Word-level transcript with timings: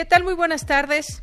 ¿Qué 0.00 0.06
tal? 0.06 0.24
Muy 0.24 0.32
buenas 0.32 0.64
tardes. 0.64 1.22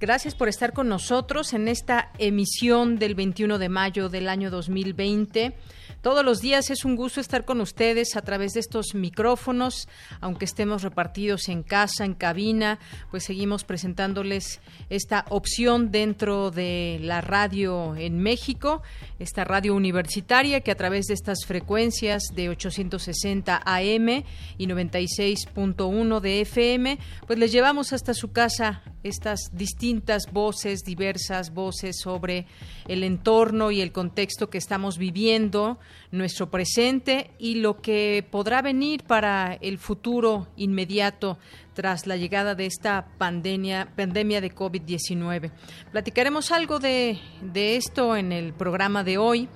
Gracias 0.00 0.34
por 0.34 0.48
estar 0.48 0.72
con 0.72 0.88
nosotros 0.88 1.52
en 1.52 1.68
esta 1.68 2.10
emisión 2.16 2.98
del 2.98 3.14
21 3.14 3.58
de 3.58 3.68
mayo 3.68 4.08
del 4.08 4.30
año 4.30 4.50
2020. 4.50 5.54
Todos 6.04 6.22
los 6.22 6.42
días 6.42 6.68
es 6.68 6.84
un 6.84 6.96
gusto 6.96 7.18
estar 7.18 7.46
con 7.46 7.62
ustedes 7.62 8.14
a 8.14 8.20
través 8.20 8.52
de 8.52 8.60
estos 8.60 8.94
micrófonos, 8.94 9.88
aunque 10.20 10.44
estemos 10.44 10.82
repartidos 10.82 11.48
en 11.48 11.62
casa, 11.62 12.04
en 12.04 12.12
cabina, 12.12 12.78
pues 13.10 13.24
seguimos 13.24 13.64
presentándoles 13.64 14.60
esta 14.90 15.24
opción 15.30 15.90
dentro 15.90 16.50
de 16.50 16.98
la 17.00 17.22
radio 17.22 17.96
en 17.96 18.18
México, 18.18 18.82
esta 19.18 19.44
radio 19.44 19.74
universitaria 19.74 20.60
que 20.60 20.70
a 20.70 20.74
través 20.74 21.06
de 21.06 21.14
estas 21.14 21.46
frecuencias 21.46 22.24
de 22.34 22.50
860 22.50 23.62
AM 23.64 24.24
y 24.58 24.66
96.1 24.66 26.20
de 26.20 26.40
FM, 26.42 26.98
pues 27.26 27.38
les 27.38 27.50
llevamos 27.50 27.94
hasta 27.94 28.12
su 28.12 28.30
casa 28.30 28.82
estas 29.04 29.50
distintas 29.54 30.30
voces, 30.30 30.82
diversas 30.82 31.54
voces 31.54 31.96
sobre 31.98 32.46
el 32.88 33.04
entorno 33.04 33.70
y 33.70 33.80
el 33.80 33.90
contexto 33.90 34.50
que 34.50 34.58
estamos 34.58 34.98
viviendo, 34.98 35.78
nuestro 36.10 36.50
presente 36.50 37.30
y 37.38 37.56
lo 37.56 37.80
que 37.80 38.26
podrá 38.30 38.62
venir 38.62 39.02
para 39.04 39.54
el 39.54 39.78
futuro 39.78 40.48
inmediato 40.56 41.38
tras 41.74 42.06
la 42.06 42.16
llegada 42.16 42.54
de 42.54 42.66
esta 42.66 43.08
pandemia, 43.18 43.88
pandemia 43.96 44.40
de 44.40 44.54
COVID-19. 44.54 45.50
Platicaremos 45.90 46.52
algo 46.52 46.78
de, 46.78 47.18
de 47.42 47.76
esto 47.76 48.16
en 48.16 48.32
el 48.32 48.52
programa 48.52 49.02
de 49.04 49.18
hoy. 49.18 49.48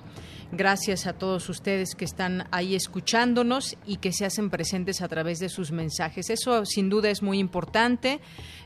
Gracias 0.51 1.05
a 1.05 1.13
todos 1.13 1.47
ustedes 1.47 1.93
que 1.93 2.05
están 2.05 2.47
ahí 2.49 2.73
escuchándonos 2.73 3.77
y 3.85 3.97
que 3.97 4.11
se 4.11 4.25
hacen 4.25 4.49
presentes 4.49 5.03
a 5.03 5.07
través 5.07 5.37
de 5.37 5.47
sus 5.47 5.71
mensajes. 5.71 6.31
Eso 6.31 6.65
sin 6.65 6.89
duda 6.89 7.11
es 7.11 7.21
muy 7.21 7.37
importante. 7.37 8.19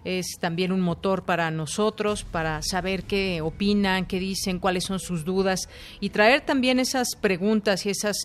Es 0.05 0.37
también 0.39 0.71
un 0.71 0.79
motor 0.79 1.25
para 1.25 1.51
nosotros, 1.51 2.23
para 2.23 2.61
saber 2.61 3.03
qué 3.03 3.41
opinan, 3.41 4.05
qué 4.05 4.19
dicen, 4.19 4.59
cuáles 4.59 4.85
son 4.85 4.99
sus 4.99 5.25
dudas 5.25 5.67
y 5.99 6.11
traer 6.11 6.45
también 6.45 6.79
esas 6.79 7.17
preguntas 7.19 7.85
y 7.85 7.89
esas 7.89 8.15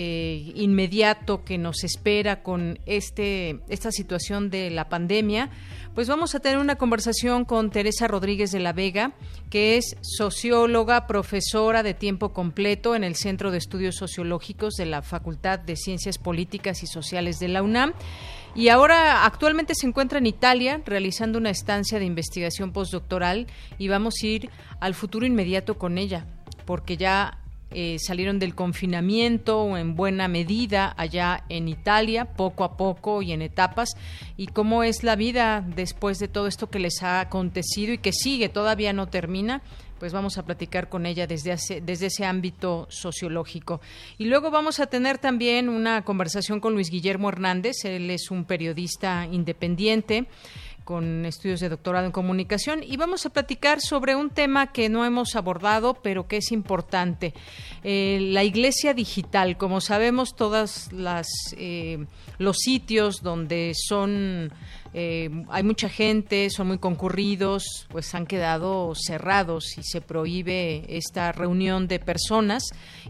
eh, 0.00 0.52
inmediato 0.54 1.42
que 1.42 1.58
nos 1.58 1.82
espera 1.82 2.44
con 2.44 2.78
este 2.86 3.58
esta 3.68 3.90
situación 3.90 4.48
de 4.48 4.70
la 4.70 4.88
pandemia, 4.88 5.50
pues 5.92 6.06
vamos 6.06 6.36
a 6.36 6.38
tener 6.38 6.58
una 6.58 6.76
conversación 6.76 7.44
con 7.44 7.72
Teresa 7.72 8.06
Rodríguez 8.06 8.52
de 8.52 8.60
la 8.60 8.72
Vega, 8.72 9.10
que 9.50 9.76
es 9.76 9.96
socióloga, 10.02 11.08
profesora 11.08 11.82
de 11.82 11.94
tiempo 11.94 12.32
completo 12.32 12.94
en 12.94 13.02
el 13.02 13.16
Centro 13.16 13.50
de 13.50 13.58
Estudios 13.58 13.96
Sociológicos 13.96 14.74
de 14.74 14.86
la 14.86 15.02
Facultad 15.02 15.58
de 15.58 15.74
Ciencias 15.74 16.16
Políticas 16.16 16.84
y 16.84 16.86
Sociales 16.86 17.40
de 17.40 17.48
la 17.48 17.64
UNAM. 17.64 17.92
Y 18.54 18.68
ahora 18.68 19.26
actualmente 19.26 19.74
se 19.74 19.88
encuentra 19.88 20.20
en 20.20 20.26
Italia 20.26 20.80
realizando 20.86 21.38
una 21.38 21.50
estancia 21.50 21.98
de 21.98 22.04
investigación 22.04 22.70
postdoctoral 22.70 23.48
y 23.78 23.88
vamos 23.88 24.14
a 24.22 24.26
ir 24.28 24.50
al 24.78 24.94
futuro 24.94 25.26
inmediato 25.26 25.76
con 25.76 25.98
ella, 25.98 26.24
porque 26.66 26.96
ya 26.96 27.40
eh, 27.70 27.98
salieron 27.98 28.38
del 28.38 28.54
confinamiento 28.54 29.76
en 29.76 29.94
buena 29.94 30.28
medida 30.28 30.94
allá 30.96 31.44
en 31.48 31.68
Italia, 31.68 32.24
poco 32.24 32.64
a 32.64 32.76
poco 32.76 33.22
y 33.22 33.32
en 33.32 33.42
etapas, 33.42 33.90
y 34.36 34.46
cómo 34.46 34.82
es 34.82 35.02
la 35.02 35.16
vida 35.16 35.64
después 35.76 36.18
de 36.18 36.28
todo 36.28 36.46
esto 36.46 36.70
que 36.70 36.78
les 36.78 37.02
ha 37.02 37.20
acontecido 37.20 37.92
y 37.92 37.98
que 37.98 38.12
sigue, 38.12 38.48
todavía 38.48 38.92
no 38.92 39.08
termina 39.08 39.62
pues 39.98 40.12
vamos 40.12 40.38
a 40.38 40.44
platicar 40.44 40.88
con 40.88 41.06
ella 41.06 41.26
desde, 41.26 41.56
desde 41.82 42.06
ese 42.06 42.24
ámbito 42.24 42.86
sociológico. 42.88 43.80
Y 44.16 44.26
luego 44.26 44.50
vamos 44.50 44.80
a 44.80 44.86
tener 44.86 45.18
también 45.18 45.68
una 45.68 46.04
conversación 46.04 46.60
con 46.60 46.74
Luis 46.74 46.90
Guillermo 46.90 47.28
Hernández, 47.28 47.84
él 47.84 48.10
es 48.10 48.30
un 48.30 48.44
periodista 48.44 49.26
independiente 49.30 50.26
con 50.88 51.26
estudios 51.26 51.60
de 51.60 51.68
doctorado 51.68 52.06
en 52.06 52.12
comunicación 52.12 52.82
y 52.82 52.96
vamos 52.96 53.26
a 53.26 53.28
platicar 53.28 53.78
sobre 53.82 54.16
un 54.16 54.30
tema 54.30 54.72
que 54.72 54.88
no 54.88 55.04
hemos 55.04 55.36
abordado 55.36 55.92
pero 56.02 56.26
que 56.26 56.38
es 56.38 56.50
importante. 56.50 57.34
Eh, 57.84 58.18
la 58.32 58.42
iglesia 58.42 58.94
digital 58.94 59.58
como 59.58 59.82
sabemos 59.82 60.34
todas 60.34 60.90
las 60.90 61.28
eh, 61.58 62.06
los 62.38 62.56
sitios 62.56 63.20
donde 63.20 63.72
son 63.74 64.50
eh, 64.94 65.28
hay 65.50 65.62
mucha 65.62 65.90
gente 65.90 66.48
son 66.48 66.68
muy 66.68 66.78
concurridos 66.78 67.86
pues 67.90 68.14
han 68.14 68.26
quedado 68.26 68.94
cerrados 68.94 69.76
y 69.76 69.82
se 69.82 70.00
prohíbe 70.00 70.86
esta 70.88 71.32
reunión 71.32 71.86
de 71.86 71.98
personas 71.98 72.62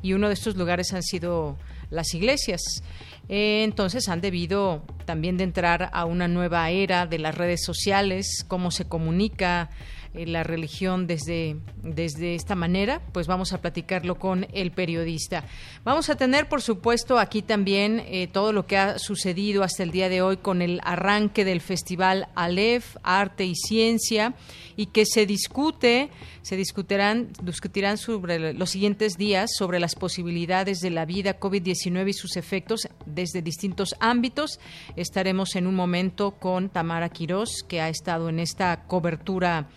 y 0.02 0.14
uno 0.14 0.26
de 0.26 0.34
estos 0.34 0.56
lugares 0.56 0.92
han 0.94 1.04
sido 1.04 1.56
las 1.90 2.14
iglesias. 2.14 2.82
Eh, 3.28 3.62
entonces 3.64 4.08
han 4.08 4.20
debido 4.20 4.82
también 5.04 5.36
de 5.36 5.44
entrar 5.44 5.90
a 5.92 6.04
una 6.04 6.28
nueva 6.28 6.70
era 6.70 7.06
de 7.06 7.18
las 7.18 7.34
redes 7.34 7.62
sociales, 7.64 8.44
cómo 8.48 8.70
se 8.70 8.86
comunica 8.86 9.70
eh, 10.14 10.26
la 10.26 10.42
religión 10.42 11.06
desde, 11.06 11.56
desde 11.82 12.34
esta 12.34 12.54
manera, 12.54 13.00
pues 13.12 13.26
vamos 13.26 13.52
a 13.52 13.60
platicarlo 13.60 14.16
con 14.16 14.46
el 14.52 14.70
periodista. 14.72 15.44
Vamos 15.84 16.10
a 16.10 16.16
tener, 16.16 16.48
por 16.48 16.62
supuesto, 16.62 17.18
aquí 17.18 17.42
también 17.42 18.02
eh, 18.06 18.26
todo 18.26 18.52
lo 18.52 18.66
que 18.66 18.76
ha 18.76 18.98
sucedido 18.98 19.62
hasta 19.62 19.82
el 19.82 19.90
día 19.90 20.08
de 20.08 20.22
hoy 20.22 20.38
con 20.38 20.62
el 20.62 20.80
arranque 20.84 21.44
del 21.44 21.60
Festival 21.60 22.28
Aleph, 22.34 22.96
Arte 23.02 23.44
y 23.44 23.54
Ciencia, 23.54 24.34
y 24.76 24.86
que 24.86 25.04
se 25.04 25.26
discute, 25.26 26.10
se 26.42 26.56
discutirán, 26.56 27.28
discutirán 27.42 27.98
sobre 27.98 28.52
los 28.54 28.70
siguientes 28.70 29.16
días 29.16 29.50
sobre 29.56 29.80
las 29.80 29.94
posibilidades 29.94 30.80
de 30.80 30.90
la 30.90 31.04
vida 31.04 31.38
COVID-19 31.38 32.10
y 32.10 32.12
sus 32.12 32.36
efectos 32.36 32.88
desde 33.06 33.42
distintos 33.42 33.94
ámbitos. 34.00 34.60
Estaremos 34.96 35.56
en 35.56 35.66
un 35.66 35.74
momento 35.74 36.32
con 36.32 36.68
Tamara 36.68 37.08
Quirós, 37.08 37.64
que 37.68 37.80
ha 37.80 37.88
estado 37.88 38.28
en 38.28 38.38
esta 38.38 38.84
cobertura 38.86 39.68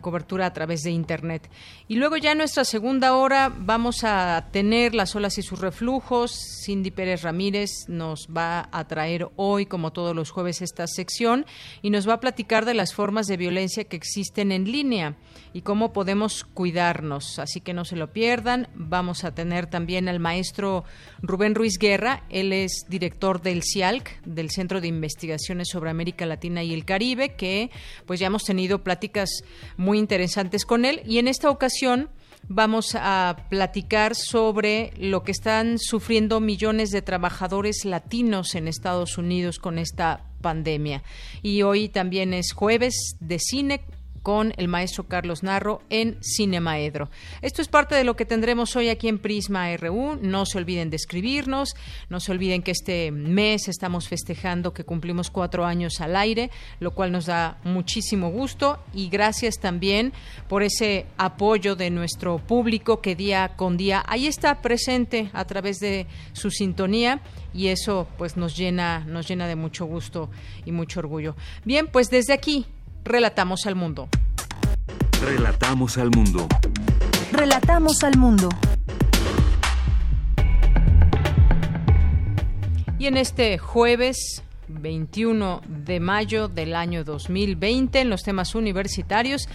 cobertura 0.00 0.46
a 0.46 0.52
través 0.52 0.82
de 0.82 0.90
Internet. 0.90 1.50
Y 1.88 1.96
luego 1.96 2.16
ya 2.16 2.32
en 2.32 2.38
nuestra 2.38 2.64
segunda 2.64 3.14
hora 3.16 3.52
vamos 3.54 4.04
a 4.04 4.48
tener 4.52 4.94
las 4.94 5.14
olas 5.16 5.38
y 5.38 5.42
sus 5.42 5.60
reflujos. 5.60 6.32
Cindy 6.64 6.90
Pérez 6.90 7.22
Ramírez 7.22 7.70
nos 7.88 8.28
va 8.28 8.68
a 8.72 8.86
traer 8.86 9.28
hoy, 9.36 9.66
como 9.66 9.92
todos 9.92 10.14
los 10.14 10.30
jueves, 10.30 10.62
esta 10.62 10.86
sección 10.86 11.46
y 11.82 11.90
nos 11.90 12.08
va 12.08 12.14
a 12.14 12.20
platicar 12.20 12.64
de 12.64 12.74
las 12.74 12.94
formas 12.94 13.26
de 13.26 13.36
violencia 13.36 13.84
que 13.84 13.96
existen 13.96 14.52
en 14.52 14.70
línea 14.70 15.16
y 15.52 15.62
cómo 15.62 15.92
podemos 15.92 16.44
cuidarnos. 16.44 17.38
Así 17.38 17.60
que 17.60 17.74
no 17.74 17.84
se 17.84 17.96
lo 17.96 18.12
pierdan. 18.12 18.68
Vamos 18.74 19.24
a 19.24 19.34
tener 19.34 19.66
también 19.66 20.08
al 20.08 20.20
maestro 20.20 20.84
Rubén 21.22 21.54
Ruiz 21.54 21.78
Guerra. 21.78 22.24
Él 22.30 22.52
es 22.52 22.84
director 22.88 23.42
del 23.42 23.62
CIALC, 23.62 24.22
del 24.24 24.50
Centro 24.50 24.80
de 24.80 24.88
Investigaciones 24.88 25.68
sobre 25.68 25.90
América 25.90 26.26
Latina 26.26 26.62
y 26.62 26.72
el 26.72 26.84
Caribe, 26.84 27.34
que 27.34 27.70
pues 28.06 28.20
ya 28.20 28.28
hemos 28.28 28.44
tenido 28.44 28.84
pláticas 28.84 29.42
muy 29.76 29.89
interesantes 29.98 30.64
con 30.64 30.84
él. 30.84 31.02
Y 31.06 31.18
en 31.18 31.28
esta 31.28 31.50
ocasión 31.50 32.08
vamos 32.48 32.94
a 32.94 33.46
platicar 33.48 34.14
sobre 34.14 34.92
lo 34.98 35.22
que 35.22 35.32
están 35.32 35.78
sufriendo 35.78 36.40
millones 36.40 36.90
de 36.90 37.02
trabajadores 37.02 37.84
latinos 37.84 38.54
en 38.54 38.68
Estados 38.68 39.18
Unidos 39.18 39.58
con 39.58 39.78
esta 39.78 40.24
pandemia. 40.40 41.02
Y 41.42 41.62
hoy 41.62 41.88
también 41.88 42.34
es 42.34 42.52
jueves 42.52 43.16
de 43.20 43.38
cine 43.38 43.82
con 44.22 44.52
el 44.56 44.68
maestro 44.68 45.04
Carlos 45.04 45.42
Narro 45.42 45.82
en 45.90 46.18
Cinemaedro. 46.22 47.10
Esto 47.42 47.62
es 47.62 47.68
parte 47.68 47.94
de 47.94 48.04
lo 48.04 48.16
que 48.16 48.24
tendremos 48.24 48.76
hoy 48.76 48.88
aquí 48.88 49.08
en 49.08 49.18
Prisma 49.18 49.74
RU. 49.76 50.18
No 50.20 50.46
se 50.46 50.58
olviden 50.58 50.90
de 50.90 50.96
escribirnos, 50.96 51.74
no 52.08 52.20
se 52.20 52.32
olviden 52.32 52.62
que 52.62 52.72
este 52.72 53.10
mes 53.10 53.68
estamos 53.68 54.08
festejando 54.08 54.72
que 54.72 54.84
cumplimos 54.84 55.30
cuatro 55.30 55.64
años 55.64 56.00
al 56.00 56.16
aire, 56.16 56.50
lo 56.80 56.92
cual 56.92 57.12
nos 57.12 57.26
da 57.26 57.58
muchísimo 57.64 58.30
gusto 58.30 58.78
y 58.92 59.08
gracias 59.08 59.58
también 59.58 60.12
por 60.48 60.62
ese 60.62 61.06
apoyo 61.16 61.76
de 61.76 61.90
nuestro 61.90 62.38
público 62.38 63.00
que 63.00 63.14
día 63.14 63.52
con 63.56 63.76
día 63.76 64.02
ahí 64.06 64.26
está 64.26 64.60
presente 64.60 65.30
a 65.32 65.44
través 65.44 65.78
de 65.78 66.06
su 66.32 66.50
sintonía 66.50 67.20
y 67.52 67.68
eso 67.68 68.06
pues 68.18 68.36
nos 68.36 68.56
llena 68.56 69.04
nos 69.06 69.28
llena 69.28 69.46
de 69.46 69.56
mucho 69.56 69.84
gusto 69.86 70.30
y 70.64 70.72
mucho 70.72 71.00
orgullo. 71.00 71.36
Bien, 71.64 71.86
pues 71.86 72.10
desde 72.10 72.32
aquí 72.32 72.66
Relatamos 73.04 73.66
al 73.66 73.74
mundo. 73.76 74.08
Relatamos 75.22 75.96
al 75.98 76.10
mundo. 76.10 76.46
Relatamos 77.32 78.04
al 78.04 78.18
mundo. 78.18 78.48
Y 82.98 83.06
en 83.06 83.16
este 83.16 83.56
jueves 83.58 84.42
21 84.68 85.62
de 85.66 86.00
mayo 86.00 86.48
del 86.48 86.74
año 86.74 87.02
2020, 87.02 88.00
en 88.00 88.10
los 88.10 88.22
temas 88.22 88.54
universitarios, 88.54 89.48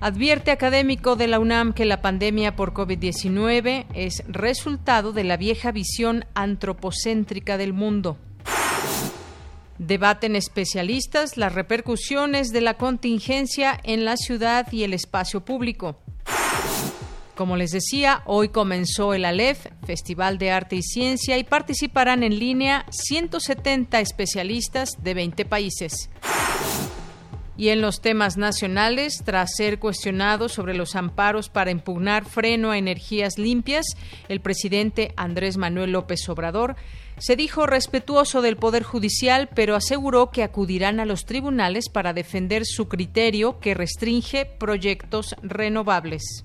advierte 0.00 0.50
académico 0.50 1.16
de 1.16 1.26
la 1.26 1.40
UNAM 1.40 1.72
que 1.72 1.84
la 1.84 2.00
pandemia 2.00 2.56
por 2.56 2.72
COVID-19 2.72 3.86
es 3.94 4.22
resultado 4.28 5.12
de 5.12 5.24
la 5.24 5.36
vieja 5.36 5.72
visión 5.72 6.24
antropocéntrica 6.34 7.58
del 7.58 7.72
mundo. 7.72 8.16
Debaten 9.84 10.36
especialistas 10.36 11.36
las 11.36 11.52
repercusiones 11.52 12.52
de 12.52 12.60
la 12.60 12.74
contingencia 12.74 13.80
en 13.82 14.04
la 14.04 14.16
ciudad 14.16 14.70
y 14.70 14.84
el 14.84 14.94
espacio 14.94 15.44
público. 15.44 15.98
Como 17.34 17.56
les 17.56 17.72
decía, 17.72 18.22
hoy 18.26 18.50
comenzó 18.50 19.12
el 19.12 19.24
ALEF, 19.24 19.66
Festival 19.84 20.38
de 20.38 20.52
Arte 20.52 20.76
y 20.76 20.82
Ciencia, 20.84 21.36
y 21.36 21.42
participarán 21.42 22.22
en 22.22 22.38
línea 22.38 22.86
170 22.90 23.98
especialistas 23.98 25.02
de 25.02 25.14
20 25.14 25.44
países. 25.46 26.10
Y 27.56 27.70
en 27.70 27.80
los 27.80 28.00
temas 28.00 28.36
nacionales, 28.36 29.22
tras 29.24 29.50
ser 29.56 29.80
cuestionado 29.80 30.48
sobre 30.48 30.74
los 30.74 30.94
amparos 30.94 31.48
para 31.48 31.72
impugnar 31.72 32.24
freno 32.24 32.70
a 32.70 32.78
energías 32.78 33.36
limpias, 33.36 33.86
el 34.28 34.40
presidente 34.40 35.12
Andrés 35.16 35.56
Manuel 35.56 35.90
López 35.90 36.28
Obrador 36.28 36.76
se 37.22 37.36
dijo 37.36 37.66
respetuoso 37.66 38.42
del 38.42 38.56
Poder 38.56 38.82
Judicial, 38.82 39.48
pero 39.54 39.76
aseguró 39.76 40.32
que 40.32 40.42
acudirán 40.42 40.98
a 40.98 41.06
los 41.06 41.24
tribunales 41.24 41.88
para 41.88 42.12
defender 42.12 42.64
su 42.66 42.88
criterio 42.88 43.60
que 43.60 43.74
restringe 43.74 44.44
proyectos 44.44 45.36
renovables. 45.40 46.44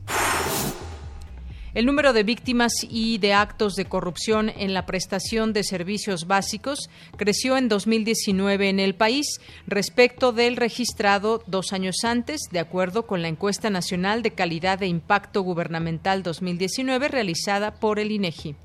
El 1.73 1.87
número 1.87 2.13
de 2.13 2.21
víctimas 2.21 2.73
y 2.87 3.17
de 3.17 3.33
actos 3.33 3.73
de 3.73 3.85
corrupción 3.85 4.49
en 4.55 4.75
la 4.75 4.85
prestación 4.85 5.51
de 5.51 5.63
servicios 5.63 6.27
básicos 6.27 6.89
creció 7.15 7.57
en 7.57 7.69
2019 7.69 8.69
en 8.69 8.79
el 8.79 8.93
país 8.93 9.41
respecto 9.65 10.31
del 10.31 10.57
registrado 10.57 11.41
dos 11.47 11.73
años 11.73 12.03
antes, 12.03 12.41
de 12.51 12.59
acuerdo 12.59 13.07
con 13.07 13.23
la 13.23 13.29
encuesta 13.29 13.71
nacional 13.71 14.21
de 14.21 14.31
calidad 14.31 14.83
e 14.83 14.87
impacto 14.87 15.41
gubernamental 15.41 16.21
2019 16.21 17.07
realizada 17.07 17.79
por 17.79 17.97
el 17.97 18.11
INEGI. 18.11 18.55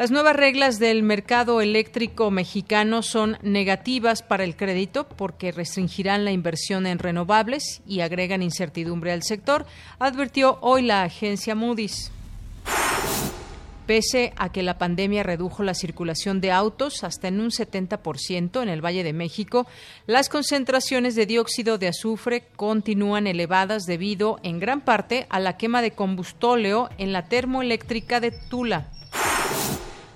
Las 0.00 0.10
nuevas 0.10 0.34
reglas 0.34 0.78
del 0.78 1.02
mercado 1.02 1.60
eléctrico 1.60 2.30
mexicano 2.30 3.02
son 3.02 3.36
negativas 3.42 4.22
para 4.22 4.44
el 4.44 4.56
crédito 4.56 5.06
porque 5.06 5.52
restringirán 5.52 6.24
la 6.24 6.30
inversión 6.30 6.86
en 6.86 6.98
renovables 6.98 7.82
y 7.86 8.00
agregan 8.00 8.42
incertidumbre 8.42 9.12
al 9.12 9.22
sector, 9.22 9.66
advirtió 9.98 10.56
hoy 10.62 10.80
la 10.80 11.02
agencia 11.02 11.54
Moody's. 11.54 12.10
Pese 13.86 14.32
a 14.36 14.50
que 14.50 14.62
la 14.62 14.78
pandemia 14.78 15.22
redujo 15.22 15.62
la 15.64 15.74
circulación 15.74 16.40
de 16.40 16.50
autos 16.50 17.04
hasta 17.04 17.28
en 17.28 17.38
un 17.38 17.50
70% 17.50 18.62
en 18.62 18.70
el 18.70 18.82
Valle 18.82 19.04
de 19.04 19.12
México, 19.12 19.66
las 20.06 20.30
concentraciones 20.30 21.14
de 21.14 21.26
dióxido 21.26 21.76
de 21.76 21.88
azufre 21.88 22.44
continúan 22.56 23.26
elevadas 23.26 23.84
debido 23.84 24.38
en 24.44 24.60
gran 24.60 24.80
parte 24.80 25.26
a 25.28 25.40
la 25.40 25.58
quema 25.58 25.82
de 25.82 25.90
combustóleo 25.90 26.88
en 26.96 27.12
la 27.12 27.26
termoeléctrica 27.26 28.20
de 28.20 28.30
Tula. 28.30 28.88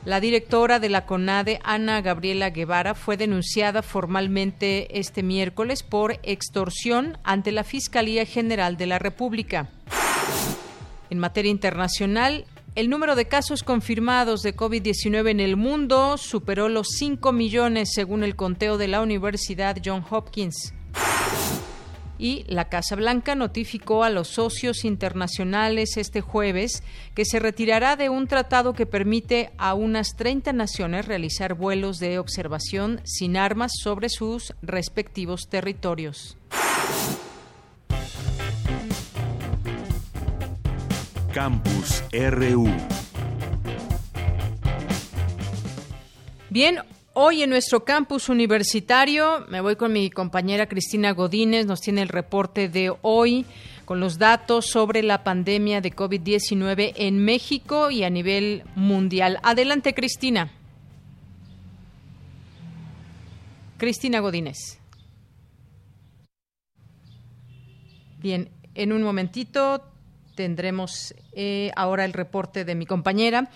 La 0.05 0.21
directora 0.21 0.81
de 0.81 0.91
la 0.91 1.07
CONADE, 1.07 1.61
Ana 1.65 2.03
Gabriela 2.03 2.51
Guevara, 2.51 2.95
fue 2.95 3.17
denunciada 3.17 3.81
formalmente 3.81 4.99
este 4.99 5.23
miércoles 5.23 5.83
por 5.83 6.21
extorsión 6.23 7.17
ante 7.25 7.53
la 7.53 7.65
Fiscalía 7.65 8.27
General 8.27 8.77
de 8.77 8.87
la 8.87 8.99
República. 8.99 9.71
En 11.09 11.19
materia 11.19 11.51
internacional, 11.51 12.45
el 12.75 12.91
número 12.91 13.17
de 13.17 13.29
casos 13.29 13.63
confirmados 13.63 14.43
de 14.43 14.55
COVID-19 14.55 15.31
en 15.31 15.41
el 15.41 15.57
mundo 15.57 16.19
superó 16.19 16.69
los 16.69 16.89
5 16.99 17.33
millones 17.33 17.93
según 17.95 18.25
el 18.25 18.37
conteo 18.37 18.77
de 18.77 18.89
la 18.89 19.01
Universidad 19.01 19.79
Johns 19.83 20.07
Hopkins 20.11 20.75
y 22.19 22.45
la 22.49 22.69
Casa 22.69 22.97
Blanca 22.97 23.35
notificó 23.35 24.05
a 24.05 24.11
los 24.11 24.29
socios 24.29 24.85
internacionales 24.85 25.97
este 25.97 26.21
jueves 26.21 26.83
que 27.15 27.25
se 27.25 27.39
retirará 27.39 27.97
de 27.97 28.09
un 28.09 28.27
tratado 28.27 28.73
que 28.75 28.87
permite 28.87 29.51
a 29.59 29.75
unas 29.75 30.17
30 30.17 30.53
naciones 30.53 31.07
realizar 31.07 31.55
vuelos 31.55 31.99
de 31.99 32.19
observación 32.19 33.01
sin 33.05 33.37
armas 33.37 33.73
sobre 33.83 34.09
sus 34.09 34.55
respectivos 34.63 35.49
territorios. 35.49 36.37
Campus 41.33 42.05
RU. 42.13 42.69
Bien, 46.49 46.79
Hoy 47.17 47.45
en 47.45 47.51
nuestro 47.51 47.85
campus 47.85 48.29
universitario, 48.29 49.47
me 49.49 49.61
voy 49.61 49.77
con 49.77 49.93
mi 49.93 50.11
compañera 50.11 50.67
Cristina 50.67 51.13
Godínez, 51.13 51.65
nos 51.65 51.81
tiene 51.81 52.03
el 52.03 52.09
reporte 52.09 52.69
de 52.69 52.93
hoy 53.03 53.47
con 53.85 54.01
los 54.01 54.19
datos 54.19 54.67
sobre 54.67 55.01
la 55.05 55.23
pandemia 55.23 55.81
de 55.81 55.95
COVID-19 55.95 56.93
en 56.97 57.25
México 57.25 57.93
y 57.93 58.03
a 58.03 58.11
nivel 58.11 58.65
mundial. 58.75 59.39
Adelante, 59.45 59.95
Cristina. 59.95 60.51
Cristina 63.79 64.19
Godínez. 64.19 64.81
Bien, 68.19 68.51
en 68.75 68.93
un 68.93 69.05
momentito 69.05 69.85
tendremos 70.35 71.15
eh, 71.33 71.71
ahora 71.77 72.05
el 72.05 72.13
reporte 72.13 72.65
de 72.65 72.75
mi 72.75 72.87
compañera. 72.87 73.51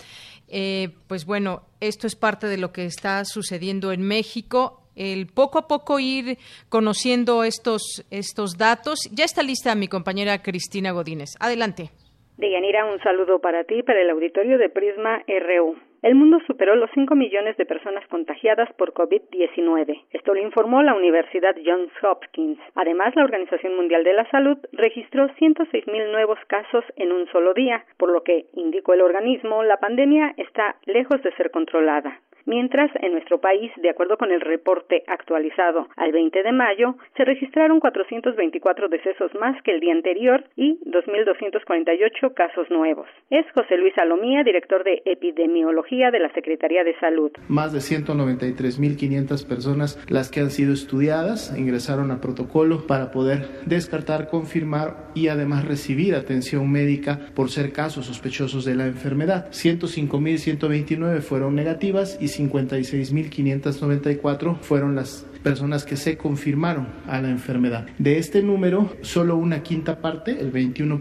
Eh, 0.51 0.89
pues 1.09 1.27
bueno, 1.27 1.63
esto 1.81 2.07
es 2.07 2.17
parte 2.17 2.47
de 2.47 2.59
lo 2.59 2.73
que 2.73 2.85
está 2.85 3.25
sucediendo 3.25 3.93
en 3.93 4.03
México. 4.03 4.83
El 4.97 5.27
poco 5.29 5.59
a 5.59 5.69
poco 5.69 6.01
ir 6.01 6.39
conociendo 6.69 7.45
estos, 7.45 8.07
estos 8.11 8.59
datos. 8.59 9.09
Ya 9.13 9.25
está 9.25 9.43
lista 9.43 9.75
mi 9.75 9.89
compañera 9.89 10.43
Cristina 10.43 10.91
Godínez. 10.91 11.31
Adelante. 11.39 11.91
Deyanira, 12.37 12.85
un 12.85 13.01
saludo 13.01 13.41
para 13.41 13.65
ti, 13.65 13.83
para 13.83 14.01
el 14.01 14.11
auditorio 14.11 14.59
de 14.59 14.69
Prisma 14.69 15.23
RU. 15.27 15.77
El 16.01 16.15
mundo 16.15 16.39
superó 16.47 16.77
los 16.77 16.91
5 16.95 17.17
millones 17.17 17.57
de 17.57 17.67
personas 17.67 18.07
contagiadas 18.07 18.73
por 18.75 18.93
COVID-19. 18.93 20.05
Esto 20.13 20.33
lo 20.33 20.41
informó 20.41 20.81
la 20.85 20.95
Universidad 20.95 21.57
Johns 21.65 21.91
Hopkins. 22.05 22.61
Además, 22.77 23.17
la 23.17 23.25
Organización 23.25 23.75
Mundial 23.75 24.05
de 24.05 24.13
la 24.13 24.31
Salud 24.31 24.59
registró 24.73 25.29
106 25.35 25.89
mil 25.89 26.13
nuevos 26.13 26.39
casos 26.47 26.85
en 26.95 27.11
un 27.11 27.27
solo 27.33 27.53
día, 27.53 27.85
por 27.97 28.13
lo 28.13 28.23
que, 28.23 28.47
indicó 28.55 28.95
el 28.95 29.01
organismo, 29.01 29.65
la 29.65 29.79
pandemia 29.79 30.35
está 30.37 30.77
lejos 30.87 31.21
de 31.25 31.33
ser 31.33 31.51
controlada. 31.51 32.21
mientras 32.49 32.91
en 33.03 33.13
nuestro 33.13 33.43
país, 33.43 33.71
de 33.77 33.91
acuerdo 33.91 34.17
con 34.17 34.33
el 34.33 34.41
reporte 34.41 35.03
actualizado 35.07 35.87
al 35.97 36.13
20 36.13 36.43
de 36.43 36.53
mayo, 36.53 36.95
se 37.15 37.27
registraron 37.27 37.79
424 37.79 38.89
decesos 38.89 39.35
más 39.35 39.61
que 39.63 39.73
el 39.73 39.81
día 39.81 39.93
anterior 39.93 40.43
y 40.57 40.79
2.248 40.87 42.33
casos 42.33 42.71
nuevos. 42.71 43.07
Es 43.29 43.45
José 43.53 43.77
Luis 43.77 43.93
Salomía, 43.95 44.45
director 44.45 44.83
de 44.83 45.03
epidemiología 45.05 45.88
de 45.91 46.21
la 46.21 46.31
Secretaría 46.35 46.85
de 46.85 46.95
Salud. 47.01 47.33
Más 47.49 47.73
de 47.73 47.79
193.500 47.79 49.47
personas 49.47 49.99
las 50.09 50.31
que 50.31 50.41
han 50.41 50.51
sido 50.51 50.75
estudiadas 50.75 51.57
ingresaron 51.57 52.11
a 52.11 52.21
protocolo 52.21 52.87
para 52.87 53.11
poder 53.11 53.49
descartar, 53.65 54.29
confirmar 54.29 55.09
y 55.15 55.29
además 55.29 55.65
recibir 55.65 56.15
atención 56.15 56.71
médica 56.71 57.31
por 57.35 57.49
ser 57.51 57.73
casos 57.73 58.05
sospechosos 58.05 58.67
de 58.67 58.75
la 58.75 58.87
enfermedad. 58.87 59.51
105.129 59.51 61.21
fueron 61.21 61.55
negativas 61.55 62.19
y 62.21 62.27
56.594 62.27 64.59
fueron 64.59 64.95
las 64.95 65.27
personas 65.49 65.87
que 65.87 65.97
se 65.97 66.19
confirmaron 66.19 66.89
a 67.07 67.23
la 67.23 67.31
enfermedad. 67.31 67.87
De 67.99 68.19
este 68.19 68.43
número, 68.43 68.95
solo 69.01 69.37
una 69.37 69.63
quinta 69.63 70.03
parte, 70.03 70.39
el 70.39 70.53
21%, 70.53 71.01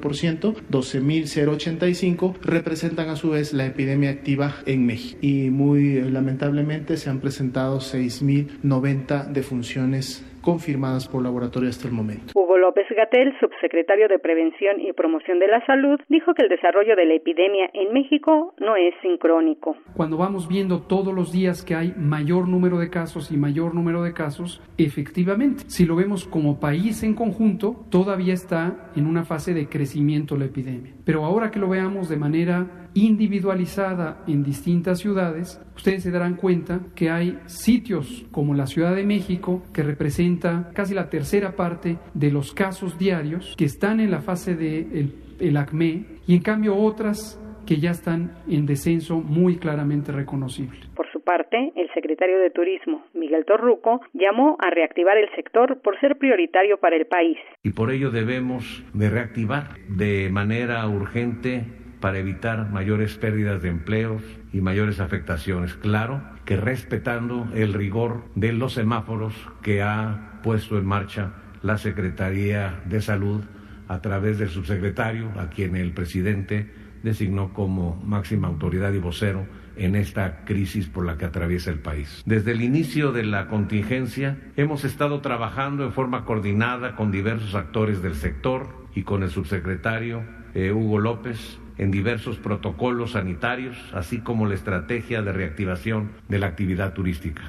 12.085, 0.72 2.36
representan 2.42 3.10
a 3.10 3.18
su 3.18 3.32
vez 3.32 3.52
la 3.52 3.66
epidemia 3.66 4.10
activa 4.10 4.56
en 4.66 4.86
México. 4.86 5.20
Y 5.22 5.50
muy 5.50 6.02
lamentablemente 6.02 6.96
se 6.96 7.10
han 7.10 7.20
presentado 7.20 7.80
6.090 7.80 9.28
defunciones 9.34 10.24
confirmadas 10.48 11.10
por 11.10 11.22
laboratorio 11.22 11.68
hasta 11.68 11.90
el 11.90 11.94
momento. 11.94 12.32
Hugo 12.34 12.58
López 12.58 12.86
Gatel, 12.96 13.38
subsecretario 13.38 14.08
de 14.08 14.18
Prevención 14.18 14.80
y 14.80 14.94
Promoción 14.94 15.40
de 15.40 15.48
la 15.48 15.60
Salud, 15.66 16.00
dijo 16.08 16.34
que 16.34 16.44
el 16.44 16.48
desarrollo 16.48 16.96
de 16.96 17.06
la 17.06 17.16
epidemia 17.16 17.70
en 17.74 17.92
México 17.92 18.54
no 18.58 18.78
es 18.78 18.94
sincrónico. 19.02 19.76
Cuando 19.98 20.16
vamos 20.16 20.48
viendo 20.48 20.84
todos 20.84 21.14
los 21.14 21.34
días 21.34 21.66
que 21.66 21.76
hay 21.76 21.94
mayor 21.98 22.48
número 22.48 22.80
de 22.80 22.90
casos 22.90 23.30
y 23.30 23.36
mayor 23.36 23.76
número 23.76 24.04
de 24.04 24.14
casos, 24.14 24.62
efectivamente, 24.78 25.66
si 25.68 25.86
lo 25.86 25.98
vemos 25.98 26.26
como 26.26 26.62
país 26.62 27.04
en 27.04 27.14
conjunto, 27.14 27.84
todavía 27.90 28.34
está 28.34 28.90
en 28.96 29.06
una 29.06 29.26
fase 29.26 29.54
de 29.54 29.68
crecimiento 29.68 30.38
la 30.38 30.46
epidemia. 30.46 30.94
Pero 31.04 31.26
ahora 31.26 31.52
que 31.52 31.60
lo 31.60 31.68
veamos 31.68 32.08
de 32.08 32.16
manera 32.16 32.87
individualizada 33.06 34.24
en 34.28 34.44
distintas 34.44 35.00
ciudades, 35.00 35.62
ustedes 35.76 36.04
se 36.04 36.12
darán 36.12 36.36
cuenta 36.36 36.80
que 36.96 37.10
hay 37.10 37.38
sitios 37.46 38.26
como 38.32 38.54
la 38.54 38.68
Ciudad 38.68 38.96
de 38.96 39.06
México, 39.06 39.64
que 39.74 39.84
representa 39.84 40.72
casi 40.74 40.94
la 40.94 41.10
tercera 41.10 41.56
parte 41.56 41.98
de 42.14 42.32
los 42.32 42.54
casos 42.54 42.98
diarios, 42.98 43.56
que 43.58 43.66
están 43.66 44.00
en 44.00 44.12
la 44.12 44.22
fase 44.22 44.56
del 44.56 44.90
de 45.38 45.48
el 45.48 45.58
ACME, 45.58 46.06
y 46.28 46.36
en 46.36 46.42
cambio 46.42 46.76
otras 46.76 47.40
que 47.68 47.78
ya 47.78 47.92
están 47.92 48.32
en 48.48 48.66
descenso 48.66 49.20
muy 49.20 49.58
claramente 49.58 50.12
reconocible. 50.12 50.80
Por 50.96 51.12
su 51.12 51.22
parte, 51.22 51.74
el 51.76 51.90
secretario 51.94 52.40
de 52.40 52.50
Turismo, 52.50 53.06
Miguel 53.14 53.46
Torruco, 53.46 54.02
llamó 54.14 54.56
a 54.60 54.70
reactivar 54.70 55.18
el 55.18 55.30
sector 55.36 55.80
por 55.82 56.00
ser 56.00 56.18
prioritario 56.18 56.78
para 56.78 56.96
el 56.96 57.06
país. 57.06 57.38
Y 57.64 57.72
por 57.72 57.92
ello 57.92 58.10
debemos 58.10 58.84
de 58.94 59.10
reactivar 59.10 59.76
de 59.90 60.30
manera 60.32 60.88
urgente 60.88 61.66
para 62.00 62.20
evitar 62.20 62.70
mayores 62.72 63.16
pérdidas 63.16 63.62
de 63.62 63.70
empleos 63.70 64.22
y 64.54 64.62
mayores 64.62 65.00
afectaciones. 65.00 65.74
Claro 65.76 66.22
que 66.46 66.58
respetando 66.58 67.48
el 67.54 67.74
rigor 67.74 68.24
de 68.36 68.54
los 68.54 68.74
semáforos 68.74 69.34
que 69.62 69.82
ha 69.82 70.40
puesto 70.44 70.78
en 70.78 70.86
marcha 70.86 71.34
la 71.62 71.78
Secretaría 71.78 72.82
de 72.86 73.02
Salud 73.02 73.42
a 73.88 74.02
través 74.02 74.38
del 74.38 74.50
subsecretario, 74.50 75.32
a 75.38 75.50
quien 75.50 75.76
el 75.76 75.92
presidente 75.94 76.72
designó 77.04 77.54
como 77.54 78.02
máxima 78.06 78.48
autoridad 78.48 78.94
y 78.94 79.00
vocero 79.00 79.46
en 79.76 79.96
esta 79.96 80.44
crisis 80.44 80.88
por 80.88 81.06
la 81.06 81.18
que 81.18 81.26
atraviesa 81.26 81.70
el 81.70 81.80
país. 81.80 82.24
Desde 82.26 82.52
el 82.52 82.62
inicio 82.62 83.12
de 83.12 83.24
la 83.24 83.48
contingencia 83.48 84.38
hemos 84.56 84.84
estado 84.84 85.22
trabajando 85.22 85.84
en 85.84 85.94
forma 85.94 86.26
coordinada 86.26 86.96
con 86.96 87.12
diversos 87.12 87.56
actores 87.56 88.02
del 88.02 88.16
sector 88.16 88.88
y 88.96 89.04
con 89.04 89.24
el 89.24 89.30
subsecretario 89.30 90.24
eh, 90.56 90.72
Hugo 90.72 91.00
López 91.00 91.60
en 91.78 91.92
diversos 91.92 92.38
protocolos 92.40 93.12
sanitarios, 93.12 93.78
así 93.94 94.22
como 94.24 94.46
la 94.46 94.56
estrategia 94.56 95.22
de 95.22 95.34
reactivación 95.34 96.12
de 96.28 96.40
la 96.40 96.48
actividad 96.48 96.94
turística. 96.94 97.44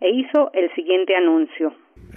E 0.00 0.10
hizo 0.10 0.50
el 0.52 0.72
siguiente 0.74 1.14
anuncio. 1.14 1.72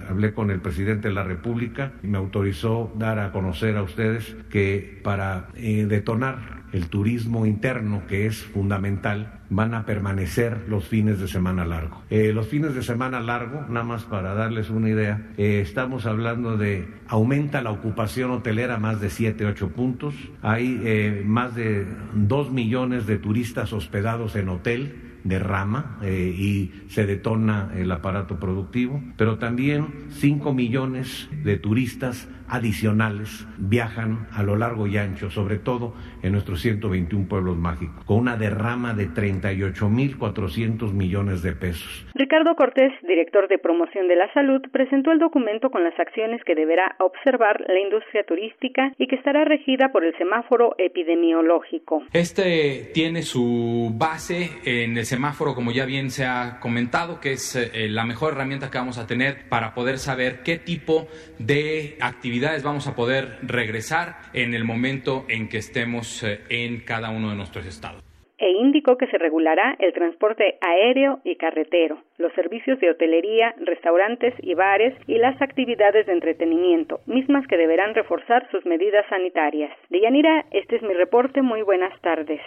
Hablé 0.10 0.34
con 0.34 0.52
el 0.52 0.60
presidente 0.60 1.08
de 1.08 1.14
la 1.14 1.24
República 1.24 1.94
y 2.04 2.08
me 2.08 2.18
autorizó 2.18 2.94
dar 2.98 3.20
a 3.20 3.32
conocer 3.32 3.78
a 3.78 3.84
ustedes 3.84 4.36
que 4.50 5.00
para 5.04 5.48
eh, 5.56 5.86
detonar 5.88 6.64
el 6.74 6.90
turismo 6.90 7.46
interno, 7.46 8.06
que 8.08 8.26
es 8.26 8.44
fundamental, 8.44 9.40
van 9.50 9.74
a 9.74 9.86
permanecer 9.86 10.66
los 10.68 10.88
fines 10.88 11.20
de 11.20 11.28
semana 11.28 11.64
largo. 11.64 12.04
Eh, 12.10 12.34
los 12.34 12.48
fines 12.48 12.76
de 12.76 12.84
semana 12.84 13.22
largo, 13.22 13.66
nada 13.70 13.86
más 13.86 14.04
para 14.04 14.34
darles 14.34 14.70
una 14.70 14.90
idea, 14.90 15.32
eh, 15.38 15.62
estamos 15.62 16.06
hablando 16.06 16.58
de 16.58 16.88
aumenta 17.08 17.62
la 17.62 17.72
ocupación 17.72 18.32
hotelera 18.32 18.78
más 18.78 19.00
de 19.00 19.10
7, 19.10 19.46
8 19.46 19.70
puntos, 19.70 20.16
hay 20.42 21.24
más 21.26 21.56
de 21.56 21.86
2 22.14 22.52
millones 22.52 23.06
de 23.06 23.18
turistas 23.18 23.72
hospedados 23.72 24.36
en 24.36 24.50
hotel, 24.50 25.15
derrama 25.26 25.98
eh, 26.04 26.34
y 26.38 26.72
se 26.88 27.06
detona 27.06 27.72
el 27.76 27.92
aparato 27.92 28.40
productivo, 28.40 29.02
pero 29.18 29.38
también 29.38 30.06
5 30.12 30.54
millones 30.54 31.28
de 31.44 31.58
turistas 31.58 32.30
adicionales 32.48 33.46
viajan 33.58 34.28
a 34.32 34.44
lo 34.44 34.56
largo 34.56 34.88
y 34.88 34.98
ancho, 34.98 35.32
sobre 35.32 35.58
todo 35.58 35.96
en 36.26 36.32
nuestros 36.32 36.60
121 36.62 37.28
pueblos 37.28 37.56
mágicos, 37.56 38.04
con 38.06 38.18
una 38.18 38.36
derrama 38.36 38.96
de 38.96 39.10
38.400 39.10 40.92
millones 40.92 41.44
de 41.44 41.52
pesos. 41.54 42.08
Ricardo 42.16 42.56
Cortés, 42.56 42.92
director 43.08 43.48
de 43.48 43.60
promoción 43.60 44.08
de 44.08 44.16
la 44.16 44.34
salud, 44.34 44.62
presentó 44.72 45.12
el 45.12 45.20
documento 45.20 45.70
con 45.70 45.84
las 45.84 45.98
acciones 46.00 46.42
que 46.44 46.56
deberá 46.56 46.96
observar 47.00 47.64
la 47.68 47.80
industria 47.80 48.24
turística 48.24 48.92
y 48.98 49.06
que 49.06 49.16
estará 49.18 49.46
regida 49.46 49.92
por 49.92 50.04
el 50.04 50.18
semáforo 50.18 50.74
epidemiológico. 50.80 52.02
Este 52.12 52.90
tiene 52.94 53.22
su 53.22 53.92
base 53.94 54.50
en 54.66 54.98
el 54.98 55.06
semáforo, 55.06 55.54
como 55.54 55.72
ya 55.72 55.86
bien 55.86 56.10
se 56.10 56.26
ha 56.26 56.60
comentado, 56.60 57.20
que 57.20 57.34
es 57.34 57.56
eh, 57.56 57.88
la 57.88 58.04
mejor 58.04 58.34
herramienta 58.34 58.72
que 58.72 58.80
vamos 58.80 58.98
a 58.98 59.06
tener 59.06 59.48
para 59.48 59.76
poder 59.76 60.00
saber 60.00 60.42
qué 60.44 60.58
tipo 60.58 61.08
de 61.38 61.98
actividad 62.02 62.60
vamos 62.64 62.88
a 62.88 62.96
poder 62.96 63.38
regresar 63.44 64.18
en 64.34 64.56
el 64.56 64.64
momento 64.64 65.26
en 65.30 65.50
que 65.50 65.58
estemos 65.58 66.15
eh, 66.24 66.42
en 66.50 66.82
cada 66.82 67.10
uno 67.10 67.30
de 67.30 67.36
nuestros 67.36 67.66
estados. 67.66 68.04
E 68.38 68.52
indicó 68.52 68.98
que 68.98 69.08
se 69.08 69.18
regulará 69.18 69.76
el 69.80 69.94
transporte 69.94 70.58
aéreo 70.60 71.20
y 71.24 71.38
carretero, 71.38 72.04
los 72.18 72.34
servicios 72.34 72.80
de 72.82 72.92
hotelería, 72.92 73.56
restaurantes 73.66 74.34
y 74.40 74.54
bares 74.56 74.94
y 75.08 75.18
las 75.18 75.42
actividades 75.42 76.06
de 76.06 76.14
entretenimiento, 76.14 77.00
mismas 77.06 77.48
que 77.48 77.56
deberán 77.56 77.96
reforzar 77.96 78.50
sus 78.52 78.66
medidas 78.66 79.06
sanitarias. 79.10 79.72
Deyanira, 79.90 80.46
este 80.52 80.76
es 80.76 80.82
mi 80.82 80.94
reporte. 80.94 81.42
Muy 81.42 81.62
buenas 81.62 82.00
tardes. 82.02 82.42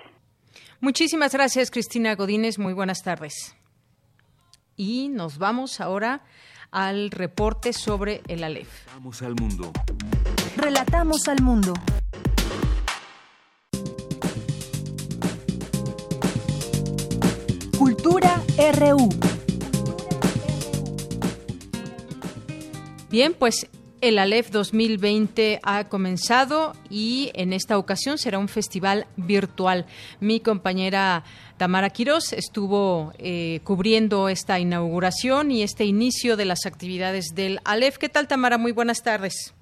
Muchísimas 0.81 1.33
gracias, 1.35 1.71
Cristina 1.71 2.15
Godínez. 2.15 2.59
Muy 2.59 2.75
buenas 2.75 3.03
tardes. 3.03 3.57
Y 4.77 5.09
nos 5.09 5.39
vamos 5.39 5.81
ahora 5.81 6.21
al 6.71 7.11
reporte 7.11 7.73
sobre 7.73 8.21
el 8.29 8.45
Aleph. 8.45 8.87
Vamos 8.95 9.23
al 9.23 9.35
mundo. 9.35 9.73
Relatamos 10.57 11.27
al 11.29 11.43
mundo. 11.43 11.73
Cultura 17.79 18.43
RU. 18.75 19.09
Bien, 23.09 23.35
pues 23.39 23.69
el 24.01 24.19
Aleph 24.19 24.51
2020 24.51 25.61
ha 25.63 25.89
comenzado 25.89 26.73
y 26.91 27.31
en 27.35 27.53
esta 27.53 27.79
ocasión 27.79 28.19
será 28.19 28.41
un 28.41 28.49
festival 28.49 29.07
virtual. 29.17 29.87
Mi 30.19 30.41
compañera 30.41 31.23
Tamara 31.57 31.91
Quirós 31.91 32.33
estuvo 32.33 33.13
eh, 33.19 33.61
cubriendo 33.63 34.29
esta 34.29 34.59
inauguración 34.59 35.53
y 35.53 35.63
este 35.63 35.85
inicio 35.85 36.37
de 36.37 36.47
las 36.47 36.67
actividades 36.67 37.27
del 37.37 37.61
Aleph. 37.65 37.97
¿Qué 37.99 38.09
tal, 38.09 38.27
Tamara? 38.27 38.59
Muy 38.59 38.73
buenas 38.73 39.05
tardes. 39.05 39.55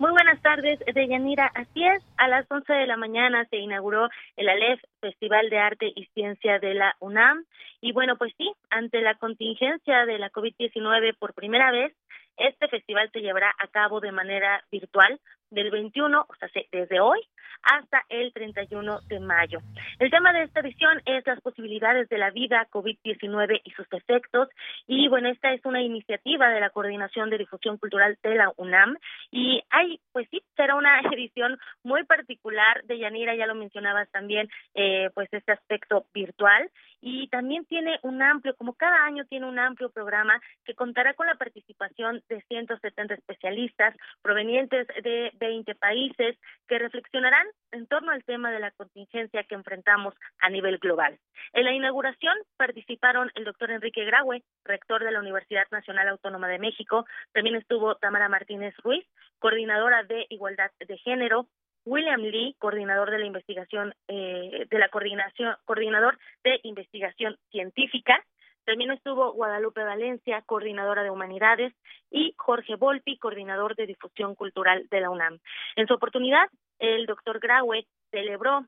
Muy 0.00 0.12
buenas 0.12 0.40
tardes, 0.40 0.78
Deyanira. 0.94 1.52
Así 1.54 1.84
es, 1.84 2.02
a 2.16 2.26
las 2.26 2.50
11 2.50 2.72
de 2.72 2.86
la 2.86 2.96
mañana 2.96 3.44
se 3.50 3.58
inauguró 3.58 4.08
el 4.38 4.48
Aleph 4.48 4.80
Festival 4.98 5.50
de 5.50 5.58
Arte 5.58 5.92
y 5.94 6.06
Ciencia 6.14 6.58
de 6.58 6.72
la 6.72 6.96
UNAM. 7.00 7.44
Y 7.82 7.92
bueno, 7.92 8.16
pues 8.16 8.32
sí, 8.38 8.50
ante 8.70 9.02
la 9.02 9.16
contingencia 9.16 10.06
de 10.06 10.18
la 10.18 10.30
COVID-19 10.30 11.18
por 11.18 11.34
primera 11.34 11.70
vez, 11.70 11.94
este 12.38 12.68
festival 12.68 13.10
se 13.12 13.20
llevará 13.20 13.54
a 13.58 13.66
cabo 13.66 14.00
de 14.00 14.10
manera 14.10 14.64
virtual 14.72 15.20
del 15.50 15.70
21, 15.70 16.18
o 16.26 16.34
sea, 16.36 16.48
desde 16.72 16.98
hoy 16.98 17.20
hasta 17.62 18.02
el 18.08 18.32
31 18.32 19.00
de 19.08 19.20
mayo. 19.20 19.58
El 19.98 20.10
tema 20.10 20.32
de 20.32 20.42
esta 20.42 20.60
edición 20.60 21.00
es 21.04 21.26
las 21.26 21.40
posibilidades 21.40 22.08
de 22.08 22.18
la 22.18 22.30
vida 22.30 22.66
COVID-19 22.70 23.60
y 23.64 23.70
sus 23.72 23.86
efectos. 23.92 24.48
Y 24.86 25.08
bueno, 25.08 25.28
esta 25.28 25.52
es 25.52 25.64
una 25.64 25.82
iniciativa 25.82 26.48
de 26.48 26.60
la 26.60 26.70
Coordinación 26.70 27.30
de 27.30 27.38
Difusión 27.38 27.78
Cultural 27.78 28.18
de 28.22 28.34
la 28.34 28.52
UNAM. 28.56 28.96
Y 29.30 29.62
hay, 29.70 30.00
pues 30.12 30.28
sí, 30.30 30.42
será 30.56 30.74
una 30.74 31.00
edición 31.12 31.58
muy 31.82 32.04
particular 32.04 32.82
de 32.84 32.98
Yanira, 32.98 33.34
ya 33.34 33.46
lo 33.46 33.54
mencionabas 33.54 34.10
también, 34.10 34.48
eh, 34.74 35.10
pues 35.14 35.28
este 35.32 35.52
aspecto 35.52 36.06
virtual. 36.12 36.70
Y 37.00 37.28
también 37.28 37.64
tiene 37.66 37.98
un 38.02 38.22
amplio, 38.22 38.54
como 38.56 38.74
cada 38.74 39.04
año 39.04 39.24
tiene 39.26 39.46
un 39.46 39.58
amplio 39.58 39.90
programa 39.90 40.40
que 40.64 40.74
contará 40.74 41.14
con 41.14 41.26
la 41.26 41.36
participación 41.36 42.22
de 42.28 42.42
170 42.42 43.14
especialistas 43.14 43.94
provenientes 44.22 44.86
de 45.02 45.32
20 45.34 45.74
países 45.76 46.36
que 46.68 46.78
reflexionarán 46.78 47.46
en 47.72 47.86
torno 47.86 48.12
al 48.12 48.24
tema 48.24 48.50
de 48.50 48.60
la 48.60 48.70
contingencia 48.72 49.44
que 49.44 49.54
enfrentamos 49.54 50.14
a 50.40 50.50
nivel 50.50 50.78
global. 50.78 51.18
En 51.52 51.64
la 51.64 51.72
inauguración 51.72 52.34
participaron 52.56 53.30
el 53.34 53.44
doctor 53.44 53.70
Enrique 53.70 54.04
Graue, 54.04 54.42
rector 54.64 55.02
de 55.02 55.12
la 55.12 55.20
Universidad 55.20 55.64
Nacional 55.70 56.08
Autónoma 56.08 56.48
de 56.48 56.58
México, 56.58 57.06
también 57.32 57.56
estuvo 57.56 57.94
Tamara 57.96 58.28
Martínez 58.28 58.74
Ruiz, 58.82 59.06
coordinadora 59.38 60.04
de 60.04 60.26
Igualdad 60.28 60.70
de 60.78 60.98
Género, 60.98 61.46
William 61.84 62.20
Lee, 62.20 62.54
coordinador 62.58 63.10
de 63.10 63.18
la 63.18 63.26
investigación, 63.26 63.94
eh, 64.08 64.66
de 64.70 64.78
la 64.78 64.88
coordinación, 64.88 65.56
coordinador 65.64 66.18
de 66.44 66.60
investigación 66.62 67.36
científica. 67.50 68.24
También 68.64 68.90
estuvo 68.90 69.32
Guadalupe 69.32 69.82
Valencia, 69.82 70.42
coordinadora 70.42 71.02
de 71.02 71.10
humanidades, 71.10 71.72
y 72.10 72.34
Jorge 72.36 72.76
Volpi, 72.76 73.18
coordinador 73.18 73.74
de 73.74 73.86
difusión 73.86 74.34
cultural 74.34 74.86
de 74.90 75.00
la 75.00 75.10
UNAM. 75.10 75.38
En 75.76 75.86
su 75.86 75.94
oportunidad, 75.94 76.48
el 76.78 77.06
doctor 77.06 77.40
Graue 77.40 77.86
celebró 78.10 78.66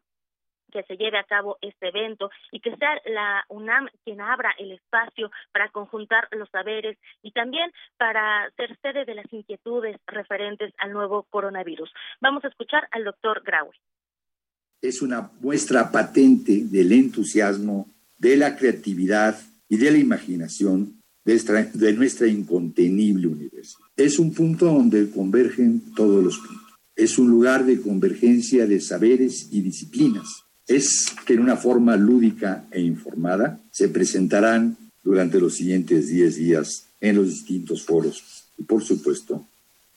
que 0.72 0.82
se 0.84 0.96
lleve 0.96 1.18
a 1.18 1.24
cabo 1.24 1.58
este 1.60 1.88
evento 1.88 2.30
y 2.50 2.60
que 2.60 2.74
sea 2.76 3.00
la 3.06 3.44
UNAM 3.48 3.88
quien 4.04 4.20
abra 4.20 4.52
el 4.58 4.72
espacio 4.72 5.30
para 5.52 5.68
conjuntar 5.68 6.28
los 6.32 6.48
saberes 6.50 6.98
y 7.22 7.30
también 7.30 7.70
para 7.98 8.50
ser 8.56 8.76
sede 8.80 9.04
de 9.04 9.14
las 9.14 9.32
inquietudes 9.32 9.98
referentes 10.06 10.72
al 10.78 10.92
nuevo 10.92 11.24
coronavirus. 11.24 11.92
Vamos 12.20 12.44
a 12.44 12.48
escuchar 12.48 12.88
al 12.90 13.04
doctor 13.04 13.42
Graue. 13.44 13.72
Es 14.80 15.02
una 15.02 15.30
muestra 15.40 15.92
patente 15.92 16.64
del 16.64 16.90
entusiasmo, 16.92 17.86
de 18.18 18.36
la 18.36 18.56
creatividad 18.56 19.38
y 19.68 19.76
de 19.76 19.90
la 19.92 19.98
imaginación 19.98 21.00
de, 21.24 21.38
de 21.74 21.92
nuestra 21.92 22.26
incontenible 22.26 23.28
universidad. 23.28 23.88
Es 23.96 24.18
un 24.18 24.34
punto 24.34 24.66
donde 24.66 25.10
convergen 25.10 25.94
todos 25.94 26.24
los 26.24 26.38
puntos. 26.38 26.72
Es 26.96 27.18
un 27.18 27.30
lugar 27.30 27.64
de 27.64 27.80
convergencia 27.80 28.66
de 28.66 28.80
saberes 28.80 29.48
y 29.52 29.60
disciplinas 29.60 30.44
es 30.66 31.06
que 31.26 31.34
en 31.34 31.40
una 31.40 31.56
forma 31.56 31.96
lúdica 31.96 32.64
e 32.70 32.80
informada 32.80 33.60
se 33.70 33.88
presentarán 33.88 34.76
durante 35.02 35.40
los 35.40 35.54
siguientes 35.54 36.08
10 36.08 36.36
días 36.36 36.84
en 37.00 37.16
los 37.16 37.28
distintos 37.28 37.82
foros 37.82 38.22
y 38.58 38.62
por 38.62 38.82
supuesto 38.82 39.44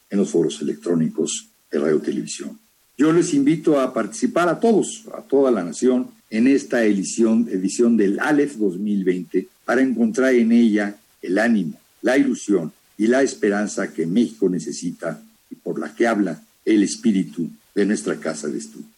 en 0.10 0.19
los 0.19 0.29
foros 0.29 0.62
electrónicos 0.62 1.48
de 1.72 1.79
radio 1.79 2.00
televisión. 2.00 2.57
Yo 2.98 3.12
les 3.12 3.34
invito 3.34 3.79
a 3.79 3.93
participar 3.93 4.48
a 4.48 4.60
todos, 4.60 5.03
a 5.13 5.22
toda 5.22 5.51
la 5.51 5.63
nación, 5.63 6.07
en 6.29 6.48
esta 6.48 6.84
edición, 6.84 7.48
edición 7.51 7.98
del 7.98 8.19
ALEF 8.19 8.55
2020 8.55 9.48
para 9.65 9.81
encontrar 9.81 10.34
en 10.34 10.51
ella 10.51 10.95
el 11.22 11.38
ánimo, 11.38 11.79
la 12.01 12.17
ilusión 12.17 12.72
y 12.98 13.07
la 13.07 13.22
esperanza 13.22 13.93
que 13.93 14.05
México 14.07 14.50
necesita 14.50 15.22
y 15.50 15.55
por 15.55 15.79
la 15.79 15.93
que 15.93 16.07
habla 16.07 16.41
el 16.63 16.84
espíritu 16.84 17.50
de 17.74 17.86
nuestra 17.86 18.15
casa 18.19 18.48
de 18.48 18.57
estudio. 18.57 18.94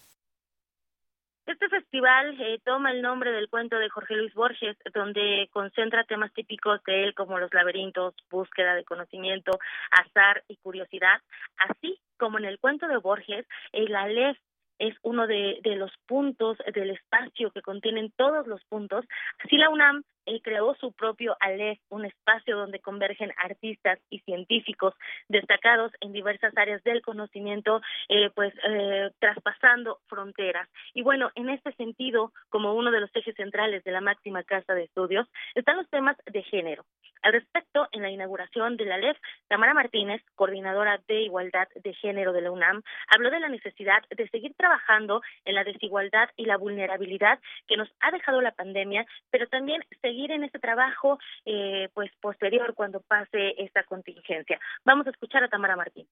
Este 1.59 1.69
festival 1.69 2.39
eh, 2.39 2.59
toma 2.63 2.91
el 2.91 3.01
nombre 3.01 3.31
del 3.31 3.49
cuento 3.49 3.79
de 3.79 3.89
Jorge 3.89 4.15
Luis 4.15 4.31
Borges, 4.35 4.77
donde 4.93 5.49
concentra 5.51 6.03
temas 6.03 6.31
típicos 6.31 6.83
de 6.83 7.03
él 7.03 7.15
como 7.15 7.39
los 7.39 7.51
laberintos, 7.51 8.13
búsqueda 8.29 8.75
de 8.75 8.83
conocimiento, 8.83 9.57
azar 9.89 10.43
y 10.47 10.57
curiosidad, 10.57 11.19
así 11.57 11.99
como 12.19 12.37
en 12.37 12.45
el 12.45 12.59
cuento 12.59 12.87
de 12.87 12.97
Borges, 12.97 13.47
el 13.71 13.95
Aleph 13.95 14.37
es 14.77 14.95
uno 15.01 15.25
de, 15.25 15.57
de 15.63 15.77
los 15.77 15.91
puntos 16.05 16.59
del 16.75 16.91
espacio 16.91 17.49
que 17.49 17.63
contienen 17.63 18.13
todos 18.15 18.45
los 18.45 18.63
puntos. 18.65 19.03
Así 19.43 19.57
la 19.57 19.71
UNAM 19.71 20.03
él 20.27 20.41
creó 20.43 20.75
su 20.75 20.91
propio 20.91 21.36
Aleph, 21.39 21.79
un 21.89 22.05
espacio 22.05 22.57
donde 22.57 22.79
convergen 22.79 23.31
artistas 23.38 24.00
y 24.10 24.19
científicos 24.19 24.93
destacados 25.29 25.91
en 26.01 26.12
diversas 26.12 26.55
áreas 26.57 26.84
del 26.84 27.01
conocimiento, 27.01 27.81
eh, 28.10 28.29
pues 28.36 28.53
eh, 28.63 29.10
traspasando 29.19 30.00
fronteras. 30.07 30.67
Y 30.93 31.01
bueno, 31.01 31.31
en 31.36 31.50
este 31.50 31.72
sentido, 31.74 32.34
como 32.50 32.74
uno 32.74 32.91
de 32.91 33.00
los 33.00 33.10
ejes 33.15 33.36
centrales 33.36 33.84
de 33.84 33.91
la 33.91 34.01
máxima 34.01 34.43
casa 34.43 34.74
de 34.74 34.84
estudios, 34.84 35.27
están 35.55 35.77
los 35.77 35.89
temas 35.89 36.17
de 36.25 36.43
género. 36.43 36.86
Al 37.24 37.34
respecto, 37.34 37.88
en 37.91 38.03
la 38.03 38.12
inauguración 38.12 38.77
de 38.77 38.86
la 38.86 38.96
Aleph, 38.96 39.17
Tamara 39.48 39.74
Martínez, 39.74 40.22
coordinadora 40.36 41.01
de 41.07 41.22
Igualdad 41.22 41.67
de 41.75 41.93
Género 41.93 42.34
de 42.34 42.41
la 42.41 42.51
UNAM, 42.51 42.84
habló 43.07 43.31
de 43.31 43.39
la 43.39 43.50
necesidad 43.50 44.03
de 44.15 44.27
seguir 44.29 44.53
trabajando 44.55 45.22
en 45.46 45.55
la 45.55 45.63
desigualdad 45.63 46.29
y 46.36 46.46
la 46.46 46.57
vulnerabilidad 46.57 47.39
que 47.67 47.77
nos 47.77 47.89
ha 48.01 48.12
dejado 48.12 48.41
la 48.41 48.51
pandemia, 48.51 49.05
pero 49.31 49.48
también 49.48 49.84
seguir 50.01 50.16
seguir 50.17 50.31
en 50.31 50.43
este 50.43 50.59
trabajo 50.59 51.19
eh, 51.45 51.89
pues 51.93 52.09
posterior 52.19 52.74
cuando 52.75 53.01
pase 53.01 53.53
esta 53.57 53.83
contingencia. 53.83 54.59
Vamos 54.83 55.05
a 55.07 55.12
escuchar 55.12 55.43
a 55.43 55.50
Tamara 55.50 55.75
Martín. 55.75 56.07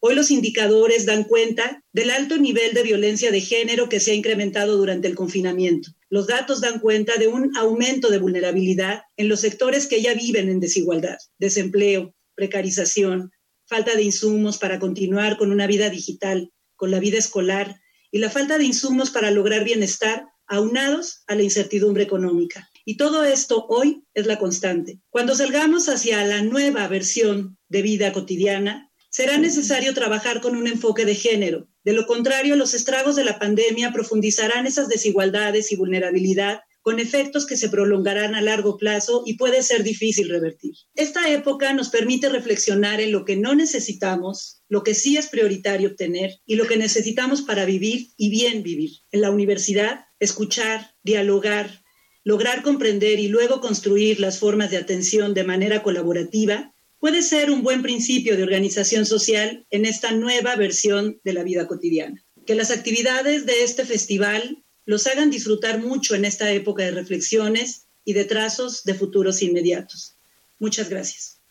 Hoy 0.00 0.16
los 0.16 0.32
indicadores 0.32 1.06
dan 1.06 1.22
cuenta 1.22 1.80
del 1.92 2.10
alto 2.10 2.36
nivel 2.36 2.74
de 2.74 2.82
violencia 2.82 3.30
de 3.30 3.40
género 3.40 3.88
que 3.88 4.00
se 4.00 4.10
ha 4.10 4.14
incrementado 4.14 4.76
durante 4.76 5.06
el 5.06 5.14
confinamiento. 5.14 5.90
Los 6.08 6.26
datos 6.26 6.60
dan 6.60 6.80
cuenta 6.80 7.16
de 7.18 7.28
un 7.28 7.56
aumento 7.56 8.10
de 8.10 8.18
vulnerabilidad 8.18 9.02
en 9.16 9.28
los 9.28 9.40
sectores 9.40 9.86
que 9.86 10.02
ya 10.02 10.14
viven 10.14 10.48
en 10.48 10.58
desigualdad, 10.58 11.18
desempleo, 11.38 12.16
precarización, 12.34 13.30
falta 13.64 13.94
de 13.94 14.02
insumos 14.02 14.58
para 14.58 14.80
continuar 14.80 15.36
con 15.36 15.52
una 15.52 15.68
vida 15.68 15.88
digital, 15.88 16.50
con 16.74 16.90
la 16.90 16.98
vida 16.98 17.18
escolar 17.18 17.76
y 18.10 18.18
la 18.18 18.28
falta 18.28 18.58
de 18.58 18.64
insumos 18.64 19.12
para 19.12 19.30
lograr 19.30 19.62
bienestar 19.62 20.26
aunados 20.48 21.22
a 21.28 21.36
la 21.36 21.44
incertidumbre 21.44 22.02
económica. 22.02 22.68
Y 22.84 22.96
todo 22.96 23.24
esto 23.24 23.66
hoy 23.68 24.04
es 24.14 24.26
la 24.26 24.38
constante. 24.38 25.00
Cuando 25.10 25.34
salgamos 25.34 25.88
hacia 25.88 26.24
la 26.24 26.42
nueva 26.42 26.88
versión 26.88 27.58
de 27.68 27.82
vida 27.82 28.12
cotidiana, 28.12 28.90
será 29.10 29.38
necesario 29.38 29.92
trabajar 29.94 30.40
con 30.40 30.56
un 30.56 30.66
enfoque 30.66 31.04
de 31.04 31.14
género. 31.14 31.68
De 31.84 31.92
lo 31.92 32.06
contrario, 32.06 32.56
los 32.56 32.74
estragos 32.74 33.14
de 33.16 33.24
la 33.24 33.38
pandemia 33.38 33.92
profundizarán 33.92 34.66
esas 34.66 34.88
desigualdades 34.88 35.70
y 35.70 35.76
vulnerabilidad 35.76 36.60
con 36.82 36.98
efectos 36.98 37.46
que 37.46 37.56
se 37.56 37.68
prolongarán 37.68 38.34
a 38.34 38.40
largo 38.40 38.76
plazo 38.76 39.22
y 39.24 39.34
puede 39.34 39.62
ser 39.62 39.84
difícil 39.84 40.28
revertir. 40.28 40.74
Esta 40.94 41.30
época 41.30 41.72
nos 41.72 41.90
permite 41.90 42.28
reflexionar 42.28 43.00
en 43.00 43.12
lo 43.12 43.24
que 43.24 43.36
no 43.36 43.54
necesitamos, 43.54 44.62
lo 44.68 44.82
que 44.82 44.94
sí 44.94 45.16
es 45.16 45.28
prioritario 45.28 45.90
obtener 45.90 46.40
y 46.44 46.56
lo 46.56 46.66
que 46.66 46.76
necesitamos 46.76 47.42
para 47.42 47.64
vivir 47.64 48.08
y 48.16 48.30
bien 48.30 48.62
vivir. 48.62 48.90
En 49.12 49.20
la 49.20 49.30
universidad, 49.30 50.06
escuchar, 50.18 50.94
dialogar, 51.04 51.81
lograr 52.24 52.62
comprender 52.62 53.18
y 53.18 53.28
luego 53.28 53.60
construir 53.60 54.20
las 54.20 54.38
formas 54.38 54.70
de 54.70 54.76
atención 54.76 55.34
de 55.34 55.44
manera 55.44 55.82
colaborativa 55.82 56.72
puede 56.98 57.22
ser 57.22 57.50
un 57.50 57.62
buen 57.62 57.82
principio 57.82 58.36
de 58.36 58.44
organización 58.44 59.06
social 59.06 59.66
en 59.70 59.86
esta 59.86 60.12
nueva 60.12 60.54
versión 60.54 61.20
de 61.24 61.32
la 61.32 61.42
vida 61.42 61.66
cotidiana. 61.66 62.24
Que 62.46 62.54
las 62.54 62.70
actividades 62.70 63.44
de 63.44 63.64
este 63.64 63.84
festival 63.84 64.62
los 64.84 65.06
hagan 65.06 65.30
disfrutar 65.30 65.80
mucho 65.80 66.14
en 66.14 66.24
esta 66.24 66.52
época 66.52 66.84
de 66.84 66.92
reflexiones 66.92 67.86
y 68.04 68.12
de 68.12 68.24
trazos 68.24 68.84
de 68.84 68.94
futuros 68.94 69.42
inmediatos. 69.42 70.16
Muchas 70.58 70.88
gracias. 70.88 71.41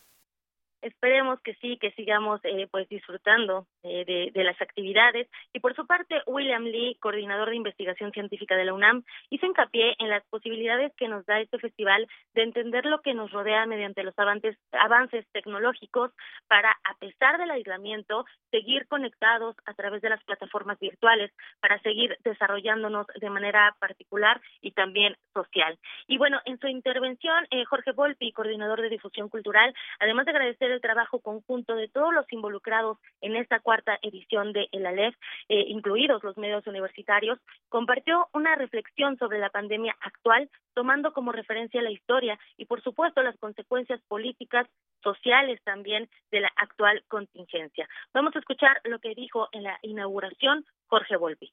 Esperemos 0.82 1.40
que 1.42 1.56
sí, 1.56 1.78
que 1.78 1.92
sigamos 1.92 2.40
eh, 2.44 2.68
pues 2.72 2.88
disfrutando 2.90 3.68
eh, 3.84 4.04
de, 4.06 4.32
de, 4.34 4.44
las 4.44 4.60
actividades. 4.62 5.28
Y 5.54 5.60
por 5.60 5.76
su 5.76 5.86
parte, 5.86 6.22
William 6.26 6.64
Lee, 6.64 6.98
coordinador 7.00 7.50
de 7.50 7.56
investigación 7.56 8.12
científica 8.12 8.56
de 8.56 8.66
la 8.66 8.74
UNAM, 8.74 9.04
hizo 9.30 9.46
hincapié 9.46 9.96
en 10.00 10.10
las 10.10 10.24
posibilidades 10.26 10.92
que 10.96 11.08
nos 11.08 11.26
da 11.26 11.40
este 11.40 11.60
festival 11.60 12.08
de 12.34 12.44
entender 12.44 12.86
lo 12.86 13.02
que 13.02 13.14
nos 13.14 13.32
rodea 13.32 13.66
mediante 13.66 14.04
los 14.04 14.18
avances, 14.18 14.58
avances 14.72 15.26
tecnológicos 15.32 16.12
para, 16.48 16.72
a 16.72 16.96
pesar 16.96 17.38
del 17.38 17.52
aislamiento, 17.52 18.26
seguir 18.50 18.88
conectados 18.88 19.56
a 19.66 19.74
través 19.74 20.02
de 20.02 20.10
las 20.10 20.24
plataformas 20.24 20.80
virtuales, 20.80 21.32
para 21.60 21.80
seguir 21.82 22.18
desarrollándonos 22.24 23.08
de 23.08 23.30
manera 23.30 23.76
particular 23.80 24.42
y 24.62 24.72
también 24.72 25.16
social. 25.34 25.78
Y 26.08 26.18
bueno, 26.18 26.40
en 26.46 26.60
su 26.60 26.68
intervención, 26.68 27.46
eh, 27.52 27.66
Jorge 27.66 27.92
Volpi, 27.92 28.32
coordinador 28.32 28.82
de 28.82 28.90
difusión 28.90 29.30
cultural, 29.30 29.74
además 30.00 30.26
de 30.26 30.32
agradecer 30.32 30.71
el 30.72 30.82
trabajo 30.82 31.20
conjunto 31.20 31.76
de 31.76 31.88
todos 31.88 32.14
los 32.14 32.26
involucrados 32.32 32.98
en 33.22 33.36
esta 33.36 33.60
cuarta 33.60 33.98
edición 34.02 34.54
de 34.54 34.68
El 34.72 34.86
Aleph, 34.86 35.16
eh, 35.50 35.66
incluidos 35.68 36.24
los 36.24 36.38
medios 36.38 36.66
universitarios, 36.68 37.40
compartió 37.70 38.28
una 38.34 38.56
reflexión 38.56 39.18
sobre 39.18 39.40
la 39.40 39.50
pandemia 39.50 39.96
actual, 40.02 40.50
tomando 40.74 41.14
como 41.14 41.32
referencia 41.32 41.82
la 41.82 41.92
historia 41.92 42.40
y, 42.58 42.66
por 42.66 42.82
supuesto, 42.82 43.22
las 43.22 43.38
consecuencias 43.38 44.02
políticas, 44.08 44.68
sociales 45.04 45.60
también 45.64 46.10
de 46.32 46.42
la 46.42 46.52
actual 46.56 47.04
contingencia. 47.08 47.88
Vamos 48.14 48.36
a 48.36 48.40
escuchar 48.40 48.82
lo 48.84 49.00
que 49.00 49.16
dijo 49.16 49.50
en 49.52 49.64
la 49.64 49.80
inauguración 49.82 50.66
Jorge 50.88 51.18
Volpi. 51.18 51.52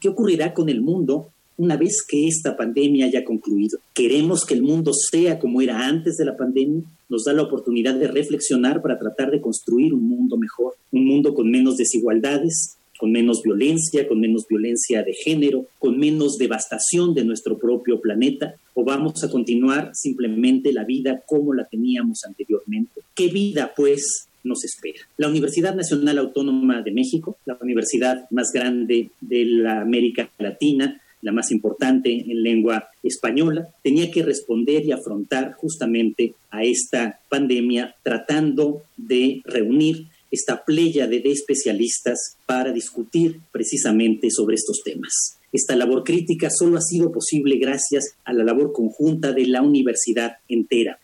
¿Qué 0.00 0.08
ocurrirá 0.08 0.52
con 0.52 0.68
el 0.68 0.80
mundo 0.80 1.32
una 1.56 1.76
vez 1.76 2.04
que 2.06 2.26
esta 2.26 2.56
pandemia 2.56 3.06
haya 3.06 3.24
concluido. 3.24 3.78
Queremos 3.92 4.44
que 4.44 4.54
el 4.54 4.62
mundo 4.62 4.92
sea 4.92 5.38
como 5.38 5.60
era 5.60 5.86
antes 5.86 6.16
de 6.16 6.24
la 6.24 6.36
pandemia. 6.36 6.82
Nos 7.08 7.24
da 7.24 7.32
la 7.32 7.42
oportunidad 7.42 7.94
de 7.94 8.08
reflexionar 8.08 8.82
para 8.82 8.98
tratar 8.98 9.30
de 9.30 9.40
construir 9.40 9.94
un 9.94 10.08
mundo 10.08 10.36
mejor, 10.36 10.74
un 10.90 11.04
mundo 11.04 11.34
con 11.34 11.50
menos 11.50 11.76
desigualdades, 11.76 12.76
con 12.98 13.12
menos 13.12 13.42
violencia, 13.42 14.06
con 14.08 14.20
menos 14.20 14.46
violencia 14.48 15.02
de 15.02 15.12
género, 15.12 15.66
con 15.78 15.98
menos 15.98 16.38
devastación 16.38 17.14
de 17.14 17.24
nuestro 17.24 17.58
propio 17.58 18.00
planeta? 18.00 18.54
¿O 18.74 18.84
vamos 18.84 19.22
a 19.22 19.30
continuar 19.30 19.90
simplemente 19.94 20.72
la 20.72 20.84
vida 20.84 21.22
como 21.26 21.54
la 21.54 21.66
teníamos 21.66 22.24
anteriormente? 22.24 23.02
¿Qué 23.14 23.28
vida, 23.28 23.72
pues, 23.76 24.28
nos 24.42 24.64
espera? 24.64 25.00
La 25.16 25.28
Universidad 25.28 25.74
Nacional 25.74 26.18
Autónoma 26.18 26.82
de 26.82 26.92
México, 26.92 27.36
la 27.46 27.58
universidad 27.60 28.28
más 28.30 28.52
grande 28.52 29.10
de 29.20 29.44
la 29.44 29.80
América 29.80 30.30
Latina, 30.38 31.00
la 31.24 31.32
más 31.32 31.50
importante 31.50 32.10
en 32.12 32.42
lengua 32.42 32.88
española, 33.02 33.68
tenía 33.82 34.10
que 34.10 34.22
responder 34.22 34.84
y 34.84 34.92
afrontar 34.92 35.54
justamente 35.54 36.34
a 36.50 36.62
esta 36.62 37.18
pandemia 37.28 37.96
tratando 38.02 38.82
de 38.96 39.42
reunir 39.44 40.06
esta 40.30 40.64
playa 40.64 41.06
de 41.06 41.22
especialistas 41.24 42.36
para 42.46 42.72
discutir 42.72 43.40
precisamente 43.52 44.30
sobre 44.30 44.56
estos 44.56 44.82
temas. 44.84 45.38
Esta 45.52 45.76
labor 45.76 46.02
crítica 46.02 46.48
solo 46.50 46.78
ha 46.78 46.82
sido 46.82 47.12
posible 47.12 47.56
gracias 47.58 48.16
a 48.24 48.32
la 48.32 48.42
labor 48.42 48.72
conjunta 48.72 49.32
de 49.32 49.46
la 49.46 49.62
universidad 49.62 50.38
entera. 50.48 50.98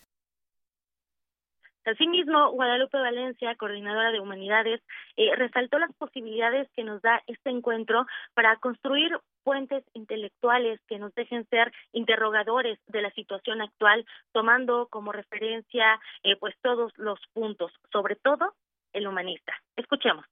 Asimismo, 1.90 2.52
Guadalupe 2.52 2.98
Valencia, 2.98 3.56
coordinadora 3.56 4.12
de 4.12 4.20
humanidades, 4.20 4.80
eh, 5.16 5.34
resaltó 5.36 5.78
las 5.78 5.92
posibilidades 5.94 6.68
que 6.76 6.84
nos 6.84 7.02
da 7.02 7.20
este 7.26 7.50
encuentro 7.50 8.06
para 8.34 8.56
construir 8.56 9.10
puentes 9.42 9.82
intelectuales 9.94 10.80
que 10.86 10.98
nos 10.98 11.12
dejen 11.14 11.46
ser 11.48 11.72
interrogadores 11.92 12.78
de 12.86 13.02
la 13.02 13.10
situación 13.12 13.60
actual, 13.60 14.06
tomando 14.32 14.86
como 14.90 15.12
referencia 15.12 15.98
eh, 16.22 16.36
pues 16.38 16.54
todos 16.62 16.92
los 16.96 17.18
puntos, 17.32 17.72
sobre 17.92 18.16
todo 18.16 18.54
el 18.92 19.06
humanista. 19.06 19.52
Escuchemos. 19.76 20.24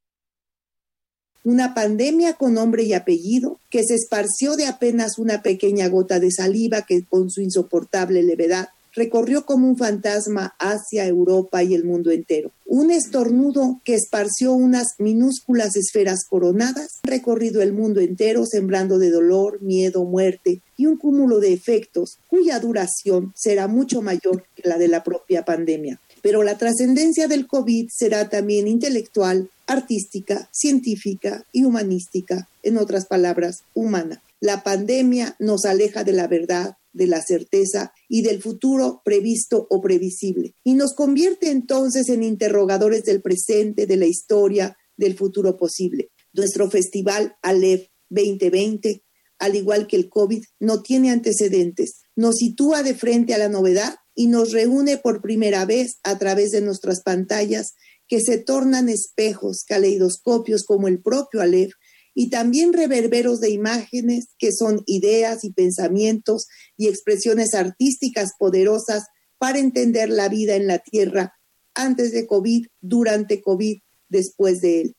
Una 1.45 1.73
pandemia 1.73 2.35
con 2.35 2.55
nombre 2.55 2.83
y 2.83 2.95
apellido 2.95 3.59
que 3.71 3.83
se 3.83 3.95
esparció 3.95 4.55
de 4.57 4.67
apenas 4.67 5.19
una 5.19 5.43
pequeña 5.43 5.89
gota 5.89 6.21
de 6.21 6.31
saliva 6.31 6.83
que 6.83 7.05
con 7.09 7.31
su 7.31 7.41
insoportable 7.41 8.23
levedad 8.23 8.69
recorrió 8.95 9.45
como 9.45 9.69
un 9.69 9.77
fantasma 9.77 10.55
hacia 10.59 11.07
Europa 11.07 11.63
y 11.63 11.75
el 11.75 11.85
mundo 11.85 12.11
entero. 12.11 12.51
Un 12.67 12.91
estornudo 12.91 13.81
que 13.85 13.95
esparció 13.95 14.53
unas 14.53 14.95
minúsculas 14.99 15.77
esferas 15.77 16.25
coronadas, 16.29 16.99
recorrido 17.03 17.63
el 17.63 17.73
mundo 17.73 18.01
entero 18.01 18.45
sembrando 18.47 18.99
de 18.99 19.11
dolor, 19.11 19.63
miedo, 19.63 20.05
muerte 20.05 20.61
y 20.77 20.87
un 20.87 20.97
cúmulo 20.97 21.41
de 21.41 21.53
efectos 21.53 22.19
cuya 22.29 22.61
duración 22.61 23.33
será 23.35 23.69
mucho 23.69 24.03
mayor 24.03 24.45
que 24.55 24.69
la 24.69 24.79
de 24.79 24.89
la 24.89 25.05
propia 25.05 25.45
pandemia. 25.45 26.01
Pero 26.23 26.43
la 26.43 26.59
trascendencia 26.59 27.29
del 27.29 27.47
COVID 27.47 27.89
será 27.91 28.29
también 28.29 28.67
intelectual, 28.67 29.51
artística, 29.67 30.49
científica 30.53 31.45
y 31.53 31.65
humanística, 31.65 32.49
en 32.63 32.79
otras 32.79 33.07
palabras, 33.07 33.63
humana. 33.75 34.23
La 34.41 34.63
pandemia 34.63 35.37
nos 35.39 35.65
aleja 35.65 36.05
de 36.05 36.13
la 36.13 36.27
verdad, 36.27 36.77
de 36.93 37.07
la 37.07 37.23
certeza 37.23 37.93
y 38.09 38.23
del 38.23 38.43
futuro 38.43 39.03
previsto 39.05 39.67
o 39.71 39.81
previsible, 39.81 40.55
y 40.65 40.75
nos 40.75 40.95
convierte 40.95 41.51
entonces 41.51 42.09
en 42.09 42.23
interrogadores 42.23 43.05
del 43.05 43.23
presente, 43.23 43.87
de 43.87 43.97
la 43.97 44.07
historia, 44.07 44.77
del 44.97 45.17
futuro 45.17 45.57
posible. 45.57 46.11
Nuestro 46.33 46.71
festival 46.71 47.37
Aleph 47.43 47.89
2020, 48.11 49.05
al 49.39 49.57
igual 49.57 49.87
que 49.87 49.97
el 49.97 50.09
COVID, 50.09 50.43
no 50.61 50.83
tiene 50.83 51.11
antecedentes, 51.11 52.03
nos 52.17 52.37
sitúa 52.37 52.83
de 52.83 52.95
frente 52.95 53.35
a 53.35 53.39
la 53.39 53.49
novedad 53.49 53.95
y 54.15 54.27
nos 54.27 54.53
reúne 54.53 54.99
por 54.99 55.23
primera 55.23 55.65
vez 55.65 55.99
a 56.03 56.19
través 56.19 56.51
de 56.51 56.61
nuestras 56.61 57.03
pantallas 57.03 57.75
que 58.09 58.21
se 58.21 58.39
tornan 58.39 58.89
espejos, 58.89 59.65
caleidoscopios 59.65 60.65
como 60.65 60.89
el 60.89 61.01
propio 61.01 61.41
Aleph 61.41 61.73
y 62.21 62.31
también 62.31 62.73
reverberos 62.73 63.41
de 63.41 63.49
imágenes 63.49 64.35
que 64.41 64.51
son 64.51 64.81
ideas 64.87 65.45
y 65.45 65.53
pensamientos 65.53 66.49
y 66.77 66.89
expresiones 66.89 67.55
artísticas 67.55 68.35
poderosas 68.37 69.07
para 69.39 69.61
entender 69.61 70.09
la 70.09 70.29
vida 70.29 70.57
en 70.57 70.67
la 70.67 70.81
Tierra 70.81 71.35
antes 71.77 72.11
de 72.11 72.27
COVID, 72.27 72.67
durante 72.81 73.41
COVID, 73.41 73.83
después 74.09 74.61
de 74.61 74.81
él. 74.81 74.95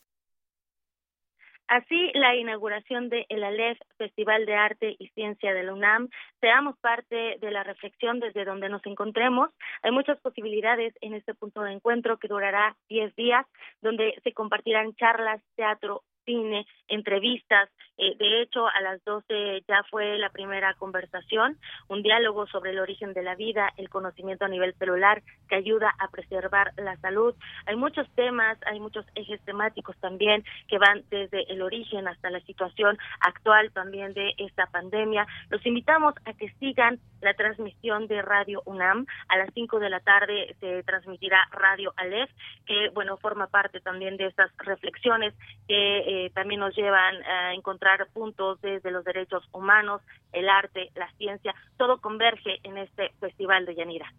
Así, 1.68 2.10
la 2.14 2.34
inauguración 2.36 3.10
de 3.10 3.26
el 3.28 3.44
Aleph, 3.44 3.78
Festival 3.98 4.46
de 4.46 4.54
Arte 4.54 4.96
y 4.98 5.08
Ciencia 5.08 5.52
de 5.52 5.62
la 5.62 5.74
UNAM, 5.74 6.08
seamos 6.40 6.78
parte 6.78 7.36
de 7.38 7.50
la 7.50 7.64
reflexión 7.64 8.18
desde 8.18 8.46
donde 8.46 8.70
nos 8.70 8.84
encontremos. 8.86 9.50
Hay 9.82 9.92
muchas 9.92 10.18
posibilidades 10.20 10.94
en 11.02 11.12
este 11.12 11.34
punto 11.34 11.60
de 11.60 11.72
encuentro 11.72 12.18
que 12.18 12.28
durará 12.28 12.78
10 12.88 13.14
días, 13.14 13.46
donde 13.82 14.14
se 14.24 14.32
compartirán 14.32 14.94
charlas, 14.96 15.42
teatro, 15.54 16.02
cine, 16.24 16.66
entrevistas. 16.88 17.70
Eh, 18.02 18.16
de 18.18 18.40
hecho, 18.40 18.66
a 18.66 18.80
las 18.80 19.04
12 19.04 19.62
ya 19.68 19.82
fue 19.90 20.16
la 20.16 20.30
primera 20.30 20.72
conversación, 20.74 21.58
un 21.88 22.02
diálogo 22.02 22.46
sobre 22.46 22.70
el 22.70 22.78
origen 22.78 23.12
de 23.12 23.22
la 23.22 23.34
vida, 23.34 23.68
el 23.76 23.90
conocimiento 23.90 24.46
a 24.46 24.48
nivel 24.48 24.72
celular 24.78 25.22
que 25.50 25.56
ayuda 25.56 25.94
a 25.98 26.08
preservar 26.08 26.72
la 26.78 26.96
salud. 26.96 27.34
Hay 27.66 27.76
muchos 27.76 28.08
temas, 28.14 28.56
hay 28.64 28.80
muchos 28.80 29.04
ejes 29.14 29.38
temáticos 29.42 29.94
también 29.98 30.44
que 30.66 30.78
van 30.78 31.04
desde 31.10 31.42
el 31.52 31.60
origen 31.60 32.08
hasta 32.08 32.30
la 32.30 32.40
situación 32.40 32.96
actual 33.20 33.70
también 33.72 34.14
de 34.14 34.32
esta 34.38 34.64
pandemia. 34.66 35.26
Los 35.50 35.64
invitamos 35.66 36.14
a 36.24 36.32
que 36.32 36.48
sigan 36.58 36.98
la 37.20 37.34
transmisión 37.34 38.06
de 38.06 38.22
Radio 38.22 38.62
UNAM. 38.64 39.04
A 39.28 39.36
las 39.36 39.50
5 39.52 39.78
de 39.78 39.90
la 39.90 40.00
tarde 40.00 40.56
se 40.58 40.82
transmitirá 40.84 41.46
Radio 41.50 41.92
Aleph, 41.96 42.30
que, 42.64 42.88
bueno, 42.94 43.18
forma 43.18 43.48
parte 43.48 43.80
también 43.80 44.16
de 44.16 44.26
estas 44.26 44.50
reflexiones 44.56 45.34
que 45.68 45.98
eh, 45.98 46.30
también 46.30 46.60
nos 46.60 46.74
llevan 46.74 47.22
a 47.24 47.52
encontrar 47.52 47.89
puntos 48.12 48.60
desde 48.60 48.90
los 48.90 49.04
derechos 49.04 49.42
humanos, 49.52 50.02
el 50.32 50.48
arte, 50.48 50.90
la 50.94 51.10
ciencia, 51.18 51.54
todo 51.76 52.00
converge 52.00 52.58
en 52.62 52.78
este 52.78 53.10
Festival 53.20 53.66
de 53.66 53.74
Yanira. 53.74 54.12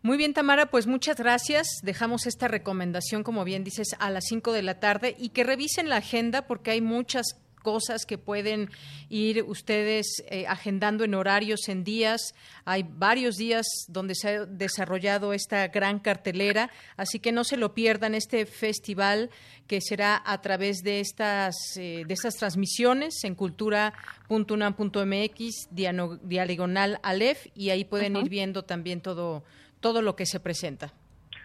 Muy 0.00 0.16
bien, 0.16 0.32
Tamara, 0.32 0.66
pues 0.66 0.86
muchas 0.86 1.16
gracias. 1.16 1.66
Dejamos 1.82 2.26
esta 2.26 2.46
recomendación, 2.46 3.24
como 3.24 3.44
bien 3.44 3.64
dices, 3.64 3.96
a 3.98 4.10
las 4.10 4.26
5 4.28 4.52
de 4.52 4.62
la 4.62 4.78
tarde 4.78 5.16
y 5.18 5.30
que 5.30 5.42
revisen 5.42 5.88
la 5.88 5.96
agenda 5.96 6.46
porque 6.46 6.70
hay 6.70 6.80
muchas 6.80 7.26
cosas 7.58 8.06
que 8.06 8.18
pueden 8.18 8.70
ir 9.08 9.42
ustedes 9.42 10.06
eh, 10.30 10.46
agendando 10.46 11.04
en 11.04 11.14
horarios, 11.14 11.68
en 11.68 11.84
días. 11.84 12.34
Hay 12.64 12.84
varios 12.88 13.36
días 13.36 13.66
donde 13.88 14.14
se 14.14 14.28
ha 14.28 14.46
desarrollado 14.46 15.32
esta 15.32 15.66
gran 15.68 15.98
cartelera, 15.98 16.70
así 16.96 17.18
que 17.18 17.32
no 17.32 17.44
se 17.44 17.56
lo 17.56 17.74
pierdan 17.74 18.14
este 18.14 18.46
festival 18.46 19.30
que 19.66 19.80
será 19.80 20.22
a 20.24 20.40
través 20.40 20.78
de 20.78 21.00
estas, 21.00 21.54
eh, 21.76 22.04
de 22.06 22.14
estas 22.14 22.36
transmisiones 22.36 23.24
en 23.24 23.34
cultura.unam.mx, 23.34 25.68
diagonal 25.70 27.00
Aleph, 27.02 27.46
y 27.54 27.70
ahí 27.70 27.84
pueden 27.84 28.16
ir 28.16 28.28
viendo 28.28 28.64
también 28.64 29.00
todo, 29.00 29.44
todo 29.80 30.02
lo 30.02 30.16
que 30.16 30.26
se 30.26 30.40
presenta. 30.40 30.92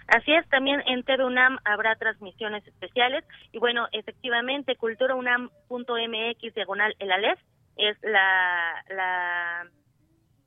Así 0.07 0.33
es, 0.33 0.47
también 0.49 0.81
en 0.85 1.03
TV 1.03 1.23
UNAM 1.25 1.59
habrá 1.65 1.95
transmisiones 1.95 2.65
especiales 2.67 3.23
y 3.51 3.59
bueno, 3.59 3.87
efectivamente, 3.91 4.75
culturaunam.mx 4.75 6.53
diagonal 6.53 6.95
el 6.99 7.11
Aleph 7.11 7.39
es 7.77 7.97
la, 8.03 8.83
la 8.89 9.67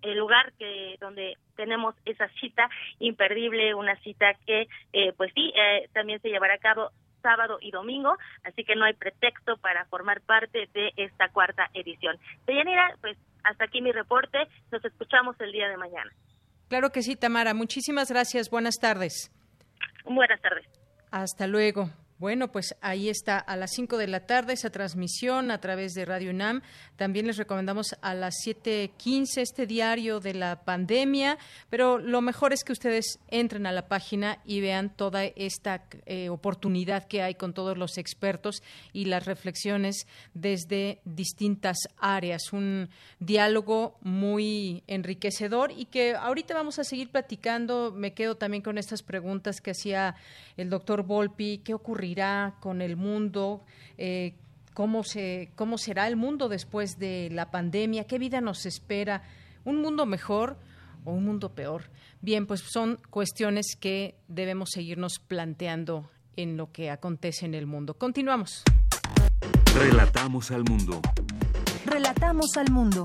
el 0.02 0.18
lugar 0.18 0.52
que 0.58 0.96
donde 1.00 1.34
tenemos 1.56 1.94
esa 2.04 2.28
cita 2.40 2.68
imperdible, 2.98 3.74
una 3.74 3.96
cita 4.02 4.34
que 4.46 4.68
eh, 4.92 5.12
pues 5.16 5.32
sí, 5.34 5.52
eh, 5.56 5.88
también 5.92 6.20
se 6.20 6.28
llevará 6.28 6.54
a 6.54 6.58
cabo 6.58 6.90
sábado 7.22 7.58
y 7.60 7.72
domingo, 7.72 8.16
así 8.44 8.62
que 8.62 8.76
no 8.76 8.84
hay 8.84 8.94
pretexto 8.94 9.56
para 9.56 9.84
formar 9.86 10.20
parte 10.20 10.68
de 10.72 10.92
esta 10.96 11.28
cuarta 11.30 11.68
edición. 11.74 12.16
Deyanira, 12.46 12.94
pues 13.00 13.18
hasta 13.42 13.64
aquí 13.64 13.80
mi 13.80 13.90
reporte, 13.90 14.38
nos 14.70 14.84
escuchamos 14.84 15.34
el 15.40 15.50
día 15.50 15.68
de 15.68 15.76
mañana. 15.76 16.10
Claro 16.68 16.90
que 16.90 17.02
sí, 17.02 17.16
Tamara, 17.16 17.54
muchísimas 17.54 18.10
gracias, 18.10 18.50
buenas 18.50 18.76
tardes. 18.76 19.32
Buenas 20.06 20.40
tardes. 20.40 20.64
Hasta 21.10 21.46
luego. 21.46 21.90
Bueno, 22.18 22.50
pues 22.50 22.74
ahí 22.80 23.10
está 23.10 23.36
a 23.36 23.56
las 23.56 23.72
5 23.72 23.98
de 23.98 24.06
la 24.06 24.20
tarde 24.20 24.54
esa 24.54 24.70
transmisión 24.70 25.50
a 25.50 25.60
través 25.60 25.92
de 25.92 26.06
Radio 26.06 26.30
UNAM. 26.30 26.62
También 26.96 27.26
les 27.26 27.36
recomendamos 27.36 27.94
a 28.00 28.14
las 28.14 28.36
7.15 28.42 29.42
este 29.42 29.66
diario 29.66 30.18
de 30.18 30.32
la 30.32 30.64
pandemia, 30.64 31.36
pero 31.68 31.98
lo 31.98 32.22
mejor 32.22 32.54
es 32.54 32.64
que 32.64 32.72
ustedes 32.72 33.18
entren 33.28 33.66
a 33.66 33.72
la 33.72 33.88
página 33.88 34.38
y 34.46 34.62
vean 34.62 34.88
toda 34.96 35.24
esta 35.24 35.84
eh, 36.06 36.30
oportunidad 36.30 37.06
que 37.06 37.20
hay 37.20 37.34
con 37.34 37.52
todos 37.52 37.76
los 37.76 37.98
expertos 37.98 38.62
y 38.94 39.04
las 39.04 39.26
reflexiones 39.26 40.06
desde 40.32 41.02
distintas 41.04 41.76
áreas. 41.98 42.50
Un 42.54 42.88
diálogo 43.20 43.98
muy 44.00 44.82
enriquecedor 44.86 45.70
y 45.70 45.84
que 45.84 46.14
ahorita 46.14 46.54
vamos 46.54 46.78
a 46.78 46.84
seguir 46.84 47.10
platicando. 47.10 47.92
Me 47.94 48.14
quedo 48.14 48.38
también 48.38 48.62
con 48.62 48.78
estas 48.78 49.02
preguntas 49.02 49.60
que 49.60 49.72
hacía 49.72 50.14
el 50.56 50.70
doctor 50.70 51.02
Volpi. 51.02 51.58
¿Qué 51.58 51.74
ocurre? 51.74 52.05
Irá 52.06 52.56
con 52.60 52.80
el 52.80 52.96
mundo? 52.96 53.64
Eh, 53.98 54.34
¿cómo, 54.74 55.04
se, 55.04 55.50
¿Cómo 55.56 55.78
será 55.78 56.08
el 56.08 56.16
mundo 56.16 56.48
después 56.48 56.98
de 56.98 57.28
la 57.30 57.50
pandemia? 57.50 58.04
¿Qué 58.04 58.18
vida 58.18 58.40
nos 58.40 58.66
espera? 58.66 59.22
¿Un 59.64 59.80
mundo 59.80 60.06
mejor 60.06 60.56
o 61.04 61.12
un 61.12 61.24
mundo 61.24 61.54
peor? 61.54 61.90
Bien, 62.20 62.46
pues 62.46 62.60
son 62.60 62.98
cuestiones 63.10 63.76
que 63.78 64.16
debemos 64.28 64.70
seguirnos 64.72 65.18
planteando 65.18 66.10
en 66.36 66.56
lo 66.56 66.72
que 66.72 66.90
acontece 66.90 67.46
en 67.46 67.54
el 67.54 67.66
mundo. 67.66 67.94
Continuamos. 67.94 68.62
Relatamos 69.74 70.50
al 70.50 70.64
mundo. 70.64 71.00
Relatamos 71.84 72.56
al 72.56 72.70
mundo. 72.70 73.02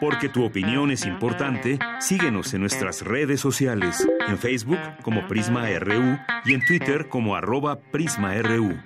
Porque 0.00 0.28
tu 0.28 0.44
opinión 0.44 0.90
es 0.90 1.04
importante, 1.04 1.78
síguenos 2.00 2.54
en 2.54 2.60
nuestras 2.60 3.02
redes 3.02 3.40
sociales, 3.40 4.06
en 4.28 4.38
Facebook 4.38 4.78
como 5.02 5.26
Prisma 5.26 5.68
RU 5.78 6.18
y 6.44 6.54
en 6.54 6.64
Twitter 6.64 7.08
como 7.08 7.34
arroba 7.34 7.80
PrismaRU. 7.80 8.78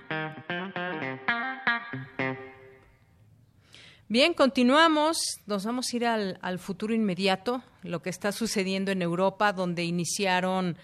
Bien, 4.08 4.34
continuamos. 4.34 5.18
Nos 5.46 5.64
vamos 5.64 5.86
a 5.92 5.96
ir 5.96 6.06
al, 6.06 6.38
al, 6.42 6.58
futuro 6.58 6.94
inmediato, 6.94 7.62
lo 7.82 8.02
que 8.02 8.10
está 8.10 8.32
sucediendo 8.32 8.90
en 8.90 9.00
Europa, 9.00 9.52
donde 9.52 9.84
iniciaron, 9.84 10.76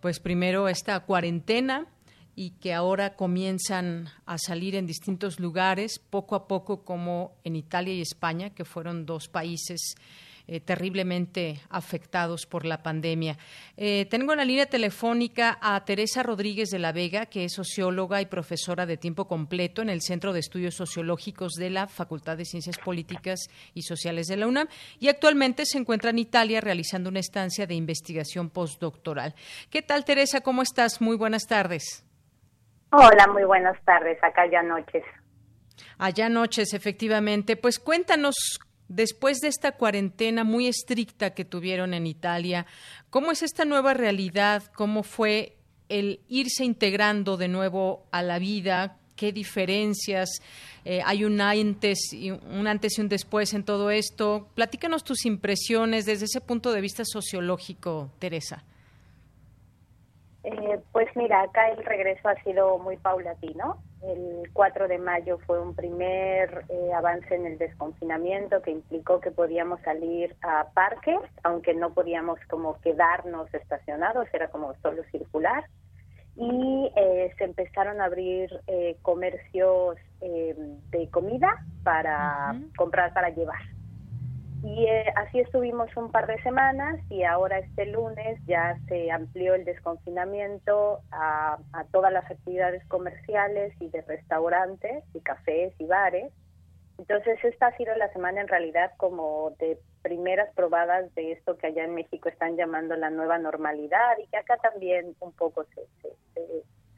pues 0.00 0.20
primero 0.20 0.68
esta 0.68 1.00
cuarentena 1.00 1.86
y 2.36 2.50
que 2.50 2.74
ahora 2.74 3.16
comienzan 3.16 4.10
a 4.26 4.36
salir 4.36 4.76
en 4.76 4.86
distintos 4.86 5.40
lugares, 5.40 5.98
poco 5.98 6.36
a 6.36 6.46
poco, 6.46 6.84
como 6.84 7.32
en 7.42 7.56
Italia 7.56 7.94
y 7.94 8.02
España, 8.02 8.50
que 8.50 8.66
fueron 8.66 9.06
dos 9.06 9.26
países 9.28 9.96
eh, 10.48 10.60
terriblemente 10.60 11.60
afectados 11.70 12.46
por 12.46 12.64
la 12.66 12.80
pandemia. 12.80 13.36
Eh, 13.76 14.06
tengo 14.08 14.32
en 14.32 14.38
la 14.38 14.44
línea 14.44 14.66
telefónica 14.66 15.58
a 15.60 15.84
Teresa 15.84 16.22
Rodríguez 16.22 16.68
de 16.68 16.78
la 16.78 16.92
Vega, 16.92 17.26
que 17.26 17.44
es 17.44 17.54
socióloga 17.54 18.20
y 18.20 18.26
profesora 18.26 18.86
de 18.86 18.96
tiempo 18.96 19.26
completo 19.26 19.82
en 19.82 19.88
el 19.88 20.02
Centro 20.02 20.32
de 20.32 20.38
Estudios 20.38 20.76
Sociológicos 20.76 21.54
de 21.54 21.70
la 21.70 21.88
Facultad 21.88 22.36
de 22.36 22.44
Ciencias 22.44 22.78
Políticas 22.78 23.40
y 23.74 23.82
Sociales 23.82 24.28
de 24.28 24.36
la 24.36 24.46
UNAM 24.46 24.68
y 25.00 25.08
actualmente 25.08 25.66
se 25.66 25.78
encuentra 25.78 26.10
en 26.10 26.20
Italia 26.20 26.60
realizando 26.60 27.10
una 27.10 27.18
estancia 27.18 27.66
de 27.66 27.74
investigación 27.74 28.50
postdoctoral. 28.50 29.34
¿Qué 29.68 29.82
tal, 29.82 30.04
Teresa? 30.04 30.42
¿Cómo 30.42 30.62
estás? 30.62 31.00
Muy 31.00 31.16
buenas 31.16 31.46
tardes. 31.48 32.04
Hola, 32.98 33.26
muy 33.30 33.44
buenas 33.44 33.76
tardes, 33.84 34.16
acá 34.24 34.50
ya 34.50 34.62
noches. 34.62 35.04
Allá 35.98 36.30
noches, 36.30 36.72
efectivamente. 36.72 37.54
Pues 37.54 37.78
cuéntanos, 37.78 38.34
después 38.88 39.40
de 39.40 39.48
esta 39.48 39.72
cuarentena 39.72 40.44
muy 40.44 40.66
estricta 40.66 41.34
que 41.34 41.44
tuvieron 41.44 41.92
en 41.92 42.06
Italia, 42.06 42.64
¿cómo 43.10 43.32
es 43.32 43.42
esta 43.42 43.66
nueva 43.66 43.92
realidad? 43.92 44.62
¿Cómo 44.74 45.02
fue 45.02 45.58
el 45.90 46.20
irse 46.28 46.64
integrando 46.64 47.36
de 47.36 47.48
nuevo 47.48 48.06
a 48.12 48.22
la 48.22 48.38
vida? 48.38 48.96
¿Qué 49.14 49.30
diferencias? 49.30 50.30
Eh, 50.86 51.02
hay 51.04 51.26
un 51.26 51.38
antes, 51.42 52.14
y 52.14 52.30
un 52.30 52.66
antes 52.66 52.96
y 52.96 53.02
un 53.02 53.10
después 53.10 53.52
en 53.52 53.64
todo 53.64 53.90
esto. 53.90 54.48
Platícanos 54.54 55.04
tus 55.04 55.26
impresiones 55.26 56.06
desde 56.06 56.24
ese 56.24 56.40
punto 56.40 56.72
de 56.72 56.80
vista 56.80 57.04
sociológico, 57.04 58.10
Teresa. 58.18 58.64
Eh, 60.48 60.80
pues 60.92 61.08
mira, 61.16 61.42
acá 61.42 61.70
el 61.70 61.84
regreso 61.84 62.28
ha 62.28 62.40
sido 62.44 62.78
muy 62.78 62.96
paulatino. 62.98 63.82
El 64.00 64.48
4 64.52 64.86
de 64.86 64.98
mayo 64.98 65.38
fue 65.44 65.60
un 65.60 65.74
primer 65.74 66.64
eh, 66.68 66.92
avance 66.94 67.34
en 67.34 67.46
el 67.46 67.58
desconfinamiento 67.58 68.62
que 68.62 68.70
implicó 68.70 69.20
que 69.20 69.32
podíamos 69.32 69.80
salir 69.80 70.36
a 70.42 70.68
parques, 70.72 71.18
aunque 71.42 71.74
no 71.74 71.92
podíamos 71.92 72.38
como 72.48 72.80
quedarnos 72.80 73.52
estacionados, 73.52 74.28
era 74.32 74.46
como 74.46 74.72
solo 74.82 75.02
circular. 75.10 75.64
Y 76.36 76.92
eh, 76.94 77.34
se 77.38 77.44
empezaron 77.44 78.00
a 78.00 78.04
abrir 78.04 78.48
eh, 78.68 78.96
comercios 79.02 79.96
eh, 80.20 80.54
de 80.90 81.10
comida 81.10 81.48
para 81.82 82.54
comprar, 82.76 83.12
para 83.12 83.30
llevar. 83.30 83.75
Y 84.62 84.86
eh, 84.86 85.12
así 85.16 85.40
estuvimos 85.40 85.94
un 85.96 86.10
par 86.10 86.26
de 86.26 86.42
semanas 86.42 86.98
y 87.08 87.22
ahora 87.22 87.58
este 87.58 87.86
lunes 87.86 88.40
ya 88.46 88.78
se 88.88 89.10
amplió 89.10 89.54
el 89.54 89.64
desconfinamiento 89.64 91.00
a, 91.12 91.58
a, 91.72 91.84
todas 91.92 92.12
las 92.12 92.28
actividades 92.30 92.84
comerciales 92.86 93.74
y 93.80 93.88
de 93.88 94.02
restaurantes 94.02 95.04
y 95.14 95.20
cafés 95.20 95.72
y 95.78 95.86
bares. 95.86 96.32
Entonces 96.98 97.38
esta 97.44 97.68
ha 97.68 97.76
sido 97.76 97.94
la 97.96 98.12
semana 98.12 98.40
en 98.40 98.48
realidad 98.48 98.92
como 98.96 99.50
de 99.58 99.78
primeras 100.02 100.52
probadas 100.54 101.12
de 101.14 101.32
esto 101.32 101.58
que 101.58 101.66
allá 101.66 101.84
en 101.84 101.94
México 101.94 102.28
están 102.28 102.56
llamando 102.56 102.96
la 102.96 103.10
nueva 103.10 103.38
normalidad 103.38 104.16
y 104.22 104.26
que 104.28 104.36
acá 104.36 104.56
también 104.56 105.14
un 105.20 105.32
poco 105.32 105.64
se, 105.64 105.82
se, 106.00 106.08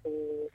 se, 0.02 0.48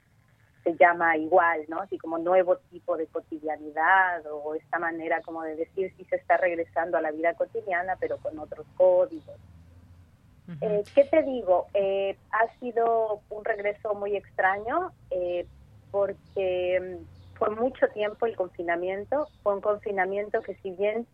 se 0.64 0.74
llama 0.76 1.16
igual, 1.18 1.64
¿no? 1.68 1.80
Así 1.80 1.98
como 1.98 2.18
nuevo 2.18 2.56
tipo 2.70 2.96
de 2.96 3.06
cotidianidad 3.06 4.24
o 4.32 4.54
esta 4.54 4.78
manera 4.78 5.20
como 5.20 5.42
de 5.42 5.56
decir 5.56 5.92
si 5.96 6.04
se 6.06 6.16
está 6.16 6.38
regresando 6.38 6.96
a 6.96 7.02
la 7.02 7.12
vida 7.12 7.34
cotidiana, 7.34 7.96
pero 8.00 8.16
con 8.16 8.38
otros 8.38 8.66
códigos. 8.76 9.36
Uh 10.48 10.52
-huh. 10.52 10.58
eh, 10.62 10.82
¿Qué 10.94 11.04
te 11.04 11.22
digo? 11.22 11.66
Eh, 11.74 12.16
ha 12.30 12.58
sido 12.58 13.20
un 13.28 13.44
regreso 13.44 13.94
muy 13.94 14.16
extraño 14.16 14.92
eh, 15.10 15.46
porque 15.90 16.98
fue 17.34 17.50
mucho 17.50 17.88
tiempo 17.88 18.26
el 18.26 18.34
confinamiento, 18.34 19.28
fue 19.42 19.54
un 19.54 19.60
confinamiento 19.60 20.40
que 20.42 20.54
si 20.56 20.70
bien 20.70 21.06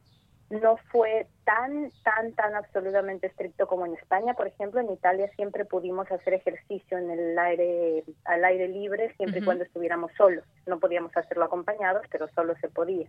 no 0.51 0.77
fue 0.91 1.29
tan, 1.45 1.91
tan, 2.03 2.33
tan 2.33 2.55
absolutamente 2.57 3.29
estricto 3.29 3.69
como 3.69 3.87
en 3.87 3.95
España. 3.95 4.35
Por 4.35 4.49
ejemplo, 4.49 4.81
en 4.81 4.91
Italia 4.91 5.31
siempre 5.37 5.65
pudimos 5.65 6.11
hacer 6.11 6.35
ejercicio 6.35 6.99
en 6.99 7.11
el 7.11 7.39
aire, 7.39 8.05
al 8.25 8.45
aire 8.45 8.69
libre, 8.69 9.15
siempre 9.17 9.39
uh 9.39 9.41
-huh. 9.41 9.43
y 9.43 9.45
cuando 9.45 9.65
estuviéramos 9.65 10.13
solos. 10.17 10.45
No 10.67 10.81
podíamos 10.81 11.17
hacerlo 11.17 11.45
acompañados, 11.45 12.03
pero 12.11 12.29
solo 12.35 12.55
se 12.61 12.69
podía. 12.69 13.09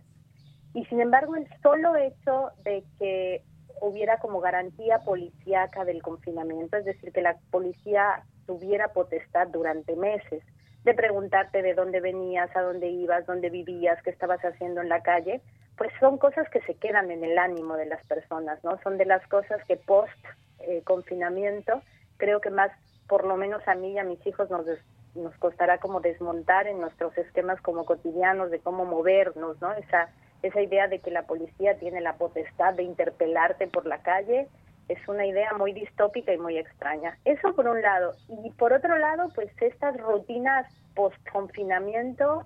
Y 0.74 0.84
sin 0.86 1.00
embargo, 1.00 1.34
el 1.36 1.46
solo 1.62 1.96
hecho 1.96 2.50
de 2.62 2.84
que 2.98 3.42
hubiera 3.80 4.18
como 4.18 4.40
garantía 4.40 5.00
policíaca 5.00 5.84
del 5.84 6.00
confinamiento, 6.00 6.76
es 6.76 6.84
decir, 6.84 7.12
que 7.12 7.22
la 7.22 7.36
policía 7.50 8.22
tuviera 8.46 8.92
potestad 8.92 9.48
durante 9.48 9.96
meses 9.96 10.42
de 10.84 10.94
preguntarte 10.94 11.62
de 11.62 11.74
dónde 11.74 12.00
venías, 12.00 12.54
a 12.56 12.62
dónde 12.62 12.88
ibas, 12.88 13.26
dónde 13.26 13.50
vivías, 13.50 14.00
qué 14.02 14.10
estabas 14.10 14.40
haciendo 14.44 14.80
en 14.80 14.88
la 14.88 15.02
calle, 15.02 15.40
pues 15.82 15.92
son 15.98 16.16
cosas 16.16 16.48
que 16.50 16.60
se 16.60 16.76
quedan 16.76 17.10
en 17.10 17.24
el 17.24 17.36
ánimo 17.36 17.74
de 17.76 17.86
las 17.86 18.06
personas, 18.06 18.62
¿no? 18.62 18.78
Son 18.84 18.98
de 18.98 19.04
las 19.04 19.26
cosas 19.26 19.60
que 19.66 19.76
post 19.76 20.14
eh, 20.60 20.80
confinamiento 20.84 21.82
creo 22.18 22.40
que 22.40 22.50
más, 22.50 22.70
por 23.08 23.24
lo 23.26 23.36
menos 23.36 23.66
a 23.66 23.74
mí 23.74 23.90
y 23.90 23.98
a 23.98 24.04
mis 24.04 24.24
hijos 24.24 24.48
nos 24.48 24.64
des, 24.64 24.78
nos 25.16 25.36
costará 25.38 25.78
como 25.78 26.00
desmontar 26.00 26.68
en 26.68 26.80
nuestros 26.80 27.18
esquemas 27.18 27.60
como 27.62 27.84
cotidianos 27.84 28.52
de 28.52 28.60
cómo 28.60 28.84
movernos, 28.84 29.60
¿no? 29.60 29.72
Esa 29.72 30.08
esa 30.44 30.60
idea 30.62 30.86
de 30.86 31.00
que 31.00 31.10
la 31.10 31.22
policía 31.22 31.76
tiene 31.76 32.00
la 32.00 32.14
potestad 32.14 32.74
de 32.74 32.84
interpelarte 32.84 33.66
por 33.66 33.84
la 33.84 34.02
calle 34.02 34.46
es 34.86 35.08
una 35.08 35.26
idea 35.26 35.52
muy 35.54 35.72
distópica 35.72 36.32
y 36.32 36.38
muy 36.38 36.58
extraña. 36.58 37.18
Eso 37.24 37.56
por 37.56 37.66
un 37.66 37.82
lado. 37.82 38.12
Y 38.28 38.50
por 38.52 38.72
otro 38.72 38.98
lado, 38.98 39.30
pues 39.34 39.50
estas 39.60 39.96
rutinas 39.96 40.64
post-confinamiento 40.94 42.44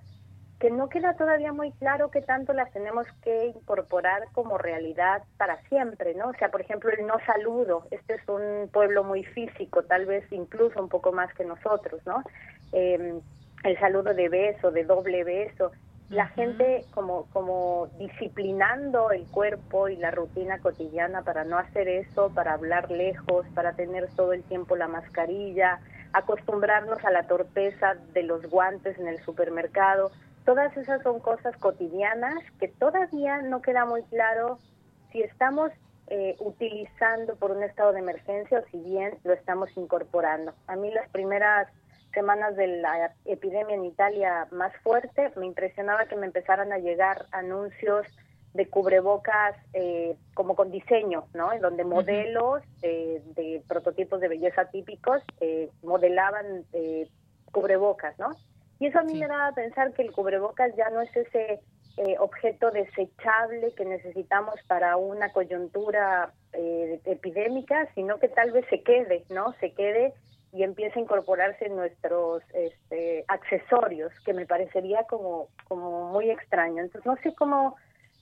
que 0.59 0.71
no 0.71 0.89
queda 0.89 1.13
todavía 1.13 1.53
muy 1.53 1.71
claro 1.73 2.09
qué 2.09 2.21
tanto 2.21 2.51
las 2.53 2.71
tenemos 2.71 3.05
que 3.21 3.47
incorporar 3.47 4.23
como 4.33 4.57
realidad 4.57 5.21
para 5.37 5.61
siempre, 5.69 6.15
¿no? 6.15 6.29
O 6.29 6.33
sea, 6.33 6.49
por 6.49 6.61
ejemplo, 6.61 6.89
el 6.89 7.05
no 7.05 7.15
saludo. 7.25 7.85
Este 7.91 8.15
es 8.15 8.27
un 8.27 8.67
pueblo 8.71 9.03
muy 9.03 9.23
físico, 9.23 9.83
tal 9.83 10.07
vez 10.07 10.25
incluso 10.31 10.81
un 10.81 10.89
poco 10.89 11.11
más 11.11 11.31
que 11.35 11.45
nosotros, 11.45 12.01
¿no? 12.07 12.23
Eh, 12.71 13.19
el 13.63 13.79
saludo 13.79 14.13
de 14.13 14.29
beso, 14.29 14.71
de 14.71 14.83
doble 14.83 15.23
beso. 15.23 15.71
La 16.09 16.23
uh 16.23 16.27
-huh. 16.27 16.33
gente 16.35 16.85
como, 16.91 17.25
como 17.33 17.87
disciplinando 17.99 19.11
el 19.11 19.27
cuerpo 19.27 19.89
y 19.89 19.97
la 19.97 20.09
rutina 20.09 20.57
cotidiana 20.59 21.21
para 21.21 21.43
no 21.43 21.57
hacer 21.57 21.87
eso, 21.87 22.31
para 22.33 22.53
hablar 22.53 22.89
lejos, 22.89 23.45
para 23.53 23.73
tener 23.73 24.07
todo 24.15 24.33
el 24.33 24.41
tiempo 24.43 24.75
la 24.75 24.87
mascarilla, 24.87 25.79
acostumbrarnos 26.13 27.03
a 27.03 27.11
la 27.11 27.23
torpeza 27.27 27.95
de 28.13 28.23
los 28.23 28.41
guantes 28.49 28.97
en 28.97 29.07
el 29.07 29.19
supermercado 29.23 30.09
todas 30.47 30.75
esas 30.77 31.03
son 31.03 31.19
cosas 31.19 31.57
cotidianas 31.57 32.41
que 32.57 32.69
todavía 32.69 33.41
no 33.41 33.61
queda 33.61 33.83
muy 33.83 34.01
claro 34.03 34.59
si 35.11 35.21
estamos 35.21 35.71
eh, 36.07 36.37
utilizando 36.39 37.35
por 37.35 37.51
un 37.51 37.63
estado 37.63 37.91
de 37.91 37.99
emergencia 37.99 38.59
o 38.59 38.71
si 38.71 38.77
bien 38.77 39.17
lo 39.25 39.33
estamos 39.33 39.69
incorporando. 39.75 40.53
A 40.67 40.77
mí 40.77 40.89
las 40.89 41.09
primeras 41.09 41.67
semanas 42.13 42.55
de 42.55 42.79
la 42.79 43.13
epidemia 43.25 43.75
en 43.75 43.83
Italia 43.83 44.47
más 44.51 44.71
fuerte 44.83 45.33
me 45.35 45.45
impresionaba 45.45 46.05
que 46.05 46.15
me 46.15 46.27
empezaran 46.27 46.71
a 46.71 46.77
llegar 46.77 47.25
anuncios 47.33 48.07
de 48.53 48.69
cubrebocas 48.69 49.53
eh, 49.73 50.15
como 50.33 50.55
con 50.55 50.71
diseño, 50.71 51.25
¿no? 51.33 51.51
En 51.51 51.59
donde 51.59 51.83
modelos 51.83 52.63
eh, 52.83 53.21
de 53.35 53.61
prototipos 53.67 54.21
de 54.21 54.29
belleza 54.29 54.63
típicos 54.71 55.21
eh, 55.41 55.69
modelaban 55.83 56.63
cubrebocas, 57.51 58.17
¿no? 58.17 58.31
Y 58.79 58.87
eso 58.87 58.99
a 58.99 59.03
mí 59.03 59.13
sí. 59.13 59.19
me 59.19 59.27
da 59.27 59.47
a 59.47 59.53
pensar 59.53 59.93
que 59.93 60.03
el 60.03 60.11
cubrebocas 60.11 60.75
ya 60.75 60.89
no 60.89 61.01
es 61.01 61.15
ese 61.15 61.59
eh, 61.97 62.15
objeto 62.19 62.69
desechable 62.69 63.73
que 63.75 63.83
necesitamos 63.83 64.55
para 64.67 64.97
una 64.97 65.31
coyuntura 65.31 66.31
eh, 66.53 67.01
epidémica, 67.05 67.87
sino 67.95 68.19
que 68.19 68.27
tal 68.27 68.51
vez 68.51 68.65
se 68.69 68.83
quede, 68.83 69.23
¿no? 69.29 69.53
Se 69.59 69.71
quede 69.73 70.13
y 70.53 70.61
empiece 70.61 70.99
a 70.99 71.01
incorporarse 71.01 71.65
en 71.65 71.75
nuestros 71.75 72.43
este, 72.53 73.25
accesorios, 73.27 74.11
que 74.23 74.33
me 74.33 74.45
parecería 74.45 75.03
como, 75.03 75.47
como 75.67 76.11
muy 76.11 76.29
extraño. 76.29 76.83
Entonces, 76.83 77.05
no 77.05 77.15
sé 77.17 77.33
cómo, 77.33 77.75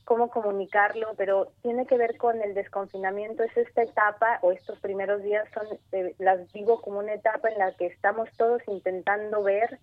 cómo 0.06 0.30
comunicarlo, 0.30 1.14
pero 1.18 1.52
tiene 1.62 1.86
que 1.86 1.98
ver 1.98 2.18
con 2.18 2.42
el 2.42 2.54
desconfinamiento. 2.54 3.44
Es 3.44 3.58
esta 3.58 3.84
etapa, 3.84 4.40
o 4.42 4.54
estos 4.54 4.80
primeros 4.80 5.22
días 5.22 5.48
son, 5.54 5.68
eh, 5.92 6.16
las 6.18 6.52
digo 6.54 6.82
como 6.82 7.00
una 7.00 7.14
etapa 7.14 7.50
en 7.50 7.60
la 7.60 7.74
que 7.74 7.88
estamos 7.88 8.30
todos 8.38 8.62
intentando 8.68 9.44
ver 9.44 9.80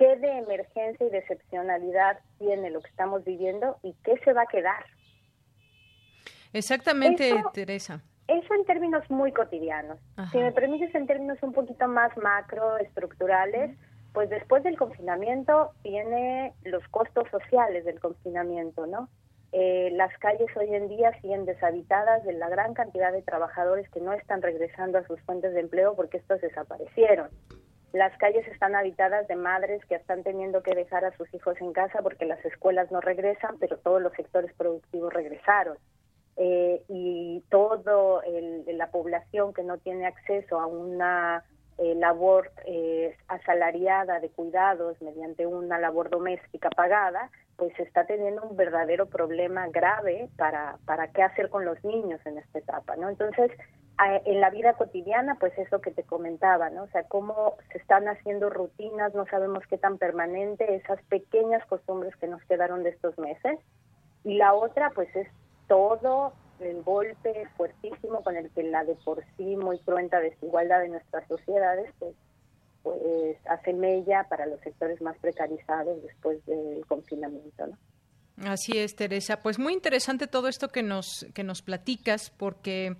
qué 0.00 0.16
de 0.16 0.38
emergencia 0.38 1.06
y 1.06 1.10
de 1.10 1.18
excepcionalidad 1.18 2.18
tiene 2.38 2.70
lo 2.70 2.80
que 2.80 2.88
estamos 2.88 3.22
viviendo 3.22 3.76
y 3.82 3.94
qué 4.02 4.18
se 4.24 4.32
va 4.32 4.42
a 4.42 4.46
quedar. 4.46 4.82
Exactamente, 6.54 7.44
Teresa. 7.52 8.00
Eso 8.26 8.54
en 8.54 8.64
términos 8.64 9.08
muy 9.10 9.30
cotidianos. 9.32 9.98
Si 10.32 10.38
me 10.38 10.52
permites 10.52 10.94
en 10.94 11.06
términos 11.06 11.36
un 11.42 11.52
poquito 11.52 11.86
más 11.86 12.16
macro, 12.16 12.78
estructurales, 12.78 13.76
pues 14.14 14.30
después 14.30 14.62
del 14.62 14.78
confinamiento 14.78 15.72
viene 15.84 16.54
los 16.64 16.82
costos 16.88 17.28
sociales 17.30 17.84
del 17.84 18.00
confinamiento, 18.00 18.86
¿no? 18.86 19.10
Eh, 19.52 19.90
las 19.92 20.16
calles 20.18 20.48
hoy 20.56 20.74
en 20.74 20.88
día 20.88 21.12
siguen 21.20 21.44
deshabitadas 21.44 22.24
de 22.24 22.32
la 22.32 22.48
gran 22.48 22.72
cantidad 22.72 23.12
de 23.12 23.20
trabajadores 23.20 23.86
que 23.90 24.00
no 24.00 24.14
están 24.14 24.40
regresando 24.40 24.96
a 24.96 25.06
sus 25.06 25.20
fuentes 25.22 25.52
de 25.52 25.60
empleo 25.60 25.94
porque 25.94 26.16
estos 26.18 26.40
desaparecieron. 26.40 27.28
Las 27.92 28.16
calles 28.18 28.46
están 28.46 28.76
habitadas 28.76 29.26
de 29.26 29.34
madres 29.34 29.84
que 29.86 29.96
están 29.96 30.22
teniendo 30.22 30.62
que 30.62 30.74
dejar 30.74 31.04
a 31.04 31.16
sus 31.16 31.32
hijos 31.34 31.60
en 31.60 31.72
casa 31.72 32.02
porque 32.02 32.24
las 32.24 32.44
escuelas 32.44 32.90
no 32.92 33.00
regresan, 33.00 33.56
pero 33.58 33.78
todos 33.78 34.00
los 34.00 34.12
sectores 34.12 34.52
productivos 34.54 35.12
regresaron. 35.12 35.76
Eh, 36.36 36.82
y 36.88 37.42
toda 37.50 38.22
la 38.66 38.90
población 38.90 39.52
que 39.52 39.64
no 39.64 39.78
tiene 39.78 40.06
acceso 40.06 40.60
a 40.60 40.66
una 40.66 41.44
eh, 41.80 41.94
labor 41.94 42.52
eh, 42.66 43.16
asalariada 43.26 44.20
de 44.20 44.28
cuidados 44.28 45.00
mediante 45.00 45.46
una 45.46 45.78
labor 45.78 46.10
doméstica 46.10 46.68
pagada, 46.68 47.30
pues 47.56 47.72
está 47.80 48.04
teniendo 48.04 48.42
un 48.42 48.54
verdadero 48.54 49.06
problema 49.06 49.66
grave 49.68 50.28
para, 50.36 50.76
para 50.84 51.08
qué 51.08 51.22
hacer 51.22 51.48
con 51.48 51.64
los 51.64 51.82
niños 51.82 52.20
en 52.26 52.36
esta 52.36 52.58
etapa, 52.58 52.96
¿no? 52.96 53.08
Entonces, 53.08 53.50
en 54.24 54.40
la 54.40 54.50
vida 54.50 54.74
cotidiana, 54.74 55.36
pues 55.38 55.56
eso 55.58 55.80
que 55.80 55.90
te 55.90 56.02
comentaba, 56.02 56.70
¿no? 56.70 56.84
O 56.84 56.88
sea, 56.88 57.04
cómo 57.04 57.56
se 57.72 57.78
están 57.78 58.08
haciendo 58.08 58.50
rutinas, 58.50 59.14
no 59.14 59.26
sabemos 59.26 59.62
qué 59.68 59.76
tan 59.76 59.98
permanente, 59.98 60.74
esas 60.74 61.02
pequeñas 61.04 61.64
costumbres 61.66 62.14
que 62.16 62.26
nos 62.26 62.42
quedaron 62.44 62.82
de 62.82 62.90
estos 62.90 63.18
meses. 63.18 63.58
Y 64.24 64.36
la 64.36 64.54
otra, 64.54 64.90
pues 64.90 65.14
es 65.16 65.28
todo 65.66 66.32
el 66.62 66.82
golpe 66.82 67.48
fuertísimo 67.56 68.22
con 68.22 68.36
el 68.36 68.50
que 68.50 68.62
la 68.62 68.84
de 68.84 68.94
por 68.96 69.24
sí 69.36 69.56
muy 69.56 69.78
cruenta 69.80 70.20
desigualdad 70.20 70.80
de 70.80 70.88
nuestras 70.88 71.26
sociedades 71.28 71.92
pues, 71.98 72.14
pues 72.82 73.36
hace 73.46 73.72
mella 73.72 74.26
para 74.28 74.46
los 74.46 74.60
sectores 74.60 75.00
más 75.00 75.16
precarizados 75.18 76.02
después 76.02 76.44
del 76.46 76.84
confinamiento. 76.86 77.66
Así 78.38 78.78
es, 78.78 78.96
Teresa. 78.96 79.40
Pues 79.40 79.58
muy 79.58 79.74
interesante 79.74 80.26
todo 80.26 80.48
esto 80.48 80.68
que 80.68 80.82
nos 80.82 81.26
que 81.34 81.44
nos 81.44 81.60
platicas 81.60 82.30
porque 82.30 82.96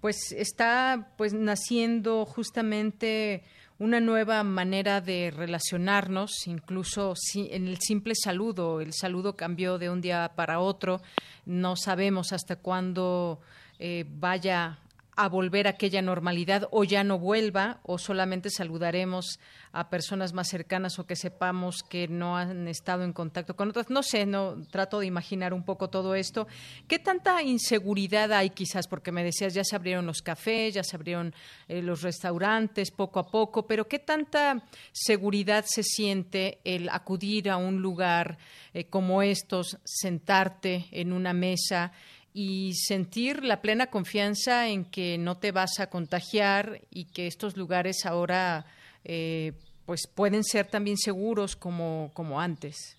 pues 0.00 0.32
está 0.32 1.12
pues 1.16 1.32
naciendo 1.32 2.24
justamente 2.24 3.42
una 3.78 4.00
nueva 4.00 4.42
manera 4.42 5.00
de 5.00 5.30
relacionarnos, 5.30 6.46
incluso 6.46 7.14
en 7.34 7.68
el 7.68 7.78
simple 7.80 8.14
saludo. 8.14 8.80
El 8.80 8.92
saludo 8.94 9.36
cambió 9.36 9.78
de 9.78 9.90
un 9.90 10.00
día 10.00 10.32
para 10.34 10.60
otro. 10.60 11.02
No 11.44 11.76
sabemos 11.76 12.32
hasta 12.32 12.56
cuándo 12.56 13.40
eh, 13.78 14.06
vaya 14.08 14.78
a 15.16 15.28
volver 15.28 15.66
a 15.66 15.70
aquella 15.70 16.02
normalidad 16.02 16.68
o 16.70 16.84
ya 16.84 17.02
no 17.02 17.18
vuelva 17.18 17.80
o 17.82 17.98
solamente 17.98 18.50
saludaremos 18.50 19.40
a 19.72 19.88
personas 19.88 20.32
más 20.32 20.48
cercanas 20.48 20.98
o 20.98 21.06
que 21.06 21.16
sepamos 21.16 21.82
que 21.82 22.06
no 22.08 22.36
han 22.36 22.68
estado 22.68 23.02
en 23.02 23.12
contacto 23.12 23.56
con 23.56 23.70
otras. 23.70 23.90
No 23.90 24.02
sé, 24.02 24.26
no 24.26 24.62
trato 24.70 25.00
de 25.00 25.06
imaginar 25.06 25.54
un 25.54 25.64
poco 25.64 25.88
todo 25.88 26.14
esto. 26.14 26.46
¿Qué 26.86 26.98
tanta 26.98 27.42
inseguridad 27.42 28.32
hay 28.32 28.50
quizás? 28.50 28.88
Porque 28.88 29.12
me 29.12 29.24
decías, 29.24 29.54
ya 29.54 29.64
se 29.64 29.76
abrieron 29.76 30.06
los 30.06 30.22
cafés, 30.22 30.74
ya 30.74 30.82
se 30.82 30.96
abrieron 30.96 31.34
eh, 31.68 31.82
los 31.82 32.02
restaurantes 32.02 32.90
poco 32.90 33.18
a 33.18 33.30
poco, 33.30 33.66
pero 33.66 33.88
¿qué 33.88 33.98
tanta 33.98 34.62
seguridad 34.92 35.64
se 35.66 35.82
siente 35.82 36.58
el 36.64 36.88
acudir 36.90 37.50
a 37.50 37.56
un 37.56 37.80
lugar 37.80 38.38
eh, 38.74 38.84
como 38.84 39.22
estos, 39.22 39.78
sentarte 39.84 40.86
en 40.90 41.12
una 41.12 41.32
mesa? 41.32 41.92
Y 42.38 42.74
sentir 42.74 43.42
la 43.42 43.62
plena 43.62 43.86
confianza 43.86 44.68
en 44.68 44.84
que 44.84 45.16
no 45.16 45.38
te 45.38 45.52
vas 45.52 45.80
a 45.80 45.88
contagiar 45.88 46.82
y 46.90 47.10
que 47.10 47.26
estos 47.26 47.56
lugares 47.56 48.04
ahora 48.04 48.66
eh, 49.04 49.52
pues 49.86 50.06
pueden 50.06 50.44
ser 50.44 50.66
también 50.66 50.98
seguros 50.98 51.56
como, 51.56 52.10
como 52.12 52.38
antes. 52.38 52.98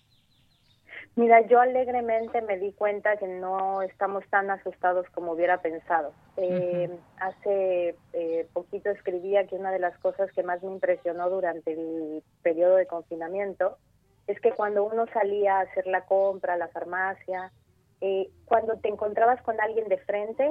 Mira, 1.14 1.40
yo 1.46 1.60
alegremente 1.60 2.42
me 2.42 2.58
di 2.58 2.72
cuenta 2.72 3.16
que 3.16 3.28
no 3.28 3.80
estamos 3.82 4.24
tan 4.28 4.50
asustados 4.50 5.06
como 5.10 5.34
hubiera 5.34 5.62
pensado. 5.62 6.12
Eh, 6.36 6.90
hace 7.20 7.94
eh, 8.14 8.48
poquito 8.52 8.90
escribía 8.90 9.46
que 9.46 9.54
una 9.54 9.70
de 9.70 9.78
las 9.78 9.96
cosas 9.98 10.32
que 10.32 10.42
más 10.42 10.64
me 10.64 10.72
impresionó 10.72 11.30
durante 11.30 11.74
el 11.74 12.24
periodo 12.42 12.74
de 12.74 12.86
confinamiento 12.86 13.78
es 14.26 14.40
que 14.40 14.50
cuando 14.50 14.82
uno 14.82 15.06
salía 15.12 15.58
a 15.58 15.60
hacer 15.60 15.86
la 15.86 16.06
compra 16.06 16.54
a 16.54 16.58
la 16.58 16.68
farmacia, 16.68 17.52
eh, 18.00 18.28
cuando 18.44 18.78
te 18.78 18.88
encontrabas 18.88 19.42
con 19.42 19.60
alguien 19.60 19.88
de 19.88 19.98
frente, 19.98 20.48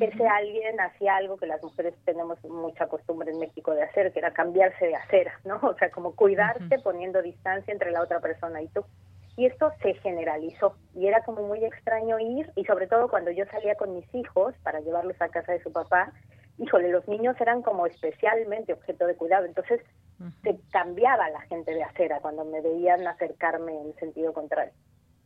ese 0.00 0.26
alguien 0.26 0.80
hacía 0.80 1.16
algo 1.16 1.36
que 1.36 1.46
las 1.46 1.62
mujeres 1.62 1.94
tenemos 2.04 2.42
mucha 2.44 2.86
costumbre 2.86 3.30
en 3.30 3.38
México 3.38 3.74
de 3.74 3.82
hacer, 3.82 4.12
que 4.12 4.20
era 4.20 4.32
cambiarse 4.32 4.86
de 4.86 4.96
acera, 4.96 5.38
¿no? 5.44 5.56
O 5.62 5.74
sea, 5.74 5.90
como 5.90 6.14
cuidarte 6.14 6.78
poniendo 6.78 7.20
distancia 7.22 7.72
entre 7.72 7.90
la 7.90 8.02
otra 8.02 8.20
persona 8.20 8.62
y 8.62 8.68
tú. 8.68 8.84
Y 9.36 9.46
esto 9.46 9.72
se 9.82 9.94
generalizó. 9.94 10.76
Y 10.94 11.06
era 11.06 11.22
como 11.24 11.46
muy 11.46 11.64
extraño 11.64 12.18
ir, 12.18 12.50
y 12.54 12.64
sobre 12.64 12.86
todo 12.86 13.08
cuando 13.08 13.30
yo 13.30 13.44
salía 13.46 13.74
con 13.76 13.94
mis 13.94 14.14
hijos 14.14 14.54
para 14.62 14.80
llevarlos 14.80 15.20
a 15.20 15.28
casa 15.28 15.52
de 15.52 15.62
su 15.62 15.72
papá, 15.72 16.12
híjole, 16.58 16.90
los 16.90 17.06
niños 17.08 17.40
eran 17.40 17.62
como 17.62 17.86
especialmente 17.86 18.74
objeto 18.74 19.06
de 19.06 19.16
cuidado, 19.16 19.46
entonces 19.46 19.80
se 20.44 20.56
cambiaba 20.70 21.30
la 21.30 21.40
gente 21.42 21.72
de 21.72 21.82
acera 21.82 22.20
cuando 22.20 22.44
me 22.44 22.60
veían 22.60 23.06
acercarme 23.06 23.72
en 23.80 23.94
sentido 23.96 24.32
contrario 24.32 24.72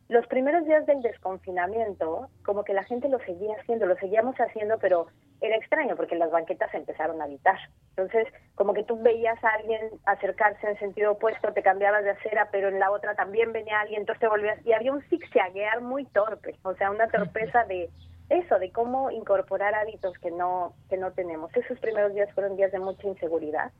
los 0.09 0.25
primeros 0.27 0.65
días 0.65 0.85
del 0.85 1.01
desconfinamiento, 1.01 2.29
como 2.45 2.63
que 2.63 2.73
la 2.73 2.83
gente 2.83 3.09
lo 3.09 3.19
seguía 3.19 3.55
haciendo, 3.59 3.85
lo 3.85 3.95
seguíamos 3.97 4.35
haciendo, 4.37 4.77
pero 4.79 5.07
era 5.41 5.57
extraño 5.57 5.97
porque 5.97 6.15
las 6.15 6.31
banquetas 6.31 6.73
empezaron 6.73 7.21
a 7.21 7.25
habitar. 7.25 7.57
Entonces, 7.89 8.27
como 8.55 8.73
que 8.73 8.83
tú 8.83 9.01
veías 9.01 9.41
a 9.43 9.49
alguien 9.49 9.81
acercarse 10.05 10.65
en 10.65 10.79
sentido 10.79 11.11
opuesto, 11.11 11.51
te 11.51 11.61
cambiabas 11.61 12.05
de 12.05 12.11
acera, 12.11 12.47
pero 12.51 12.69
en 12.69 12.79
la 12.79 12.89
otra 12.91 13.15
también 13.15 13.51
venía 13.51 13.81
alguien, 13.81 14.01
entonces 14.01 14.21
te 14.21 14.29
volvías. 14.29 14.65
Y 14.65 14.71
había 14.71 14.93
un 14.93 15.01
zigzaguear 15.09 15.81
muy 15.81 16.05
torpe, 16.05 16.55
o 16.63 16.73
sea, 16.75 16.89
una 16.89 17.07
torpeza 17.07 17.65
de 17.65 17.89
eso, 18.29 18.59
de 18.59 18.71
cómo 18.71 19.11
incorporar 19.11 19.75
hábitos 19.75 20.17
que 20.19 20.31
no, 20.31 20.73
que 20.89 20.95
no 20.95 21.11
tenemos. 21.11 21.53
Esos 21.55 21.79
primeros 21.79 22.13
días 22.13 22.31
fueron 22.33 22.55
días 22.55 22.71
de 22.71 22.79
mucha 22.79 23.07
inseguridad, 23.07 23.71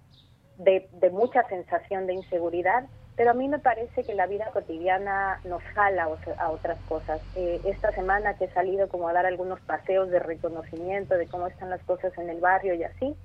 de, 0.57 0.89
de 0.91 1.09
mucha 1.09 1.47
sensación 1.47 2.05
de 2.05 2.15
inseguridad 2.15 2.83
pero 3.17 3.31
a 3.31 3.33
mí 3.33 3.49
me 3.49 3.57
parece 3.57 4.03
que 4.03 4.13
la 4.13 4.27
vida 4.27 4.51
cotidiana 4.53 5.41
nos 5.43 5.63
jala 5.73 6.07
a 6.37 6.49
otras 6.51 6.79
cosas. 6.87 7.19
Eh, 7.35 7.59
esta 7.65 7.91
semana 7.91 8.37
que 8.37 8.45
he 8.45 8.53
salido 8.53 8.87
como 8.89 9.09
a 9.09 9.13
dar 9.13 9.25
algunos 9.25 9.59
paseos 9.61 10.11
de 10.11 10.19
reconocimiento 10.19 11.17
de 11.17 11.27
cómo 11.27 11.47
están 11.47 11.71
las 11.71 11.83
cosas 11.83 12.15
en 12.19 12.29
el 12.29 12.39
barrio 12.39 12.75
y 12.75 12.83
así, 12.83 13.15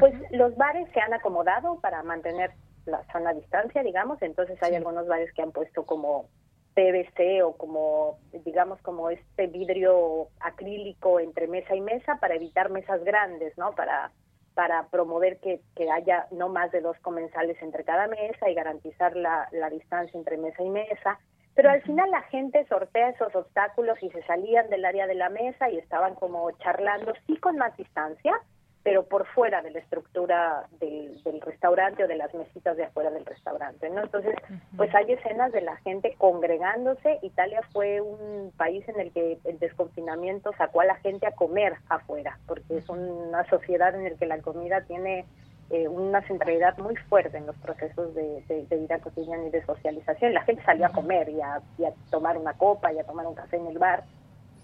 pues 0.00 0.12
los 0.32 0.56
bares 0.56 0.88
se 0.92 1.00
han 1.00 1.14
acomodado 1.14 1.80
para 1.80 2.02
mantener 2.02 2.50
la 2.86 3.04
sana 3.12 3.32
distancia, 3.34 3.84
digamos, 3.84 4.20
entonces 4.20 4.60
hay 4.64 4.74
algunos 4.74 5.06
bares 5.06 5.32
que 5.32 5.42
han 5.42 5.52
puesto 5.52 5.86
como 5.86 6.28
PVC 6.74 7.42
o 7.44 7.56
como, 7.56 8.18
digamos, 8.44 8.80
como 8.82 9.10
este 9.10 9.46
vidrio 9.46 10.28
acrílico 10.40 11.20
entre 11.20 11.46
mesa 11.46 11.76
y 11.76 11.80
mesa 11.80 12.18
para 12.20 12.34
evitar 12.34 12.68
mesas 12.70 13.02
grandes, 13.04 13.56
¿no? 13.56 13.76
Para 13.76 14.10
para 14.56 14.88
promover 14.88 15.38
que, 15.38 15.60
haya 15.92 16.26
no 16.30 16.48
más 16.48 16.72
de 16.72 16.80
dos 16.80 16.98
comensales 17.00 17.60
entre 17.60 17.84
cada 17.84 18.08
mesa 18.08 18.48
y 18.48 18.54
garantizar 18.54 19.14
la, 19.14 19.46
la 19.52 19.68
distancia 19.68 20.16
entre 20.16 20.38
mesa 20.38 20.62
y 20.62 20.70
mesa. 20.70 21.20
Pero 21.54 21.68
al 21.68 21.82
final 21.82 22.10
la 22.10 22.22
gente 22.22 22.66
sortea 22.66 23.10
esos 23.10 23.34
obstáculos 23.34 24.02
y 24.02 24.08
se 24.10 24.22
salían 24.22 24.70
del 24.70 24.86
área 24.86 25.06
de 25.06 25.14
la 25.14 25.28
mesa 25.28 25.68
y 25.68 25.76
estaban 25.76 26.14
como 26.14 26.50
charlando, 26.52 27.12
sí 27.26 27.36
con 27.36 27.56
más 27.58 27.76
distancia, 27.76 28.40
pero 28.86 29.04
por 29.04 29.26
fuera 29.26 29.62
de 29.62 29.72
la 29.72 29.80
estructura 29.80 30.68
del, 30.78 31.20
restaurante 31.40 32.04
o 32.04 32.06
de 32.06 32.14
las 32.14 32.32
mesitas 32.32 32.76
de 32.76 32.84
afuera 32.84 33.10
del 33.10 33.26
restaurante, 33.26 33.90
¿no? 33.90 34.00
Entonces, 34.00 34.36
pues 34.76 34.94
hay 34.94 35.10
escenas 35.10 35.50
de 35.50 35.60
la 35.60 35.76
gente 35.78 36.14
congregándose. 36.18 37.18
Italia 37.22 37.62
fue 37.72 38.00
un 38.00 38.52
país 38.56 38.88
en 38.88 39.00
el 39.00 39.10
que 39.10 39.38
el 39.42 39.58
desconfinamiento 39.58 40.52
sacó 40.56 40.82
a 40.82 40.84
la 40.84 40.94
gente 40.98 41.26
a 41.26 41.32
comer 41.32 41.74
afuera, 41.88 42.38
porque 42.46 42.76
es 42.76 42.88
una 42.88 43.44
sociedad 43.50 43.92
en 43.92 44.04
la 44.04 44.10
que 44.10 44.26
la 44.26 44.38
comida 44.38 44.80
tiene 44.82 45.24
eh, 45.70 45.88
una 45.88 46.22
centralidad 46.28 46.78
muy 46.78 46.94
fuerte 46.94 47.38
en 47.38 47.46
los 47.46 47.56
procesos 47.56 48.14
de, 48.14 48.44
vida 48.70 49.00
cotidiana 49.00 49.46
y 49.46 49.50
de 49.50 49.66
socialización. 49.66 50.32
La 50.32 50.42
gente 50.42 50.62
salía 50.62 50.86
a 50.86 50.92
comer 50.92 51.28
y 51.28 51.40
a, 51.40 51.60
y 51.76 51.86
a 51.86 51.92
tomar 52.12 52.38
una 52.38 52.52
copa 52.52 52.92
y 52.92 53.00
a 53.00 53.04
tomar 53.04 53.26
un 53.26 53.34
café 53.34 53.56
en 53.56 53.66
el 53.66 53.80
bar 53.80 54.04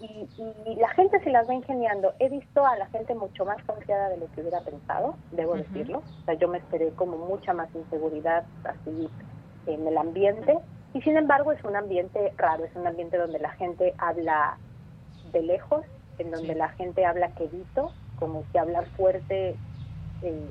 y, 0.03 0.75
la 0.75 0.89
gente 0.89 1.19
se 1.21 1.29
las 1.29 1.47
va 1.47 1.53
ingeniando. 1.53 2.13
He 2.19 2.29
visto 2.29 2.65
a 2.65 2.75
la 2.75 2.87
gente 2.87 3.15
mucho 3.15 3.45
más 3.45 3.63
confiada 3.63 4.09
de 4.09 4.17
lo 4.17 4.29
que 4.31 4.41
hubiera 4.41 4.59
pensado, 4.61 5.15
debo 5.31 5.55
decirlo. 5.55 5.99
O 5.99 6.25
sea, 6.25 6.33
yo 6.35 6.47
me 6.47 6.57
esperé 6.57 6.89
como 6.91 7.17
mucha 7.17 7.53
más 7.53 7.73
inseguridad 7.73 8.43
así 8.65 9.09
en 9.65 9.87
el 9.87 9.97
ambiente. 9.97 10.57
Y 10.93 11.01
sin 11.01 11.17
embargo 11.17 11.51
es 11.51 11.63
un 11.63 11.75
ambiente 11.75 12.33
raro, 12.37 12.65
es 12.65 12.75
un 12.75 12.85
ambiente 12.85 13.17
donde 13.17 13.39
la 13.39 13.51
gente 13.51 13.93
habla 13.97 14.57
de 15.31 15.41
lejos, 15.41 15.85
en 16.19 16.31
donde 16.31 16.53
la 16.53 16.69
gente 16.69 17.05
habla 17.05 17.29
quedito, 17.29 17.91
como 18.19 18.43
si 18.51 18.57
hablar 18.57 18.85
fuerte 18.97 19.55
eh, 20.21 20.49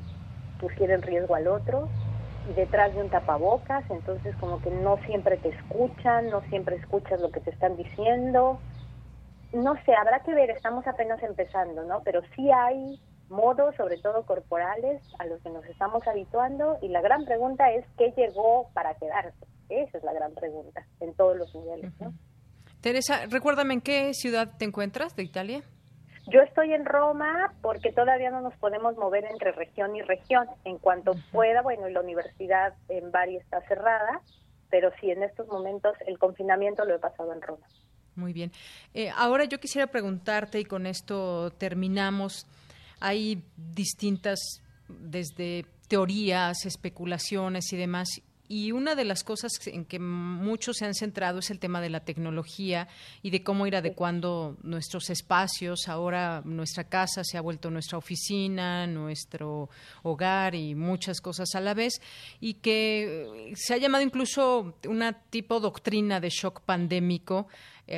pusiera 0.60 0.94
en 0.94 1.02
riesgo 1.02 1.34
al 1.34 1.46
otro. 1.46 1.88
detrás 2.56 2.92
de 2.94 3.00
un 3.00 3.08
tapabocas, 3.08 3.84
entonces 3.88 4.34
como 4.36 4.60
que 4.60 4.70
no 4.70 4.96
siempre 5.06 5.36
te 5.36 5.50
escuchan, 5.50 6.28
no 6.30 6.40
siempre 6.48 6.76
escuchas 6.76 7.20
lo 7.20 7.30
que 7.30 7.40
te 7.40 7.50
están 7.50 7.76
diciendo. 7.76 8.58
No 9.52 9.74
sé, 9.84 9.94
habrá 9.94 10.20
que 10.20 10.34
ver, 10.34 10.50
estamos 10.50 10.86
apenas 10.86 11.22
empezando, 11.22 11.84
¿no? 11.84 12.02
Pero 12.02 12.22
sí 12.34 12.50
hay 12.50 12.98
modos, 13.28 13.74
sobre 13.76 13.98
todo 13.98 14.24
corporales, 14.24 15.02
a 15.18 15.26
los 15.26 15.40
que 15.42 15.50
nos 15.50 15.64
estamos 15.66 16.06
habituando 16.06 16.78
y 16.82 16.88
la 16.88 17.00
gran 17.00 17.24
pregunta 17.24 17.70
es 17.72 17.84
qué 17.98 18.12
llegó 18.16 18.70
para 18.74 18.94
quedarse. 18.94 19.46
Esa 19.68 19.98
es 19.98 20.04
la 20.04 20.12
gran 20.12 20.32
pregunta 20.34 20.86
en 21.00 21.14
todos 21.14 21.36
los 21.36 21.54
niveles, 21.54 21.92
¿no? 22.00 22.12
Teresa, 22.80 23.26
recuérdame 23.30 23.74
en 23.74 23.80
qué 23.80 24.12
ciudad 24.12 24.56
te 24.58 24.64
encuentras 24.64 25.14
de 25.16 25.22
Italia. 25.22 25.62
Yo 26.28 26.40
estoy 26.40 26.72
en 26.72 26.84
Roma 26.84 27.52
porque 27.62 27.92
todavía 27.92 28.30
no 28.30 28.40
nos 28.40 28.54
podemos 28.56 28.96
mover 28.96 29.24
entre 29.24 29.52
región 29.52 29.96
y 29.96 30.02
región. 30.02 30.46
En 30.64 30.78
cuanto 30.78 31.12
pueda, 31.32 31.62
bueno, 31.62 31.88
la 31.88 32.00
universidad 32.00 32.74
en 32.88 33.10
Bari 33.10 33.36
está 33.36 33.60
cerrada, 33.62 34.20
pero 34.70 34.90
sí, 35.00 35.10
en 35.10 35.22
estos 35.22 35.48
momentos 35.48 35.94
el 36.06 36.18
confinamiento 36.18 36.84
lo 36.84 36.94
he 36.94 36.98
pasado 36.98 37.32
en 37.32 37.42
Roma. 37.42 37.66
Muy 38.14 38.32
bien. 38.32 38.52
Eh, 38.94 39.10
ahora 39.10 39.44
yo 39.44 39.58
quisiera 39.58 39.86
preguntarte, 39.86 40.60
y 40.60 40.64
con 40.64 40.86
esto 40.86 41.52
terminamos, 41.58 42.46
hay 43.00 43.42
distintas, 43.56 44.38
desde 44.88 45.64
teorías, 45.88 46.66
especulaciones 46.66 47.72
y 47.72 47.76
demás, 47.76 48.08
y 48.52 48.70
una 48.70 48.94
de 48.94 49.06
las 49.06 49.24
cosas 49.24 49.52
en 49.64 49.86
que 49.86 49.98
muchos 49.98 50.76
se 50.76 50.84
han 50.84 50.92
centrado 50.94 51.38
es 51.38 51.50
el 51.50 51.58
tema 51.58 51.80
de 51.80 51.88
la 51.88 52.00
tecnología 52.00 52.86
y 53.22 53.30
de 53.30 53.42
cómo 53.42 53.66
ir 53.66 53.74
adecuando 53.74 54.58
nuestros 54.62 55.08
espacios. 55.08 55.88
Ahora 55.88 56.42
nuestra 56.44 56.84
casa 56.84 57.24
se 57.24 57.38
ha 57.38 57.40
vuelto 57.40 57.70
nuestra 57.70 57.96
oficina, 57.96 58.86
nuestro 58.86 59.70
hogar 60.02 60.54
y 60.54 60.74
muchas 60.74 61.22
cosas 61.22 61.54
a 61.54 61.62
la 61.62 61.72
vez. 61.72 61.94
Y 62.40 62.54
que 62.54 63.54
se 63.56 63.72
ha 63.72 63.78
llamado 63.78 64.04
incluso 64.04 64.74
una 64.86 65.14
tipo 65.14 65.58
doctrina 65.58 66.20
de 66.20 66.28
shock 66.28 66.60
pandémico 66.60 67.48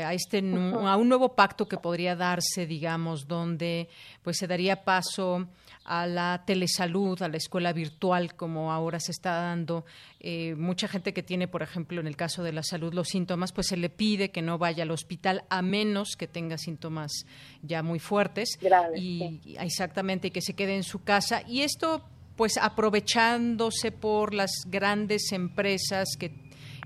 a 0.03 0.15
este 0.15 0.39
a 0.39 0.97
un 0.97 1.09
nuevo 1.09 1.35
pacto 1.35 1.69
que 1.69 1.77
podría 1.77 2.17
darse, 2.17 2.67
digamos, 2.67 3.29
donde 3.29 3.89
pues 4.23 4.39
se 4.39 4.47
daría 4.47 4.85
paso 4.85 5.47
a 5.85 6.07
la 6.07 6.43
telesalud, 6.47 7.21
a 7.23 7.29
la 7.29 7.37
escuela 7.37 7.73
virtual, 7.73 8.35
como 8.35 8.73
ahora 8.73 8.99
se 8.99 9.13
está 9.13 9.33
dando. 9.33 9.85
Eh, 10.19 10.55
mucha 10.55 10.89
gente 10.89 11.13
que 11.13 11.23
tiene, 11.23 11.47
por 11.47 11.63
ejemplo, 11.63 12.01
en 12.01 12.07
el 12.07 12.17
caso 12.17 12.43
de 12.43 12.53
la 12.53 12.63
salud, 12.63 12.95
los 12.95 13.09
síntomas, 13.09 13.53
pues 13.53 13.67
se 13.69 13.77
le 13.77 13.91
pide 13.91 14.31
que 14.31 14.41
no 14.41 14.57
vaya 14.57 14.85
al 14.85 14.91
hospital 14.91 15.45
a 15.51 15.61
menos 15.61 16.17
que 16.17 16.27
tenga 16.27 16.57
síntomas 16.57 17.27
ya 17.63 17.83
muy 17.83 17.99
fuertes. 17.99 18.59
y 18.97 19.41
exactamente, 19.59 20.29
y 20.29 20.31
que 20.31 20.41
se 20.41 20.55
quede 20.55 20.75
en 20.75 20.85
su 20.85 21.05
casa. 21.05 21.43
Y 21.47 21.61
esto, 21.61 22.03
pues 22.37 22.57
aprovechándose 22.57 23.93
por 23.93 24.33
las 24.33 24.51
grandes 24.67 25.33
empresas 25.33 26.17
que, 26.19 26.33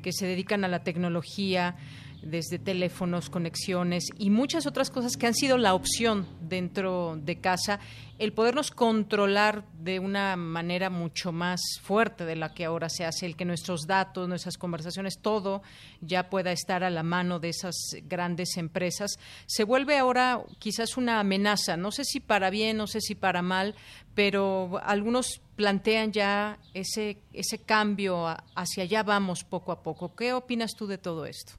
que 0.03 0.13
se 0.13 0.27
dedican 0.27 0.65
a 0.65 0.69
la 0.69 0.83
tecnología, 0.83 1.77
desde 2.23 2.59
teléfonos, 2.59 3.31
conexiones 3.31 4.05
y 4.19 4.31
muchas 4.31 4.66
otras 4.66 4.91
cosas 4.91 5.16
que 5.16 5.27
han 5.27 5.35
sido 5.35 5.59
la 5.59 5.75
opción 5.75 6.27
dentro 6.41 7.19
de 7.23 7.41
casa, 7.41 7.81
el 8.19 8.33
podernos 8.33 8.71
controlar 8.71 9.64
de 9.79 10.01
una 10.01 10.37
manera 10.37 10.91
mucho 10.91 11.31
más 11.31 11.61
fuerte 11.83 12.25
de 12.25 12.37
la 12.37 12.53
que 12.53 12.64
ahora 12.64 12.89
se 12.89 13.05
hace, 13.05 13.27
el 13.27 13.37
que 13.37 13.45
nuestros 13.45 13.87
datos, 13.87 14.29
nuestras 14.29 14.59
conversaciones, 14.59 15.21
todo 15.21 15.62
ya 16.01 16.29
pueda 16.29 16.51
estar 16.51 16.83
a 16.83 16.91
la 16.91 17.03
mano 17.03 17.39
de 17.39 17.51
esas 17.51 17.77
grandes 18.05 18.57
empresas, 18.57 19.19
se 19.47 19.64
vuelve 19.64 19.99
ahora 19.99 20.43
quizás 20.59 20.97
una 20.97 21.21
amenaza, 21.21 21.77
no 21.77 21.93
sé 21.93 22.05
si 22.05 22.21
para 22.21 22.51
bien, 22.51 22.77
no 22.77 22.87
sé 22.87 23.01
si 23.01 23.14
para 23.14 23.43
mal, 23.43 23.75
pero 24.14 24.81
algunos 24.83 25.41
plantean 25.55 26.12
ya 26.12 26.59
ese, 26.75 27.19
ese 27.33 27.59
cambio 27.59 28.27
hacia 28.57 28.83
allá 28.83 29.03
vamos 29.05 29.45
poco 29.45 29.71
a 29.71 29.83
poco. 29.83 30.14
¿Qué 30.14 30.33
opinas 30.33 30.73
tú 30.77 30.89
de 30.89 30.99
todo 30.99 31.25
esto? 31.25 31.55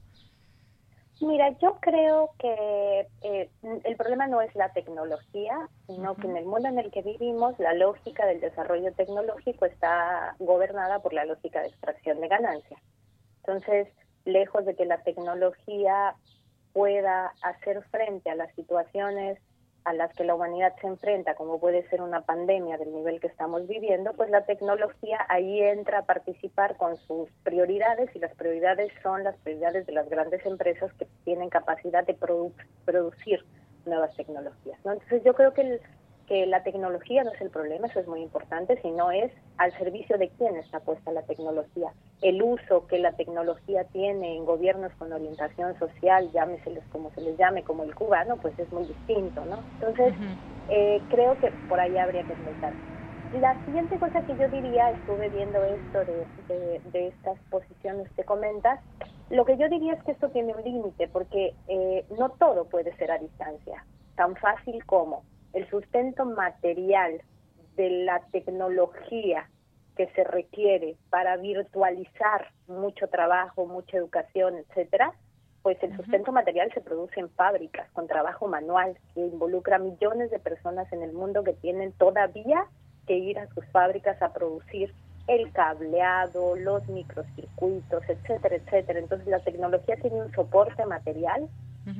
Mira, 1.20 1.50
yo 1.58 1.76
creo 1.80 2.30
que 2.38 3.06
eh, 3.22 3.50
el 3.84 3.96
problema 3.96 4.26
no 4.26 4.40
es 4.40 4.54
la 4.54 4.72
tecnología, 4.72 5.68
sino 5.86 6.16
que 6.16 6.26
en 6.26 6.38
el 6.38 6.46
mundo 6.46 6.68
en 6.68 6.78
el 6.78 6.90
que 6.90 7.02
vivimos 7.02 7.58
la 7.58 7.74
lógica 7.74 8.24
del 8.24 8.40
desarrollo 8.40 8.92
tecnológico 8.94 9.66
está 9.66 10.34
gobernada 10.38 11.00
por 11.00 11.12
la 11.12 11.26
lógica 11.26 11.60
de 11.60 11.68
extracción 11.68 12.22
de 12.22 12.28
ganancia. 12.28 12.78
Entonces, 13.44 13.88
lejos 14.24 14.64
de 14.64 14.74
que 14.74 14.86
la 14.86 15.02
tecnología 15.02 16.14
pueda 16.72 17.34
hacer 17.42 17.82
frente 17.90 18.30
a 18.30 18.34
las 18.34 18.54
situaciones 18.54 19.38
a 19.84 19.92
las 19.92 20.12
que 20.14 20.24
la 20.24 20.34
humanidad 20.34 20.74
se 20.80 20.86
enfrenta, 20.86 21.34
como 21.34 21.58
puede 21.58 21.88
ser 21.88 22.02
una 22.02 22.22
pandemia 22.22 22.76
del 22.78 22.92
nivel 22.92 23.20
que 23.20 23.28
estamos 23.28 23.66
viviendo, 23.66 24.12
pues 24.14 24.30
la 24.30 24.44
tecnología 24.44 25.18
ahí 25.28 25.60
entra 25.62 26.00
a 26.00 26.04
participar 26.04 26.76
con 26.76 26.96
sus 26.96 27.30
prioridades 27.42 28.14
y 28.14 28.18
las 28.18 28.34
prioridades 28.34 28.92
son 29.02 29.24
las 29.24 29.36
prioridades 29.38 29.86
de 29.86 29.92
las 29.92 30.08
grandes 30.08 30.44
empresas 30.44 30.92
que 30.94 31.06
tienen 31.24 31.48
capacidad 31.48 32.06
de 32.06 32.16
producir 32.84 33.44
nuevas 33.86 34.14
tecnologías. 34.16 34.78
Entonces 34.78 35.22
yo 35.24 35.34
creo 35.34 35.54
que 35.54 35.62
el, 35.62 35.80
que 36.30 36.46
la 36.46 36.62
tecnología 36.62 37.24
no 37.24 37.32
es 37.32 37.40
el 37.40 37.50
problema, 37.50 37.88
eso 37.88 37.98
es 37.98 38.06
muy 38.06 38.22
importante, 38.22 38.80
sino 38.82 39.10
es 39.10 39.32
al 39.56 39.76
servicio 39.76 40.16
de 40.16 40.28
quién 40.38 40.54
está 40.54 40.78
puesta 40.78 41.10
la 41.10 41.22
tecnología. 41.22 41.92
El 42.22 42.40
uso 42.40 42.86
que 42.86 43.00
la 43.00 43.10
tecnología 43.16 43.82
tiene 43.92 44.36
en 44.36 44.44
gobiernos 44.44 44.92
con 44.92 45.12
orientación 45.12 45.76
social, 45.80 46.30
llámeseles 46.30 46.84
como 46.92 47.10
se 47.16 47.22
les 47.22 47.36
llame, 47.36 47.64
como 47.64 47.82
el 47.82 47.96
cubano, 47.96 48.36
pues 48.36 48.56
es 48.60 48.72
muy 48.72 48.84
distinto, 48.84 49.44
¿no? 49.44 49.64
Entonces, 49.80 50.14
eh, 50.68 51.02
creo 51.08 51.36
que 51.40 51.52
por 51.68 51.80
ahí 51.80 51.98
habría 51.98 52.22
que 52.22 52.34
empezar. 52.34 52.74
La 53.32 53.64
siguiente 53.64 53.98
cosa 53.98 54.22
que 54.24 54.36
yo 54.36 54.48
diría, 54.50 54.88
estuve 54.90 55.30
viendo 55.30 55.64
esto 55.64 56.04
de, 56.04 56.80
de, 56.92 57.08
estas 57.08 57.40
posiciones 57.50 58.08
que 58.12 58.22
comentas, 58.22 58.78
lo 59.30 59.44
que 59.44 59.56
yo 59.56 59.68
diría 59.68 59.94
es 59.94 60.02
que 60.04 60.12
esto 60.12 60.28
tiene 60.28 60.54
un 60.54 60.62
límite, 60.62 61.08
porque 61.08 61.54
eh, 61.66 62.04
no 62.16 62.28
todo 62.28 62.66
puede 62.66 62.96
ser 62.98 63.10
a 63.10 63.18
distancia, 63.18 63.84
tan 64.14 64.36
fácil 64.36 64.84
como 64.86 65.24
el 65.52 65.68
sustento 65.68 66.24
material 66.24 67.22
de 67.76 67.90
la 68.04 68.20
tecnología 68.32 69.48
que 69.96 70.08
se 70.08 70.24
requiere 70.24 70.96
para 71.10 71.36
virtualizar 71.36 72.48
mucho 72.66 73.08
trabajo, 73.08 73.66
mucha 73.66 73.96
educación, 73.96 74.56
etcétera, 74.56 75.12
pues 75.62 75.76
el 75.82 75.94
sustento 75.96 76.32
material 76.32 76.72
se 76.72 76.80
produce 76.80 77.20
en 77.20 77.28
fábricas 77.30 77.90
con 77.92 78.06
trabajo 78.06 78.48
manual 78.48 78.96
que 79.14 79.20
involucra 79.20 79.78
millones 79.78 80.30
de 80.30 80.38
personas 80.38 80.90
en 80.92 81.02
el 81.02 81.12
mundo 81.12 81.44
que 81.44 81.52
tienen 81.52 81.92
todavía 81.92 82.64
que 83.06 83.18
ir 83.18 83.38
a 83.38 83.46
sus 83.48 83.64
fábricas 83.66 84.20
a 84.22 84.32
producir 84.32 84.94
el 85.26 85.52
cableado, 85.52 86.56
los 86.56 86.88
microcircuitos, 86.88 88.02
etcétera, 88.08 88.56
etcétera. 88.56 88.98
Entonces 88.98 89.28
la 89.28 89.40
tecnología 89.40 89.96
tiene 89.96 90.22
un 90.22 90.32
soporte 90.32 90.84
material 90.86 91.48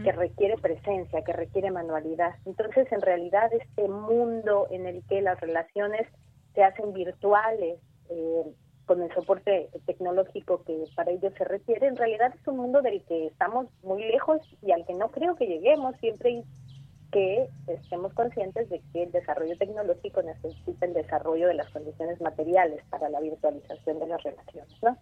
que 0.03 0.12
requiere 0.12 0.57
presencia, 0.57 1.22
que 1.22 1.32
requiere 1.32 1.70
manualidad. 1.70 2.34
Entonces, 2.45 2.91
en 2.93 3.01
realidad, 3.01 3.53
este 3.53 3.88
mundo 3.88 4.66
en 4.70 4.86
el 4.86 5.03
que 5.07 5.20
las 5.20 5.41
relaciones 5.41 6.07
se 6.55 6.62
hacen 6.62 6.93
virtuales, 6.93 7.78
eh, 8.09 8.43
con 8.91 9.03
el 9.03 9.14
soporte 9.14 9.68
tecnológico 9.86 10.64
que 10.64 10.84
para 10.97 11.12
ello 11.12 11.30
se 11.38 11.45
requiere, 11.45 11.86
en 11.86 11.97
realidad 11.97 12.34
es 12.34 12.45
un 12.49 12.57
mundo 12.57 12.82
del 12.82 13.05
que 13.05 13.28
estamos 13.28 13.68
muy 13.84 14.03
lejos 14.03 14.41
y 14.62 14.72
al 14.72 14.84
que 14.84 14.95
no 14.95 15.12
creo 15.12 15.36
que 15.36 15.47
lleguemos 15.47 15.95
siempre 16.01 16.43
que 17.12 17.49
estemos 17.68 18.12
conscientes 18.14 18.68
de 18.68 18.82
que 18.93 19.05
el 19.05 19.12
desarrollo 19.12 19.57
tecnológico 19.59 20.22
necesita 20.22 20.86
el 20.86 20.95
desarrollo 20.95 21.47
de 21.47 21.55
las 21.55 21.70
condiciones 21.70 22.20
materiales 22.20 22.82
para 22.91 23.09
la 23.11 23.20
virtualización 23.20 24.01
de 24.01 24.07
las 24.09 24.22
relaciones, 24.24 24.82
¿no? 24.82 24.97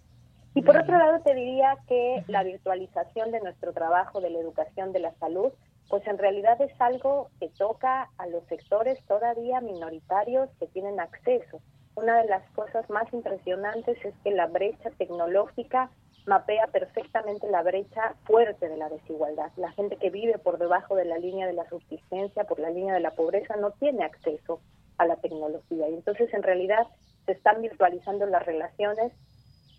Y 0.54 0.62
por 0.62 0.76
otro 0.76 0.98
lado, 0.98 1.20
te 1.22 1.34
diría 1.34 1.76
que 1.86 2.24
la 2.26 2.42
virtualización 2.42 3.30
de 3.30 3.40
nuestro 3.40 3.72
trabajo, 3.72 4.20
de 4.20 4.30
la 4.30 4.38
educación, 4.38 4.92
de 4.92 5.00
la 5.00 5.14
salud, 5.14 5.52
pues 5.88 6.06
en 6.06 6.18
realidad 6.18 6.60
es 6.60 6.72
algo 6.80 7.28
que 7.40 7.48
toca 7.50 8.10
a 8.18 8.26
los 8.26 8.44
sectores 8.46 8.98
todavía 9.06 9.60
minoritarios 9.60 10.50
que 10.58 10.66
tienen 10.66 11.00
acceso. 11.00 11.60
Una 11.94 12.22
de 12.22 12.28
las 12.28 12.48
cosas 12.52 12.88
más 12.90 13.12
impresionantes 13.12 13.98
es 14.04 14.14
que 14.22 14.30
la 14.30 14.46
brecha 14.46 14.90
tecnológica 14.98 15.90
mapea 16.26 16.66
perfectamente 16.66 17.50
la 17.50 17.62
brecha 17.62 18.14
fuerte 18.24 18.68
de 18.68 18.76
la 18.76 18.88
desigualdad. 18.88 19.50
La 19.56 19.72
gente 19.72 19.96
que 19.96 20.10
vive 20.10 20.38
por 20.38 20.58
debajo 20.58 20.94
de 20.94 21.06
la 21.06 21.18
línea 21.18 21.46
de 21.46 21.54
la 21.54 21.68
subsistencia, 21.68 22.44
por 22.44 22.60
la 22.60 22.70
línea 22.70 22.94
de 22.94 23.00
la 23.00 23.12
pobreza, 23.12 23.56
no 23.56 23.70
tiene 23.72 24.04
acceso 24.04 24.60
a 24.98 25.06
la 25.06 25.16
tecnología. 25.16 25.88
Y 25.88 25.94
entonces, 25.94 26.32
en 26.34 26.42
realidad, 26.42 26.86
se 27.24 27.32
están 27.32 27.62
virtualizando 27.62 28.26
las 28.26 28.44
relaciones 28.44 29.12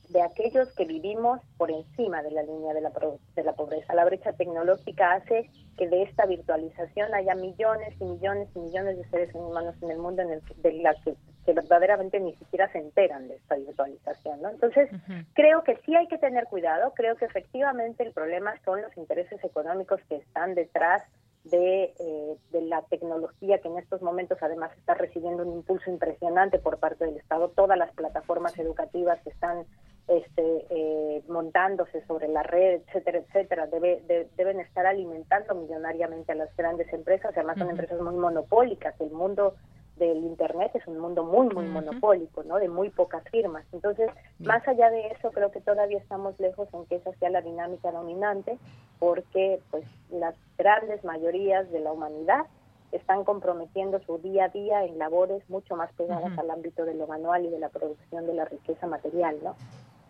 de 0.10 0.22
aquellos 0.24 0.72
que 0.76 0.86
vivimos 0.86 1.40
por 1.58 1.70
encima 1.70 2.24
de 2.24 2.32
la 2.32 2.42
línea 2.42 2.74
de 2.74 2.82
la, 2.82 2.92
de 3.36 3.44
la 3.44 3.54
pobreza. 3.54 3.94
La 3.94 4.06
brecha 4.06 4.34
tecnológica 4.34 5.14
hace 5.14 5.50
que 5.78 5.88
de 5.88 6.04
esta 6.04 6.26
virtualización 6.26 7.14
haya 7.14 7.36
millones 7.36 7.94
y 8.00 8.06
millones 8.06 8.50
y 8.56 8.60
millones 8.60 8.98
de 8.98 9.08
seres 9.10 9.34
humanos 9.36 9.76
en 9.82 9.92
el 9.92 10.00
mundo 10.00 10.24
en 10.24 10.32
el, 10.32 10.42
de 10.58 10.74
la 10.74 10.96
que, 10.96 11.16
verdaderamente 11.54 12.20
ni 12.20 12.36
siquiera 12.36 12.72
se 12.72 12.80
enteran 12.80 13.28
de 13.28 13.36
esta 13.36 13.56
virtualización. 13.56 14.42
¿no? 14.42 14.50
Entonces, 14.50 14.90
creo 15.34 15.64
que 15.64 15.78
sí 15.86 15.96
hay 15.96 16.08
que 16.08 16.18
tener 16.18 16.46
cuidado, 16.46 16.94
creo 16.96 17.16
que 17.16 17.26
efectivamente 17.26 18.04
el 18.04 18.12
problema 18.12 18.54
son 18.66 18.82
los 18.82 18.96
intereses 18.98 19.44
económicos 19.44 20.02
que 20.10 20.18
están 20.18 20.54
detrás 20.54 21.04
de, 21.46 21.94
eh, 22.00 22.36
de, 22.52 22.62
la 22.64 22.82
tecnología 22.84 23.60
que 23.60 23.70
en 23.70 23.78
estos 23.78 24.02
momentos 24.02 24.38
además 24.42 24.72
está 24.78 24.94
recibiendo 24.94 25.44
un 25.44 25.54
impulso 25.54 25.90
impresionante 25.90 26.60
por 26.60 26.78
parte 26.78 27.06
del 27.06 27.18
Estado. 27.18 27.50
Todas 27.50 27.78
las 27.78 27.92
plataformas 27.94 28.58
educativas 28.60 29.20
que 29.24 29.30
están 29.30 29.66
este, 30.10 30.66
eh, 30.70 31.24
montándose 31.28 32.04
sobre 32.08 32.28
la 32.28 32.44
red, 32.44 32.82
etcétera, 32.88 33.20
etcétera, 33.20 33.68
debe, 33.68 34.28
deben 34.36 34.60
estar 34.60 34.86
alimentando 34.86 35.56
millonariamente 35.56 36.32
a 36.32 36.36
las 36.36 36.56
grandes 36.58 36.92
empresas. 36.92 37.32
Además 37.36 37.58
son 37.58 37.70
empresas 37.70 38.02
muy 38.02 38.16
monopólicas. 38.16 39.00
El 39.00 39.12
mundo 39.12 39.54
del 39.98 40.18
Internet 40.18 40.72
es 40.74 40.88
un 40.88 40.98
mundo 40.98 41.24
muy, 41.24 41.54
muy 41.54 41.68
monopólico, 41.68 42.44
¿no? 42.44 42.58
De 42.58 42.70
muy 42.70 42.90
pocas 42.90 43.24
firmas. 43.30 43.66
Entonces, 43.72 44.10
más 44.40 44.68
allá 44.68 44.90
de 44.90 45.08
eso, 45.08 45.30
creo 45.32 45.52
que 45.52 45.62
todavía 45.62 46.00
estamos 46.00 46.40
lejos 46.40 46.68
en 46.74 46.86
que 46.86 46.96
esa 46.96 47.12
sea 47.20 47.30
la 47.30 47.42
dinámica 47.42 47.92
dominante, 47.92 48.58
porque 48.98 49.60
pues 49.70 49.84
las 50.10 50.36
grandes 50.58 51.04
mayorías 51.04 51.70
de 51.72 51.82
la 51.82 51.92
humanidad 51.92 52.46
están 52.92 53.24
comprometiendo 53.24 54.00
su 54.00 54.18
día 54.18 54.46
a 54.46 54.50
día 54.50 54.84
en 54.84 54.98
labores 54.98 55.48
mucho 55.50 55.76
más 55.76 55.94
pegadas 55.94 56.36
al 56.38 56.50
ámbito 56.50 56.86
de 56.86 56.96
lo 56.96 57.06
manual 57.06 57.46
y 57.46 57.50
de 57.50 57.60
la 57.60 57.70
producción 57.70 58.26
de 58.26 58.34
la 58.34 58.46
riqueza 58.46 58.88
material, 58.88 59.38
¿no? 59.44 59.56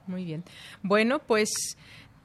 Muy 0.09 0.25
bien. 0.25 0.43
Bueno, 0.81 1.19
pues 1.19 1.77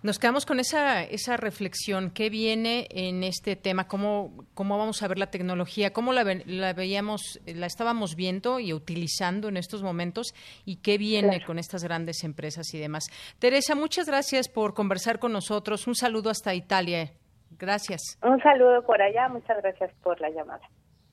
nos 0.03 0.19
quedamos 0.19 0.47
con 0.47 0.59
esa, 0.59 1.03
esa 1.03 1.37
reflexión. 1.37 2.11
¿Qué 2.11 2.31
viene 2.31 2.89
en 2.91 3.23
este 3.23 3.57
tema? 3.57 3.87
¿Cómo, 3.89 4.47
cómo 4.55 4.79
vamos 4.79 5.03
a 5.03 5.09
ver 5.09 5.19
la 5.19 5.31
tecnología? 5.31 5.93
¿Cómo 5.93 6.15
la, 6.15 6.25
la 6.47 6.73
veíamos, 6.73 7.41
la 7.45 7.67
estábamos 7.67 8.17
viendo 8.17 8.59
y 8.59 8.73
utilizando 8.73 9.49
en 9.49 9.59
estos 9.59 9.83
momentos? 9.83 10.35
¿Y 10.65 10.77
qué 10.77 10.97
viene 10.97 11.45
con 11.45 11.59
estas 11.59 11.85
grandes 11.85 12.25
empresas 12.25 12.73
y 12.73 12.79
demás? 12.79 13.05
Teresa, 13.39 13.75
muchas 13.75 14.07
gracias 14.07 14.49
por 14.49 14.73
conversar 14.73 15.19
con 15.19 15.33
nosotros. 15.33 15.87
Un 15.87 15.95
saludo 15.95 16.31
hasta 16.31 16.55
Italia. 16.55 17.13
Gracias. 17.59 18.19
Un 18.23 18.41
saludo 18.43 18.83
por 18.87 19.03
allá. 19.03 19.29
Muchas 19.29 19.59
gracias 19.63 19.93
por 20.03 20.19
la 20.23 20.31
llamada. 20.31 20.67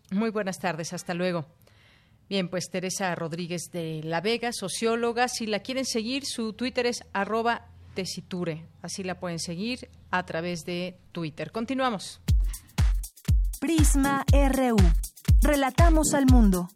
Muy 0.09 0.29
buenas 0.29 0.57
tardes. 0.57 0.93
Hasta 0.93 1.13
luego. 1.13 1.45
Bien, 2.31 2.47
pues 2.47 2.69
Teresa 2.69 3.13
Rodríguez 3.13 3.71
de 3.73 3.99
La 4.05 4.21
Vega, 4.21 4.53
socióloga. 4.53 5.27
Si 5.27 5.47
la 5.47 5.59
quieren 5.59 5.83
seguir, 5.83 6.25
su 6.25 6.53
Twitter 6.53 6.85
es 6.85 7.03
arroba 7.11 7.67
Tesiture. 7.93 8.67
Así 8.81 9.03
la 9.03 9.19
pueden 9.19 9.37
seguir 9.37 9.89
a 10.11 10.25
través 10.25 10.63
de 10.63 10.97
Twitter. 11.11 11.51
Continuamos. 11.51 12.21
Prisma 13.59 14.23
RU. 14.31 14.77
Relatamos 15.41 16.13
al 16.13 16.25
mundo. 16.25 16.69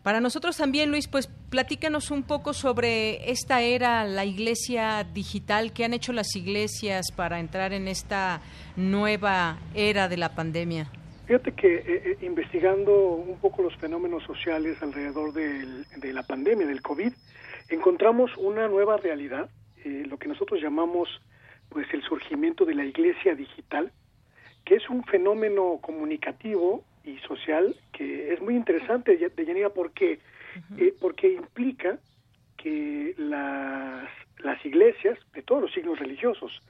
Para 0.03 0.20
nosotros 0.20 0.57
también, 0.57 0.90
Luis, 0.90 1.09
pues 1.09 1.26
platícanos 1.26 2.11
un 2.11 2.22
poco 2.22 2.53
sobre 2.53 3.30
esta 3.30 3.61
era, 3.62 4.05
la 4.05 4.24
iglesia 4.24 5.05
digital, 5.05 5.72
qué 5.72 5.84
han 5.84 5.92
hecho 5.92 6.12
las 6.12 6.34
iglesias 6.36 7.11
para 7.14 7.40
entrar 7.40 7.72
en 7.72 7.88
esta 7.88 8.40
nueva 8.76 9.59
era 9.74 10.09
de 10.09 10.16
la 10.16 10.34
pandemia. 10.34 10.90
Fíjate 11.26 11.53
que 11.53 11.74
eh, 11.74 11.82
eh, 11.86 12.18
investigando 12.22 12.94
un 12.96 13.38
poco 13.38 13.62
los 13.62 13.76
fenómenos 13.76 14.22
sociales 14.22 14.82
alrededor 14.82 15.34
de 15.34 16.12
la 16.12 16.22
pandemia, 16.22 16.66
del 16.66 16.80
COVID, 16.80 17.12
encontramos 17.68 18.30
una 18.38 18.66
nueva 18.68 18.96
realidad, 18.96 19.51
eh, 19.84 20.05
lo 20.07 20.18
que 20.18 20.28
nosotros 20.28 20.61
llamamos 20.62 21.09
pues 21.68 21.86
el 21.92 22.03
surgimiento 22.03 22.64
de 22.64 22.74
la 22.74 22.84
iglesia 22.84 23.34
digital, 23.34 23.92
que 24.64 24.76
es 24.76 24.88
un 24.88 25.05
fenómeno 25.05 25.78
comunicativo 25.82 26.82
y 27.09 27.18
social 27.26 27.74
que 27.92 28.32
es 28.32 28.40
muy 28.40 28.54
interesante, 28.54 29.16
Deyanira, 29.16 29.70
porque, 29.70 30.20
eh, 30.76 30.94
porque 31.00 31.32
implica 31.32 31.98
que 32.56 33.14
las, 33.16 34.09
las 34.38 34.64
iglesias 34.64 35.18
de 35.32 35.42
todos 35.42 35.62
los 35.62 35.72
signos 35.72 35.98
religiosos, 35.98 36.61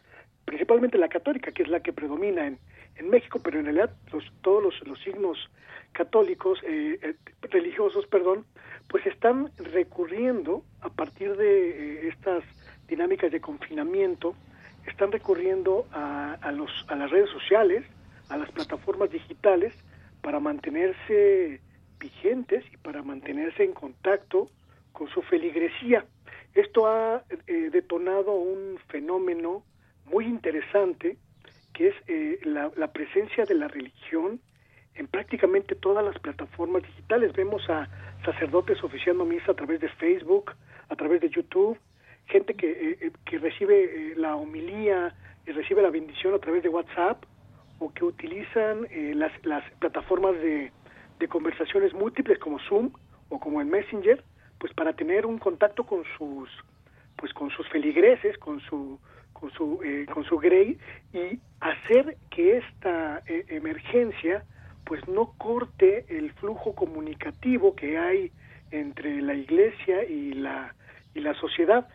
principalmente 0.45 0.99
la 0.99 1.09
católica, 1.09 1.53
que 1.53 1.63
es 1.63 1.69
la 1.69 1.81
que 1.81 1.93
predomina 1.93 2.47
en, 2.47 2.59
en 2.97 3.11
México, 3.11 3.41
pero 3.43 3.59
en 3.59 3.67
realidad 3.67 3.91
los, 4.13 4.25
todos 4.43 4.63
los, 4.63 4.87
los 4.87 4.99
signos 5.01 5.51
católicos, 5.93 6.59
eh, 6.65 6.99
eh, 7.03 7.15
religiosos, 7.51 8.07
perdón, 8.07 8.45
pues 8.89 9.05
están 9.07 9.51
recurriendo 9.59 10.63
a 10.81 10.89
partir 10.89 11.37
de 11.37 12.09
estas 12.09 12.45
dinámicas 12.87 13.31
de 13.33 13.41
confinamiento, 13.41 14.35
están 14.87 15.13
recurriendo 15.13 15.87
a, 15.93 16.35
a, 16.41 16.53
los, 16.53 16.71
a 16.89 16.95
las 16.97 17.11
redes 17.11 17.31
sociales, 17.31 17.85
a 18.29 18.37
las 18.37 18.51
plataformas 18.51 19.11
digitales, 19.11 19.75
para 20.23 20.41
mantenerse 20.41 21.61
vigentes 21.99 22.65
y 22.73 22.77
para 22.77 23.03
mantenerse 23.03 23.65
en 23.65 23.73
contacto 23.73 24.51
con 24.93 25.09
su 25.09 25.23
feligresía. 25.23 26.05
Esto 26.55 26.87
ha 26.87 27.23
eh, 27.47 27.71
detonado 27.71 28.33
un 28.33 28.79
fenómeno 28.89 29.63
muy 30.07 30.25
interesante 30.25 31.17
que 31.75 31.89
es 31.89 31.95
eh, 32.09 32.41
la, 32.45 32.93
presencia 32.93 33.45
de 33.45 33.55
la 33.55 33.69
religión 33.69 34.41
en 34.95 35.07
prácticamente 35.07 35.77
todas 35.77 36.05
las 36.05 36.19
plataformas 36.19 36.83
digitales. 36.83 37.33
Vemos 37.35 37.63
a 37.71 37.89
sacerdotes 38.25 38.83
oficiando 38.83 39.25
misa 39.25 39.53
a 39.53 39.55
través 39.55 39.81
de 39.81 39.89
Facebook, 39.91 40.53
a 40.89 40.97
través 40.97 41.21
de 41.21 41.31
YouTube, 41.31 41.79
gente 42.27 42.55
que, 42.55 42.97
eh, 43.01 43.13
que 43.25 43.39
recibe 43.39 44.15
la 44.17 44.35
homilía 44.35 45.15
y 45.47 45.53
recibe 45.53 45.83
la 45.83 45.91
bendición 45.91 46.35
a 46.35 46.39
través 46.39 46.65
de 46.65 46.69
WhatsApp, 46.69 47.25
o 47.79 47.93
que 47.93 48.05
utilizan 48.05 48.87
eh, 48.91 49.13
las, 49.15 49.33
las 49.45 49.63
plataformas 49.79 50.35
de, 50.35 50.73
de 51.19 51.29
conversaciones 51.29 51.93
múltiples 51.95 52.39
como 52.39 52.59
Zoom 52.61 52.91
o 53.29 53.39
como 53.39 53.61
el 53.61 53.67
Messenger, 53.67 54.23
pues 54.59 54.73
para 54.75 54.93
tener 54.93 55.27
un 55.27 55.39
contacto 55.39 55.85
con 55.85 56.03
sus 56.17 56.49
pues 57.17 57.33
con 57.33 57.51
sus 57.51 57.69
feligreses, 57.69 58.39
con 58.39 58.61
su 58.61 58.99
con 59.33 59.51
su 59.53 59.81
eh, 59.85 60.07
con 60.13 60.25
su 60.25 60.39
grey 60.39 60.79
y 61.13 61.39
hacer 61.61 62.17
que 62.31 62.59
esta 62.59 63.23
eh, 63.27 63.45
emergencia 63.49 64.45
pues 64.85 65.07
no 65.09 65.35
corte 65.37 66.07
el 66.09 66.33
flujo 66.33 66.75
comunicativo 66.75 67.75
que 67.75 67.99
hay 67.99 68.33
entre 68.71 69.21
la 69.21 69.35
iglesia 69.35 70.05
y 70.05 70.33
la 70.33 70.75
y 71.15 71.21
la 71.21 71.35
sociedad. 71.35 71.89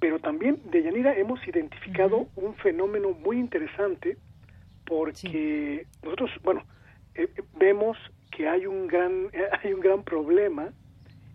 Pero 0.00 0.18
también 0.18 0.60
de 0.70 0.82
Yanira 0.82 1.16
hemos 1.16 1.46
identificado 1.46 2.26
un 2.36 2.54
fenómeno 2.56 3.12
muy 3.12 3.38
interesante 3.38 4.16
porque 4.86 5.86
nosotros, 6.02 6.30
bueno, 6.42 6.62
eh, 7.14 7.28
vemos 7.56 7.96
que 8.30 8.48
hay 8.48 8.66
un 8.66 8.86
gran 8.86 9.30
hay 9.62 9.72
un 9.72 9.80
gran 9.80 10.02
problema 10.02 10.70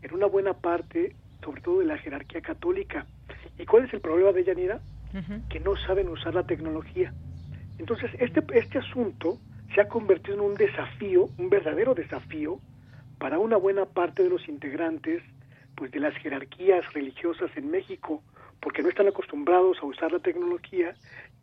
en 0.01 0.13
una 0.13 0.27
buena 0.27 0.53
parte, 0.53 1.15
sobre 1.43 1.61
todo 1.61 1.79
de 1.79 1.85
la 1.85 1.97
jerarquía 1.97 2.41
católica. 2.41 3.05
¿Y 3.57 3.65
cuál 3.65 3.85
es 3.85 3.93
el 3.93 4.01
problema 4.01 4.31
de 4.31 4.43
Yanira? 4.43 4.79
Que 5.49 5.59
no 5.59 5.75
saben 5.75 6.07
usar 6.07 6.35
la 6.35 6.43
tecnología. 6.43 7.11
Entonces, 7.79 8.11
este, 8.19 8.43
este 8.53 8.77
asunto 8.77 9.39
se 9.73 9.81
ha 9.81 9.87
convertido 9.87 10.35
en 10.35 10.41
un 10.41 10.55
desafío, 10.55 11.29
un 11.37 11.49
verdadero 11.49 11.95
desafío, 11.95 12.59
para 13.17 13.39
una 13.39 13.57
buena 13.57 13.85
parte 13.85 14.23
de 14.23 14.29
los 14.29 14.47
integrantes 14.47 15.23
pues 15.75 15.91
de 15.91 15.99
las 15.99 16.13
jerarquías 16.15 16.91
religiosas 16.93 17.49
en 17.55 17.71
México, 17.71 18.21
porque 18.61 18.83
no 18.83 18.89
están 18.89 19.07
acostumbrados 19.07 19.77
a 19.81 19.85
usar 19.85 20.11
la 20.11 20.19
tecnología 20.19 20.95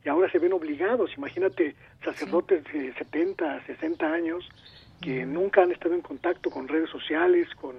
y 0.04 0.08
ahora 0.08 0.30
se 0.30 0.38
ven 0.38 0.52
obligados. 0.52 1.10
Imagínate 1.16 1.74
sacerdotes 2.04 2.64
de 2.72 2.92
70, 2.94 3.64
60 3.66 4.12
años 4.12 4.48
que 5.00 5.26
nunca 5.26 5.62
han 5.62 5.72
estado 5.72 5.94
en 5.94 6.02
contacto 6.02 6.50
con 6.50 6.68
redes 6.68 6.90
sociales, 6.90 7.48
con, 7.54 7.76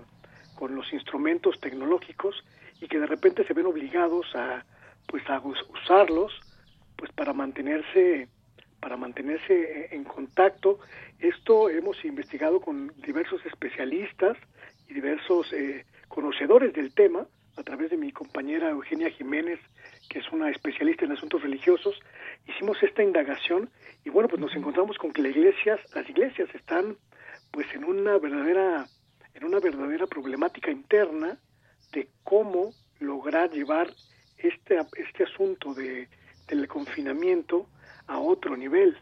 con 0.56 0.76
los 0.76 0.92
instrumentos 0.94 1.60
tecnológicos 1.60 2.44
y 2.82 2.88
que 2.88 3.00
de 3.00 3.08
repente 3.08 3.46
se 3.46 3.54
ven 3.54 3.66
obligados 3.66 4.28
a 4.36 4.64
pues 5.08 5.24
a 5.30 5.40
usarlos 5.40 6.34
pues 6.98 7.12
para 7.14 7.34
mantenerse 7.34 8.28
para 8.80 8.98
mantenerse 8.98 9.96
en 9.96 10.04
contacto. 10.04 10.80
Esto 11.20 11.70
hemos 11.70 12.04
investigado 12.06 12.62
con 12.62 12.94
diversos 13.02 13.44
especialistas 13.46 14.38
y 14.88 14.94
diversos 14.94 15.52
eh, 15.54 15.86
conocedores 16.08 16.74
del 16.74 16.94
tema, 16.94 17.26
a 17.58 17.64
través 17.64 17.90
de 17.90 17.98
mi 17.98 18.12
compañera 18.12 18.70
Eugenia 18.70 19.10
Jiménez, 19.10 19.60
que 20.10 20.20
es 20.20 20.32
una 20.32 20.50
especialista 20.50 21.06
en 21.06 21.12
asuntos 21.12 21.42
religiosos, 21.42 22.00
hicimos 22.48 22.82
esta 22.84 23.04
indagación 23.04 23.70
y 24.06 24.10
bueno, 24.10 24.30
pues 24.30 24.40
nos 24.40 24.56
encontramos 24.56 24.98
con 24.98 25.12
que 25.12 25.22
las 25.22 25.36
iglesias, 25.36 25.80
las 25.94 26.08
iglesias 26.10 26.50
están 26.54 26.96
pues 27.52 27.68
en 27.74 27.84
una 27.84 28.18
verdadera 28.18 28.86
en 29.34 29.44
una 29.44 29.60
verdadera 29.60 30.08
problemática 30.08 30.72
interna 30.72 31.38
de 31.92 32.08
cómo 32.24 32.72
lograr 33.00 33.52
llevar 33.52 33.88
este 34.38 34.78
este 34.98 35.24
asunto 35.24 35.74
de 35.74 36.08
del 36.48 36.68
confinamiento 36.68 37.68
a 38.08 38.20
otro 38.20 38.56
nivel. 38.56 38.98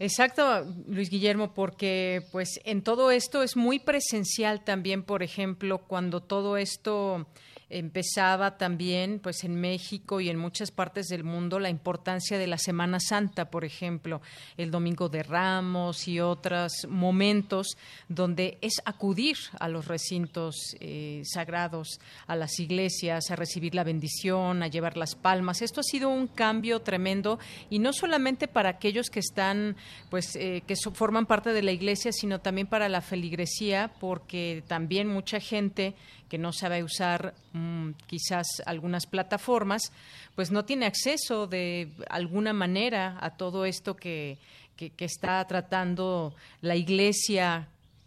Exacto, 0.00 0.64
Luis 0.88 1.10
Guillermo, 1.10 1.52
porque 1.52 2.22
pues 2.32 2.58
en 2.64 2.80
todo 2.80 3.10
esto 3.10 3.42
es 3.42 3.54
muy 3.54 3.78
presencial 3.78 4.64
también, 4.64 5.02
por 5.02 5.22
ejemplo, 5.22 5.76
cuando 5.76 6.22
todo 6.22 6.56
esto 6.56 7.26
empezaba 7.70 8.58
también 8.58 9.20
pues 9.20 9.44
en 9.44 9.54
México 9.54 10.20
y 10.20 10.28
en 10.28 10.36
muchas 10.36 10.70
partes 10.70 11.06
del 11.06 11.24
mundo 11.24 11.58
la 11.58 11.70
importancia 11.70 12.36
de 12.36 12.46
la 12.46 12.58
Semana 12.58 13.00
Santa, 13.00 13.50
por 13.50 13.64
ejemplo, 13.64 14.20
el 14.56 14.70
Domingo 14.70 15.08
de 15.08 15.22
Ramos 15.22 16.06
y 16.08 16.20
otros 16.20 16.86
momentos 16.88 17.76
donde 18.08 18.58
es 18.60 18.82
acudir 18.84 19.36
a 19.58 19.68
los 19.68 19.86
recintos 19.86 20.76
eh, 20.80 21.22
sagrados, 21.24 22.00
a 22.26 22.36
las 22.36 22.58
iglesias, 22.58 23.30
a 23.30 23.36
recibir 23.36 23.74
la 23.74 23.84
bendición, 23.84 24.62
a 24.62 24.68
llevar 24.68 24.96
las 24.96 25.14
palmas. 25.14 25.62
Esto 25.62 25.80
ha 25.80 25.84
sido 25.84 26.08
un 26.08 26.26
cambio 26.26 26.80
tremendo 26.80 27.38
y 27.70 27.78
no 27.78 27.92
solamente 27.92 28.48
para 28.48 28.70
aquellos 28.70 29.10
que 29.10 29.20
están 29.20 29.76
pues 30.10 30.36
eh, 30.36 30.62
que 30.66 30.74
forman 30.76 31.26
parte 31.26 31.52
de 31.52 31.62
la 31.62 31.72
iglesia, 31.72 32.12
sino 32.12 32.40
también 32.40 32.66
para 32.66 32.88
la 32.88 33.00
feligresía, 33.00 33.92
porque 34.00 34.64
también 34.66 35.08
mucha 35.08 35.40
gente 35.40 35.94
que 36.30 36.38
no 36.38 36.52
sabe 36.52 36.82
usar 36.82 37.34
mm, 37.52 37.90
quizás 38.06 38.62
algunas 38.64 39.04
plataformas, 39.06 39.92
pues 40.36 40.50
no 40.52 40.64
tiene 40.64 40.86
acceso 40.86 41.48
de 41.48 41.88
alguna 42.08 42.52
manera 42.52 43.18
a 43.20 43.36
todo 43.36 43.66
esto 43.66 43.96
que, 43.96 44.38
que, 44.76 45.04
está 45.04 45.44
tratando 45.46 46.32
la 46.62 46.76
Iglesia 46.76 47.66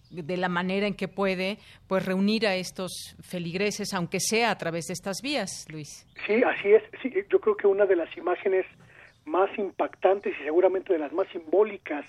de 0.10 0.38
la 0.38 0.48
manera 0.48 0.88
en 0.88 0.96
que 0.96 1.08
puede 1.08 1.58
pues 1.88 2.06
reunir 2.06 2.48
a 2.48 2.56
estos 2.56 3.16
feligreses 3.22 3.94
aunque 3.94 4.20
sea 4.20 4.52
a 4.52 4.58
través 4.58 4.86
de 4.86 4.94
estas 4.94 5.22
vías 5.22 5.66
Luis. 5.70 6.06
Sí 6.26 6.42
así 6.44 6.70
es. 6.70 6.84
Sí, 7.02 7.12
yo 7.30 7.40
creo 7.42 7.58
que 7.58 7.68
una 7.68 7.86
de 7.86 7.96
las 7.96 8.16
imágenes 8.16 8.66
más 9.26 9.50
impactantes 9.58 10.34
y 10.40 10.44
seguramente 10.44 10.94
de 10.94 11.00
las 11.00 11.12
más 11.14 11.28
simbólicas 11.30 12.06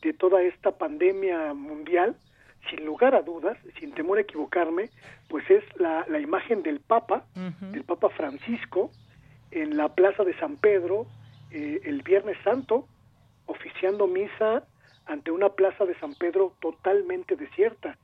de 0.00 0.12
toda 0.14 0.42
esta 0.42 0.72
pandemia 0.72 1.54
mundial 1.54 2.16
sin 2.70 2.84
lugar 2.84 3.14
a 3.14 3.22
dudas, 3.22 3.58
sin 3.78 3.92
temor 3.92 4.18
a 4.18 4.22
equivocarme, 4.22 4.90
pues 5.28 5.48
es 5.50 5.64
la, 5.76 6.06
la 6.08 6.20
imagen 6.20 6.62
del 6.62 6.80
Papa, 6.80 7.24
del 7.60 7.84
Papa 7.84 8.08
Francisco, 8.10 8.90
en 9.50 9.76
la 9.76 9.94
Plaza 9.94 10.24
de 10.24 10.36
San 10.38 10.56
Pedro 10.56 11.06
eh, 11.50 11.80
el 11.84 12.02
Viernes 12.02 12.38
Santo, 12.42 12.86
oficiando 13.46 14.06
misa 14.06 14.64
ante 15.06 15.30
una 15.30 15.50
Plaza 15.50 15.84
de 15.84 15.98
San 15.98 16.14
Pedro 16.14 16.54
totalmente 16.60 17.36
desierta. 17.36 17.98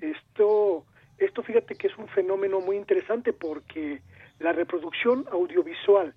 Esto, 0.00 0.84
esto 1.18 1.42
fíjate 1.42 1.74
que 1.74 1.88
es 1.88 1.98
un 1.98 2.06
fenómeno 2.08 2.60
muy 2.60 2.76
interesante 2.76 3.32
porque 3.32 4.00
la 4.38 4.52
reproducción 4.52 5.24
audiovisual 5.32 6.14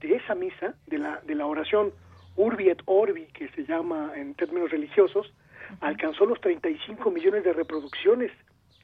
de 0.00 0.16
esa 0.16 0.34
misa, 0.34 0.74
de 0.86 0.98
la, 0.98 1.20
de 1.20 1.34
la 1.36 1.46
oración 1.46 1.92
Urbi 2.36 2.70
et 2.70 2.80
Orbi, 2.86 3.26
que 3.26 3.48
se 3.50 3.64
llama 3.64 4.12
en 4.16 4.34
términos 4.34 4.70
religiosos, 4.70 5.32
alcanzó 5.80 6.26
los 6.26 6.40
35 6.40 7.10
millones 7.10 7.44
de 7.44 7.52
reproducciones 7.52 8.32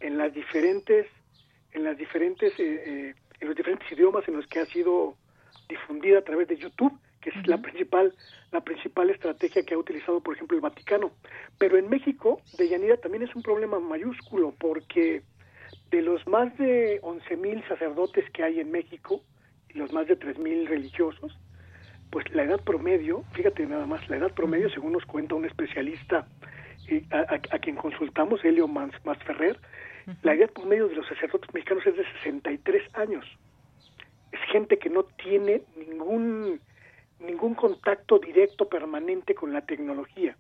en 0.01 0.19
las 0.19 0.33
diferentes 0.33 1.07
en 1.73 1.85
las 1.85 1.97
diferentes 1.97 2.53
eh, 2.59 2.83
eh, 2.87 3.15
en 3.41 3.49
los 3.49 3.57
diferentes 3.57 3.91
idiomas 3.91 4.27
en 4.29 4.37
los 4.37 4.47
que 4.47 4.61
ha 4.61 4.67
sido 4.67 5.17
difundida 5.69 6.19
a 6.19 6.23
través 6.23 6.49
de 6.49 6.57
YouTube 6.57 6.93
que 7.21 7.31
es 7.31 7.47
la 7.47 7.59
principal 7.59 8.15
la 8.53 8.61
principal 8.61 9.11
estrategia 9.11 9.63
que 9.65 9.75
ha 9.75 9.79
utilizado 9.79 10.21
por 10.21 10.35
ejemplo 10.35 10.57
el 10.57 10.61
Vaticano. 10.61 11.11
Pero 11.59 11.79
en 11.79 11.89
México 11.89 12.41
de 12.59 12.69
Yanira 12.69 12.99
también 12.99 13.23
es 13.25 13.35
un 13.35 13.43
problema 13.43 13.81
mayúsculo 13.81 14.55
porque 14.59 15.23
de 15.91 16.03
los 16.03 16.27
más 16.27 16.57
de 16.59 17.01
11.000 17.01 17.67
sacerdotes 17.67 18.29
que 18.31 18.45
hay 18.45 18.61
en 18.61 18.71
México 18.71 19.23
y 19.71 19.79
los 19.79 19.93
más 19.93 20.07
de 20.07 20.19
3.000 20.19 20.69
religiosos 20.69 21.37
pues 22.11 22.31
la 22.33 22.45
edad 22.45 22.61
promedio 22.63 23.25
fíjate 23.33 23.67
nada 23.67 23.87
más 23.87 24.09
la 24.09 24.17
edad 24.17 24.33
promedio 24.35 24.71
según 24.71 24.93
nos 24.93 25.05
cuenta 25.05 25.35
un 25.35 25.47
especialista 25.47 26.29
a, 27.11 27.59
quien 27.59 27.77
consultamos, 27.77 28.45
Helio 28.45 28.69
Masferrer, 28.69 29.59
la 30.23 30.35
edad 30.35 30.51
por 30.51 30.67
medio 30.67 30.89
de 30.89 30.97
los 30.97 31.07
sacerdotes 31.07 31.53
mexicanos 31.55 31.87
es 31.87 31.97
de 31.97 32.05
63 32.23 32.83
años. 32.95 33.25
Es 34.33 34.41
gente 34.53 34.79
que 34.79 34.91
no 34.91 35.05
tiene 35.05 35.63
ningún, 35.77 36.61
ningún 37.21 37.55
contacto 37.55 38.19
directo 38.19 38.69
permanente 38.69 39.35
con 39.35 39.53
la 39.53 39.63
tecnología. 39.63 40.37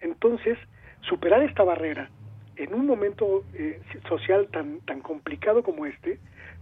Entonces, 0.00 0.58
superar 1.02 1.42
esta 1.42 1.62
barrera 1.62 2.10
en 2.56 2.74
un 2.74 2.86
momento 2.86 3.44
eh, 3.54 3.80
social 4.08 4.48
tan, 4.48 4.80
tan 4.80 5.00
complicado 5.00 5.62
como 5.62 5.86
este, 5.86 6.18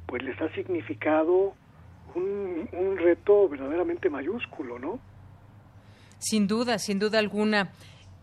pues 0.07 0.23
les 0.23 0.41
ha 0.41 0.53
significado 0.55 1.55
un, 2.15 2.69
un 2.73 2.97
reto 2.99 3.49
verdaderamente 3.49 4.09
mayúsculo, 4.11 4.79
¿no? 4.79 5.01
Sin 6.19 6.47
duda, 6.47 6.79
sin 6.79 6.99
duda 6.99 7.19
alguna. 7.19 7.73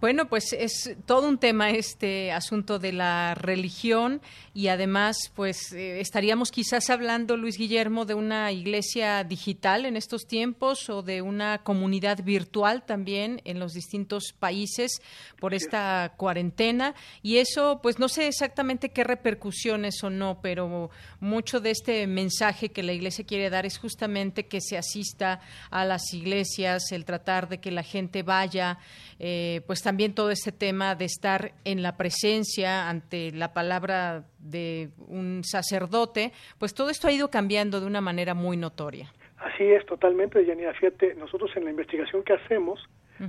Bueno, 0.04 0.28
pues 0.28 0.52
es 0.52 0.98
todo 1.06 1.30
un 1.30 1.38
tema 1.38 1.70
este 1.70 2.34
asunto 2.34 2.78
de 2.78 2.92
la 2.92 3.36
religión 3.36 4.22
y 4.54 4.68
además, 4.68 5.32
pues 5.34 5.72
eh, 5.72 6.02
estaríamos 6.02 6.52
quizás 6.52 6.90
hablando, 6.90 7.38
Luis 7.38 7.58
Guillermo, 7.58 8.04
de 8.04 8.14
una 8.14 8.52
iglesia 8.52 9.24
digital 9.24 9.86
en 9.86 9.96
estos 9.96 10.28
tiempos 10.28 10.90
o 10.90 11.04
de 11.04 11.22
una 11.22 11.64
comunidad 11.64 12.22
virtual 12.22 12.84
también 12.86 13.42
en 13.46 13.60
los 13.60 13.72
distintos 13.72 14.34
países 14.38 15.02
por 15.40 15.54
esta 15.54 16.12
cuarentena. 16.18 16.96
Y 17.22 17.38
eso, 17.38 17.80
pues 17.82 17.98
no 17.98 18.10
sé 18.10 18.28
exactamente 18.28 18.90
qué 18.90 19.06
repercusiones 19.06 20.04
o 20.04 20.10
no, 20.10 20.42
pero 20.42 20.90
mucho 21.22 21.62
de 21.62 21.72
este 21.72 22.08
mensaje 22.08 22.74
que 22.74 22.84
la 22.84 22.92
iglesia 22.92 23.26
quiere 23.26 23.50
dar 23.50 23.66
es 23.66 23.78
justamente 23.78 24.48
que 24.48 24.60
se 24.60 24.78
asista 24.78 25.40
a 25.72 25.86
las 25.86 26.14
iglesias, 26.14 26.92
el 26.92 27.06
tratar 27.06 27.48
de 27.48 27.62
que 27.62 27.72
la 27.72 27.84
gente 27.84 28.22
vaya, 28.22 28.80
eh, 29.18 29.62
pues 29.66 29.80
también 29.82 29.93
también 29.94 30.16
todo 30.16 30.32
este 30.32 30.52
tema 30.52 30.96
de 30.96 31.06
estar 31.06 31.52
en 31.66 31.84
la 31.84 31.98
presencia 31.98 32.90
ante 32.90 33.30
la 33.30 33.54
palabra 33.54 34.24
de 34.40 34.90
un 35.08 35.44
sacerdote, 35.44 36.32
pues 36.58 36.74
todo 36.74 36.90
esto 36.90 37.08
ha 37.08 37.12
ido 37.12 37.30
cambiando 37.30 37.80
de 37.80 37.86
una 37.86 38.02
manera 38.02 38.34
muy 38.34 38.58
notoria. 38.58 39.14
Así 39.38 39.66
es, 39.66 39.86
totalmente, 39.86 40.44
Yanira. 40.44 40.74
Fíjate, 40.74 41.14
nosotros 41.14 41.52
en 41.56 41.66
la 41.66 41.70
investigación 41.70 42.24
que 42.24 42.34
hacemos, 42.34 42.84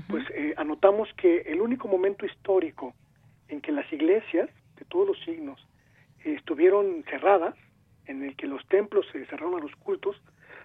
pues 0.09 0.25
eh, 0.31 0.55
anotamos 0.57 1.11
que 1.19 1.43
el 1.43 1.61
único 1.61 1.87
momento 1.87 2.25
histórico 2.25 2.95
en 3.49 3.61
que 3.61 3.71
las 3.71 3.93
iglesias 3.93 4.49
de 4.79 4.87
todos 4.87 5.09
los 5.09 5.21
signos 5.27 5.61
estuvieron 6.25 7.05
cerradas, 7.11 7.55
en 8.07 8.25
el 8.25 8.37
que 8.37 8.47
los 8.47 8.67
templos 8.69 9.05
se 9.13 9.27
cerraron 9.27 9.57
a 9.57 9.63
los 9.63 9.77
cultos, 9.77 10.17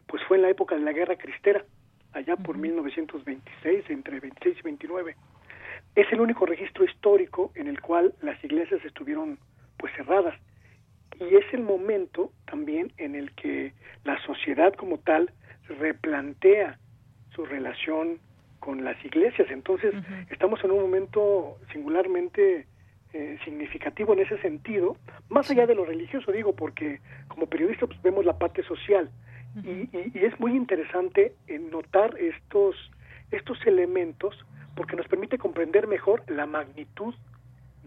pues 0.07 0.23
fue 0.29 0.37
en 0.37 0.43
la 0.43 0.49
época 0.49 0.75
de 0.75 0.81
la 0.81 0.93
Guerra 0.93 1.17
Cristera, 1.17 1.65
allá 2.13 2.37
por 2.37 2.57
1926, 2.57 3.89
entre 3.89 4.21
26 4.21 4.59
y 4.59 4.61
29 4.61 5.15
es 5.95 6.11
el 6.11 6.21
único 6.21 6.45
registro 6.45 6.85
histórico 6.85 7.51
en 7.55 7.67
el 7.67 7.81
cual 7.81 8.13
las 8.21 8.41
iglesias 8.43 8.83
estuvieron 8.85 9.39
pues 9.77 9.93
cerradas. 9.95 10.35
Y 11.19 11.35
es 11.35 11.45
el 11.53 11.61
momento 11.61 12.31
también 12.45 12.93
en 12.97 13.15
el 13.15 13.31
que 13.33 13.73
la 14.03 14.21
sociedad 14.25 14.73
como 14.73 14.99
tal 14.99 15.31
replantea 15.67 16.79
su 17.35 17.45
relación 17.45 18.19
con 18.59 18.83
las 18.83 19.03
iglesias. 19.03 19.49
Entonces, 19.51 19.93
estamos 20.29 20.63
en 20.63 20.71
un 20.71 20.81
momento 20.81 21.57
singularmente 21.71 22.67
eh, 23.13 23.37
significativo 23.43 24.13
en 24.13 24.19
ese 24.19 24.37
sentido, 24.39 24.95
más 25.29 25.49
allá 25.49 25.65
de 25.65 25.75
lo 25.75 25.85
religioso, 25.85 26.31
digo, 26.31 26.53
porque 26.55 26.99
como 27.27 27.47
periodistas 27.47 27.89
pues, 27.89 28.01
vemos 28.01 28.25
la 28.25 28.37
parte 28.37 28.63
social. 28.63 29.09
Y, 29.63 29.89
es 30.13 30.39
muy 30.39 30.55
interesante 30.55 31.33
notar 31.71 32.15
estos, 32.19 32.75
estos 33.31 33.57
elementos 33.65 34.35
porque 34.79 34.95
nos 34.95 35.09
permite 35.09 35.37
comprender 35.37 35.87
mejor 35.87 36.23
la 36.29 36.45
magnitud 36.45 37.13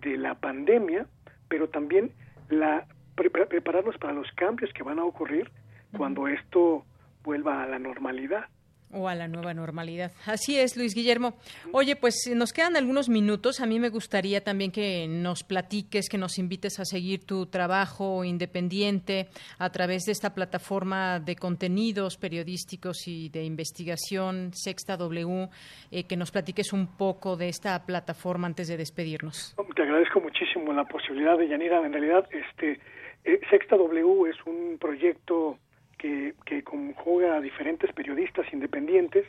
de 0.03 0.19
la 0.19 0.35
pandemia, 0.35 1.07
pero 1.49 1.71
también 1.71 2.13
la 2.51 2.87
prepararnos 3.15 3.97
para 3.97 4.13
los 4.13 4.31
cambios 4.33 4.71
que 4.75 4.83
van 4.83 4.99
a 4.99 5.05
ocurrir 5.07 5.51
cuando 5.97 6.29
esto 6.29 6.85
vuelva 7.25 7.63
a 7.63 7.67
la 7.67 7.79
normalidad 7.79 8.45
o 8.93 9.09
a 9.09 9.15
la 9.15 9.29
nueva 9.29 9.55
normalidad. 9.55 10.13
Así 10.27 10.59
es, 10.59 10.77
Luis 10.77 10.95
Guillermo. 10.95 11.35
Oye, 11.73 11.97
pues 11.97 12.31
nos 12.35 12.53
quedan 12.53 12.77
algunos 12.77 13.09
minutos. 13.09 13.61
A 13.61 13.67
mí 13.67 13.81
me 13.81 13.89
gustaría 13.89 14.43
también 14.43 14.71
que 14.71 15.07
nos 15.09 15.43
platiques, 15.43 16.09
que 16.09 16.19
nos 16.19 16.39
invites 16.39 16.79
a 16.81 16.85
seguir 16.85 17.25
tu 17.25 17.47
trabajo 17.47 18.25
independiente 18.25 19.29
a 19.59 19.71
través 19.71 20.05
de 20.05 20.13
esta 20.13 20.35
plataforma 20.35 21.21
de 21.21 21.37
contenidos 21.37 22.17
periodísticos 22.17 23.07
y 23.07 23.29
de 23.29 23.45
investigación, 23.45 24.51
Sexta 24.53 24.97
W, 24.97 25.49
eh, 25.91 26.05
que 26.05 26.17
nos 26.17 26.31
platiques 26.31 26.73
un 26.73 26.97
poco 26.97 27.37
de 27.37 27.49
esta 27.49 27.85
plataforma 27.85 28.47
antes 28.47 28.69
de 28.69 28.77
despedirnos. 28.77 29.55
Te 29.75 29.83
agradezco 29.83 30.21
muchísimo 30.21 30.73
la 30.73 30.85
posibilidad 30.85 31.39
de 31.39 31.49
Yanira. 31.49 31.85
En 31.85 31.93
realidad, 31.93 32.29
este 32.31 32.81
eh, 33.25 33.41
Sexta 33.51 33.77
W 33.77 34.31
es 34.31 34.37
un 34.47 34.79
proyecto 34.79 35.59
que, 36.03 36.35
que 36.45 36.65
conjuga 36.65 37.37
a 37.37 37.41
diferentes 37.41 37.93
periodistas 37.93 38.53
independientes 38.53 39.25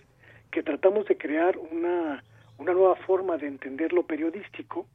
que 0.50 0.64
tratamos 0.64 1.06
de 1.08 1.18
crear 1.18 1.56
una, 1.56 2.24
una 2.58 2.74
nueva 2.74 2.96
forma 2.96 3.38
de 3.38 3.46
entender 3.48 3.94
lo 3.94 4.08
periodístico, 4.08 4.88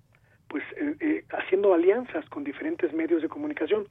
pues 0.48 0.64
eh, 0.76 0.96
eh, 0.98 1.24
haciendo 1.30 1.72
alianzas 1.72 2.28
con 2.30 2.42
diferentes 2.42 2.92
medios 2.92 3.22
de 3.22 3.28
comunicación. 3.28 3.86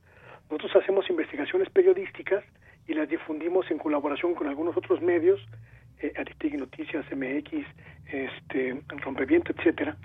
Nosotros 0.49 0.83
hacemos 0.83 1.09
investigaciones 1.09 1.69
periodísticas 1.69 2.43
y 2.88 2.93
las 2.93 3.07
difundimos 3.07 3.71
en 3.71 3.77
colaboración 3.77 4.35
con 4.35 4.47
algunos 4.47 4.75
otros 4.75 5.01
medios, 5.01 5.39
eh, 6.01 6.11
Aristegui 6.17 6.57
Noticias, 6.57 7.05
MX, 7.09 7.65
este, 8.11 8.81
Rompeviento, 8.89 9.53
etcétera. 9.53 9.95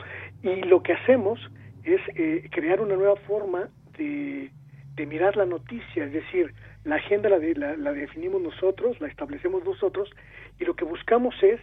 Y 0.43 0.62
lo 0.62 0.85
que 0.85 0.93
hacemos 0.93 1.41
es 1.83 2.01
eh, 2.14 2.49
crear 2.53 2.80
una 2.80 2.95
nueva 2.95 3.16
forma 3.26 3.70
de, 3.99 4.53
de 4.95 5.07
mirar 5.07 5.36
la 5.36 5.47
noticia, 5.47 6.05
es 6.05 6.12
decir, 6.12 6.53
la 6.84 6.97
agenda 6.97 7.28
la, 7.28 7.38
la, 7.76 7.93
definimos 7.93 8.43
nosotros, 8.43 9.01
la 9.01 9.09
establecemos 9.09 9.64
nosotros 9.64 10.11
y 10.59 10.64
lo 10.64 10.74
que 10.74 10.84
buscamos 10.84 11.34
es 11.43 11.61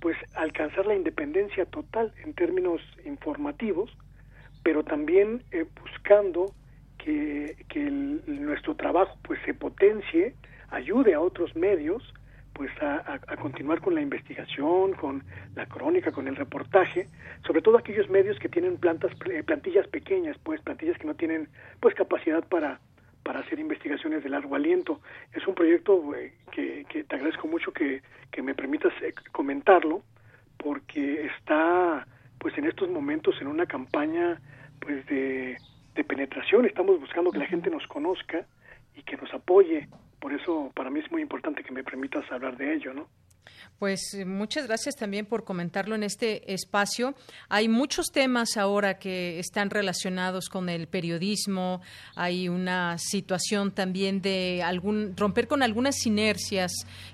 pues 0.00 0.16
alcanzar 0.34 0.86
la 0.86 0.94
independencia 0.94 1.66
total 1.66 2.12
en 2.24 2.32
términos 2.34 2.80
informativos, 3.04 3.90
pero 4.62 4.82
también 4.82 5.42
eh, 5.50 5.66
buscando 5.80 6.54
que, 6.98 7.56
que 7.68 7.80
nuestro 7.80 8.76
trabajo 8.76 9.18
pues 9.22 9.40
se 9.44 9.54
potencie, 9.54 10.34
ayude 10.70 11.14
a 11.14 11.20
otros 11.20 11.54
medios 11.56 12.02
pues 12.60 12.70
a, 12.82 13.18
a, 13.26 13.36
continuar 13.38 13.80
con 13.80 13.94
la 13.94 14.02
investigación, 14.02 14.92
con 14.92 15.24
la 15.54 15.64
crónica, 15.64 16.12
con 16.12 16.28
el 16.28 16.36
reportaje, 16.36 17.06
sobre 17.46 17.62
todo 17.62 17.78
aquellos 17.78 18.10
medios 18.10 18.38
que 18.38 18.50
tienen 18.50 18.76
plantas, 18.76 19.12
eh, 19.32 19.42
plantillas 19.42 19.88
pequeñas, 19.88 20.36
pues 20.42 20.60
plantillas 20.60 20.98
que 20.98 21.06
no 21.06 21.14
tienen 21.14 21.48
pues 21.80 21.94
capacidad 21.94 22.46
para 22.46 22.78
para 23.22 23.40
hacer 23.40 23.58
investigaciones 23.58 24.22
de 24.22 24.28
largo 24.28 24.56
aliento. 24.56 25.00
Es 25.32 25.46
un 25.46 25.54
proyecto 25.54 26.14
eh, 26.14 26.34
que, 26.52 26.84
que, 26.90 27.02
te 27.04 27.14
agradezco 27.14 27.48
mucho 27.48 27.72
que, 27.72 28.02
que 28.30 28.42
me 28.42 28.54
permitas 28.54 28.92
eh, 29.00 29.14
comentarlo, 29.32 30.02
porque 30.58 31.28
está 31.34 32.06
pues 32.38 32.58
en 32.58 32.66
estos 32.66 32.90
momentos 32.90 33.40
en 33.40 33.46
una 33.46 33.64
campaña 33.64 34.38
pues 34.80 35.06
de, 35.06 35.56
de 35.94 36.04
penetración. 36.04 36.66
Estamos 36.66 37.00
buscando 37.00 37.30
que 37.30 37.38
la 37.38 37.46
gente 37.46 37.70
nos 37.70 37.86
conozca 37.86 38.44
y 38.94 39.02
que 39.02 39.16
nos 39.16 39.32
apoye. 39.32 39.88
Por 40.20 40.32
eso 40.32 40.70
para 40.74 40.90
mí 40.90 41.00
es 41.00 41.10
muy 41.10 41.22
importante 41.22 41.64
que 41.64 41.72
me 41.72 41.82
permitas 41.82 42.30
hablar 42.30 42.56
de 42.56 42.74
ello, 42.74 42.92
¿no? 42.92 43.08
Pues 43.80 44.12
eh, 44.12 44.26
muchas 44.26 44.66
gracias 44.66 44.94
también 44.94 45.24
por 45.24 45.44
comentarlo 45.44 45.94
en 45.94 46.02
este 46.02 46.52
espacio. 46.52 47.14
Hay 47.48 47.66
muchos 47.66 48.08
temas 48.12 48.58
ahora 48.58 48.98
que 48.98 49.38
están 49.38 49.70
relacionados 49.70 50.50
con 50.50 50.68
el 50.68 50.86
periodismo. 50.86 51.80
Hay 52.14 52.50
una 52.50 52.98
situación 52.98 53.72
también 53.72 54.20
de 54.20 54.62
algún 54.62 55.16
romper 55.16 55.48
con 55.48 55.62
algunas 55.62 56.04
inercias 56.04 56.72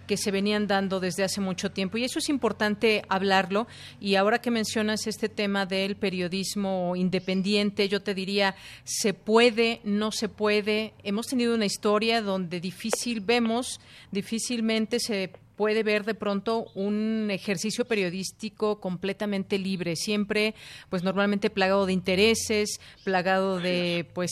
que 0.09 0.17
se 0.17 0.33
venían 0.33 0.67
dando 0.67 0.99
desde 0.99 1.23
hace 1.23 1.41
mucho 1.41 1.71
tiempo 1.71 1.99
y 1.99 2.05
eso 2.05 2.19
es 2.19 2.29
importante 2.29 3.05
hablarlo. 3.09 3.69
Y 4.01 4.17
ahora 4.17 4.41
que 4.41 4.51
mencionas 4.51 5.07
este 5.07 5.29
tema 5.29 5.67
del 5.67 5.95
periodismo 5.95 6.97
independiente, 6.97 7.89
yo 7.89 8.03
te 8.03 8.13
diría 8.13 8.57
se 8.83 9.15
puede, 9.15 9.81
no 9.85 10.11
se 10.11 10.29
puede. 10.29 10.95
Hemos 11.05 11.29
tenido 11.29 11.55
una 11.55 11.67
historia 11.67 12.23
donde 12.23 12.59
difícil 12.59 13.21
vemos, 13.21 13.81
difícilmente 14.11 14.99
se 14.99 15.31
puede 15.57 15.83
ver 15.83 16.05
de 16.05 16.15
pronto 16.15 16.67
un 16.75 17.29
ejercicio 17.31 17.85
periodístico 17.85 18.81
completamente 18.81 19.59
libre, 19.59 19.97
siempre 19.97 20.55
pues 20.91 21.03
normalmente 21.03 21.51
plagado 21.51 21.87
de 21.87 21.93
intereses, 21.93 22.81
plagado 23.05 23.59
de 23.59 24.07
pues 24.15 24.31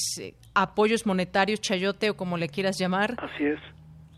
apoyos 0.55 1.07
monetarios, 1.07 1.61
chayote 1.61 2.11
o 2.11 2.17
como 2.17 2.37
le 2.37 2.49
quieras 2.49 2.79
llamar. 2.79 3.15
Así 3.19 3.45
es. 3.45 3.59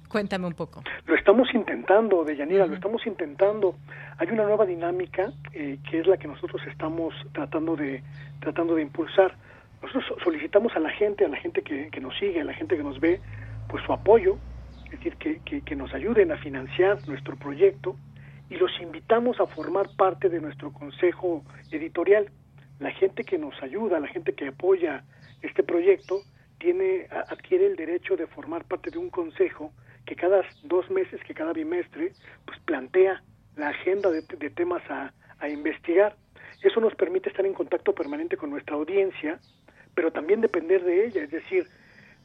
Cuéntame 0.09 0.47
un 0.47 0.55
poco. 0.55 0.83
Lo 1.07 1.17
estamos 1.17 1.49
intentando, 1.53 2.25
Deyanira, 2.25 2.67
lo 2.67 2.75
estamos 2.75 3.07
intentando. 3.07 3.75
Hay 4.19 4.29
una 4.29 4.45
nueva 4.45 4.65
dinámica 4.65 5.33
eh, 5.53 5.79
que 5.91 6.01
es 6.01 6.07
la 6.07 6.17
que 6.17 6.29
nosotros 6.29 6.63
estamos 6.69 7.15
tratando 7.33 7.77
de 7.77 8.03
tratando 8.41 8.77
de 8.77 8.83
impulsar. 8.83 9.35
Nosotros 9.83 10.05
solicitamos 10.23 10.75
a 10.75 10.81
la 10.81 10.91
gente, 10.91 11.25
a 11.25 11.29
la 11.29 11.37
gente 11.37 11.63
que, 11.63 11.89
que 11.91 12.01
nos 12.01 12.17
sigue, 12.19 12.41
a 12.41 12.45
la 12.45 12.55
gente 12.55 12.77
que 12.77 12.83
nos 12.83 12.99
ve, 12.99 13.21
pues 13.69 13.85
su 13.85 13.93
apoyo, 13.93 14.39
es 14.87 14.93
decir, 14.93 15.17
que, 15.17 15.41
que, 15.63 15.77
nos 15.77 15.93
ayuden 15.93 16.31
a 16.31 16.39
financiar 16.39 17.07
nuestro 17.09 17.37
proyecto 17.37 17.97
y 18.49 18.55
los 18.55 18.71
invitamos 18.81 19.41
a 19.41 19.47
formar 19.47 19.89
parte 19.97 20.29
de 20.29 20.41
nuestro 20.41 20.73
consejo 20.73 21.45
editorial. 21.73 22.31
La 22.79 22.93
gente 22.93 23.25
que 23.25 23.37
nos 23.37 23.61
ayuda, 23.63 23.99
la 23.99 24.07
gente 24.07 24.35
que 24.35 24.49
apoya 24.49 25.05
este 25.43 25.65
proyecto, 25.65 26.21
tiene, 26.59 27.09
adquiere 27.11 27.67
el 27.67 27.77
derecho 27.77 28.17
de 28.17 28.27
formar 28.29 28.65
parte 28.65 28.91
de 28.91 28.99
un 28.99 29.11
consejo 29.11 29.73
que 30.05 30.15
cada 30.15 30.43
dos 30.63 30.89
meses, 30.91 31.21
que 31.25 31.35
cada 31.35 31.53
bimestre, 31.53 32.13
pues 32.45 32.59
plantea 32.61 33.23
la 33.57 33.69
agenda 33.71 34.11
de, 34.11 34.23
de 34.23 34.51
temas 34.51 34.83
a, 34.89 35.13
a 35.41 35.49
investigar. 35.49 36.17
Eso 36.63 36.81
nos 36.81 36.95
permite 36.95 37.29
estar 37.29 37.45
en 37.45 37.55
contacto 37.55 37.93
permanente 37.93 38.37
con 38.37 38.51
nuestra 38.51 38.77
audiencia, 38.77 39.41
pero 39.95 40.13
también 40.13 40.41
depender 40.41 40.85
de 40.85 41.07
ella, 41.07 41.25
es 41.25 41.31
decir, 41.31 41.67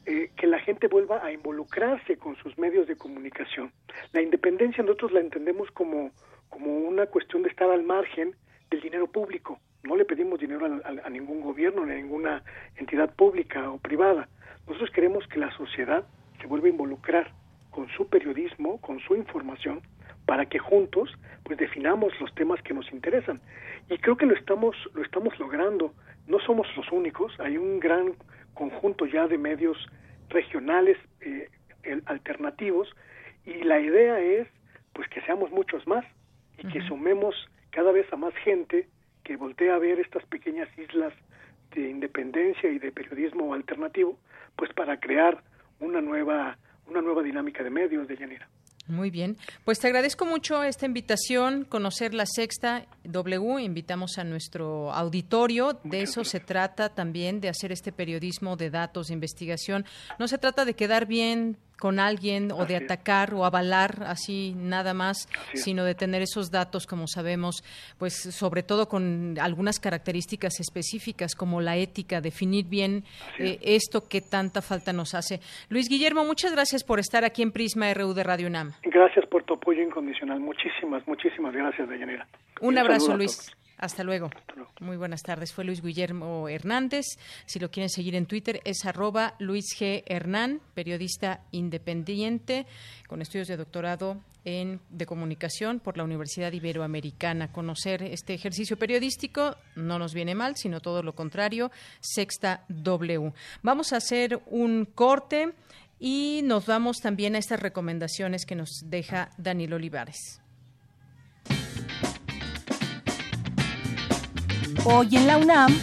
eh, 0.04 0.30
que 0.36 0.46
la 0.46 0.58
gente 0.58 0.88
vuelva 0.88 1.24
a 1.24 1.32
involucrarse 1.32 2.16
con 2.16 2.34
sus 2.36 2.58
medios 2.58 2.88
de 2.88 2.96
comunicación. 2.96 3.72
La 4.12 4.20
independencia 4.20 4.82
nosotros 4.82 5.12
la 5.12 5.20
entendemos 5.20 5.70
como, 5.70 6.10
como 6.48 6.76
una 6.76 7.06
cuestión 7.06 7.42
de 7.42 7.50
estar 7.50 7.70
al 7.70 7.84
margen 7.84 8.34
del 8.70 8.80
dinero 8.80 9.06
público. 9.06 9.60
No 9.84 9.96
le 9.96 10.04
pedimos 10.04 10.40
dinero 10.40 10.66
a, 10.84 11.10
ningún 11.10 11.40
gobierno 11.40 11.86
ni 11.86 11.92
a 11.92 11.96
ninguna 11.96 12.42
entidad 12.76 13.14
pública 13.14 13.70
o 13.70 13.78
privada. 13.78 14.28
Nosotros 14.66 14.90
queremos 14.90 15.26
que 15.28 15.38
la 15.38 15.50
sociedad 15.56 16.04
se 16.40 16.46
vuelva 16.46 16.66
a 16.66 16.70
involucrar 16.70 17.32
con 17.70 17.88
su 17.90 18.08
periodismo, 18.08 18.80
con 18.80 19.00
su 19.00 19.14
información, 19.14 19.82
para 20.26 20.46
que 20.46 20.58
juntos 20.58 21.10
pues 21.44 21.58
definamos 21.58 22.12
los 22.20 22.34
temas 22.34 22.62
que 22.62 22.74
nos 22.74 22.90
interesan. 22.92 23.40
Y 23.88 23.98
creo 23.98 24.16
que 24.16 24.26
lo 24.26 24.34
estamos, 24.34 24.76
lo 24.94 25.02
estamos 25.02 25.38
logrando. 25.38 25.92
No 26.26 26.38
somos 26.40 26.66
los 26.76 26.90
únicos, 26.92 27.32
hay 27.40 27.56
un 27.56 27.80
gran 27.80 28.14
conjunto 28.54 29.06
ya 29.06 29.26
de 29.28 29.38
medios 29.38 29.76
regionales 30.28 30.96
eh, 31.20 31.48
alternativos 32.06 32.88
y 33.44 33.54
la 33.64 33.80
idea 33.80 34.20
es 34.20 34.48
pues 34.92 35.08
que 35.08 35.20
seamos 35.22 35.50
muchos 35.50 35.86
más 35.86 36.04
y 36.58 36.68
que 36.68 36.80
sumemos 36.82 37.34
cada 37.70 37.92
vez 37.92 38.10
a 38.12 38.16
más 38.16 38.34
gente 38.36 38.88
que 39.24 39.36
voltea 39.36 39.74
a 39.74 39.78
ver 39.78 39.98
estas 40.00 40.24
pequeñas 40.26 40.68
islas 40.78 41.12
de 41.74 41.88
independencia 41.88 42.70
y 42.70 42.78
de 42.78 42.92
periodismo 42.92 43.54
alternativo 43.54 44.18
pues 44.56 44.72
para 44.72 45.00
crear 45.00 45.42
una 45.80 46.00
nueva 46.00 46.58
una 46.86 47.00
nueva 47.00 47.22
dinámica 47.22 47.62
de 47.62 47.70
medios 47.70 48.08
de 48.08 48.16
llanera. 48.16 48.48
Muy 48.88 49.10
bien. 49.10 49.36
Pues 49.64 49.78
te 49.78 49.86
agradezco 49.86 50.26
mucho 50.26 50.64
esta 50.64 50.86
invitación, 50.86 51.64
conocer 51.64 52.14
la 52.14 52.26
sexta 52.26 52.86
W. 53.04 53.62
Invitamos 53.62 54.18
a 54.18 54.24
nuestro 54.24 54.92
auditorio. 54.92 55.78
de 55.84 56.02
eso 56.02 56.24
se 56.24 56.40
trata 56.40 56.88
también, 56.88 57.40
de 57.40 57.48
hacer 57.48 57.70
este 57.70 57.92
periodismo 57.92 58.56
de 58.56 58.70
datos, 58.70 59.06
de 59.06 59.14
investigación. 59.14 59.84
No 60.18 60.26
se 60.26 60.38
trata 60.38 60.64
de 60.64 60.74
quedar 60.74 61.06
bien 61.06 61.56
con 61.82 61.98
alguien 61.98 62.52
o 62.52 62.64
de 62.64 62.76
atacar 62.76 63.34
o 63.34 63.44
avalar 63.44 64.04
así 64.06 64.54
nada 64.56 64.94
más, 64.94 65.28
sino 65.52 65.82
de 65.84 65.96
tener 65.96 66.22
esos 66.22 66.52
datos, 66.52 66.86
como 66.86 67.08
sabemos, 67.08 67.64
pues 67.98 68.14
sobre 68.14 68.62
todo 68.62 68.86
con 68.86 69.36
algunas 69.40 69.80
características 69.80 70.60
específicas 70.60 71.34
como 71.34 71.60
la 71.60 71.76
ética, 71.76 72.20
definir 72.20 72.66
bien 72.66 73.02
eh, 73.36 73.58
esto 73.62 74.08
que 74.08 74.20
tanta 74.20 74.62
falta 74.62 74.92
nos 74.92 75.12
hace. 75.16 75.40
Luis 75.70 75.88
Guillermo, 75.88 76.24
muchas 76.24 76.52
gracias 76.52 76.84
por 76.84 77.00
estar 77.00 77.24
aquí 77.24 77.42
en 77.42 77.50
Prisma 77.50 77.92
RU 77.92 78.14
de 78.14 78.22
Radio 78.22 78.46
UNAM. 78.46 78.74
Gracias 78.84 79.26
por 79.26 79.42
tu 79.42 79.54
apoyo 79.54 79.82
incondicional. 79.82 80.38
Muchísimas, 80.38 81.04
muchísimas 81.08 81.52
gracias, 81.52 81.88
Deyanira. 81.88 82.28
Un, 82.60 82.78
abrazo, 82.78 83.16
Luis. 83.16 83.50
Hasta 83.82 84.04
luego. 84.04 84.30
Muy 84.78 84.96
buenas 84.96 85.24
tardes. 85.24 85.52
Fue 85.52 85.64
Luis 85.64 85.82
Guillermo 85.82 86.48
Hernández. 86.48 87.04
Si 87.46 87.58
lo 87.58 87.72
quieren 87.72 87.90
seguir 87.90 88.14
en 88.14 88.26
Twitter 88.26 88.60
es 88.64 88.84
arroba 88.84 89.34
Luis 89.40 89.76
G. 89.76 90.04
Hernán, 90.06 90.60
periodista 90.72 91.40
independiente 91.50 92.64
con 93.08 93.22
estudios 93.22 93.48
de 93.48 93.56
doctorado 93.56 94.20
en, 94.44 94.78
de 94.88 95.04
comunicación 95.04 95.80
por 95.80 95.96
la 95.96 96.04
Universidad 96.04 96.52
Iberoamericana. 96.52 97.50
Conocer 97.50 98.04
este 98.04 98.34
ejercicio 98.34 98.76
periodístico 98.76 99.56
no 99.74 99.98
nos 99.98 100.14
viene 100.14 100.36
mal, 100.36 100.54
sino 100.56 100.78
todo 100.78 101.02
lo 101.02 101.16
contrario. 101.16 101.72
Sexta 101.98 102.64
W. 102.68 103.32
Vamos 103.64 103.92
a 103.92 103.96
hacer 103.96 104.40
un 104.46 104.84
corte 104.84 105.54
y 105.98 106.42
nos 106.44 106.66
vamos 106.66 106.98
también 106.98 107.34
a 107.34 107.38
estas 107.38 107.58
recomendaciones 107.58 108.46
que 108.46 108.54
nos 108.54 108.84
deja 108.84 109.30
Daniel 109.38 109.72
Olivares. 109.74 110.41
Hoy 114.84 115.08
en 115.12 115.26
la 115.26 115.38
UNAM, 115.38 115.78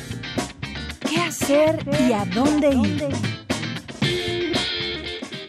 ¿qué 1.10 1.22
hacer 1.22 1.80
y 2.08 2.12
a 2.12 2.26
dónde 2.26 2.70
ir? 2.70 3.08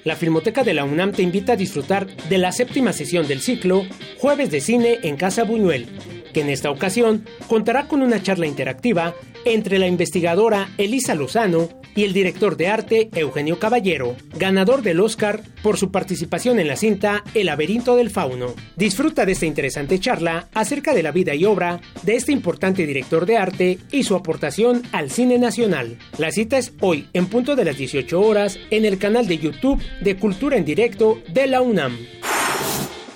La 0.05 0.17
Filmoteca 0.17 0.63
de 0.63 0.75
la 0.75 0.85
UNAM 0.85 1.13
te 1.13 1.23
invita 1.23 1.55
a 1.55 1.57
disfrutar 1.57 2.07
de 2.07 2.39
la 2.39 2.53
séptima 2.53 2.93
sesión 2.93 3.27
del 3.27 3.41
ciclo 3.41 3.85
Jueves 4.19 4.51
de 4.51 4.61
Cine 4.61 4.99
en 5.03 5.17
Casa 5.17 5.45
Buñuel, 5.45 5.89
que 6.33 6.41
en 6.41 6.51
esta 6.51 6.71
ocasión 6.71 7.25
contará 7.49 7.87
con 7.87 8.03
una 8.03 8.23
charla 8.23 8.47
interactiva 8.47 9.15
entre 9.45 9.79
la 9.79 9.87
investigadora 9.87 10.69
Elisa 10.79 11.15
Lozano 11.15 11.69
y 11.95 12.05
el 12.05 12.13
director 12.13 12.57
de 12.57 12.69
arte 12.69 13.11
Eugenio 13.15 13.59
Caballero, 13.59 14.17
ganador 14.37 14.83
del 14.83 15.01
Oscar 15.01 15.43
por 15.63 15.77
su 15.77 15.91
participación 15.91 16.59
en 16.59 16.69
la 16.69 16.77
cinta 16.77 17.25
El 17.35 17.47
laberinto 17.47 17.97
del 17.97 18.11
fauno. 18.11 18.55
Disfruta 18.77 19.27
de 19.27 19.33
esta 19.33 19.47
interesante 19.47 19.99
charla 19.99 20.49
acerca 20.55 20.95
de 20.95 21.03
la 21.03 21.13
vida 21.13 21.35
y 21.35 21.45
obra 21.45 21.81
de 22.03 22.17
este 22.17 22.33
importante 22.33 22.87
director 22.87 23.27
de 23.27 23.37
arte 23.37 23.79
y 23.91 24.05
su 24.05 24.15
aportación 24.15 24.83
al 24.93 25.11
cine 25.11 25.39
nacional. 25.39 25.99
La 26.19 26.31
cita 26.31 26.59
es 26.59 26.73
hoy 26.81 27.09
en 27.13 27.27
punto 27.27 27.57
de 27.57 27.65
las 27.65 27.77
18 27.77 28.21
horas 28.21 28.59
en 28.71 28.85
el 28.85 28.99
canal 28.99 29.27
de 29.27 29.39
YouTube 29.39 29.83
de 30.01 30.17
Cultura 30.17 30.57
en 30.57 30.65
Directo 30.65 31.21
de 31.33 31.47
la 31.47 31.61
UNAM. 31.61 31.97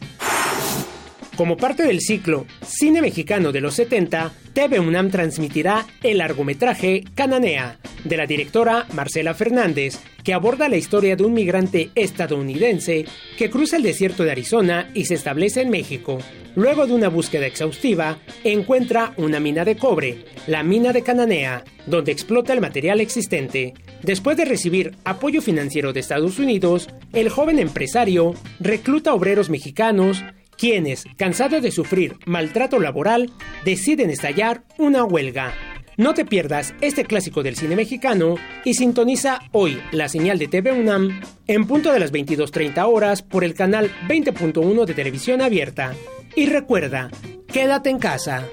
Como 1.36 1.58
parte 1.58 1.82
del 1.82 2.00
ciclo 2.00 2.46
Cine 2.66 3.02
Mexicano 3.02 3.52
de 3.52 3.60
los 3.60 3.74
70, 3.74 4.32
TV 4.54 4.80
UNAM 4.80 5.10
transmitirá 5.10 5.86
el 6.02 6.18
largometraje 6.18 7.04
Cananea, 7.14 7.78
de 8.04 8.16
la 8.16 8.26
directora 8.26 8.86
Marcela 8.94 9.34
Fernández, 9.34 9.98
que 10.24 10.32
aborda 10.32 10.70
la 10.70 10.78
historia 10.78 11.14
de 11.14 11.24
un 11.24 11.34
migrante 11.34 11.90
estadounidense 11.94 13.04
que 13.36 13.50
cruza 13.50 13.76
el 13.76 13.82
desierto 13.82 14.24
de 14.24 14.30
Arizona 14.30 14.90
y 14.94 15.04
se 15.04 15.14
establece 15.14 15.60
en 15.60 15.68
México. 15.68 16.18
Luego 16.54 16.86
de 16.86 16.94
una 16.94 17.08
búsqueda 17.08 17.46
exhaustiva, 17.46 18.18
encuentra 18.42 19.12
una 19.18 19.38
mina 19.38 19.66
de 19.66 19.76
cobre, 19.76 20.24
la 20.46 20.62
mina 20.62 20.94
de 20.94 21.02
Cananea, 21.02 21.64
donde 21.84 22.12
explota 22.12 22.54
el 22.54 22.62
material 22.62 22.98
existente. 23.02 23.74
Después 24.02 24.38
de 24.38 24.46
recibir 24.46 24.96
apoyo 25.04 25.42
financiero 25.42 25.92
de 25.92 26.00
Estados 26.00 26.38
Unidos, 26.38 26.88
el 27.12 27.28
joven 27.28 27.58
empresario 27.58 28.34
recluta 28.58 29.12
obreros 29.12 29.50
mexicanos 29.50 30.24
quienes, 30.56 31.04
cansados 31.16 31.62
de 31.62 31.70
sufrir 31.70 32.16
maltrato 32.26 32.78
laboral, 32.80 33.30
deciden 33.64 34.10
estallar 34.10 34.64
una 34.78 35.04
huelga. 35.04 35.54
No 35.96 36.12
te 36.12 36.26
pierdas 36.26 36.74
este 36.82 37.04
clásico 37.04 37.42
del 37.42 37.56
cine 37.56 37.74
mexicano 37.74 38.34
y 38.64 38.74
sintoniza 38.74 39.40
hoy 39.52 39.80
la 39.92 40.08
señal 40.08 40.38
de 40.38 40.46
TV 40.46 40.72
UNAM 40.72 41.22
en 41.46 41.66
punto 41.66 41.90
de 41.90 42.00
las 42.00 42.12
22.30 42.12 42.86
horas 42.86 43.22
por 43.22 43.44
el 43.44 43.54
canal 43.54 43.90
20.1 44.06 44.84
de 44.84 44.94
televisión 44.94 45.40
abierta. 45.40 45.94
Y 46.34 46.46
recuerda, 46.46 47.10
quédate 47.50 47.88
en 47.88 47.98
casa. 47.98 48.46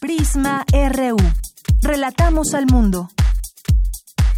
Prisma 0.00 0.66
RU. 0.70 1.16
Relatamos 1.80 2.52
al 2.52 2.66
mundo. 2.66 3.08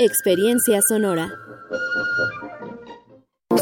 Experiencia 0.00 0.80
sonora. 0.88 1.38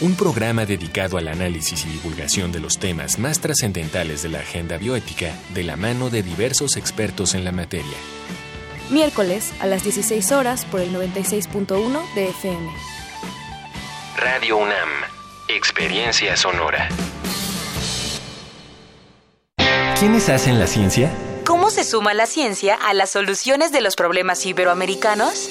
Un 0.00 0.14
programa 0.14 0.64
dedicado 0.64 1.18
al 1.18 1.28
análisis 1.28 1.84
y 1.84 1.88
divulgación 1.88 2.52
de 2.52 2.60
los 2.60 2.78
temas 2.78 3.18
más 3.18 3.40
trascendentales 3.40 4.22
de 4.22 4.28
la 4.28 4.38
agenda 4.40 4.78
bioética 4.78 5.34
de 5.54 5.64
la 5.64 5.76
mano 5.76 6.08
de 6.08 6.22
diversos 6.22 6.76
expertos 6.76 7.34
en 7.34 7.44
la 7.44 7.52
materia. 7.52 7.96
Miércoles 8.90 9.52
a 9.60 9.66
las 9.66 9.82
16 9.82 10.32
horas 10.32 10.64
por 10.64 10.80
el 10.80 10.94
96.1 10.94 12.14
de 12.14 12.28
FM. 12.28 12.70
Radio 14.16 14.56
UNAM, 14.58 14.88
Experiencia 15.48 16.36
Sonora. 16.36 16.88
¿Quiénes 19.98 20.28
hacen 20.28 20.60
la 20.60 20.68
ciencia? 20.68 21.10
¿Cómo 21.44 21.70
se 21.70 21.82
suma 21.82 22.14
la 22.14 22.26
ciencia 22.26 22.76
a 22.76 22.94
las 22.94 23.10
soluciones 23.10 23.72
de 23.72 23.80
los 23.80 23.96
problemas 23.96 24.46
iberoamericanos? 24.46 25.50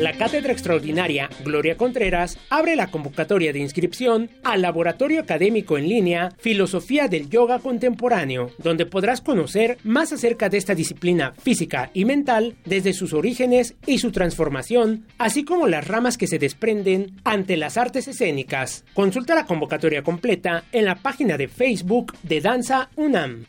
La 0.00 0.14
Cátedra 0.14 0.50
Extraordinaria 0.50 1.28
Gloria 1.44 1.76
Contreras 1.76 2.38
abre 2.48 2.74
la 2.74 2.90
convocatoria 2.90 3.52
de 3.52 3.58
inscripción 3.58 4.30
al 4.42 4.62
Laboratorio 4.62 5.20
Académico 5.20 5.76
en 5.76 5.90
línea 5.90 6.30
Filosofía 6.38 7.06
del 7.06 7.28
Yoga 7.28 7.58
Contemporáneo, 7.58 8.50
donde 8.56 8.86
podrás 8.86 9.20
conocer 9.20 9.76
más 9.84 10.10
acerca 10.14 10.48
de 10.48 10.56
esta 10.56 10.74
disciplina 10.74 11.34
física 11.42 11.90
y 11.92 12.06
mental 12.06 12.56
desde 12.64 12.94
sus 12.94 13.12
orígenes 13.12 13.74
y 13.86 13.98
su 13.98 14.10
transformación, 14.10 15.04
así 15.18 15.44
como 15.44 15.66
las 15.66 15.86
ramas 15.86 16.16
que 16.16 16.28
se 16.28 16.38
desprenden 16.38 17.20
ante 17.22 17.58
las 17.58 17.76
artes 17.76 18.08
escénicas. 18.08 18.86
Consulta 18.94 19.34
la 19.34 19.44
convocatoria 19.44 20.02
completa 20.02 20.64
en 20.72 20.86
la 20.86 20.94
página 20.94 21.36
de 21.36 21.48
Facebook 21.48 22.14
de 22.22 22.40
Danza 22.40 22.88
UNAM. 22.96 23.44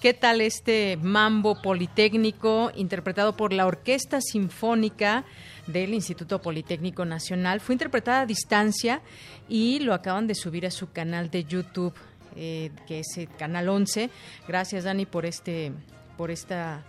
¿Qué 0.00 0.14
tal 0.14 0.40
este 0.40 0.96
mambo 1.02 1.60
politécnico 1.60 2.70
interpretado 2.76 3.36
por 3.36 3.52
la 3.52 3.66
Orquesta 3.66 4.20
Sinfónica 4.20 5.24
del 5.66 5.94
Instituto 5.94 6.40
Politécnico 6.40 7.04
Nacional? 7.04 7.58
Fue 7.58 7.74
interpretada 7.74 8.20
a 8.20 8.26
distancia 8.26 9.00
y 9.48 9.80
lo 9.80 9.94
acaban 9.94 10.28
de 10.28 10.36
subir 10.36 10.64
a 10.64 10.70
su 10.70 10.92
canal 10.92 11.28
de 11.30 11.42
YouTube, 11.42 11.92
eh, 12.36 12.70
que 12.86 13.00
es 13.00 13.16
el 13.16 13.28
canal 13.34 13.68
11. 13.68 14.10
Gracias, 14.46 14.84
Dani, 14.84 15.06
por 15.06 15.26
este, 15.26 15.72
por 16.16 16.30
esta 16.30 16.84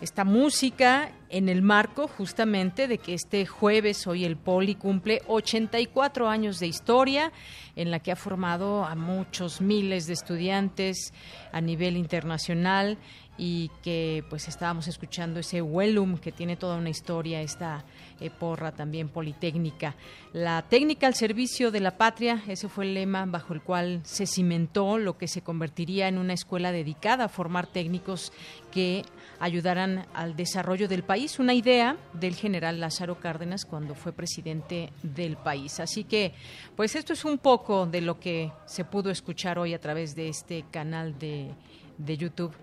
esta 0.00 0.24
música 0.24 1.10
en 1.28 1.48
el 1.48 1.62
marco 1.62 2.08
justamente 2.08 2.88
de 2.88 2.98
que 2.98 3.14
este 3.14 3.46
jueves 3.46 4.06
hoy 4.06 4.24
el 4.24 4.36
Poli 4.36 4.74
cumple 4.74 5.22
84 5.26 6.28
años 6.28 6.60
de 6.60 6.68
historia 6.68 7.32
en 7.74 7.90
la 7.90 7.98
que 7.98 8.12
ha 8.12 8.16
formado 8.16 8.84
a 8.84 8.94
muchos 8.94 9.60
miles 9.60 10.06
de 10.06 10.12
estudiantes 10.12 11.12
a 11.52 11.60
nivel 11.60 11.96
internacional 11.96 12.98
y 13.38 13.70
que 13.82 14.24
pues 14.28 14.48
estábamos 14.48 14.88
escuchando 14.88 15.38
ese 15.38 15.62
Wellum 15.62 16.18
que 16.18 16.32
tiene 16.32 16.56
toda 16.56 16.76
una 16.76 16.90
historia, 16.90 17.40
esta 17.40 17.84
eh, 18.20 18.30
porra 18.30 18.72
también 18.72 19.08
politécnica. 19.08 19.94
La 20.32 20.62
técnica 20.62 21.06
al 21.06 21.14
servicio 21.14 21.70
de 21.70 21.80
la 21.80 21.96
patria, 21.96 22.42
ese 22.48 22.68
fue 22.68 22.84
el 22.84 22.94
lema 22.94 23.24
bajo 23.26 23.54
el 23.54 23.62
cual 23.62 24.00
se 24.04 24.26
cimentó 24.26 24.98
lo 24.98 25.16
que 25.16 25.28
se 25.28 25.42
convertiría 25.42 26.08
en 26.08 26.18
una 26.18 26.32
escuela 26.32 26.72
dedicada 26.72 27.24
a 27.24 27.28
formar 27.28 27.68
técnicos 27.68 28.32
que 28.72 29.04
ayudaran 29.40 30.06
al 30.14 30.36
desarrollo 30.36 30.88
del 30.88 31.02
país 31.02 31.38
una 31.38 31.54
idea 31.54 31.96
del 32.12 32.34
general 32.34 32.80
Lázaro 32.80 33.20
Cárdenas 33.20 33.64
cuando 33.64 33.94
fue 33.94 34.12
presidente 34.12 34.92
del 35.02 35.36
país. 35.36 35.80
Así 35.80 36.04
que, 36.04 36.34
pues 36.76 36.96
esto 36.96 37.12
es 37.12 37.24
un 37.24 37.38
poco 37.38 37.86
de 37.86 38.00
lo 38.00 38.18
que 38.18 38.52
se 38.66 38.84
pudo 38.84 39.10
escuchar 39.10 39.58
hoy 39.58 39.74
a 39.74 39.80
través 39.80 40.14
de 40.14 40.28
este 40.28 40.64
canal 40.70 41.18
de, 41.18 41.50
de 41.98 42.16
YouTube 42.16 42.54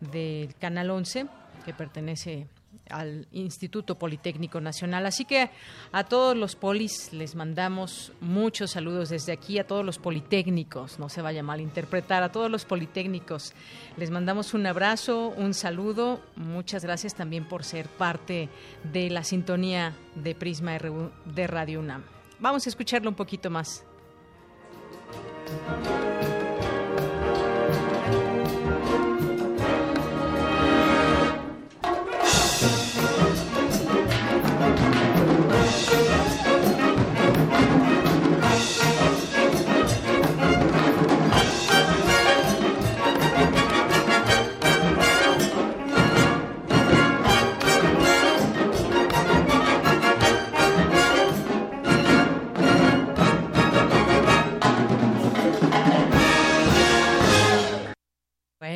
del 0.00 0.54
Canal 0.56 0.90
11, 0.90 1.26
que 1.64 1.74
pertenece 1.74 2.46
al 2.90 3.26
Instituto 3.32 3.96
Politécnico 3.96 4.60
Nacional. 4.60 5.06
Así 5.06 5.24
que 5.24 5.50
a 5.92 6.04
todos 6.04 6.36
los 6.36 6.56
polis 6.56 7.12
les 7.12 7.34
mandamos 7.34 8.12
muchos 8.20 8.72
saludos 8.72 9.08
desde 9.08 9.32
aquí, 9.32 9.58
a 9.58 9.66
todos 9.66 9.84
los 9.84 9.98
politécnicos, 9.98 10.98
no 10.98 11.08
se 11.08 11.22
vaya 11.22 11.42
mal 11.42 11.60
interpretar, 11.60 12.22
a 12.22 12.32
todos 12.32 12.50
los 12.50 12.64
politécnicos 12.64 13.52
les 13.96 14.10
mandamos 14.10 14.54
un 14.54 14.66
abrazo, 14.66 15.28
un 15.36 15.54
saludo, 15.54 16.20
muchas 16.36 16.84
gracias 16.84 17.14
también 17.14 17.48
por 17.48 17.64
ser 17.64 17.88
parte 17.88 18.48
de 18.84 19.10
la 19.10 19.24
sintonía 19.24 19.94
de 20.14 20.34
Prisma 20.34 20.78
de 21.24 21.46
Radio 21.46 21.80
UNAM. 21.80 22.04
Vamos 22.38 22.66
a 22.66 22.70
escucharlo 22.70 23.10
un 23.10 23.16
poquito 23.16 23.50
más. 23.50 23.84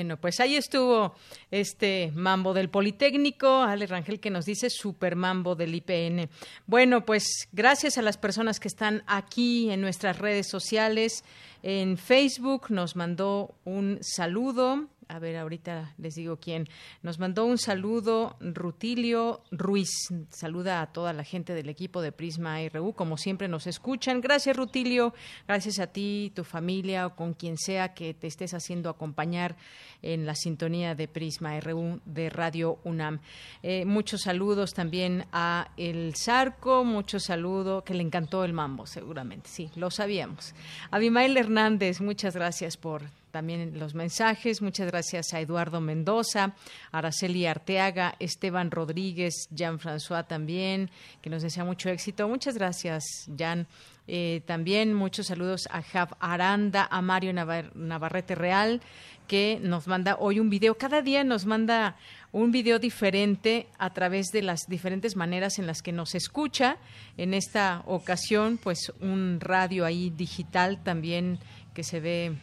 Bueno, 0.05 0.21
pues 0.21 0.39
ahí 0.39 0.55
estuvo 0.57 1.15
este 1.51 2.13
mambo 2.15 2.53
del 2.53 2.69
Politécnico, 2.69 3.63
Ale 3.63 3.87
Rangel 3.87 4.21
que 4.21 4.29
nos 4.29 4.45
dice 4.45 4.69
super 4.69 5.17
mambo 5.17 5.55
del 5.55 5.75
IPN. 5.75 6.29
Bueno, 6.67 7.07
pues 7.07 7.49
gracias 7.53 7.97
a 7.97 8.03
las 8.03 8.19
personas 8.19 8.61
que 8.61 8.69
están 8.69 9.03
aquí 9.07 9.71
en 9.71 9.81
nuestras 9.81 10.19
redes 10.19 10.47
sociales. 10.47 11.25
En 11.63 11.97
Facebook 11.97 12.67
nos 12.69 12.97
mandó 12.97 13.55
un 13.65 13.99
saludo 14.03 14.89
a 15.09 15.19
ver, 15.19 15.37
ahorita 15.37 15.95
les 15.99 16.15
digo 16.15 16.39
quién. 16.39 16.69
Nos 17.03 17.19
mandó 17.19 17.45
un 17.45 17.59
saludo 17.59 18.37
Rutilio 18.41 19.43
Ruiz. 19.51 19.91
Saluda 20.31 20.81
a 20.81 20.93
toda 20.93 21.13
la 21.13 21.25
gente 21.25 21.55
del 21.55 21.69
equipo 21.69 22.03
de 22.03 22.13
Prisma 22.13 22.59
RU, 22.69 22.93
como 22.95 23.17
siempre 23.17 23.49
nos 23.49 23.67
escuchan. 23.67 24.21
Gracias, 24.21 24.57
Rutilio. 24.57 25.15
Gracias 25.47 25.79
a 25.79 25.87
ti, 25.87 26.33
tu 26.35 26.45
familia 26.45 27.07
o 27.07 27.17
con 27.17 27.35
quien 27.35 27.57
sea 27.59 27.95
que 27.95 28.15
te 28.15 28.27
estés 28.27 28.55
haciendo 28.55 28.91
acompañar 28.91 29.57
en 30.03 30.27
la 30.27 30.35
sintonía 30.35 30.95
de 30.95 31.09
Prisma 31.09 31.59
RU 31.61 32.01
de 32.05 32.31
Radio 32.31 32.79
UNAM. 32.85 33.21
Eh, 33.63 33.85
muchos 33.85 34.23
saludos 34.23 34.75
también 34.75 35.27
a 35.33 35.71
El 35.77 36.15
Zarco, 36.17 36.85
muchos 36.85 37.25
saludos, 37.25 37.85
que 37.85 37.95
le 37.95 38.03
encantó 38.03 38.45
el 38.45 38.53
mambo, 38.53 38.87
seguramente. 38.87 39.49
Sí, 39.49 39.71
lo 39.77 39.91
sabíamos. 39.91 40.55
Abimael 40.91 41.37
Hernández, 41.37 42.01
muchas 42.01 42.35
gracias 42.35 42.77
por 42.77 43.03
también 43.35 43.81
los 43.81 43.97
mensajes. 43.97 44.63
Muchas 44.63 44.87
gracias 44.87 45.35
a 45.35 45.41
Eduardo 45.41 45.81
Mendoza, 45.81 46.55
Araceli 46.93 47.47
Arteaga, 47.47 48.15
Esteban 48.21 48.71
Rodríguez, 48.71 49.49
Jean-François 49.51 50.25
también, 50.25 50.89
que 51.21 51.31
nos 51.31 51.43
desea 51.43 51.65
mucho 51.65 51.89
éxito. 51.89 52.29
Muchas 52.29 52.57
gracias, 52.57 53.03
Jan. 53.37 53.67
Eh, 54.07 54.43
también 54.47 54.95
muchos 54.95 55.27
saludos 55.27 55.67
a 55.73 55.83
Jav 55.83 56.11
Aranda, 56.21 56.87
a 56.89 57.03
Mario 57.03 57.33
Navarrete 57.33 58.37
Real, 58.37 58.81
que 59.27 59.59
nos 59.61 59.89
manda 59.89 60.17
hoy 60.21 60.39
un 60.39 60.49
video. 60.49 60.77
Cada 60.77 61.03
día 61.03 61.25
nos 61.25 61.45
manda 61.45 61.97
un 62.31 62.53
video 62.53 62.79
diferente 62.79 63.67
a 63.79 63.93
través 63.93 64.29
de 64.29 64.43
las 64.43 64.69
diferentes 64.69 65.17
maneras 65.17 65.59
en 65.59 65.67
las 65.67 65.83
que 65.83 65.91
nos 65.91 66.15
escucha. 66.15 66.77
En 67.17 67.35
esta 67.35 67.83
ocasión, 67.87 68.61
pues 68.63 68.93
un 69.01 69.41
radio 69.41 69.85
ahí 69.85 70.11
digital 70.11 70.85
también 70.85 71.41
que 71.75 71.83
se 71.83 71.99
ve 71.99 72.37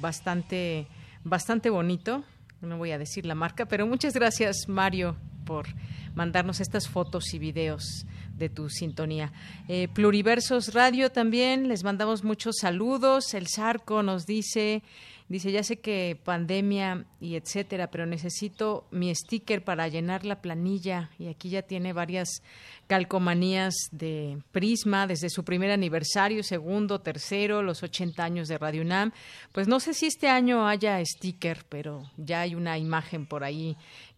bastante, 0.00 0.86
bastante 1.24 1.70
bonito. 1.70 2.24
No 2.60 2.78
voy 2.78 2.90
a 2.90 2.98
decir 2.98 3.26
la 3.26 3.34
marca, 3.34 3.66
pero 3.66 3.86
muchas 3.86 4.14
gracias, 4.14 4.68
Mario, 4.68 5.16
por 5.44 5.66
mandarnos 6.14 6.60
estas 6.60 6.88
fotos 6.88 7.32
y 7.32 7.38
videos 7.38 8.06
de 8.36 8.48
tu 8.48 8.68
sintonía. 8.68 9.32
Eh, 9.68 9.88
Pluriversos 9.88 10.74
Radio 10.74 11.10
también, 11.10 11.68
les 11.68 11.84
mandamos 11.84 12.24
muchos 12.24 12.56
saludos. 12.60 13.34
El 13.34 13.46
Sarco 13.46 14.02
nos 14.02 14.26
dice 14.26 14.82
Dice, 15.30 15.52
ya 15.52 15.62
sé 15.62 15.78
que 15.78 16.18
pandemia 16.24 17.04
y 17.20 17.36
etcétera, 17.36 17.88
pero 17.92 18.04
necesito 18.04 18.88
mi 18.90 19.14
sticker 19.14 19.62
para 19.62 19.86
llenar 19.86 20.24
la 20.24 20.42
planilla. 20.42 21.10
Y 21.20 21.28
aquí 21.28 21.50
ya 21.50 21.62
tiene 21.62 21.92
varias 21.92 22.42
calcomanías 22.88 23.74
de 23.92 24.42
Prisma 24.50 25.06
desde 25.06 25.30
su 25.30 25.44
primer 25.44 25.70
aniversario, 25.70 26.42
segundo, 26.42 27.00
tercero, 27.00 27.62
los 27.62 27.84
80 27.84 28.24
años 28.24 28.48
de 28.48 28.58
Radio 28.58 28.82
UNAM. 28.82 29.12
Pues 29.52 29.68
no 29.68 29.78
sé 29.78 29.94
si 29.94 30.06
este 30.06 30.28
año 30.28 30.66
haya 30.66 31.00
sticker, 31.04 31.64
pero 31.68 32.10
ya 32.16 32.40
hay 32.40 32.56
una 32.56 32.76
imagen 32.76 33.24
por 33.24 33.44
ahí, 33.44 33.76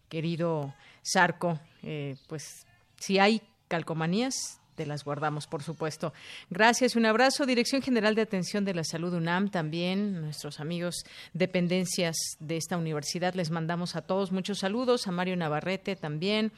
querido 0.09 0.73
Sarco. 1.03 1.59
Eh, 1.83 2.15
pues 2.27 2.65
si 2.97 3.19
hay 3.19 3.43
calcomanías, 3.67 4.59
te 4.75 4.85
las 4.85 5.03
guardamos, 5.03 5.47
por 5.47 5.63
supuesto. 5.63 6.13
Gracias, 6.49 6.95
un 6.95 7.05
abrazo. 7.05 7.45
Dirección 7.45 7.81
General 7.81 8.15
de 8.15 8.21
Atención 8.21 8.65
de 8.65 8.73
la 8.73 8.83
Salud 8.83 9.13
UNAM 9.13 9.49
también, 9.49 10.21
nuestros 10.21 10.59
amigos 10.59 11.05
dependencias 11.33 12.15
de 12.39 12.57
esta 12.57 12.77
universidad, 12.77 13.33
les 13.33 13.51
mandamos 13.51 13.95
a 13.95 14.01
todos 14.01 14.31
muchos 14.31 14.59
saludos, 14.59 15.07
a 15.07 15.11
Mario 15.11 15.35
Navarrete 15.35 15.95
también. 15.95 16.51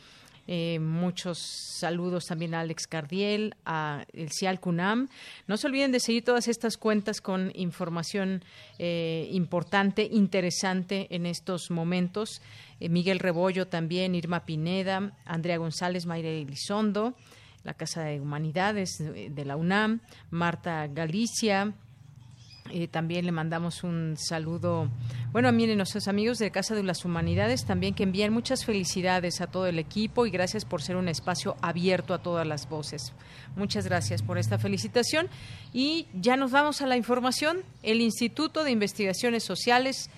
Eh, 0.47 0.78
muchos 0.80 1.39
saludos 1.39 2.26
también 2.26 2.53
a 2.53 2.59
Alex 2.59 2.86
Cardiel, 2.86 3.55
a 3.66 4.05
el 4.13 4.30
CIAL 4.32 4.59
CUNAM. 4.59 5.09
No 5.47 5.57
se 5.57 5.68
olviden 5.68 5.91
de 5.91 5.99
seguir 5.99 6.24
todas 6.24 6.47
estas 6.47 6.78
cuentas 6.78 7.20
con 7.20 7.51
información 7.55 8.43
eh, 8.78 9.28
importante, 9.32 10.07
interesante 10.11 11.07
en 11.09 11.26
estos 11.26 11.72
momentos. 11.72 12.41
Eh, 12.80 12.89
Miguel 12.89 13.20
Rebollo 13.20 13.68
también, 13.68 14.13
Irma 14.13 14.45
Pineda, 14.45 15.13
Andrea 15.26 15.57
González, 15.57 16.05
Mayra 16.05 16.30
Elizondo 16.30 17.16
la 17.66 17.74
Casa 17.74 18.03
de 18.03 18.22
Humanidades 18.22 18.97
de 18.99 19.45
la 19.45 19.57
UNAM, 19.57 19.99
Marta 20.30 20.88
Galicia. 20.88 21.74
Eh, 22.72 22.88
también 22.88 23.26
le 23.26 23.32
mandamos 23.32 23.84
un 23.84 24.16
saludo, 24.18 24.89
bueno, 25.32 25.51
miren, 25.51 25.78
nuestros 25.78 26.07
amigos 26.07 26.39
de 26.39 26.49
Casa 26.49 26.74
de 26.74 26.82
las 26.82 27.05
Humanidades 27.05 27.63
también 27.63 27.93
que 27.93 28.01
envían 28.01 28.34
muchas 28.34 28.66
felicidades 28.66 29.39
a 29.39 29.47
todo 29.47 29.68
el 29.68 29.78
equipo 29.78 30.26
y 30.26 30.32
gracias 30.32 30.66
por 30.66 30.82
ser 30.82 30.95
un 30.95 31.07
espacio 31.07 31.57
abierto 31.61 32.16
a 32.16 32.24
todas 32.24 32.47
las 32.47 32.68
voces. 32.68 33.13
Muchas 33.55 33.86
gracias 33.86 34.24
por 34.24 34.39
esta 34.39 34.57
felicitación 34.57 35.28
y 35.74 36.07
ya 36.13 36.38
nos 36.38 36.49
vamos 36.49 36.82
a 36.82 36.88
la 36.88 36.97
información. 36.97 37.61
El 37.84 38.01
Instituto 38.01 38.63
de 38.63 38.72
Investigaciones 38.72 39.43
Sociales 39.43 40.09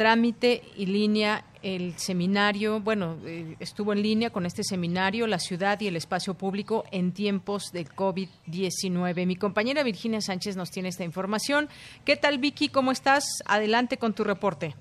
trámite 0.00 0.62
y 0.78 0.86
línea 0.86 1.44
el 1.62 1.92
seminario, 1.98 2.80
bueno, 2.80 3.18
eh, 3.26 3.56
estuvo 3.60 3.92
en 3.92 4.02
línea 4.02 4.30
con 4.30 4.46
este 4.46 4.62
seminario, 4.62 5.26
la 5.26 5.38
ciudad 5.38 5.78
y 5.78 5.88
el 5.88 5.96
espacio 5.96 6.32
público 6.32 6.84
en 6.90 7.12
tiempos 7.12 7.70
de 7.70 7.84
COVID-19. 7.84 9.26
Mi 9.26 9.36
compañera 9.36 9.82
Virginia 9.82 10.22
Sánchez 10.22 10.56
nos 10.56 10.70
tiene 10.70 10.88
esta 10.88 11.04
información. 11.04 11.68
¿Qué 12.06 12.16
tal, 12.16 12.38
Vicky? 12.38 12.70
¿Cómo 12.70 12.92
estás? 12.92 13.42
Adelante 13.46 13.98
con 13.98 14.14
tu 14.14 14.24
reporte. 14.24 14.72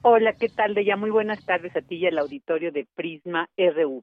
Hola, 0.00 0.32
¿qué 0.32 0.48
tal, 0.48 0.72
Deya? 0.72 0.96
Muy 0.96 1.10
buenas 1.10 1.44
tardes 1.44 1.76
a 1.76 1.82
ti 1.82 1.96
y 1.96 2.06
al 2.06 2.16
auditorio 2.16 2.72
de 2.72 2.86
Prisma 2.94 3.50
RU. 3.58 4.02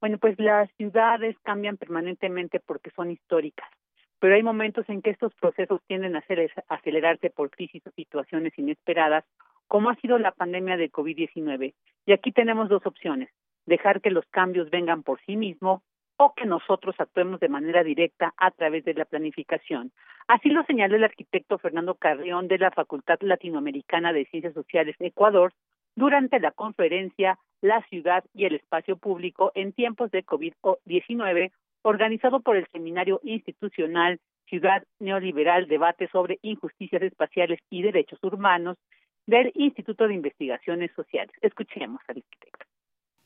Bueno, 0.00 0.18
pues 0.18 0.36
las 0.40 0.68
ciudades 0.72 1.36
cambian 1.44 1.76
permanentemente 1.76 2.58
porque 2.58 2.90
son 2.96 3.12
históricas, 3.12 3.70
pero 4.18 4.34
hay 4.34 4.42
momentos 4.42 4.88
en 4.88 5.02
que 5.02 5.10
estos 5.10 5.32
procesos 5.34 5.80
tienden 5.86 6.16
a 6.16 6.24
acelerarse 6.66 7.30
por 7.30 7.50
crisis 7.50 7.86
o 7.86 7.92
situaciones 7.92 8.58
inesperadas 8.58 9.24
como 9.70 9.88
ha 9.88 9.94
sido 10.00 10.18
la 10.18 10.32
pandemia 10.32 10.76
de 10.76 10.90
COVID-19. 10.90 11.74
Y 12.04 12.12
aquí 12.12 12.32
tenemos 12.32 12.68
dos 12.68 12.84
opciones, 12.86 13.30
dejar 13.66 14.00
que 14.00 14.10
los 14.10 14.26
cambios 14.26 14.68
vengan 14.68 15.04
por 15.04 15.20
sí 15.20 15.36
mismos 15.36 15.80
o 16.16 16.34
que 16.34 16.44
nosotros 16.44 16.96
actuemos 16.98 17.38
de 17.38 17.48
manera 17.48 17.84
directa 17.84 18.34
a 18.36 18.50
través 18.50 18.84
de 18.84 18.94
la 18.94 19.04
planificación. 19.04 19.92
Así 20.26 20.48
lo 20.48 20.64
señaló 20.64 20.96
el 20.96 21.04
arquitecto 21.04 21.56
Fernando 21.58 21.94
Carrión 21.94 22.48
de 22.48 22.58
la 22.58 22.72
Facultad 22.72 23.18
Latinoamericana 23.20 24.12
de 24.12 24.24
Ciencias 24.24 24.54
Sociales 24.54 24.96
de 24.98 25.06
Ecuador 25.06 25.52
durante 25.94 26.40
la 26.40 26.50
conferencia 26.50 27.38
La 27.62 27.80
ciudad 27.90 28.24
y 28.34 28.46
el 28.46 28.56
espacio 28.56 28.96
público 28.96 29.52
en 29.54 29.72
tiempos 29.72 30.10
de 30.10 30.26
COVID-19 30.26 31.52
organizado 31.82 32.40
por 32.40 32.56
el 32.56 32.66
Seminario 32.72 33.20
Institucional 33.22 34.18
Ciudad 34.46 34.82
Neoliberal 34.98 35.68
Debate 35.68 36.08
sobre 36.08 36.40
Injusticias 36.42 37.02
Espaciales 37.02 37.60
y 37.70 37.82
Derechos 37.82 38.18
Humanos 38.24 38.76
del 39.26 39.52
Instituto 39.54 40.08
de 40.08 40.14
Investigaciones 40.14 40.90
Sociales. 40.96 41.34
Escuchemos 41.42 42.00
al 42.08 42.18
arquitecto. 42.18 42.69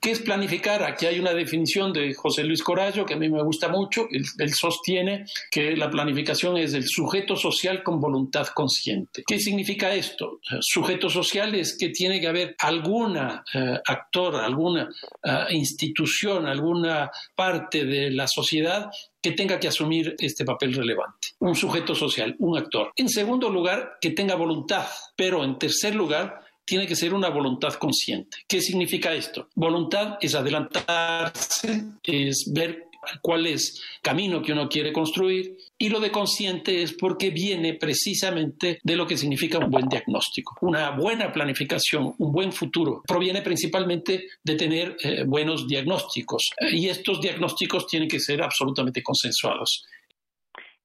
¿Qué 0.04 0.10
es 0.10 0.20
planificar? 0.20 0.82
Aquí 0.82 1.06
hay 1.06 1.18
una 1.18 1.32
definición 1.32 1.90
de 1.90 2.12
José 2.12 2.44
Luis 2.44 2.62
Corallo 2.62 3.06
que 3.06 3.14
a 3.14 3.16
mí 3.16 3.30
me 3.30 3.42
gusta 3.42 3.68
mucho. 3.68 4.06
Él, 4.10 4.52
sostiene 4.52 5.24
que 5.50 5.74
la 5.74 5.88
planificación 5.88 6.58
es 6.58 6.74
el 6.74 6.86
sujeto 6.86 7.36
social 7.36 7.82
con 7.82 8.02
voluntad 8.02 8.48
consciente. 8.48 9.24
¿Qué 9.26 9.38
significa 9.38 9.94
esto? 9.94 10.40
Sujeto 10.60 11.08
social 11.08 11.54
es 11.54 11.74
que 11.78 11.88
tiene 11.88 12.20
que 12.20 12.26
haber 12.26 12.54
alguna 12.58 13.42
eh, 13.54 13.78
actor, 13.86 14.36
alguna 14.36 14.90
eh, 15.22 15.44
institución, 15.52 16.44
alguna 16.44 17.10
parte 17.34 17.86
de 17.86 18.10
la 18.10 18.28
sociedad 18.28 18.90
que 19.22 19.32
tenga 19.32 19.58
que 19.58 19.68
asumir 19.68 20.16
este 20.18 20.44
papel 20.44 20.74
relevante. 20.74 21.28
Un 21.38 21.54
sujeto 21.54 21.94
social, 21.94 22.36
un 22.40 22.58
actor. 22.58 22.92
En 22.94 23.08
segundo 23.08 23.48
lugar, 23.48 23.96
que 24.02 24.10
tenga 24.10 24.34
voluntad. 24.34 24.84
Pero 25.16 25.42
en 25.42 25.58
tercer 25.58 25.94
lugar, 25.94 26.43
tiene 26.64 26.86
que 26.86 26.96
ser 26.96 27.14
una 27.14 27.28
voluntad 27.28 27.74
consciente. 27.74 28.38
¿Qué 28.48 28.60
significa 28.60 29.12
esto? 29.12 29.48
Voluntad 29.54 30.18
es 30.20 30.34
adelantarse, 30.34 31.84
es 32.02 32.50
ver 32.52 32.88
cuál 33.20 33.46
es 33.46 33.82
el 33.96 34.02
camino 34.02 34.42
que 34.42 34.52
uno 34.52 34.68
quiere 34.68 34.92
construir 34.92 35.56
y 35.78 35.88
lo 35.88 36.00
de 36.00 36.10
consciente 36.10 36.82
es 36.82 36.94
porque 36.94 37.30
viene 37.30 37.74
precisamente 37.74 38.78
de 38.82 38.96
lo 38.96 39.06
que 39.06 39.16
significa 39.16 39.58
un 39.58 39.70
buen 39.70 39.88
diagnóstico. 39.88 40.56
Una 40.60 40.90
buena 40.90 41.32
planificación, 41.32 42.14
un 42.18 42.32
buen 42.32 42.52
futuro, 42.52 43.02
proviene 43.06 43.42
principalmente 43.42 44.24
de 44.42 44.54
tener 44.54 44.96
eh, 45.02 45.24
buenos 45.24 45.66
diagnósticos 45.66 46.50
y 46.72 46.88
estos 46.88 47.20
diagnósticos 47.20 47.86
tienen 47.86 48.08
que 48.08 48.20
ser 48.20 48.42
absolutamente 48.42 49.02
consensuados. 49.02 49.86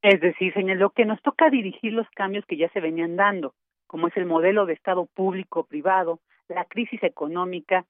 Es 0.01 0.21
decir, 0.21 0.53
señaló 0.53 0.91
que 0.91 1.05
nos 1.05 1.21
toca 1.21 1.49
dirigir 1.49 1.91
los 1.91 2.07
cambios 2.15 2.45
que 2.47 2.57
ya 2.57 2.69
se 2.71 2.79
venían 2.79 3.17
dando 3.17 3.53
como 3.89 4.07
es 4.07 4.15
el 4.17 4.27
modelo 4.27 4.67
de 4.67 4.73
Estado 4.73 5.07
público-privado, 5.07 6.19
la 6.47 6.65
crisis 6.65 7.01
económica, 7.01 7.85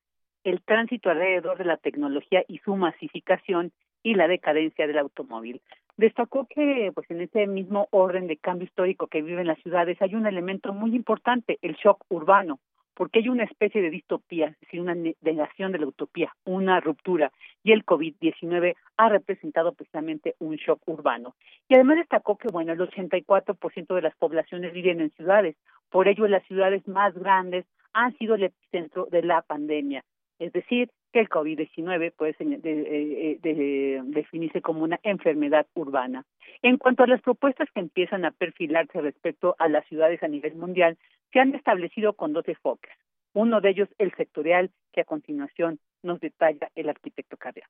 el 0.46 0.62
tránsito 0.62 1.10
alrededor 1.10 1.58
de 1.58 1.66
la 1.66 1.76
tecnología 1.76 2.42
y 2.48 2.60
su 2.60 2.78
masificación 2.78 3.74
y 4.02 4.16
la 4.16 4.30
decadencia 4.30 4.88
del 4.88 4.98
automóvil. 4.98 5.62
Destacó 5.98 6.48
que 6.48 6.94
pues 6.96 7.12
en 7.12 7.20
ese 7.20 7.48
mismo 7.48 7.90
orden 7.92 8.28
de 8.28 8.38
cambio 8.38 8.66
histórico 8.66 9.08
que 9.08 9.22
viven 9.22 9.48
las 9.48 9.60
ciudades 9.60 10.02
hay 10.02 10.16
un 10.16 10.26
elemento 10.26 10.72
muy 10.72 10.96
importante, 10.96 11.60
el 11.62 11.76
shock 11.76 12.06
urbano, 12.08 12.60
porque 13.00 13.20
hay 13.20 13.30
una 13.30 13.46
especie 13.46 13.82
de 13.82 13.92
distopía, 13.92 14.48
es 14.48 14.60
decir, 14.60 14.82
una 14.82 14.94
negación 14.94 15.72
de 15.72 15.80
la 15.80 15.88
utopía, 15.88 16.36
una 16.44 16.82
ruptura, 16.82 17.32
y 17.64 17.72
el 17.72 17.86
COVID-19 17.86 18.76
ha 18.98 19.08
representado 19.08 19.72
precisamente 19.72 20.36
un 20.40 20.58
shock 20.58 20.82
urbano. 20.86 21.34
Y 21.70 21.76
además 21.76 21.96
destacó 21.96 22.38
que, 22.38 22.50
bueno, 22.50 22.74
el 22.74 22.80
84% 22.80 23.96
de 23.96 24.02
las 24.02 24.14
poblaciones 24.18 24.74
viven 24.74 25.00
en 25.00 25.12
ciudades, 25.12 25.56
por 25.90 26.10
ello 26.10 26.28
las 26.28 26.44
ciudades 26.44 26.86
más 26.90 27.14
grandes 27.14 27.66
han 27.94 28.18
sido 28.18 28.36
el 28.36 28.44
epicentro 28.44 29.06
de 29.06 29.24
la 29.24 29.44
pandemia, 29.44 30.04
es 30.38 30.52
decir, 30.52 30.90
que 31.12 31.20
el 31.20 31.30
COVID-19 31.30 32.14
puede 32.16 32.36
eh, 32.40 33.40
eh, 33.44 34.02
definirse 34.04 34.62
como 34.62 34.84
una 34.84 35.00
enfermedad 35.04 35.68
urbana. 35.74 36.26
En 36.62 36.78
cuanto 36.78 37.04
a 37.04 37.08
las 37.08 37.22
propuestas 37.22 37.68
que 37.74 37.80
empiezan 37.80 38.26
a 38.26 38.32
perfilarse 38.32 39.02
respecto 39.02 39.56
a 39.60 39.68
las 39.68 39.86
ciudades 39.88 40.22
a 40.24 40.28
nivel 40.28 40.56
mundial, 40.56 40.98
se 41.32 41.40
han 41.40 41.56
establecido 41.56 42.14
con 42.14 42.34
dos 42.34 42.48
enfoques. 42.48 42.92
Uno 43.34 43.62
de 43.62 43.70
ellos, 43.70 43.90
el 43.98 44.14
sectorial, 44.16 44.72
que 44.92 45.02
a 45.02 45.06
continuación 45.06 45.80
nos 46.04 46.20
detalla 46.20 46.70
el 46.76 46.90
arquitecto 46.90 47.38
Carrión. 47.38 47.68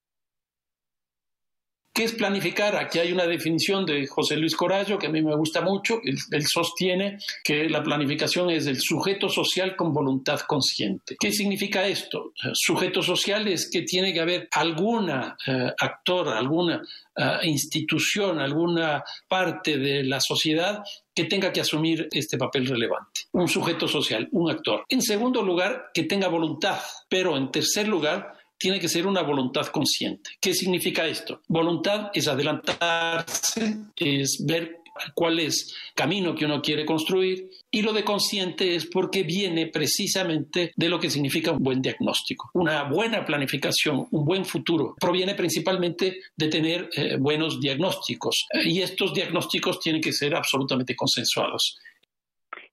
¿Qué 2.00 2.06
es 2.06 2.14
planificar? 2.14 2.78
Aquí 2.78 2.98
hay 2.98 3.12
una 3.12 3.28
definición 3.28 3.86
de 3.86 4.08
José 4.08 4.38
Luis 4.38 4.56
Corallo 4.56 4.98
que 4.98 5.08
a 5.08 5.10
mí 5.10 5.22
me 5.22 5.36
gusta 5.36 5.60
mucho. 5.60 6.00
Él, 6.02 6.46
sostiene 6.48 7.18
que 7.44 7.68
la 7.68 7.84
planificación 7.84 8.50
es 8.50 8.68
el 8.68 8.80
sujeto 8.80 9.28
social 9.28 9.76
con 9.76 9.92
voluntad 9.92 10.40
consciente. 10.48 11.18
¿Qué 11.20 11.34
significa 11.34 11.86
esto? 11.86 12.32
Sujeto 12.54 13.02
social 13.02 13.50
es 13.50 13.70
que 13.70 13.82
tiene 13.82 14.14
que 14.14 14.22
haber 14.22 14.48
alguna 14.54 15.36
eh, 15.46 15.74
actor, 15.78 16.30
alguna 16.30 16.82
eh, 17.18 17.40
institución, 17.44 18.40
alguna 18.40 19.04
parte 19.28 19.78
de 19.78 20.06
la 20.06 20.22
sociedad 20.22 20.82
que 21.14 21.26
tenga 21.26 21.52
que 21.52 21.60
asumir 21.60 22.08
este 22.12 22.38
papel 22.38 22.66
relevante. 22.66 23.24
Un 23.34 23.50
sujeto 23.50 23.90
social, 23.90 24.30
un 24.32 24.50
actor. 24.50 24.86
En 24.88 25.02
segundo 25.02 25.42
lugar, 25.42 25.88
que 25.94 26.04
tenga 26.04 26.30
voluntad. 26.30 26.80
Pero 27.10 27.36
en 27.36 27.52
tercer 27.52 27.90
lugar, 27.90 28.39
tiene 28.60 28.80
que 28.80 28.90
ser 28.90 29.08
una 29.08 29.22
voluntad 29.22 29.68
consciente. 29.68 30.32
¿Qué 30.40 30.54
significa 30.54 31.08
esto? 31.08 31.42
Voluntad 31.48 32.12
es 32.14 32.28
adelantarse, 32.28 33.78
es 33.96 34.44
ver 34.46 34.80
cuál 35.14 35.40
es 35.40 35.76
el 35.90 35.96
camino 35.96 36.36
que 36.36 36.46
uno 36.46 36.62
quiere 36.62 36.86
construir 36.86 37.50
y 37.72 37.82
lo 37.82 37.94
de 37.94 38.04
consciente 38.04 38.76
es 38.76 38.86
porque 38.86 39.24
viene 39.24 39.68
precisamente 39.68 40.74
de 40.76 40.90
lo 40.90 41.00
que 41.00 41.10
significa 41.10 41.52
un 41.52 41.64
buen 41.64 41.82
diagnóstico. 41.82 42.50
Una 42.54 42.84
buena 42.84 43.26
planificación, 43.26 44.08
un 44.12 44.26
buen 44.26 44.46
futuro, 44.46 44.96
proviene 45.00 45.36
principalmente 45.36 46.20
de 46.36 46.48
tener 46.48 46.90
eh, 46.96 47.18
buenos 47.18 47.60
diagnósticos 47.60 48.48
y 48.66 48.82
estos 48.82 49.14
diagnósticos 49.14 49.80
tienen 49.80 50.02
que 50.02 50.12
ser 50.12 50.36
absolutamente 50.36 50.96
consensuados. 50.96 51.80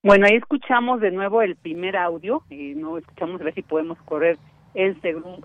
Bueno, 0.03 0.27
ahí 0.27 0.37
escuchamos 0.37 1.01
de 1.01 1.11
nuevo 1.11 1.43
el 1.43 1.57
primer 1.57 1.97
audio 1.97 2.43
y 2.49 2.75
no 2.75 2.99
escuchamos 2.99 3.41
a 3.41 3.45
ver 3.45 3.55
si 3.55 3.63
podemos 3.63 3.99
correr 4.05 4.39
el, 4.77 4.97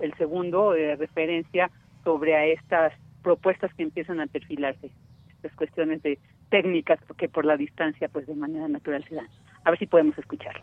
el 0.01 0.13
segundo 0.17 0.71
de 0.71 0.95
referencia 0.95 1.71
sobre 2.03 2.35
a 2.35 2.45
estas 2.45 2.93
propuestas 3.23 3.73
que 3.75 3.83
empiezan 3.83 4.19
a 4.19 4.27
perfilarse, 4.27 4.91
estas 5.29 5.53
cuestiones 5.55 6.03
de 6.03 6.19
técnicas 6.49 6.99
que 7.17 7.29
por 7.29 7.45
la 7.45 7.55
distancia 7.55 8.09
pues 8.09 8.27
de 8.27 8.35
manera 8.35 8.67
natural 8.67 9.03
se 9.07 9.15
dan. 9.15 9.27
A 9.63 9.69
ver 9.69 9.79
si 9.79 9.87
podemos 9.87 10.17
escucharlo. 10.17 10.61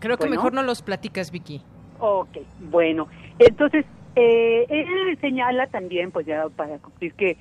Creo 0.00 0.18
que 0.18 0.28
mejor 0.28 0.52
no 0.52 0.62
los 0.62 0.82
platicas, 0.82 1.30
Vicky. 1.32 1.62
Ok, 1.98 2.36
bueno. 2.70 3.08
Entonces, 3.38 3.86
eh, 4.14 4.66
él 4.68 5.18
señala 5.20 5.66
también, 5.68 6.10
pues 6.10 6.26
ya 6.26 6.48
para 6.50 6.78
cumplir 6.78 7.14
que 7.14 7.38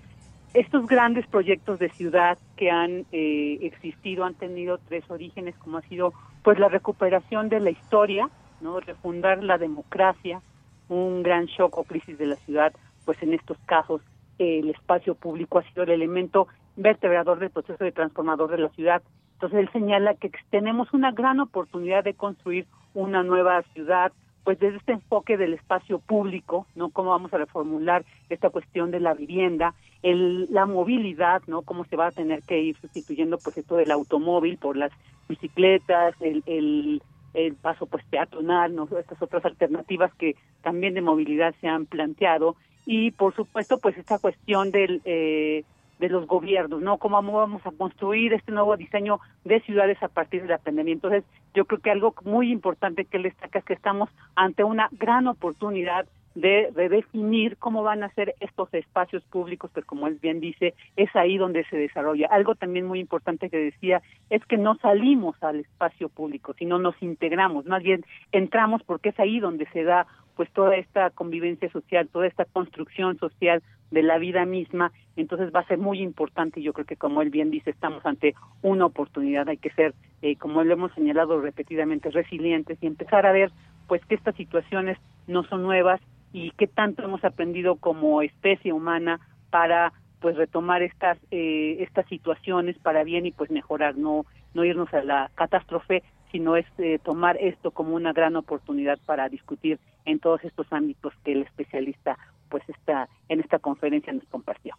estos 0.56 0.88
grandes 0.88 1.28
proyectos 1.28 1.80
de 1.80 1.90
ciudad 1.90 2.38
que 2.56 2.72
han 2.72 3.06
eh, 3.12 3.60
existido 3.62 4.24
han 4.24 4.36
tenido 4.36 4.78
tres 4.78 5.04
orígenes, 5.10 5.54
como 5.58 5.78
ha 5.78 5.82
sido 5.82 6.14
pues 6.44 6.58
la 6.60 6.70
recuperación 6.70 7.50
de 7.50 7.60
la 7.60 7.72
historia, 7.72 8.30
no 8.62 8.80
refundar 8.80 9.44
la 9.44 9.58
democracia, 9.58 10.42
un 10.88 11.24
gran 11.24 11.46
shock 11.48 11.78
o 11.78 11.84
crisis 11.84 12.18
de 12.18 12.28
la 12.28 12.38
ciudad, 12.38 12.74
pues 13.04 13.22
en 13.22 13.34
estos 13.34 13.58
casos 13.66 14.02
el 14.38 14.70
espacio 14.70 15.16
público 15.16 15.60
ha 15.60 15.64
sido 15.64 15.84
el 15.84 15.90
elemento 15.90 16.48
vertebrador 16.78 17.40
del 17.40 17.50
proceso 17.50 17.84
de 17.84 17.92
transformador 17.92 18.50
de 18.50 18.60
la 18.60 18.70
ciudad. 18.70 19.02
Entonces 19.34 19.60
él 19.60 19.70
señala 19.74 20.16
que 20.16 20.32
tenemos 20.52 20.94
una 20.94 21.12
gran 21.12 21.42
oportunidad 21.42 22.04
de 22.04 22.14
construir 22.14 22.66
una 22.94 23.24
nueva 23.24 23.62
ciudad, 23.74 24.14
pues 24.46 24.60
desde 24.60 24.78
este 24.78 24.94
enfoque 24.94 25.38
del 25.38 25.56
espacio 25.56 25.98
público, 25.98 26.68
¿no? 26.76 26.90
Cómo 26.90 27.10
vamos 27.10 27.34
a 27.34 27.38
reformular 27.40 28.06
esta 28.30 28.52
cuestión 28.52 28.92
de 28.92 29.00
la 29.00 29.16
vivienda, 29.16 29.74
el, 30.04 30.46
la 30.54 30.68
movilidad, 30.68 31.42
¿no? 31.48 31.64
Cómo 31.64 31.84
se 31.86 31.96
va 31.96 32.08
a 32.08 32.12
tener 32.12 32.44
que 32.44 32.62
ir 32.62 32.78
sustituyendo, 32.78 33.40
pues, 33.40 33.58
esto 33.58 33.76
del 33.76 33.90
automóvil 33.90 34.58
por 34.58 34.78
las 34.78 34.92
bicicletas, 35.28 36.14
el, 36.22 36.44
el, 36.46 37.02
el 37.34 37.56
paso, 37.56 37.88
pues, 37.88 38.06
peatonal, 38.06 38.76
¿no? 38.76 38.88
Estas 38.98 39.20
otras 39.20 39.44
alternativas 39.46 40.14
que 40.14 40.36
también 40.62 40.94
de 40.94 41.02
movilidad 41.02 41.56
se 41.60 41.68
han 41.68 41.88
planteado 41.88 42.56
y, 42.86 43.10
por 43.12 43.36
supuesto, 43.36 43.80
pues, 43.80 43.98
esta 43.98 44.20
cuestión 44.20 44.70
del... 44.70 45.02
Eh, 45.06 45.64
de 46.00 46.10
los 46.10 46.28
gobiernos, 46.28 46.82
¿no? 46.82 46.98
Cómo 46.98 47.22
vamos 47.22 47.66
a 47.66 47.72
construir 47.72 48.34
este 48.34 48.52
nuevo 48.52 48.76
diseño 48.78 49.20
de 49.44 49.62
ciudades 49.62 50.02
a 50.04 50.08
partir 50.08 50.42
de 50.42 50.50
la 50.50 50.58
pandemia. 50.58 50.94
Entonces, 50.94 51.24
yo 51.54 51.66
creo 51.66 51.80
que 51.80 51.92
algo 51.92 52.14
muy 52.24 52.52
importante 52.52 53.06
que 53.06 53.18
él 53.18 53.24
destaca 53.24 53.60
es 53.60 53.66
que 53.66 53.74
estamos 53.74 54.10
ante 54.36 54.64
una 54.64 54.90
gran 54.92 55.28
oportunidad 55.28 56.06
de 56.36 56.70
redefinir 56.76 57.56
cómo 57.58 57.82
van 57.82 58.04
a 58.04 58.10
ser 58.10 58.36
estos 58.42 58.72
espacios 58.74 59.24
públicos, 59.24 59.72
pues 59.74 59.86
como 59.86 60.08
él 60.08 60.20
bien 60.22 60.42
dice, 60.42 60.74
es 60.98 61.16
ahí 61.16 61.38
donde 61.38 61.64
se 61.66 61.78
desarrolla. 61.78 62.28
Algo 62.28 62.56
también 62.56 62.86
muy 62.86 63.00
importante 63.00 63.50
que 63.50 63.58
decía 63.58 64.02
es 64.30 64.46
que 64.46 64.58
no 64.58 64.76
salimos 64.76 65.42
al 65.42 65.62
espacio 65.62 66.10
público, 66.10 66.54
sino 66.58 66.78
nos 66.78 67.02
integramos, 67.02 67.66
más 67.66 67.82
bien 67.82 68.04
entramos 68.34 68.84
porque 68.84 69.10
es 69.10 69.20
ahí 69.20 69.40
donde 69.40 69.66
se 69.68 69.84
da 69.84 70.08
pues 70.36 70.52
toda 70.52 70.76
esta 70.76 71.10
convivencia 71.10 71.70
social, 71.72 72.10
toda 72.10 72.28
esta 72.28 72.46
construcción 72.46 73.18
social 73.18 73.64
de 73.92 74.04
la 74.04 74.18
vida 74.18 74.46
misma, 74.46 74.92
entonces 75.16 75.52
va 75.56 75.62
a 75.62 75.68
ser 75.68 75.78
muy 75.78 76.02
importante 76.02 76.62
yo 76.62 76.74
creo 76.74 76.86
que 76.86 76.98
como 76.98 77.22
él 77.22 77.30
bien 77.30 77.52
dice, 77.52 77.70
estamos 77.70 78.06
ante 78.06 78.36
una 78.62 78.86
oportunidad, 78.86 79.48
hay 79.48 79.58
que 79.58 79.70
ser, 79.72 79.94
eh, 80.22 80.36
como 80.36 80.64
lo 80.64 80.74
hemos 80.74 80.92
señalado 80.94 81.40
repetidamente, 81.40 82.10
resilientes 82.12 82.78
y 82.82 82.88
empezar 82.88 83.26
a 83.26 83.32
ver 83.32 83.52
pues 83.88 84.04
que 84.06 84.16
estas 84.16 84.36
situaciones 84.36 84.98
no 85.28 85.44
son 85.44 85.64
nuevas 85.64 86.02
y 86.34 86.52
qué 86.52 86.68
tanto 86.68 87.04
hemos 87.04 87.24
aprendido 87.24 87.76
como 87.78 88.22
especie 88.22 88.74
humana 88.74 89.20
para 89.50 89.94
pues 90.20 90.36
retomar 90.36 90.82
estas 90.82 91.18
eh, 91.32 91.78
estas 91.80 92.08
situaciones 92.08 92.78
para 92.80 93.04
bien 93.04 93.26
y 93.26 93.32
pues 93.32 93.52
mejorar 93.52 93.96
no 93.96 94.26
no 94.54 94.66
irnos 94.66 94.92
a 94.94 95.04
la 95.04 95.30
catástrofe 95.36 96.04
sino 96.32 96.56
es 96.56 96.66
eh, 96.78 97.00
tomar 97.04 97.38
esto 97.38 97.72
como 97.72 97.96
una 97.96 98.14
gran 98.14 98.36
oportunidad 98.36 98.98
para 99.06 99.30
discutir 99.30 99.80
en 100.06 100.20
todos 100.20 100.44
estos 100.44 100.68
ámbitos 100.72 101.14
que 101.24 101.34
el 101.34 101.44
especialista 101.44 102.18
pues 102.50 102.64
está 102.70 103.10
en 103.30 103.40
esta 103.40 103.60
conferencia 103.60 104.14
nos 104.14 104.26
compartió. 104.26 104.76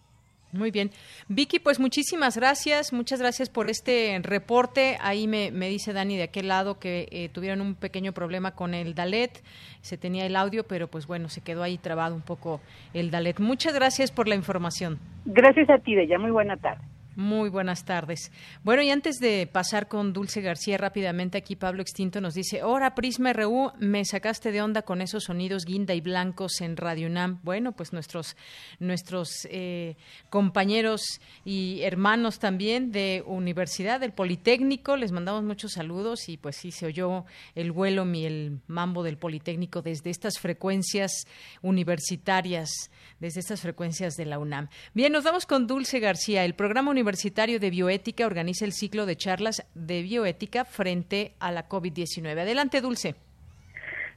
Muy 0.53 0.71
bien. 0.71 0.91
Vicky, 1.29 1.59
pues 1.59 1.81
muchísimas 1.81 2.37
gracias. 2.37 2.93
Muchas 2.93 3.21
gracias 3.21 3.51
por 3.51 3.69
este 3.69 4.19
reporte. 4.23 4.97
Ahí 5.01 5.27
me, 5.27 5.51
me 5.51 5.69
dice 5.69 5.93
Dani 5.93 6.17
de 6.17 6.23
aquel 6.25 6.49
lado 6.49 6.79
que 6.79 7.09
eh, 7.11 7.29
tuvieron 7.29 7.61
un 7.61 7.75
pequeño 7.75 8.13
problema 8.13 8.53
con 8.53 8.73
el 8.73 8.95
Dalet. 8.95 9.43
Se 9.81 9.99
tenía 9.99 10.25
el 10.25 10.37
audio, 10.37 10.65
pero 10.65 10.89
pues 10.89 11.07
bueno, 11.07 11.29
se 11.29 11.43
quedó 11.43 11.63
ahí 11.63 11.79
trabado 11.79 12.15
un 12.15 12.23
poco 12.23 12.61
el 12.95 13.11
Dalet. 13.11 13.41
Muchas 13.41 13.75
gracias 13.75 14.11
por 14.11 14.29
la 14.29 14.35
información. 14.35 14.99
Gracias 15.27 15.69
a 15.69 15.79
ti, 15.79 15.95
Bella. 15.95 16.19
Muy 16.19 16.31
buena 16.31 16.57
tarde. 16.57 16.83
Muy 17.17 17.49
buenas 17.49 17.87
tardes. 17.87 18.31
Bueno, 18.63 18.83
y 18.83 18.91
antes 18.91 19.17
de 19.21 19.49
pasar 19.51 19.89
con 19.89 20.13
Dulce 20.13 20.43
García 20.43 20.77
rápidamente, 20.77 21.39
aquí 21.39 21.57
Pablo 21.57 21.81
Extinto 21.81 22.21
nos 22.21 22.35
dice, 22.35 22.63
Hola 22.63 22.95
Prisma 22.95 23.33
RU, 23.33 23.73
me 23.79 24.05
sacaste 24.05 24.53
de 24.53 24.61
onda 24.61 24.83
con 24.83 25.01
esos 25.01 25.25
sonidos 25.25 25.65
guinda 25.65 25.95
y 25.95 26.03
blancos 26.03 26.61
en 26.61 26.77
Radio 26.77 27.07
UNAM. 27.07 27.41
Bueno, 27.43 27.73
pues 27.73 27.95
nuestros, 27.95 28.37
nuestros 28.81 29.49
eh, 29.51 29.97
compañeros 30.29 31.01
y 31.43 31.81
hermanos 31.85 32.39
también 32.39 32.93
de 32.93 33.25
Universidad 33.27 33.99
del 33.99 34.13
Politécnico, 34.13 34.99
les 34.99 35.11
mandamos 35.11 35.43
muchos 35.43 35.73
saludos 35.73 36.29
y 36.29 36.37
pues 36.37 36.57
sí, 36.57 36.71
se 36.71 36.85
oyó 36.85 37.25
el 37.55 37.73
vuelo 37.73 38.05
y 38.15 38.27
el 38.27 38.61
mambo 38.67 39.03
del 39.03 39.17
Politécnico 39.17 39.81
desde 39.81 40.11
estas 40.11 40.39
frecuencias 40.39 41.27
universitarias, 41.63 42.91
desde 43.21 43.41
estas 43.41 43.63
frecuencias 43.63 44.17
de 44.17 44.27
la 44.27 44.39
UNAM. 44.39 44.69
Bien, 44.93 45.15
nos 45.15 45.25
vamos 45.25 45.47
con 45.47 45.67
Dulce 45.67 45.99
García, 45.99 46.45
el 46.45 46.55
programa 46.55 46.91
universitario 46.91 47.06
Universitario 47.07 47.61
de 47.61 47.71
Bioética 47.71 48.27
organiza 48.27 48.65
el 48.65 48.73
ciclo 48.73 49.07
de 49.07 49.15
charlas 49.15 49.63
de 49.77 50.03
bioética 50.03 50.65
frente 50.65 51.35
a 51.39 51.53
la 51.53 51.69
COVID-19. 51.69 52.37
Adelante, 52.37 52.81
Dulce. 52.81 53.15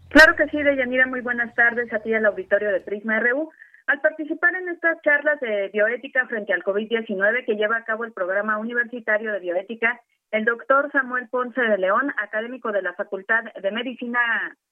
Claro 0.10 0.36
que 0.36 0.48
sí, 0.48 0.58
Deyanira. 0.58 1.06
Muy 1.06 1.22
buenas 1.22 1.54
tardes 1.54 1.94
a 1.94 2.00
ti 2.00 2.12
al 2.16 2.26
auditorio 2.26 2.72
de 2.72 2.82
Prisma 2.82 3.20
RU. 3.20 3.52
Al 3.86 4.02
participar 4.02 4.56
en 4.56 4.70
estas 4.70 5.00
charlas 5.04 5.40
de 5.40 5.70
bioética 5.72 6.26
frente 6.26 6.52
al 6.52 6.64
COVID-19 6.64 7.46
que 7.46 7.54
lleva 7.54 7.78
a 7.78 7.84
cabo 7.84 8.06
el 8.06 8.12
programa 8.12 8.58
universitario 8.58 9.34
de 9.34 9.40
bioética, 9.40 10.02
el 10.32 10.46
doctor 10.46 10.92
Samuel 10.92 11.30
Ponce 11.30 11.62
de 11.62 11.78
León, 11.78 12.12
académico 12.18 12.72
de 12.72 12.82
la 12.82 12.94
Facultad 12.94 13.44
de 13.54 13.72
Medicina 13.72 14.20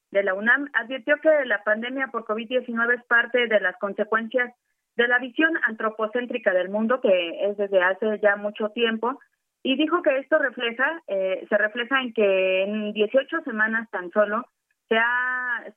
de 0.10 0.24
la 0.24 0.34
UNAM, 0.34 0.72
advirtió 0.74 1.18
que 1.22 1.46
la 1.46 1.64
pandemia 1.64 2.08
por 2.08 2.26
COVID-19 2.26 2.96
es 2.96 3.04
parte 3.06 3.46
de 3.46 3.60
las 3.60 3.78
consecuencias 3.78 4.52
de 4.98 5.08
la 5.08 5.20
visión 5.20 5.52
antropocéntrica 5.66 6.54
del 6.54 6.70
mundo 6.70 7.00
que 7.02 7.50
es 7.50 7.56
desde 7.58 7.82
hace 7.82 8.20
ya 8.22 8.36
mucho 8.36 8.70
tiempo 8.70 9.20
y 9.64 9.78
dijo 9.78 10.02
que 10.02 10.18
esto 10.18 10.38
refleja 10.40 11.02
eh, 11.08 11.46
se 11.48 11.58
refleja 11.58 12.02
en 12.02 12.14
que 12.14 12.64
en 12.64 12.94
18 12.94 13.42
semanas 13.46 13.90
tan 13.92 14.12
solo 14.12 14.44
se, 14.90 14.98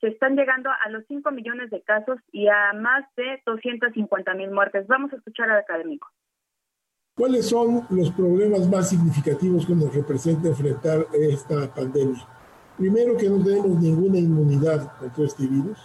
se 0.00 0.08
están 0.08 0.36
llegando 0.36 0.70
a 0.70 0.88
los 0.88 1.04
5 1.06 1.30
millones 1.32 1.70
de 1.70 1.82
casos 1.82 2.18
y 2.32 2.48
a 2.48 2.72
más 2.74 3.04
de 3.16 3.42
250 3.44 4.34
mil 4.34 4.50
muertes. 4.52 4.86
Vamos 4.86 5.12
a 5.12 5.16
escuchar 5.16 5.50
al 5.50 5.58
académico. 5.58 6.08
¿Cuáles 7.16 7.48
son 7.48 7.86
los 7.90 8.10
problemas 8.12 8.68
más 8.68 8.88
significativos 8.88 9.66
que 9.66 9.74
nos 9.74 9.94
representa 9.94 10.48
enfrentar 10.48 11.06
esta 11.12 11.72
pandemia? 11.74 12.24
Primero 12.78 13.16
que 13.16 13.28
no 13.28 13.44
tenemos 13.44 13.78
ninguna 13.78 14.18
inmunidad 14.18 14.96
contra 14.98 15.24
este 15.24 15.46
virus. 15.46 15.78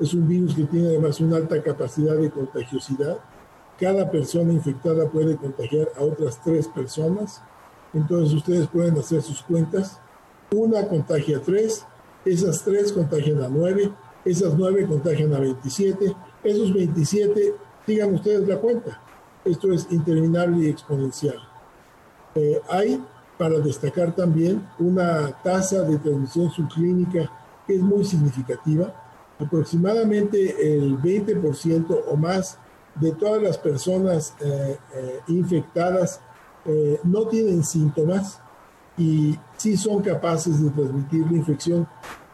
Es 0.00 0.14
un 0.14 0.28
virus 0.28 0.54
que 0.54 0.64
tiene 0.64 0.88
además 0.88 1.20
una 1.20 1.36
alta 1.36 1.60
capacidad 1.62 2.14
de 2.14 2.30
contagiosidad. 2.30 3.18
Cada 3.80 4.10
persona 4.10 4.52
infectada 4.52 5.08
puede 5.08 5.36
contagiar 5.36 5.88
a 5.96 6.02
otras 6.02 6.40
tres 6.42 6.68
personas. 6.68 7.42
Entonces 7.92 8.34
ustedes 8.34 8.68
pueden 8.68 8.96
hacer 8.98 9.22
sus 9.22 9.42
cuentas. 9.42 10.00
Una 10.54 10.86
contagia 10.86 11.38
a 11.38 11.40
tres, 11.40 11.84
esas 12.24 12.62
tres 12.62 12.92
contagian 12.92 13.42
a 13.42 13.48
nueve, 13.48 13.90
esas 14.24 14.54
nueve 14.54 14.86
contagian 14.86 15.34
a 15.34 15.40
27, 15.40 16.14
esos 16.44 16.72
27, 16.72 17.54
digan 17.86 18.14
ustedes 18.14 18.46
la 18.46 18.56
cuenta. 18.56 19.00
Esto 19.44 19.72
es 19.72 19.86
interminable 19.90 20.64
y 20.64 20.68
exponencial. 20.68 21.38
Eh, 22.34 22.60
hay, 22.70 23.04
para 23.36 23.58
destacar 23.58 24.14
también, 24.14 24.66
una 24.78 25.32
tasa 25.42 25.82
de 25.82 25.98
transmisión 25.98 26.50
subclínica 26.50 27.30
que 27.66 27.74
es 27.74 27.82
muy 27.82 28.04
significativa 28.04 29.07
aproximadamente 29.38 30.74
el 30.74 30.98
20% 30.98 32.04
o 32.08 32.16
más 32.16 32.60
de 32.96 33.12
todas 33.12 33.42
las 33.42 33.58
personas 33.58 34.36
eh, 34.40 34.76
eh, 34.94 35.20
infectadas 35.28 36.22
eh, 36.64 36.98
no 37.04 37.28
tienen 37.28 37.62
síntomas 37.62 38.42
y 38.96 39.36
sí 39.56 39.76
son 39.76 40.02
capaces 40.02 40.62
de 40.62 40.70
transmitir 40.70 41.24
la 41.30 41.38
infección, 41.38 41.86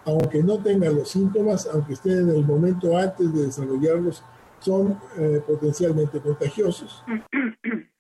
aunque 0.07 0.43
no 0.43 0.63
tengan 0.63 0.95
los 0.95 1.11
síntomas, 1.11 1.69
aunque 1.73 1.93
estén 1.93 2.31
en 2.31 2.37
el 2.37 2.45
momento 2.45 2.97
antes 2.97 3.35
de 3.35 3.47
desarrollarlos, 3.47 4.25
son 4.61 4.99
potencialmente 5.47 6.21
contagiosos. 6.21 7.05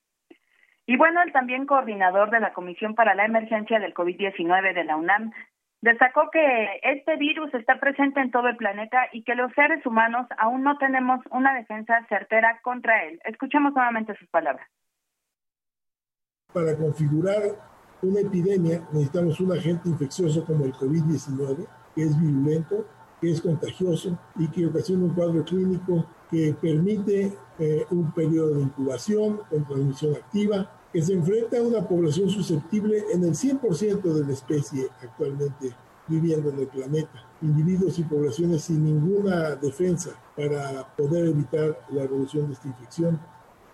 Y 0.87 0.99
bueno, 0.99 1.23
el 1.23 1.33
también 1.33 1.65
coordinador 1.65 2.31
de 2.31 2.41
la 2.41 2.53
Comisión 2.53 2.95
para 2.95 3.15
la 3.15 3.25
Emergencia 3.25 3.81
del 3.81 3.95
COVID-19 3.95 4.75
de 4.75 4.85
la 4.85 4.97
UNAM, 4.97 5.33
Destacó 5.85 6.31
que 6.33 6.81
este 6.83 7.17
virus 7.17 7.53
está 7.53 7.79
presente 7.79 8.19
en 8.19 8.31
todo 8.31 8.49
el 8.49 8.57
planeta 8.57 9.03
y 9.13 9.23
que 9.23 9.35
los 9.35 9.53
seres 9.53 9.85
humanos 9.85 10.27
aún 10.39 10.63
no 10.63 10.79
tenemos 10.79 11.21
una 11.31 11.53
defensa 11.53 12.03
certera 12.09 12.59
contra 12.63 13.05
él. 13.05 13.21
Escuchemos 13.27 13.75
nuevamente 13.75 14.17
sus 14.17 14.27
palabras. 14.29 14.67
Para 16.55 16.75
configurar 16.75 17.43
una 18.01 18.21
epidemia 18.21 18.81
necesitamos 18.95 19.39
un 19.41 19.53
agente 19.53 19.91
infeccioso 19.91 20.47
como 20.47 20.65
el 20.65 20.73
COVID-19, 20.73 21.69
que 21.95 22.03
es 22.03 22.19
virulento, 22.19 22.89
que 23.21 23.33
es 23.33 23.43
contagioso 23.43 24.19
y 24.37 24.49
que 24.49 24.65
ocasiona 24.65 25.05
un 25.05 25.15
cuadro 25.15 25.45
clínico 25.45 26.07
que 26.31 26.57
permite 26.63 27.31
eh, 27.59 27.85
un 27.91 28.11
periodo 28.13 28.55
de 28.55 28.63
incubación 28.63 29.43
con 29.51 29.67
transmisión 29.67 30.15
activa, 30.15 30.67
que 30.95 31.03
se 31.03 31.13
enfrenta 31.13 31.59
a 31.59 31.63
una 31.63 31.89
población 31.89 32.31
susceptible 32.31 33.03
en 33.13 33.25
el 33.25 33.33
100% 33.33 34.01
de 34.01 34.25
la 34.25 34.33
especie 34.33 34.89
actualmente 35.03 35.75
viviendo 36.07 36.51
en 36.51 36.61
el 36.61 36.69
planeta, 36.69 37.27
individuos 37.43 37.99
y 37.99 38.05
poblaciones 38.05 38.63
sin 38.63 38.85
ninguna 38.85 39.57
defensa 39.57 40.11
para 40.37 40.87
poder 40.97 41.27
evitar 41.27 41.81
la 41.91 42.05
evolución 42.05 42.47
de 42.47 42.53
esta 42.53 42.69
infección, 42.69 43.21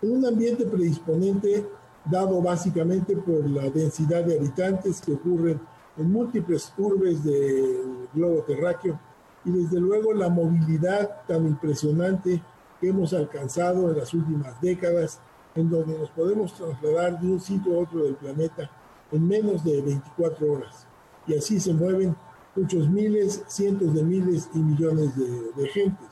en 0.01 0.17
un 0.17 0.25
ambiente 0.25 0.65
predisponente 0.65 1.67
dado 2.07 2.41
básicamente 2.41 3.15
por 3.15 3.47
la 3.51 3.69
densidad 3.69 4.25
de 4.25 4.39
habitantes 4.39 5.03
que 5.03 5.13
ocurren 5.13 5.61
en 5.99 6.11
múltiples 6.11 6.73
urbes 6.79 7.23
del 7.23 8.09
globo 8.15 8.45
terráqueo 8.45 8.99
y 9.45 9.51
desde 9.51 9.79
luego 9.79 10.15
la 10.15 10.31
movilidad 10.31 11.27
tan 11.29 11.47
impresionante 11.47 12.43
que 12.81 12.89
hemos 12.89 13.13
alcanzado 13.13 13.91
en 13.91 13.99
las 13.99 14.15
últimas 14.15 14.59
décadas 14.63 15.21
en 15.55 15.71
donde 15.71 15.99
nos 15.99 16.11
podemos 16.11 16.55
trasladar 16.55 17.19
de 17.19 17.27
un 17.27 17.41
sitio 17.41 17.75
a 17.75 17.83
otro 17.83 18.05
del 18.05 18.17
planeta 18.17 18.71
en 19.13 19.27
menos 19.27 19.65
de 19.65 19.83
24 19.83 20.53
horas. 20.53 20.89
Y 21.27 21.37
así 21.37 21.61
se 21.61 21.75
mueven 21.75 22.15
muchos 22.55 22.89
miles, 22.89 23.45
cientos 23.49 23.95
de 23.95 24.03
miles 24.03 24.51
y 24.55 24.59
millones 24.59 25.17
de, 25.17 25.63
de 25.63 25.69
gente. 25.69 26.05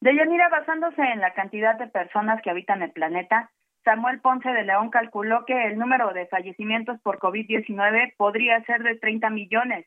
Deyanira, 0.00 0.48
basándose 0.48 1.02
en 1.02 1.20
la 1.20 1.34
cantidad 1.34 1.76
de 1.76 1.88
personas 1.88 2.40
que 2.42 2.50
habitan 2.50 2.82
el 2.82 2.92
planeta, 2.92 3.50
Samuel 3.84 4.20
Ponce 4.20 4.48
de 4.50 4.64
León 4.64 4.90
calculó 4.90 5.44
que 5.44 5.66
el 5.66 5.78
número 5.78 6.12
de 6.12 6.26
fallecimientos 6.26 7.00
por 7.00 7.18
COVID-19 7.18 8.14
podría 8.16 8.62
ser 8.64 8.82
de 8.82 8.96
30 8.96 9.30
millones, 9.30 9.86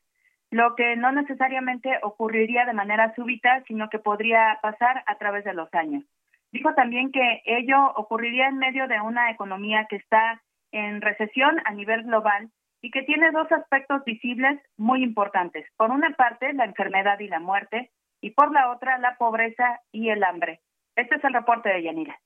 lo 0.49 0.75
que 0.75 0.95
no 0.97 1.11
necesariamente 1.11 1.99
ocurriría 2.01 2.65
de 2.65 2.73
manera 2.73 3.13
súbita, 3.15 3.63
sino 3.67 3.89
que 3.89 3.99
podría 3.99 4.59
pasar 4.61 5.03
a 5.05 5.17
través 5.17 5.45
de 5.45 5.53
los 5.53 5.73
años. 5.73 6.03
Dijo 6.51 6.73
también 6.73 7.11
que 7.11 7.41
ello 7.45 7.93
ocurriría 7.95 8.47
en 8.47 8.57
medio 8.57 8.87
de 8.87 8.99
una 8.99 9.31
economía 9.31 9.87
que 9.89 9.95
está 9.95 10.41
en 10.71 11.01
recesión 11.01 11.57
a 11.65 11.71
nivel 11.73 12.03
global 12.03 12.49
y 12.81 12.91
que 12.91 13.03
tiene 13.03 13.31
dos 13.31 13.51
aspectos 13.51 14.03
visibles 14.05 14.59
muy 14.77 15.03
importantes. 15.03 15.65
Por 15.77 15.91
una 15.91 16.09
parte, 16.15 16.51
la 16.53 16.65
enfermedad 16.65 17.19
y 17.19 17.27
la 17.27 17.39
muerte, 17.39 17.91
y 18.21 18.31
por 18.31 18.51
la 18.51 18.71
otra, 18.71 18.97
la 18.97 19.15
pobreza 19.17 19.79
y 19.91 20.09
el 20.09 20.23
hambre. 20.23 20.61
Este 20.95 21.15
es 21.15 21.23
el 21.23 21.33
reporte 21.33 21.69
de 21.69 21.83
Yanira. 21.83 22.19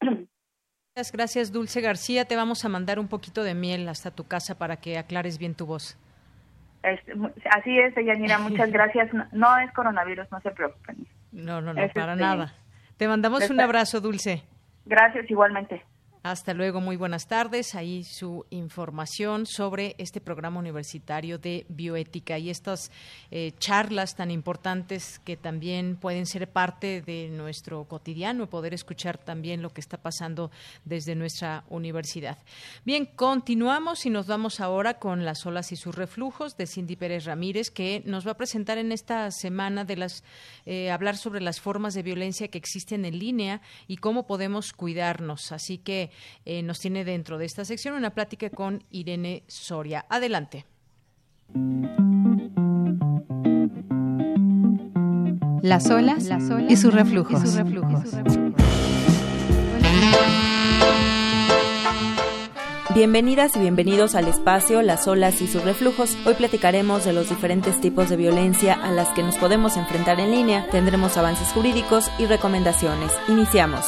Muchas 0.00 1.10
gracias, 1.12 1.52
Dulce 1.52 1.80
García. 1.80 2.24
Te 2.24 2.36
vamos 2.36 2.64
a 2.64 2.68
mandar 2.68 2.98
un 2.98 3.08
poquito 3.08 3.42
de 3.42 3.54
miel 3.54 3.88
hasta 3.88 4.14
tu 4.14 4.28
casa 4.28 4.58
para 4.58 4.76
que 4.76 4.98
aclares 4.98 5.38
bien 5.38 5.54
tu 5.54 5.66
voz. 5.66 5.98
así 6.82 7.78
es, 7.78 7.94
Yanira. 7.96 8.38
Muchas 8.48 8.70
gracias. 8.70 9.10
No, 9.32 9.56
es 9.58 9.72
coronavirus, 9.72 10.30
no 10.30 10.40
se 10.40 10.50
preocupen. 10.50 11.06
No, 11.32 11.60
no, 11.60 11.72
no, 11.74 11.88
para 11.94 12.12
este, 12.12 12.22
nada. 12.22 12.54
Te 12.96 13.08
mandamos 13.08 13.48
un 13.50 13.60
abrazo, 13.60 14.00
Dulce. 14.00 14.42
Gracias, 14.86 15.30
igualmente. 15.30 15.82
Hasta 16.24 16.54
luego, 16.54 16.80
muy 16.80 16.96
buenas 16.96 17.26
tardes. 17.26 17.74
Ahí 17.74 18.02
su 18.02 18.46
información 18.48 19.44
sobre 19.44 19.94
este 19.98 20.22
programa 20.22 20.58
universitario 20.58 21.36
de 21.36 21.66
bioética 21.68 22.38
y 22.38 22.48
estas 22.48 22.90
eh, 23.30 23.52
charlas 23.58 24.16
tan 24.16 24.30
importantes 24.30 25.18
que 25.18 25.36
también 25.36 25.96
pueden 25.96 26.24
ser 26.24 26.50
parte 26.50 27.02
de 27.02 27.28
nuestro 27.28 27.84
cotidiano, 27.84 28.48
poder 28.48 28.72
escuchar 28.72 29.18
también 29.18 29.60
lo 29.60 29.68
que 29.68 29.82
está 29.82 29.98
pasando 29.98 30.50
desde 30.86 31.14
nuestra 31.14 31.64
universidad. 31.68 32.38
Bien, 32.86 33.04
continuamos 33.04 34.06
y 34.06 34.08
nos 34.08 34.26
vamos 34.26 34.60
ahora 34.60 34.94
con 34.94 35.26
las 35.26 35.44
olas 35.44 35.72
y 35.72 35.76
sus 35.76 35.94
reflujos 35.94 36.56
de 36.56 36.66
Cindy 36.66 36.96
Pérez 36.96 37.26
Ramírez, 37.26 37.68
que 37.68 38.02
nos 38.06 38.26
va 38.26 38.30
a 38.30 38.38
presentar 38.38 38.78
en 38.78 38.92
esta 38.92 39.30
semana 39.30 39.84
de 39.84 39.96
las 39.98 40.24
eh, 40.64 40.90
hablar 40.90 41.18
sobre 41.18 41.42
las 41.42 41.60
formas 41.60 41.92
de 41.92 42.02
violencia 42.02 42.48
que 42.48 42.56
existen 42.56 43.04
en 43.04 43.18
línea 43.18 43.60
y 43.88 43.98
cómo 43.98 44.26
podemos 44.26 44.72
cuidarnos. 44.72 45.52
Así 45.52 45.76
que 45.76 46.13
eh, 46.44 46.62
nos 46.62 46.80
tiene 46.80 47.04
dentro 47.04 47.38
de 47.38 47.46
esta 47.46 47.64
sección 47.64 47.94
una 47.94 48.10
plática 48.10 48.50
con 48.50 48.84
Irene 48.90 49.44
Soria. 49.46 50.04
Adelante. 50.08 50.64
Las 55.62 55.88
olas, 55.90 56.28
y 56.68 56.76
sus 56.76 56.92
reflujos. 56.92 57.42
Bienvenidas 62.94 63.56
y 63.56 63.58
bienvenidos 63.58 64.14
al 64.14 64.28
espacio 64.28 64.80
Las 64.80 65.08
olas 65.08 65.42
y 65.42 65.48
sus 65.48 65.64
reflujos. 65.64 66.16
Hoy 66.26 66.34
platicaremos 66.34 67.04
de 67.04 67.12
los 67.12 67.28
diferentes 67.28 67.80
tipos 67.80 68.08
de 68.08 68.16
violencia 68.16 68.74
a 68.74 68.92
las 68.92 69.08
que 69.08 69.24
nos 69.24 69.36
podemos 69.36 69.76
enfrentar 69.76 70.20
en 70.20 70.30
línea. 70.30 70.68
Tendremos 70.70 71.16
avances 71.16 71.48
jurídicos 71.48 72.08
y 72.20 72.26
recomendaciones. 72.26 73.10
Iniciamos. 73.26 73.86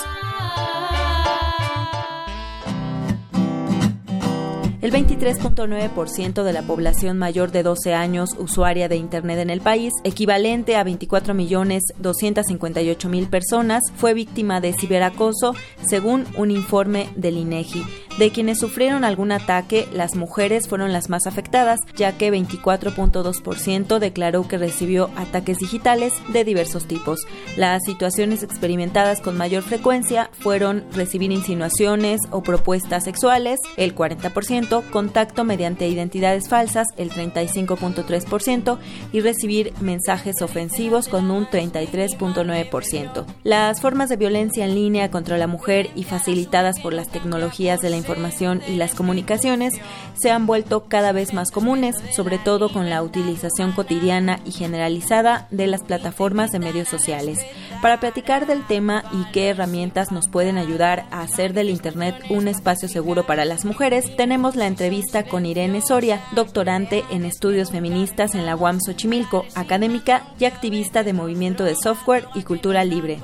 El 4.87 4.93
23.9% 4.93 6.45
de 6.45 6.53
la 6.53 6.63
población 6.63 7.19
mayor 7.19 7.51
de 7.51 7.65
12 7.65 7.93
años 7.93 8.31
usuaria 8.39 8.89
de 8.89 8.95
Internet 8.95 9.41
en 9.41 9.51
el 9.51 9.61
país, 9.61 9.93
equivalente 10.05 10.77
a 10.77 10.85
24.258.000 10.85 13.29
personas, 13.29 13.83
fue 13.97 14.15
víctima 14.15 14.61
de 14.61 14.75
ciberacoso, 14.75 15.57
según 15.85 16.25
un 16.37 16.53
informe 16.53 17.09
del 17.17 17.37
INEGI. 17.37 18.06
De 18.19 18.31
quienes 18.31 18.61
sufrieron 18.61 19.05
algún 19.05 19.31
ataque, 19.31 19.87
las 19.93 20.15
mujeres 20.15 20.69
fueron 20.69 20.91
las 20.91 21.11
más 21.11 21.27
afectadas, 21.27 21.81
ya 21.97 22.17
que 22.17 22.33
24.2% 22.33 23.99
declaró 23.99 24.49
que 24.49 24.57
recibió 24.57 25.11
ataques 25.17 25.59
digitales 25.59 26.15
de 26.33 26.43
diversos 26.43 26.87
tipos. 26.87 27.27
Las 27.59 27.85
situaciones 27.85 28.43
experimentadas 28.43 29.21
con 29.21 29.37
mayor 29.37 29.63
frecuencia 29.63 30.31
fueron 30.33 30.87
recibir 30.95 31.31
insinuaciones 31.31 32.23
o 32.31 32.43
propuestas 32.43 33.05
sexuales, 33.05 33.61
el 33.77 33.95
40%, 33.95 34.89
contacto 34.89 35.45
mediante 35.45 35.87
identidades 35.87 36.49
falsas, 36.49 36.87
el 36.97 37.11
35.3%, 37.11 38.79
y 39.13 39.21
recibir 39.21 39.75
mensajes 39.83 40.41
ofensivos 40.41 41.09
con 41.09 41.31
un 41.31 41.47
33.9%. 41.47 43.27
Las 43.43 43.83
formas 43.83 44.09
de 44.09 44.17
violencia 44.17 44.65
en 44.65 44.75
línea 44.75 45.11
contra 45.11 45.37
la 45.37 45.47
mujer 45.47 45.91
y 45.95 46.05
facilitadas 46.05 46.81
por 46.81 46.95
las 46.95 47.09
tecnologías 47.09 47.83
de 47.83 47.91
la 47.91 48.06
información 48.07 48.63
y 48.69 48.77
las 48.77 48.95
comunicaciones 48.95 49.75
se 50.15 50.31
han 50.31 50.47
vuelto 50.47 50.85
cada 50.85 51.11
vez 51.11 51.35
más 51.35 51.51
comunes, 51.51 51.97
sobre 52.15 52.39
todo 52.39 52.73
con 52.73 52.89
la 52.89 53.03
utilización 53.03 53.73
cotidiana 53.73 54.39
y 54.45 54.53
generalizada 54.53 55.49
de 55.51 55.67
las 55.67 55.83
plataformas 55.83 56.53
de 56.53 56.61
medios 56.61 56.89
sociales. 56.89 57.41
Para 57.83 57.99
platicar 57.99 58.47
del 58.47 58.65
tema 58.65 59.05
y 59.13 59.31
qué 59.33 59.49
herramientas 59.49 60.13
nos 60.13 60.29
pueden 60.29 60.57
ayudar 60.57 61.07
a 61.11 61.23
hacer 61.23 61.53
del 61.53 61.69
Internet 61.69 62.15
un 62.31 62.47
espacio 62.47 62.89
seguro 62.89 63.27
para 63.27 63.45
las 63.45 63.65
mujeres, 63.65 64.17
tenemos 64.17 64.55
la 64.55 64.69
entrevista 64.69 65.25
con 65.25 65.45
Irene 65.45 65.81
Soria, 65.83 66.23
doctorante 66.33 67.05
en 67.11 67.25
estudios 67.25 67.73
feministas 67.73 68.35
en 68.35 68.47
la 68.47 68.55
UAM 68.55 68.79
Xochimilco, 68.81 69.45
académica 69.57 70.23
y 70.39 70.45
activista 70.45 71.03
de 71.03 71.13
movimiento 71.13 71.65
de 71.65 71.75
software 71.75 72.27
y 72.35 72.43
cultura 72.43 72.85
libre. 72.85 73.19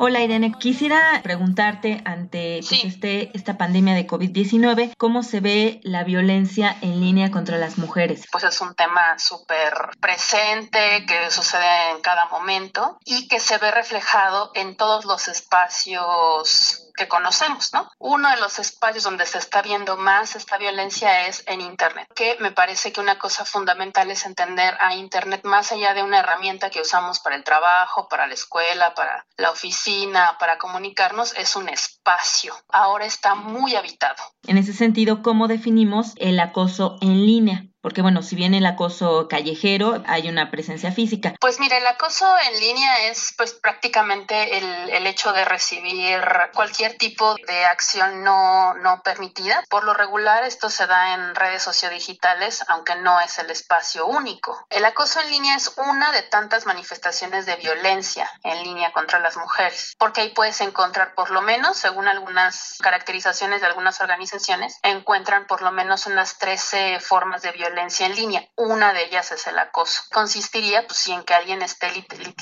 Hola 0.00 0.20
Irene, 0.20 0.52
quisiera 0.52 1.20
preguntarte 1.24 2.02
ante 2.04 2.60
pues, 2.60 2.84
este, 2.84 3.36
esta 3.36 3.58
pandemia 3.58 3.94
de 3.94 4.06
COVID-19, 4.06 4.94
¿cómo 4.96 5.24
se 5.24 5.40
ve 5.40 5.80
la 5.82 6.04
violencia 6.04 6.76
en 6.82 7.00
línea 7.00 7.32
contra 7.32 7.58
las 7.58 7.78
mujeres? 7.78 8.24
Pues 8.30 8.44
es 8.44 8.60
un 8.60 8.76
tema 8.76 9.18
súper 9.18 9.72
presente 10.00 11.04
que 11.04 11.32
sucede 11.32 11.90
en 11.90 12.00
cada 12.00 12.26
momento 12.26 12.96
y 13.04 13.26
que 13.26 13.40
se 13.40 13.58
ve 13.58 13.72
reflejado 13.72 14.52
en 14.54 14.76
todos 14.76 15.04
los 15.04 15.26
espacios 15.26 16.87
que 16.98 17.08
conocemos, 17.08 17.72
¿no? 17.72 17.88
Uno 17.98 18.28
de 18.28 18.36
los 18.36 18.58
espacios 18.58 19.04
donde 19.04 19.24
se 19.24 19.38
está 19.38 19.62
viendo 19.62 19.96
más 19.96 20.36
esta 20.36 20.58
violencia 20.58 21.26
es 21.26 21.44
en 21.46 21.60
Internet, 21.60 22.08
que 22.14 22.36
me 22.40 22.50
parece 22.50 22.92
que 22.92 23.00
una 23.00 23.18
cosa 23.18 23.44
fundamental 23.44 24.10
es 24.10 24.26
entender 24.26 24.76
a 24.80 24.94
Internet 24.94 25.42
más 25.44 25.72
allá 25.72 25.94
de 25.94 26.02
una 26.02 26.18
herramienta 26.18 26.70
que 26.70 26.80
usamos 26.80 27.20
para 27.20 27.36
el 27.36 27.44
trabajo, 27.44 28.08
para 28.08 28.26
la 28.26 28.34
escuela, 28.34 28.94
para 28.94 29.24
la 29.36 29.50
oficina, 29.50 30.36
para 30.38 30.58
comunicarnos, 30.58 31.34
es 31.36 31.56
un 31.56 31.68
espacio. 31.68 32.54
Ahora 32.68 33.06
está 33.06 33.34
muy 33.34 33.76
habitado. 33.76 34.22
En 34.46 34.58
ese 34.58 34.72
sentido, 34.72 35.22
¿cómo 35.22 35.46
definimos 35.46 36.12
el 36.16 36.40
acoso 36.40 36.98
en 37.00 37.24
línea? 37.24 37.64
Porque 37.88 38.02
bueno, 38.02 38.22
si 38.22 38.36
bien 38.36 38.52
el 38.52 38.66
acoso 38.66 39.28
callejero, 39.28 40.02
hay 40.06 40.28
una 40.28 40.50
presencia 40.50 40.92
física. 40.92 41.32
Pues 41.40 41.58
mira, 41.58 41.78
el 41.78 41.86
acoso 41.86 42.26
en 42.38 42.60
línea 42.60 43.08
es 43.08 43.32
pues 43.34 43.54
prácticamente 43.54 44.58
el, 44.58 44.90
el 44.90 45.06
hecho 45.06 45.32
de 45.32 45.46
recibir 45.46 46.20
cualquier 46.52 46.98
tipo 46.98 47.34
de 47.46 47.64
acción 47.64 48.22
no, 48.22 48.74
no 48.74 49.00
permitida. 49.02 49.64
Por 49.70 49.84
lo 49.84 49.94
regular 49.94 50.44
esto 50.44 50.68
se 50.68 50.86
da 50.86 51.14
en 51.14 51.34
redes 51.34 51.62
sociodigitales, 51.62 52.62
aunque 52.68 52.94
no 52.96 53.22
es 53.22 53.38
el 53.38 53.48
espacio 53.50 54.04
único. 54.04 54.66
El 54.68 54.84
acoso 54.84 55.22
en 55.22 55.30
línea 55.30 55.56
es 55.56 55.72
una 55.78 56.12
de 56.12 56.20
tantas 56.20 56.66
manifestaciones 56.66 57.46
de 57.46 57.56
violencia 57.56 58.30
en 58.44 58.64
línea 58.64 58.92
contra 58.92 59.18
las 59.18 59.38
mujeres, 59.38 59.94
porque 59.98 60.20
ahí 60.20 60.28
puedes 60.34 60.60
encontrar 60.60 61.14
por 61.14 61.30
lo 61.30 61.40
menos, 61.40 61.78
según 61.78 62.06
algunas 62.06 62.76
caracterizaciones 62.82 63.62
de 63.62 63.66
algunas 63.66 63.98
organizaciones, 64.02 64.78
encuentran 64.82 65.46
por 65.46 65.62
lo 65.62 65.72
menos 65.72 66.04
unas 66.04 66.36
13 66.36 67.00
formas 67.00 67.40
de 67.40 67.52
violencia 67.52 67.77
violencia 67.78 68.06
en 68.06 68.16
línea. 68.16 68.48
Una 68.56 68.92
de 68.92 69.04
ellas 69.04 69.30
es 69.30 69.46
el 69.46 69.58
acoso. 69.58 70.02
Consistiría 70.12 70.84
pues 70.86 71.06
en 71.08 71.22
que 71.22 71.34
alguien 71.34 71.62
esté 71.62 71.86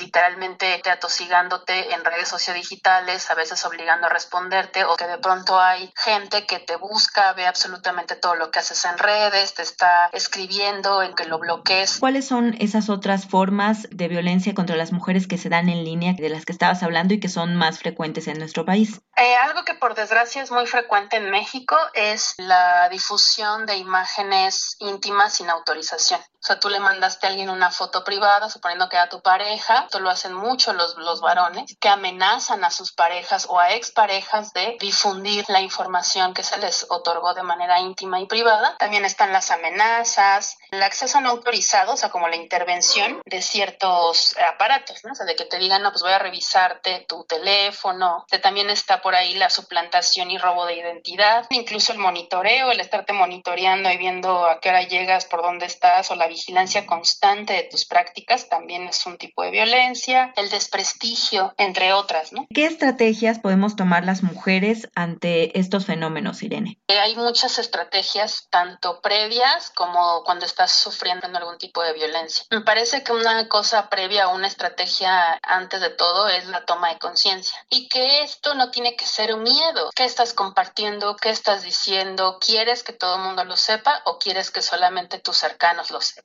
literalmente 0.01 0.81
atosigándote 0.91 1.93
en 1.93 2.05
redes 2.05 2.29
sociodigitales, 2.29 3.31
a 3.31 3.35
veces 3.35 3.63
obligando 3.67 4.07
a 4.07 4.11
responderte 4.11 4.85
o 4.85 4.97
que 4.97 5.07
de 5.07 5.19
pronto 5.19 5.61
hay 5.61 5.93
gente 5.95 6.47
que 6.47 6.59
te 6.59 6.77
busca, 6.77 7.35
ve 7.35 7.47
absolutamente 7.47 8.17
todo 8.17 8.35
lo 8.35 8.51
que 8.51 8.61
haces 8.61 8.83
en 8.87 8.97
redes, 8.97 9.55
te 9.55 9.63
está 9.63 10.09
escribiendo 10.13 11.03
en 11.03 11.15
que 11.15 11.27
lo 11.27 11.39
bloquees. 11.39 11.99
¿Cuáles 11.99 12.27
son 12.27 12.57
esas 12.59 12.89
otras 12.89 13.27
formas 13.27 13.87
de 13.91 14.09
violencia 14.09 14.55
contra 14.55 14.77
las 14.77 14.93
mujeres 14.93 15.27
que 15.27 15.37
se 15.37 15.51
dan 15.51 15.69
en 15.69 15.85
línea 15.85 16.15
de 16.15 16.31
las 16.31 16.47
que 16.47 16.53
estabas 16.53 16.83
hablando 16.83 17.13
y 17.13 17.21
que 17.21 17.29
son 17.29 17.57
más 17.57 17.79
frecuentes 17.79 18.27
en 18.27 18.39
nuestro 18.39 18.65
país? 18.65 19.01
Eh, 19.17 19.37
algo 19.37 19.65
que 19.65 19.75
por 19.75 19.95
desgracia 19.95 20.43
es 20.43 20.51
muy 20.51 20.67
frecuente 20.67 21.17
en 21.17 21.31
México 21.31 21.77
es 21.95 22.35
la 22.39 22.89
difusión 22.89 23.67
de 23.67 23.77
imágenes 23.77 24.77
íntimas 24.79 25.16
sin 25.31 25.51
autorización. 25.51 26.21
O 26.43 26.47
sea, 26.47 26.61
tú 26.61 26.69
le 26.69 26.81
mandaste 26.81 27.27
a 27.27 27.31
alguien 27.31 27.51
una 27.51 27.71
foto 27.71 28.05
privada, 28.05 28.49
suponiendo 28.49 28.89
que 28.89 28.97
era 28.97 29.09
tu 29.09 29.21
pareja, 29.21 29.85
esto 29.85 30.01
lo 30.01 30.11
hacen 30.11 30.33
mucho 30.33 30.73
los, 30.73 30.97
los 30.97 31.21
varones, 31.21 31.77
que 31.81 31.89
amenazan 31.89 32.65
a 32.65 32.71
sus 32.71 32.93
parejas 32.93 33.47
o 33.49 33.59
a 33.59 33.73
exparejas 33.73 34.53
de 34.53 34.77
difundir 34.81 35.45
la 35.49 35.61
información 35.61 36.35
que 36.35 36.43
se 36.43 36.59
les 36.59 36.87
otorgó 36.89 37.35
de 37.35 37.43
manera 37.43 37.81
íntima 37.81 38.21
y 38.21 38.27
privada. 38.27 38.77
También 38.79 39.05
están 39.05 39.33
las 39.33 39.51
amenazas, 39.51 40.59
el 40.71 40.83
acceso 40.83 41.21
no 41.21 41.31
autorizado, 41.31 41.95
o 41.95 41.97
sea, 41.97 42.11
como 42.11 42.29
la 42.29 42.37
intervención 42.37 43.21
de 43.25 43.43
ciertos 43.43 44.37
aparatos, 44.53 45.05
¿no? 45.05 45.13
O 45.13 45.15
sea, 45.15 45.27
de 45.27 45.37
que 45.37 45.45
te 45.45 45.59
digan, 45.59 45.83
no, 45.83 45.91
pues 45.91 46.03
voy 46.03 46.13
a 46.13 46.19
revisarte 46.19 47.05
tu 47.09 47.25
teléfono. 47.25 48.27
También 48.43 48.71
está 48.71 49.01
por 49.03 49.15
ahí 49.15 49.35
la 49.35 49.51
suplantación 49.51 50.31
y 50.31 50.39
robo 50.39 50.67
de 50.67 50.77
identidad, 50.77 51.47
incluso 51.51 51.93
el 51.93 51.99
monitoreo, 51.99 52.71
el 52.71 52.81
estarte 52.81 53.13
monitoreando 53.13 53.91
y 53.91 53.97
viendo 53.97 54.47
a 54.47 54.61
qué 54.61 54.69
hora 54.69 54.83
llegas, 54.83 55.25
por 55.25 55.43
dónde 55.43 55.67
estás 55.67 56.11
o 56.11 56.15
la 56.15 56.26
vigilancia 56.29 56.87
constante 56.87 57.53
de 57.53 57.63
tus 57.65 57.85
prácticas 57.85 58.49
también 58.49 58.87
es 58.89 59.05
un 59.07 59.19
tipo 59.19 59.43
de 59.43 59.51
violencia, 59.51 60.33
el 60.37 60.51
desprestigio, 60.51 61.55
entre 61.57 61.93
otras, 61.93 62.33
¿no? 62.33 62.47
¿Qué 62.55 62.67
estrategias 62.67 63.39
podemos 63.39 63.77
tomar 63.77 64.05
las 64.05 64.23
mujeres 64.23 64.89
ante 64.95 65.59
estos 65.59 65.87
fenómenos, 65.87 66.43
Irene? 66.43 66.79
Eh, 66.89 66.99
hay 66.99 67.17
muchas 67.17 67.59
estrategias, 67.59 68.49
tanto 68.51 69.01
previas 69.01 69.71
como 69.71 70.23
cuando 70.25 70.47
estás 70.47 70.73
sufriendo 70.73 71.27
algún 71.35 71.59
tipo 71.59 71.83
de 71.83 71.93
violencia. 71.93 72.45
Me 72.51 72.61
parece 72.61 73.03
que 73.03 73.13
una 73.13 73.49
cosa 73.49 73.89
previa 73.89 74.29
una 74.29 74.47
estrategia 74.47 75.39
antes 75.43 75.81
de 75.81 75.91
todo 75.91 76.29
es 76.29 76.47
la 76.47 76.65
toma 76.65 76.91
de 76.91 76.99
conciencia 76.99 77.59
y 77.69 77.89
que 77.89 78.23
esto 78.23 78.55
no 78.55 78.71
tiene 78.71 78.97
que 78.97 79.07
ser 79.07 79.35
un 79.35 79.43
miedo. 79.43 79.91
¿Qué 79.95 80.05
estás 80.05 80.35
compartiendo? 80.35 81.17
¿Qué 81.17 81.31
estás 81.31 81.63
diciendo? 81.63 82.39
¿Quieres 82.41 82.83
que 82.83 82.93
todo 82.93 83.17
el 83.17 83.23
mundo 83.23 83.45
lo 83.45 83.57
sepa 83.57 84.03
o 84.05 84.19
quieres 84.19 84.51
que 84.51 84.63
solamente 84.63 85.19
tus 85.19 85.37
cercanos 85.37 85.91
lo 85.91 86.01
sepan. 86.01 86.16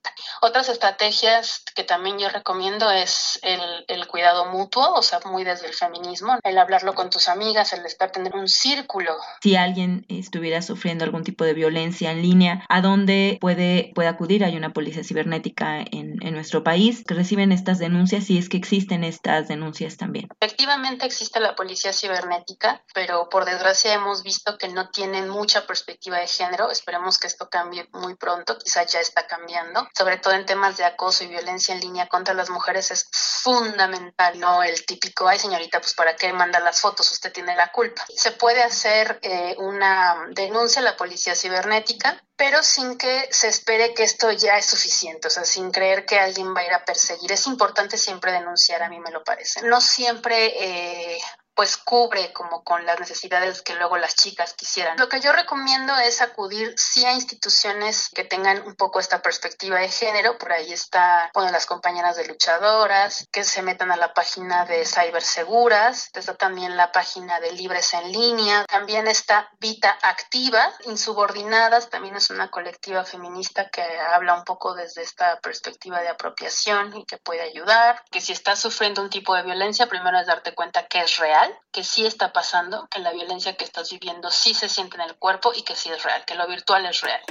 Otras 0.41 0.69
estrategias 0.69 1.63
que 1.75 1.83
también 1.83 2.19
yo 2.19 2.29
recomiendo 2.29 2.89
es 2.91 3.39
el, 3.41 3.85
el 3.87 4.07
cuidado 4.07 4.45
mutuo, 4.45 4.93
o 4.93 5.01
sea, 5.01 5.19
muy 5.25 5.43
desde 5.43 5.67
el 5.67 5.73
feminismo, 5.73 6.37
el 6.43 6.57
hablarlo 6.57 6.93
con 6.93 7.09
tus 7.09 7.27
amigas, 7.27 7.73
el 7.73 7.85
estar 7.85 8.11
tener 8.11 8.35
un 8.35 8.47
círculo. 8.47 9.15
Si 9.41 9.55
alguien 9.55 10.05
estuviera 10.09 10.61
sufriendo 10.61 11.03
algún 11.03 11.23
tipo 11.23 11.43
de 11.43 11.53
violencia 11.53 12.11
en 12.11 12.21
línea, 12.21 12.65
¿a 12.69 12.81
dónde 12.81 13.37
puede, 13.41 13.91
puede 13.95 14.09
acudir? 14.09 14.43
Hay 14.43 14.55
una 14.55 14.73
policía 14.73 15.03
cibernética 15.03 15.79
en, 15.79 16.17
en 16.21 16.33
nuestro 16.33 16.63
país 16.63 17.03
que 17.07 17.13
reciben 17.13 17.51
estas 17.51 17.79
denuncias 17.79 18.29
y 18.29 18.37
es 18.37 18.49
que 18.49 18.57
existen 18.57 19.03
estas 19.03 19.47
denuncias 19.47 19.97
también. 19.97 20.27
Efectivamente 20.39 21.05
existe 21.05 21.39
la 21.39 21.55
policía 21.55 21.93
cibernética, 21.93 22.83
pero 22.93 23.29
por 23.29 23.45
desgracia 23.45 23.93
hemos 23.93 24.23
visto 24.23 24.57
que 24.57 24.67
no 24.67 24.89
tienen 24.89 25.29
mucha 25.29 25.65
perspectiva 25.65 26.17
de 26.17 26.27
género. 26.27 26.69
Esperemos 26.69 27.17
que 27.17 27.27
esto 27.27 27.49
cambie 27.49 27.87
muy 27.93 28.15
pronto, 28.15 28.57
quizá 28.57 28.83
ya 28.85 28.99
está 28.99 29.27
cambiando. 29.27 29.80
Sobre 29.95 30.17
todo 30.17 30.33
en 30.33 30.45
temas 30.45 30.77
de 30.77 30.85
acoso 30.85 31.23
y 31.23 31.27
violencia 31.27 31.73
en 31.73 31.81
línea 31.81 32.07
contra 32.07 32.33
las 32.33 32.49
mujeres 32.49 32.91
es 32.91 33.07
fundamental, 33.11 34.39
no 34.39 34.63
el 34.63 34.85
típico, 34.85 35.27
ay 35.27 35.39
señorita, 35.39 35.79
pues 35.79 35.93
para 35.93 36.15
qué 36.15 36.31
manda 36.33 36.59
las 36.59 36.79
fotos, 36.79 37.11
usted 37.11 37.31
tiene 37.31 37.55
la 37.55 37.71
culpa. 37.71 38.05
Se 38.15 38.31
puede 38.31 38.61
hacer 38.63 39.19
eh, 39.21 39.55
una 39.57 40.27
denuncia 40.31 40.81
a 40.81 40.85
la 40.85 40.97
policía 40.97 41.35
cibernética, 41.35 42.21
pero 42.35 42.63
sin 42.63 42.97
que 42.97 43.27
se 43.31 43.47
espere 43.47 43.93
que 43.93 44.03
esto 44.03 44.31
ya 44.31 44.57
es 44.57 44.65
suficiente, 44.65 45.27
o 45.27 45.31
sea, 45.31 45.45
sin 45.45 45.71
creer 45.71 46.05
que 46.05 46.19
alguien 46.19 46.55
va 46.55 46.61
a 46.61 46.65
ir 46.65 46.73
a 46.73 46.85
perseguir. 46.85 47.31
Es 47.31 47.45
importante 47.47 47.97
siempre 47.97 48.31
denunciar, 48.31 48.81
a 48.81 48.89
mí 48.89 48.99
me 48.99 49.11
lo 49.11 49.23
parece. 49.23 49.61
No 49.61 49.79
siempre 49.79 50.53
eh, 50.57 51.21
pues 51.55 51.77
cubre 51.77 52.33
como 52.33 52.63
con 52.63 52.85
las 52.85 52.99
necesidades 52.99 53.61
que 53.61 53.75
luego 53.75 53.97
las 53.97 54.15
chicas 54.15 54.53
quisieran. 54.53 54.97
Lo 54.97 55.09
que 55.09 55.19
yo 55.19 55.31
recomiendo 55.31 55.95
es 55.97 56.21
acudir 56.21 56.73
sí 56.77 57.05
a 57.05 57.13
instituciones 57.13 58.09
que 58.13 58.23
tengan 58.23 58.61
un 58.65 58.75
poco 58.75 58.99
esta 58.99 59.21
perspectiva 59.21 59.79
de 59.79 59.89
género, 59.89 60.37
por 60.37 60.51
ahí 60.51 60.71
está, 60.71 61.29
bueno, 61.33 61.51
las 61.51 61.65
compañeras 61.65 62.15
de 62.15 62.27
luchadoras, 62.27 63.27
que 63.31 63.43
se 63.43 63.61
metan 63.61 63.91
a 63.91 63.97
la 63.97 64.13
página 64.13 64.65
de 64.65 64.85
Cyberseguras, 64.85 66.09
está 66.13 66.35
también 66.35 66.77
la 66.77 66.91
página 66.91 67.39
de 67.39 67.51
Libres 67.51 67.93
en 67.93 68.11
Línea, 68.11 68.65
también 68.65 69.07
está 69.07 69.49
Vita 69.59 69.97
Activa, 70.01 70.71
Insubordinadas, 70.85 71.89
también 71.89 72.15
es 72.15 72.29
una 72.29 72.49
colectiva 72.49 73.03
feminista 73.03 73.69
que 73.69 73.81
habla 74.13 74.35
un 74.35 74.43
poco 74.43 74.73
desde 74.73 75.01
esta 75.01 75.39
perspectiva 75.39 76.01
de 76.01 76.09
apropiación 76.09 76.95
y 76.95 77.05
que 77.05 77.17
puede 77.17 77.41
ayudar, 77.41 78.03
que 78.11 78.21
si 78.21 78.31
estás 78.31 78.59
sufriendo 78.59 79.01
un 79.01 79.09
tipo 79.09 79.35
de 79.35 79.43
violencia, 79.43 79.87
primero 79.87 80.19
es 80.19 80.27
darte 80.27 80.53
cuenta 80.53 80.87
que 80.87 80.99
es 80.99 81.17
real, 81.17 81.40
que 81.71 81.83
sí 81.83 82.05
está 82.05 82.33
pasando, 82.33 82.87
que 82.89 82.99
la 82.99 83.11
violencia 83.11 83.55
que 83.55 83.63
estás 83.63 83.91
viviendo 83.91 84.29
sí 84.31 84.53
se 84.53 84.69
siente 84.69 84.97
en 84.97 85.01
el 85.01 85.15
cuerpo 85.15 85.51
y 85.55 85.61
que 85.63 85.75
sí 85.75 85.89
es 85.89 86.03
real, 86.03 86.23
que 86.25 86.35
lo 86.35 86.47
virtual 86.47 86.85
es 86.85 87.01
real. 87.01 87.21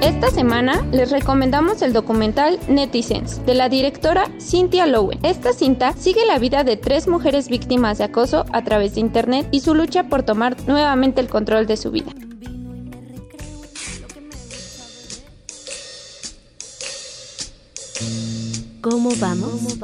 Esta 0.00 0.30
semana 0.30 0.84
les 0.90 1.10
recomendamos 1.10 1.82
el 1.82 1.92
documental 1.92 2.58
Netizens 2.68 3.44
de 3.44 3.54
la 3.54 3.68
directora 3.68 4.26
Cynthia 4.40 4.86
Lowen. 4.86 5.24
Esta 5.24 5.52
cinta 5.52 5.92
sigue 5.92 6.24
la 6.24 6.38
vida 6.38 6.64
de 6.64 6.76
tres 6.76 7.06
mujeres 7.06 7.48
víctimas 7.48 7.98
de 7.98 8.04
acoso 8.04 8.44
a 8.52 8.64
través 8.64 8.94
de 8.94 9.00
Internet 9.00 9.48
y 9.52 9.60
su 9.60 9.74
lucha 9.74 10.04
por 10.04 10.22
tomar 10.22 10.56
nuevamente 10.66 11.20
el 11.20 11.28
control 11.28 11.66
de 11.66 11.76
su 11.76 11.90
vida. 11.90 12.10
¿Cómo 18.90 19.10
vamos? 19.20 19.76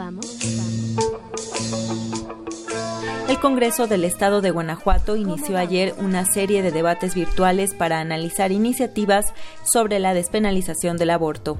El 3.28 3.39
Congreso 3.39 3.86
del 3.86 4.05
Estado 4.05 4.40
de 4.40 4.51
Guanajuato 4.51 5.16
inició 5.16 5.59
ayer 5.59 5.94
una 5.98 6.24
serie 6.24 6.62
de 6.62 6.70
debates 6.70 7.14
virtuales 7.14 7.74
para 7.74 8.01
analizar 8.01 8.51
iniciativas 8.51 9.35
sobre 9.62 9.98
la 9.98 10.14
despenalización 10.14 10.97
del 10.97 11.10
aborto. 11.10 11.59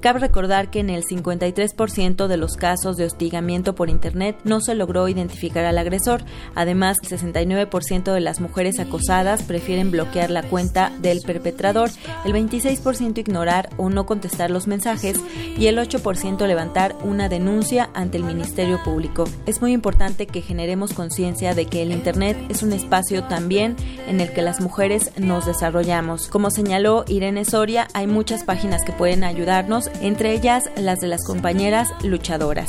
Cabe 0.00 0.20
recordar 0.20 0.70
que 0.70 0.78
en 0.78 0.90
el 0.90 1.04
53% 1.04 2.28
de 2.28 2.36
los 2.36 2.56
casos 2.56 2.96
de 2.96 3.04
hostigamiento 3.04 3.74
por 3.74 3.90
Internet 3.90 4.38
no 4.44 4.60
se 4.60 4.76
logró 4.76 5.08
identificar 5.08 5.64
al 5.64 5.76
agresor. 5.76 6.22
Además, 6.54 6.98
el 7.02 7.18
69% 7.18 8.12
de 8.12 8.20
las 8.20 8.40
mujeres 8.40 8.78
acosadas 8.78 9.42
prefieren 9.42 9.90
bloquear 9.90 10.30
la 10.30 10.44
cuenta 10.44 10.92
del 11.00 11.20
perpetrador, 11.22 11.90
el 12.24 12.32
26% 12.32 13.18
ignorar 13.18 13.70
o 13.76 13.90
no 13.90 14.06
contestar 14.06 14.52
los 14.52 14.68
mensajes 14.68 15.18
y 15.58 15.66
el 15.66 15.78
8% 15.78 16.46
levantar 16.46 16.94
una 17.02 17.28
denuncia 17.28 17.90
ante 17.92 18.18
el 18.18 18.24
Ministerio 18.24 18.80
Público. 18.84 19.24
Es 19.46 19.60
muy 19.60 19.72
importante 19.72 20.28
que 20.28 20.42
generemos 20.42 20.92
conciencia 20.92 21.54
de 21.54 21.66
que 21.66 21.82
el 21.82 21.90
Internet 21.90 22.36
es 22.48 22.62
un 22.62 22.72
espacio 22.72 23.24
también 23.24 23.74
en 24.06 24.20
el 24.20 24.32
que 24.32 24.42
las 24.42 24.60
mujeres 24.60 25.10
nos 25.18 25.46
desarrollamos. 25.46 26.28
Como 26.28 26.50
señaló 26.50 27.04
Irene 27.08 27.44
Soria, 27.44 27.88
hay 27.94 28.06
muchas 28.06 28.44
páginas 28.44 28.82
que 28.84 28.92
pueden 28.92 29.24
ayudarnos 29.24 29.87
entre 30.00 30.32
ellas 30.32 30.64
las 30.76 31.00
de 31.00 31.08
las 31.08 31.24
compañeras 31.24 31.88
luchadoras. 32.04 32.68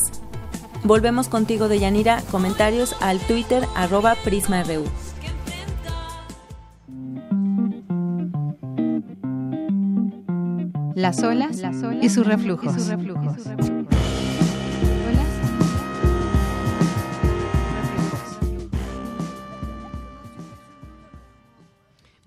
Volvemos 0.84 1.28
contigo 1.28 1.68
de 1.68 1.80
Yanira, 1.80 2.22
comentarios 2.32 2.96
al 3.02 3.20
Twitter 3.20 3.64
arroba 3.76 4.16
PrismaRU. 4.24 4.86
Las 10.96 11.24
olas, 11.24 11.62
y 12.02 12.10
sus 12.10 12.28
reflujos. 12.28 12.76
Y 12.76 12.80
sus 12.80 12.88
reflujos. 12.88 13.38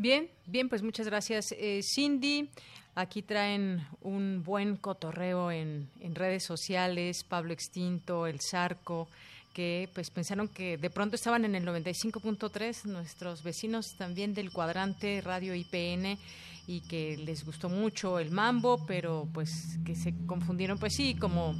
Bien, 0.02 0.28
bien, 0.46 0.68
pues 0.68 0.82
muchas 0.82 1.06
gracias, 1.06 1.54
eh, 1.56 1.80
Cindy. 1.82 2.50
Aquí 2.94 3.22
traen 3.22 3.86
un 4.02 4.42
buen 4.44 4.76
cotorreo 4.76 5.50
en, 5.50 5.88
en, 6.00 6.14
redes 6.14 6.44
sociales, 6.44 7.24
Pablo 7.24 7.54
Extinto, 7.54 8.26
El 8.26 8.40
Zarco, 8.40 9.08
que 9.54 9.88
pues 9.94 10.10
pensaron 10.10 10.48
que 10.48 10.76
de 10.76 10.90
pronto 10.90 11.16
estaban 11.16 11.44
en 11.44 11.54
el 11.54 11.64
95.3, 11.64 12.84
nuestros 12.84 13.42
vecinos 13.42 13.94
también 13.96 14.34
del 14.34 14.50
cuadrante 14.50 15.20
Radio 15.22 15.54
IPN 15.54 16.18
y 16.66 16.80
que 16.80 17.16
les 17.16 17.44
gustó 17.44 17.68
mucho 17.68 18.18
el 18.18 18.30
mambo, 18.30 18.84
pero 18.86 19.28
pues 19.32 19.78
que 19.84 19.94
se 19.96 20.14
confundieron, 20.26 20.78
pues 20.78 20.94
sí, 20.94 21.14
como 21.14 21.54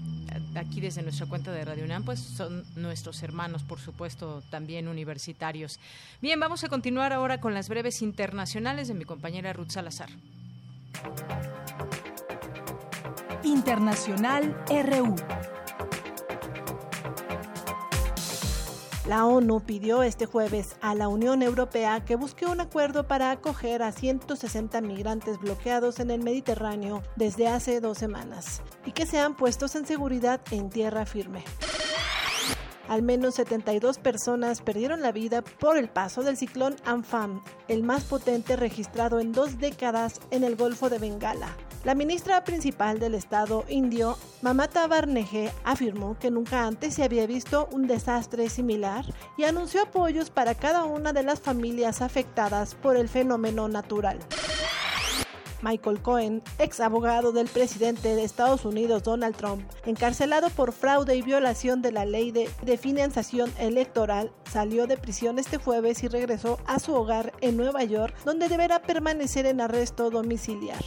aquí 0.55 0.81
desde 0.81 1.03
nuestra 1.03 1.27
cuenta 1.27 1.51
de 1.51 1.65
Radio 1.65 1.85
UNAM, 1.85 2.05
pues 2.05 2.21
son 2.21 2.65
nuestros 2.77 3.23
hermanos, 3.23 3.63
por 3.63 3.81
supuesto, 3.81 4.43
también 4.51 4.87
universitarios. 4.87 5.79
Bien, 6.21 6.39
vamos 6.39 6.63
a 6.63 6.69
continuar 6.69 7.13
ahora 7.13 7.41
con 7.41 7.53
las 7.55 7.69
breves 7.69 8.01
internacionales 8.03 8.89
de 8.89 8.95
mi 8.95 9.05
compañera 9.05 9.53
Ruth 9.53 9.71
Salazar. 9.71 10.11
Internacional 13.43 14.57
RU. 14.69 15.17
La 19.07 19.27
ONU 19.27 19.61
pidió 19.61 20.05
este 20.05 20.27
jueves 20.27 20.77
a 20.81 20.95
la 20.95 21.09
Unión 21.09 21.43
Europea 21.43 22.05
que 22.05 22.15
busque 22.15 22.47
un 22.47 22.61
acuerdo 22.61 23.09
para 23.09 23.33
acoger 23.33 23.83
a 23.83 23.91
160 23.91 24.81
migrantes 24.81 25.39
bloqueados 25.39 25.99
en 25.99 26.11
el 26.13 26.23
Mediterráneo 26.23 27.03
desde 27.17 27.49
hace 27.49 27.81
dos 27.81 27.99
semanas 27.99 28.63
y 28.87 28.93
que 28.93 29.05
sean 29.05 29.37
puestos 29.37 29.75
en 29.75 29.87
seguridad 29.87 30.41
en 30.53 30.71
tierra 30.71 31.05
firme. 31.05 31.45
Al 32.89 33.03
menos 33.03 33.37
72 33.37 33.99
personas 33.99 34.61
perdieron 34.61 35.01
la 35.01 35.13
vida 35.13 35.43
por 35.43 35.77
el 35.77 35.89
paso 35.89 36.23
del 36.23 36.37
ciclón 36.37 36.77
Amphan, 36.85 37.43
el 37.69 37.83
más 37.83 38.05
potente 38.05 38.57
registrado 38.57 39.21
en 39.21 39.33
dos 39.33 39.59
décadas 39.59 40.21
en 40.31 40.45
el 40.45 40.57
Golfo 40.57 40.91
de 40.91 40.99
Bengala. 40.99 41.49
La 41.85 41.97
ministra 41.97 42.45
principal 42.45 43.01
del 43.01 43.15
estado 43.15 43.65
indio, 43.69 44.17
Mamata 44.41 44.87
Barneje, 44.87 45.53
afirmó 45.65 46.17
que 46.17 46.31
nunca 46.31 46.65
antes 46.65 46.95
se 46.95 47.03
había 47.03 47.27
visto 47.27 47.69
un 47.73 47.89
desastre 47.89 48.49
similar 48.49 49.05
y 49.37 49.45
anunció 49.45 49.83
apoyos 49.83 50.31
para 50.31 50.55
cada 50.55 50.85
una 50.85 51.13
de 51.13 51.25
las 51.25 51.41
familias 51.41 52.01
afectadas 52.01 52.77
por 52.77 52.97
el 52.97 53.09
fenómeno 53.09 53.69
natural. 53.69 54.21
Michael 55.63 56.03
Cohen, 56.03 56.43
ex 56.59 56.81
abogado 56.81 57.33
del 57.33 57.49
presidente 57.49 58.15
de 58.15 58.25
Estados 58.25 58.65
Unidos 58.65 59.03
Donald 59.03 59.37
Trump, 59.37 59.65
encarcelado 59.87 60.51
por 60.51 60.73
fraude 60.73 61.17
y 61.17 61.23
violación 61.23 61.83
de 61.83 61.93
la 61.93 62.05
ley 62.05 62.33
de, 62.33 62.49
financiación 62.77 63.53
electoral, 63.59 64.33
salió 64.51 64.87
de 64.87 64.97
prisión 64.97 65.39
este 65.39 65.59
jueves 65.59 66.03
y 66.03 66.09
regresó 66.09 66.59
a 66.67 66.79
su 66.79 66.95
hogar 66.95 67.33
en 67.41 67.57
Nueva 67.57 67.85
York, 67.85 68.15
donde 68.25 68.49
deberá 68.49 68.83
permanecer 68.83 69.47
en 69.47 69.61
arresto 69.61 70.11
domiciliar. 70.11 70.83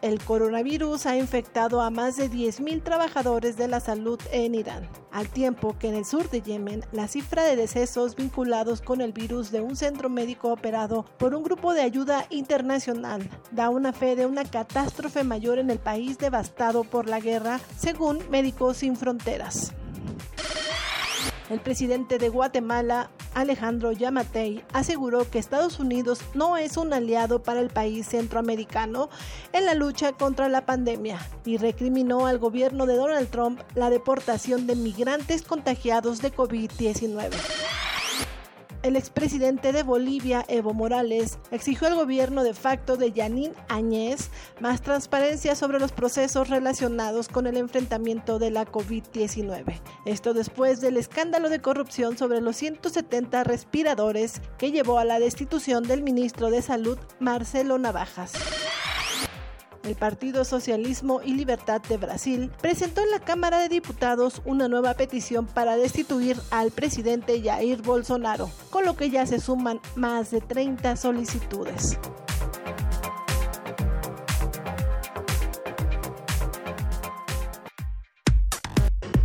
El 0.00 0.22
coronavirus 0.22 1.06
ha 1.06 1.16
infectado 1.16 1.80
a 1.80 1.90
más 1.90 2.16
de 2.16 2.30
10.000 2.30 2.84
trabajadores 2.84 3.56
de 3.56 3.66
la 3.66 3.80
salud 3.80 4.20
en 4.30 4.54
Irán, 4.54 4.88
al 5.10 5.28
tiempo 5.28 5.76
que 5.76 5.88
en 5.88 5.96
el 5.96 6.04
sur 6.04 6.30
de 6.30 6.40
Yemen 6.40 6.84
la 6.92 7.08
cifra 7.08 7.42
de 7.42 7.56
decesos 7.56 8.14
vinculados 8.14 8.80
con 8.80 9.00
el 9.00 9.12
virus 9.12 9.50
de 9.50 9.60
un 9.60 9.74
centro 9.74 10.08
médico 10.08 10.52
operado 10.52 11.04
por 11.18 11.34
un 11.34 11.42
grupo 11.42 11.74
de 11.74 11.82
ayuda 11.82 12.26
internacional 12.30 13.28
da 13.50 13.70
una 13.70 13.92
fe 13.92 14.14
de 14.14 14.26
una 14.26 14.44
catástrofe 14.44 15.24
mayor 15.24 15.58
en 15.58 15.68
el 15.68 15.80
país 15.80 16.16
devastado 16.16 16.84
por 16.84 17.08
la 17.08 17.18
guerra, 17.18 17.58
según 17.76 18.20
Médicos 18.30 18.76
Sin 18.76 18.94
Fronteras. 18.94 19.72
El 21.50 21.60
presidente 21.60 22.18
de 22.18 22.28
Guatemala 22.28 23.10
Alejandro 23.34 23.92
Yamatei, 23.92 24.64
aseguró 24.72 25.30
que 25.30 25.38
Estados 25.38 25.78
Unidos 25.78 26.20
no 26.34 26.56
es 26.56 26.76
un 26.76 26.92
aliado 26.92 27.42
para 27.42 27.60
el 27.60 27.70
país 27.70 28.06
centroamericano 28.06 29.08
en 29.52 29.64
la 29.64 29.74
lucha 29.74 30.12
contra 30.12 30.48
la 30.48 30.66
pandemia 30.66 31.18
y 31.44 31.56
recriminó 31.56 32.26
al 32.26 32.38
gobierno 32.38 32.86
de 32.86 32.96
Donald 32.96 33.28
Trump 33.30 33.60
la 33.74 33.90
deportación 33.90 34.66
de 34.66 34.76
migrantes 34.76 35.42
contagiados 35.42 36.20
de 36.20 36.32
COVID-19. 36.32 37.30
El 38.82 38.94
expresidente 38.94 39.72
de 39.72 39.82
Bolivia, 39.82 40.44
Evo 40.46 40.72
Morales, 40.72 41.38
exigió 41.50 41.88
al 41.88 41.96
gobierno 41.96 42.44
de 42.44 42.54
facto 42.54 42.96
de 42.96 43.12
Yanín 43.12 43.52
Añez 43.68 44.30
más 44.60 44.82
transparencia 44.82 45.56
sobre 45.56 45.80
los 45.80 45.90
procesos 45.90 46.48
relacionados 46.48 47.28
con 47.28 47.48
el 47.48 47.56
enfrentamiento 47.56 48.38
de 48.38 48.52
la 48.52 48.66
COVID-19. 48.66 49.80
Esto 50.06 50.32
después 50.32 50.80
del 50.80 50.96
escándalo 50.96 51.48
de 51.48 51.60
corrupción 51.60 52.16
sobre 52.16 52.40
los 52.40 52.56
170 52.56 53.42
respiradores 53.42 54.40
que 54.58 54.70
llevó 54.70 54.98
a 55.00 55.04
la 55.04 55.18
destitución 55.18 55.82
del 55.82 56.02
ministro 56.02 56.50
de 56.50 56.62
Salud, 56.62 56.98
Marcelo 57.18 57.78
Navajas. 57.78 58.32
El 59.88 59.94
Partido 59.94 60.44
Socialismo 60.44 61.22
y 61.24 61.32
Libertad 61.32 61.80
de 61.80 61.96
Brasil 61.96 62.50
presentó 62.60 63.00
en 63.00 63.10
la 63.10 63.20
Cámara 63.20 63.58
de 63.60 63.70
Diputados 63.70 64.42
una 64.44 64.68
nueva 64.68 64.92
petición 64.92 65.46
para 65.46 65.78
destituir 65.78 66.36
al 66.50 66.72
presidente 66.72 67.40
Jair 67.42 67.80
Bolsonaro, 67.80 68.50
con 68.68 68.84
lo 68.84 68.96
que 68.96 69.08
ya 69.08 69.24
se 69.24 69.40
suman 69.40 69.80
más 69.96 70.30
de 70.30 70.42
30 70.42 70.94
solicitudes. 70.96 71.98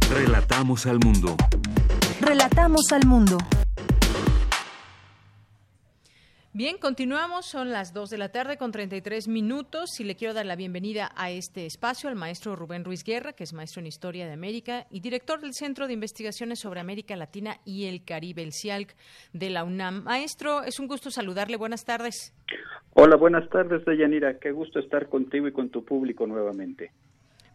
Relatamos 0.09 0.85
al 0.85 0.99
mundo. 0.99 1.35
Relatamos 2.21 2.89
al 2.93 3.05
mundo. 3.05 3.37
Bien, 6.55 6.77
continuamos, 6.77 7.47
son 7.47 7.71
las 7.71 7.95
2 7.95 8.11
de 8.11 8.19
la 8.19 8.29
tarde 8.29 8.57
con 8.57 8.71
33 8.71 9.27
minutos 9.27 9.99
y 9.99 10.03
le 10.03 10.15
quiero 10.15 10.35
dar 10.35 10.45
la 10.45 10.55
bienvenida 10.55 11.11
a 11.15 11.31
este 11.31 11.65
espacio 11.65 12.09
al 12.09 12.15
maestro 12.15 12.55
Rubén 12.55 12.85
Ruiz 12.85 13.03
Guerra, 13.03 13.33
que 13.33 13.43
es 13.43 13.53
maestro 13.53 13.79
en 13.79 13.87
Historia 13.87 14.27
de 14.27 14.33
América 14.33 14.85
y 14.91 14.99
director 14.99 15.41
del 15.41 15.55
Centro 15.55 15.87
de 15.87 15.93
Investigaciones 15.93 16.59
sobre 16.59 16.79
América 16.79 17.15
Latina 17.15 17.57
y 17.65 17.85
el 17.85 18.05
Caribe, 18.05 18.43
el 18.43 18.53
CIALC 18.53 18.95
de 19.33 19.49
la 19.49 19.63
UNAM. 19.63 20.03
Maestro, 20.03 20.61
es 20.61 20.79
un 20.79 20.85
gusto 20.85 21.09
saludarle, 21.09 21.57
buenas 21.57 21.85
tardes. 21.85 22.35
Hola, 22.93 23.15
buenas 23.15 23.49
tardes, 23.49 23.83
Deyanira, 23.83 24.37
qué 24.37 24.51
gusto 24.51 24.77
estar 24.77 25.09
contigo 25.09 25.47
y 25.47 25.53
con 25.53 25.69
tu 25.69 25.83
público 25.83 26.27
nuevamente. 26.27 26.91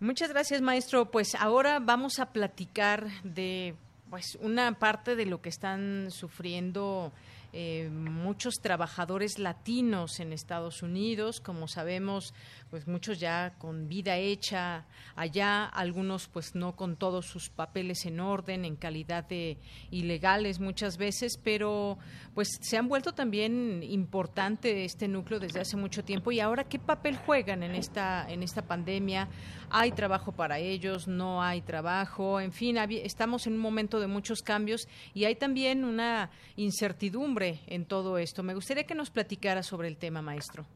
Muchas 0.00 0.32
gracias, 0.32 0.60
maestro. 0.60 1.12
Pues 1.12 1.36
ahora 1.36 1.78
vamos 1.78 2.18
a 2.18 2.32
platicar 2.32 3.06
de 3.22 3.76
pues 4.10 4.36
una 4.40 4.72
parte 4.72 5.14
de 5.14 5.26
lo 5.26 5.40
que 5.40 5.50
están 5.50 6.10
sufriendo 6.10 7.12
eh, 7.52 7.88
muchos 7.90 8.60
trabajadores 8.60 9.38
latinos 9.38 10.20
en 10.20 10.32
Estados 10.32 10.82
Unidos, 10.82 11.40
como 11.40 11.66
sabemos, 11.68 12.34
pues 12.70 12.86
muchos 12.86 13.18
ya 13.18 13.54
con 13.58 13.88
vida 13.88 14.16
hecha 14.16 14.84
allá, 15.16 15.64
algunos 15.64 16.28
pues 16.28 16.54
no 16.54 16.76
con 16.76 16.96
todos 16.96 17.26
sus 17.26 17.48
papeles 17.48 18.04
en 18.06 18.20
orden, 18.20 18.64
en 18.64 18.76
calidad 18.76 19.24
de 19.24 19.58
ilegales 19.90 20.60
muchas 20.60 20.96
veces, 20.96 21.38
pero 21.42 21.98
pues 22.34 22.48
se 22.60 22.76
han 22.76 22.88
vuelto 22.88 23.12
también 23.12 23.82
importante 23.82 24.84
este 24.84 25.08
núcleo 25.08 25.40
desde 25.40 25.60
hace 25.60 25.76
mucho 25.76 26.04
tiempo 26.04 26.32
y 26.32 26.40
ahora 26.40 26.64
qué 26.64 26.78
papel 26.78 27.16
juegan 27.16 27.62
en 27.62 27.74
esta 27.74 28.26
en 28.28 28.42
esta 28.42 28.62
pandemia? 28.62 29.28
¿Hay 29.70 29.92
trabajo 29.92 30.32
para 30.32 30.58
ellos? 30.58 31.08
¿No 31.08 31.42
hay 31.42 31.60
trabajo? 31.62 32.40
En 32.40 32.52
fin, 32.52 32.76
estamos 32.78 33.46
en 33.46 33.54
un 33.54 33.58
momento 33.58 34.00
de 34.00 34.06
muchos 34.06 34.42
cambios 34.42 34.88
y 35.14 35.24
hay 35.24 35.36
también 35.36 35.84
una 35.84 36.30
incertidumbre 36.56 37.60
en 37.66 37.84
todo 37.84 38.18
esto. 38.18 38.42
Me 38.42 38.54
gustaría 38.54 38.84
que 38.84 38.94
nos 38.94 39.10
platicara 39.10 39.62
sobre 39.62 39.88
el 39.88 39.96
tema, 39.96 40.22
maestro. 40.22 40.66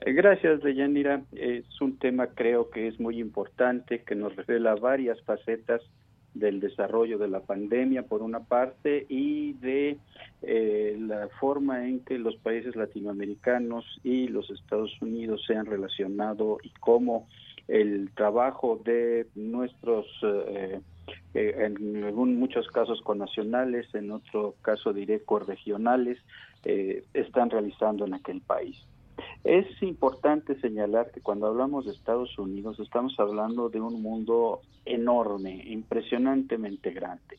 Gracias, 0.00 0.62
Deyanira. 0.62 1.22
Es 1.32 1.80
un 1.80 1.98
tema 1.98 2.28
creo 2.28 2.70
que 2.70 2.88
es 2.88 2.98
muy 3.00 3.20
importante, 3.20 4.02
que 4.02 4.14
nos 4.14 4.34
revela 4.36 4.74
varias 4.74 5.20
facetas 5.22 5.82
del 6.34 6.60
desarrollo 6.60 7.18
de 7.18 7.28
la 7.28 7.40
pandemia, 7.40 8.04
por 8.04 8.22
una 8.22 8.40
parte, 8.40 9.04
y 9.08 9.52
de 9.54 9.98
eh, 10.42 10.96
la 10.98 11.28
forma 11.40 11.86
en 11.86 12.00
que 12.00 12.18
los 12.18 12.36
países 12.36 12.74
latinoamericanos 12.74 13.84
y 14.02 14.28
los 14.28 14.50
Estados 14.50 14.90
Unidos 15.02 15.44
se 15.46 15.54
han 15.54 15.66
relacionado 15.66 16.58
y 16.62 16.70
cómo 16.80 17.28
el 17.68 18.10
trabajo 18.14 18.80
de 18.84 19.26
nuestros 19.34 20.06
eh, 20.22 20.80
eh, 21.34 21.54
en 21.58 22.14
muchos 22.38 22.68
casos 22.68 23.00
con 23.02 23.18
nacionales, 23.18 23.86
en 23.94 24.10
otro 24.10 24.54
caso 24.62 24.92
diré 24.92 25.20
corregionales, 25.24 26.18
eh, 26.64 27.04
están 27.14 27.50
realizando 27.50 28.06
en 28.06 28.14
aquel 28.14 28.40
país. 28.40 28.76
Es 29.44 29.66
importante 29.82 30.60
señalar 30.60 31.10
que 31.10 31.20
cuando 31.20 31.46
hablamos 31.46 31.84
de 31.84 31.92
Estados 31.92 32.38
Unidos 32.38 32.78
estamos 32.78 33.18
hablando 33.18 33.68
de 33.68 33.80
un 33.80 34.00
mundo 34.00 34.60
enorme, 34.84 35.62
impresionantemente 35.66 36.90
grande. 36.92 37.38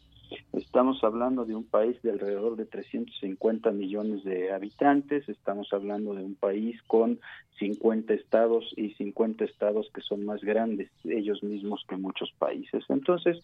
Estamos 0.52 1.04
hablando 1.04 1.46
de 1.46 1.56
un 1.56 1.64
país 1.64 2.02
de 2.02 2.12
alrededor 2.12 2.56
de 2.56 2.66
350 2.66 3.72
millones 3.72 4.24
de 4.24 4.52
habitantes, 4.52 5.28
estamos 5.30 5.72
hablando 5.72 6.14
de 6.14 6.24
un 6.24 6.36
país 6.36 6.82
con 6.88 7.20
50 7.60 8.14
estados 8.14 8.74
y 8.76 8.94
50 8.96 9.46
estados 9.46 9.90
que 9.94 10.02
son 10.02 10.26
más 10.26 10.42
grandes 10.42 10.90
ellos 11.04 11.44
mismos 11.44 11.86
que 11.88 11.98
muchos 11.98 12.32
países. 12.38 12.84
Entonces, 12.90 13.44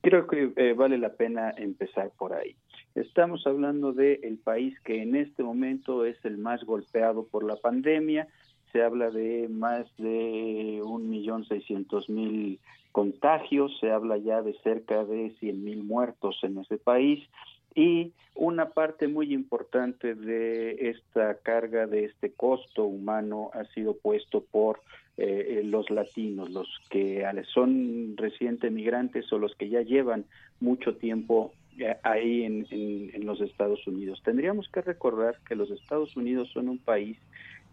creo 0.00 0.26
que 0.26 0.52
eh, 0.56 0.72
vale 0.72 0.98
la 0.98 1.12
pena 1.12 1.50
empezar 1.56 2.10
por 2.16 2.32
ahí. 2.32 2.56
Estamos 2.94 3.46
hablando 3.46 3.92
de 3.92 4.20
el 4.22 4.38
país 4.38 4.78
que 4.80 5.02
en 5.02 5.14
este 5.14 5.42
momento 5.42 6.04
es 6.04 6.16
el 6.24 6.38
más 6.38 6.64
golpeado 6.64 7.24
por 7.24 7.44
la 7.44 7.56
pandemia. 7.56 8.28
Se 8.72 8.82
habla 8.82 9.10
de 9.10 9.48
más 9.48 9.86
de 9.96 10.80
un 10.84 11.08
millón 11.08 11.44
seiscientos 11.44 12.08
mil 12.08 12.58
contagios, 12.92 13.76
se 13.80 13.90
habla 13.90 14.16
ya 14.16 14.42
de 14.42 14.54
cerca 14.64 15.04
de 15.04 15.30
100 15.38 15.64
mil 15.64 15.84
muertos 15.84 16.40
en 16.42 16.58
ese 16.58 16.76
país 16.76 17.22
y 17.74 18.12
una 18.34 18.70
parte 18.70 19.06
muy 19.06 19.32
importante 19.32 20.14
de 20.14 20.90
esta 20.90 21.36
carga, 21.38 21.86
de 21.86 22.06
este 22.06 22.32
costo 22.32 22.84
humano, 22.84 23.50
ha 23.54 23.64
sido 23.66 23.96
puesto 23.96 24.42
por 24.42 24.80
eh, 25.16 25.62
los 25.64 25.90
latinos, 25.90 26.50
los 26.50 26.68
que 26.88 27.24
son 27.52 28.16
recientes 28.16 28.72
migrantes 28.72 29.32
o 29.32 29.38
los 29.38 29.54
que 29.54 29.68
ya 29.68 29.82
llevan 29.82 30.24
mucho 30.60 30.96
tiempo 30.96 31.52
eh, 31.52 31.69
ahí 32.02 32.44
en, 32.44 33.26
los 33.26 33.40
Estados 33.40 33.86
Unidos. 33.86 34.20
Tendríamos 34.24 34.68
que 34.68 34.80
recordar 34.80 35.38
que 35.46 35.54
los 35.54 35.70
Estados 35.70 36.16
Unidos 36.16 36.50
son 36.52 36.68
un 36.68 36.78
país 36.78 37.18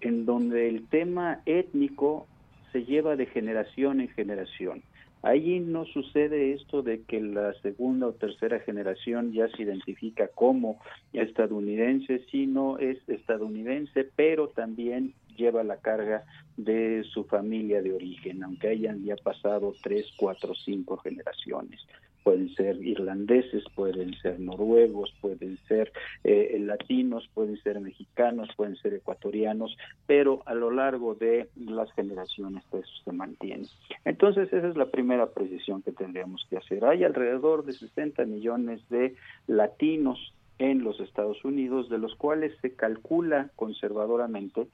en 0.02 0.26
donde 0.26 0.70
el 0.70 0.88
tema 0.88 1.42
étnico 1.46 2.28
se 2.72 2.86
lleva 2.86 3.16
de 3.16 3.26
generación 3.26 4.02
en 4.02 4.10
generación. 4.10 4.84
Allí 5.24 5.60
no 5.60 5.86
sucede 5.86 6.54
esto 6.54 6.84
de 6.84 7.02
que 7.02 7.20
la 7.20 7.54
segunda 7.62 8.08
o 8.08 8.14
tercera 8.14 8.60
generación 8.60 9.34
ya 9.34 9.48
se 9.50 9.64
identifica 9.64 10.28
como 10.28 10.80
estadounidense, 11.12 12.24
sino 12.30 12.78
es 12.78 12.98
estadounidense, 13.10 14.08
pero 14.16 14.50
también 14.50 15.16
lleva 15.36 15.64
la 15.64 15.78
carga 15.78 16.24
de 16.56 17.04
su 17.12 17.24
familia 17.24 17.82
de 17.82 17.94
origen, 17.94 18.44
aunque 18.44 18.70
hayan 18.70 19.04
ya 19.04 19.16
pasado 19.16 19.74
tres, 19.82 20.06
cuatro, 20.18 20.54
cinco 20.54 20.98
generaciones 20.98 21.82
pueden 22.24 22.54
ser 22.56 22.76
irlandeses, 22.86 23.64
pueden 23.76 24.14
ser 24.16 24.40
noruegos, 24.40 25.14
pueden 25.22 25.58
ser 25.68 25.92
eh, 26.24 26.58
latinos, 26.60 27.30
pueden 27.34 27.58
ser 27.64 27.80
mexicanos, 27.80 28.50
pueden 28.56 28.76
ser 28.78 28.94
ecuatorianos, 28.94 29.78
pero 30.06 30.44
a 30.46 30.54
lo 30.54 30.72
largo 30.72 31.16
de 31.16 31.50
las 31.56 31.92
generaciones 31.94 32.64
eso 32.72 32.92
se 33.04 33.12
mantiene. 33.12 33.68
Entonces 34.06 34.52
esa 34.52 34.68
es 34.68 34.76
la 34.76 34.88
primera 34.88 35.28
precisión 35.28 35.82
que 35.82 35.92
tendríamos 35.92 36.46
que 36.50 36.58
hacer. 36.58 36.86
Hay 36.86 37.04
alrededor 37.04 37.66
de 37.66 37.74
60 37.74 38.26
millones 38.26 38.82
de 38.90 39.16
latinos 39.48 40.34
en 40.60 40.84
los 40.84 41.00
Estados 41.00 41.44
Unidos, 41.46 41.90
de 41.90 42.00
los 42.00 42.16
cuales 42.16 42.54
se 42.62 42.74
calcula 42.74 43.50
conservadoramente 43.56 44.68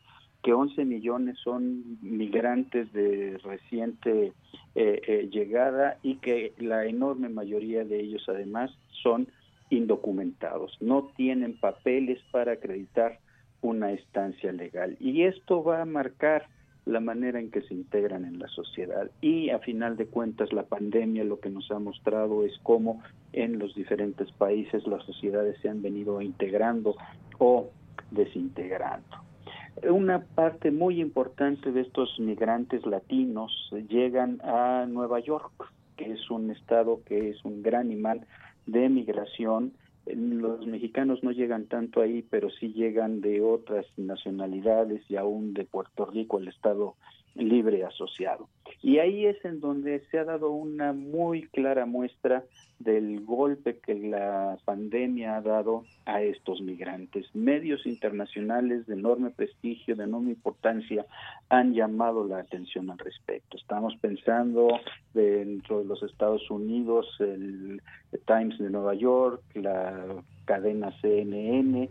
que 0.44 0.54
11 0.54 0.86
millones 0.86 1.38
son 1.44 1.98
migrantes 2.02 2.92
de 2.92 3.40
reciente 3.44 4.34
eh, 4.76 5.02
eh, 5.08 5.30
llegada 5.32 5.98
y 6.04 6.18
que 6.18 6.54
la 6.58 6.86
enorme 6.86 7.30
mayoría 7.30 7.86
de 7.86 8.02
ellos 8.02 8.26
además 8.28 8.70
son 9.02 9.28
indocumentados, 9.70 10.78
no 10.82 11.12
tienen 11.16 11.58
papeles 11.58 12.20
para 12.32 12.54
acreditar 12.54 13.20
una 13.62 13.94
estancia 13.94 14.52
legal. 14.52 14.98
Y 15.00 15.24
esto 15.24 15.64
va 15.64 15.82
a 15.82 15.86
marcar 15.86 16.48
la 16.86 17.00
manera 17.00 17.40
en 17.40 17.50
que 17.50 17.62
se 17.62 17.74
integran 17.74 18.26
en 18.26 18.40
la 18.40 18.50
sociedad. 18.50 19.10
Y 19.22 19.50
a 19.50 19.60
final 19.60 19.96
de 19.96 20.08
cuentas, 20.08 20.52
la 20.52 20.64
pandemia 20.64 21.24
lo 21.24 21.40
que 21.40 21.50
nos 21.50 21.72
ha 21.72 21.80
mostrado 21.80 22.44
es 22.44 22.54
cómo 22.64 23.02
en 23.32 23.58
los 23.58 23.74
diferentes 23.74 24.30
países 24.34 24.86
las 24.86 25.04
sociedades 25.06 25.58
se 25.62 25.70
han 25.70 25.82
venido 25.82 26.22
integrando 26.22 26.96
o 27.40 27.70
desintegrando. 28.12 29.33
Una 29.82 30.22
parte 30.22 30.72
muy 30.72 31.02
importante 31.02 31.72
de 31.72 31.82
estos 31.82 32.20
migrantes 32.20 32.86
latinos 32.86 33.52
llegan 33.90 34.40
a 34.44 34.86
Nueva 34.88 35.20
York, 35.20 35.52
que 35.98 36.12
es 36.12 36.30
un 36.30 36.52
estado 36.52 37.02
que 37.06 37.30
es 37.30 37.44
un 37.44 37.64
gran 37.64 37.92
imán 37.92 38.26
de 38.66 38.88
migración. 38.88 39.74
Los 40.06 40.66
mexicanos 40.68 41.24
no 41.24 41.32
llegan 41.32 41.66
tanto 41.66 42.02
ahí, 42.02 42.24
pero 42.30 42.50
sí 42.50 42.72
llegan 42.74 43.22
de 43.22 43.42
otras 43.42 43.86
nacionalidades 43.98 45.02
y 45.10 45.16
aún 45.16 45.54
de 45.54 45.66
Puerto 45.66 46.06
Rico, 46.06 46.38
el 46.38 46.48
estado 46.48 46.96
libre 47.36 47.84
asociado. 47.84 48.48
Y 48.82 49.00
ahí 49.00 49.26
es 49.26 49.44
en 49.46 49.60
donde 49.60 50.02
se 50.12 50.20
ha 50.20 50.26
dado 50.26 50.52
una 50.52 50.94
muy 50.94 51.44
clara 51.48 51.86
muestra 51.86 52.44
del 52.80 53.24
golpe 53.24 53.80
que 53.80 53.96
la 53.96 54.58
pandemia 54.66 55.38
ha 55.38 55.42
dado 55.42 55.86
a 56.06 56.22
estos 56.22 56.62
migrantes. 56.62 57.34
Medios 57.34 57.86
internacionales 57.86 58.86
de 58.86 58.96
enorme 58.96 59.30
prestigio, 59.30 59.96
de 59.96 60.04
enorme 60.04 60.32
importancia, 60.32 61.06
han 61.50 61.74
llamado 61.74 62.28
la 62.28 62.40
atención 62.40 62.90
al 62.90 62.98
respecto. 62.98 63.58
Estamos 63.58 63.96
pensando 64.02 64.68
dentro 65.14 65.80
de 65.80 65.86
los 65.86 66.04
Estados 66.04 66.50
Unidos, 66.52 67.08
el 67.20 67.82
Times 68.26 68.58
de 68.60 68.70
Nueva 68.70 68.96
York, 68.96 69.42
la 69.56 70.24
cadena 70.46 70.92
CNN, 71.02 71.90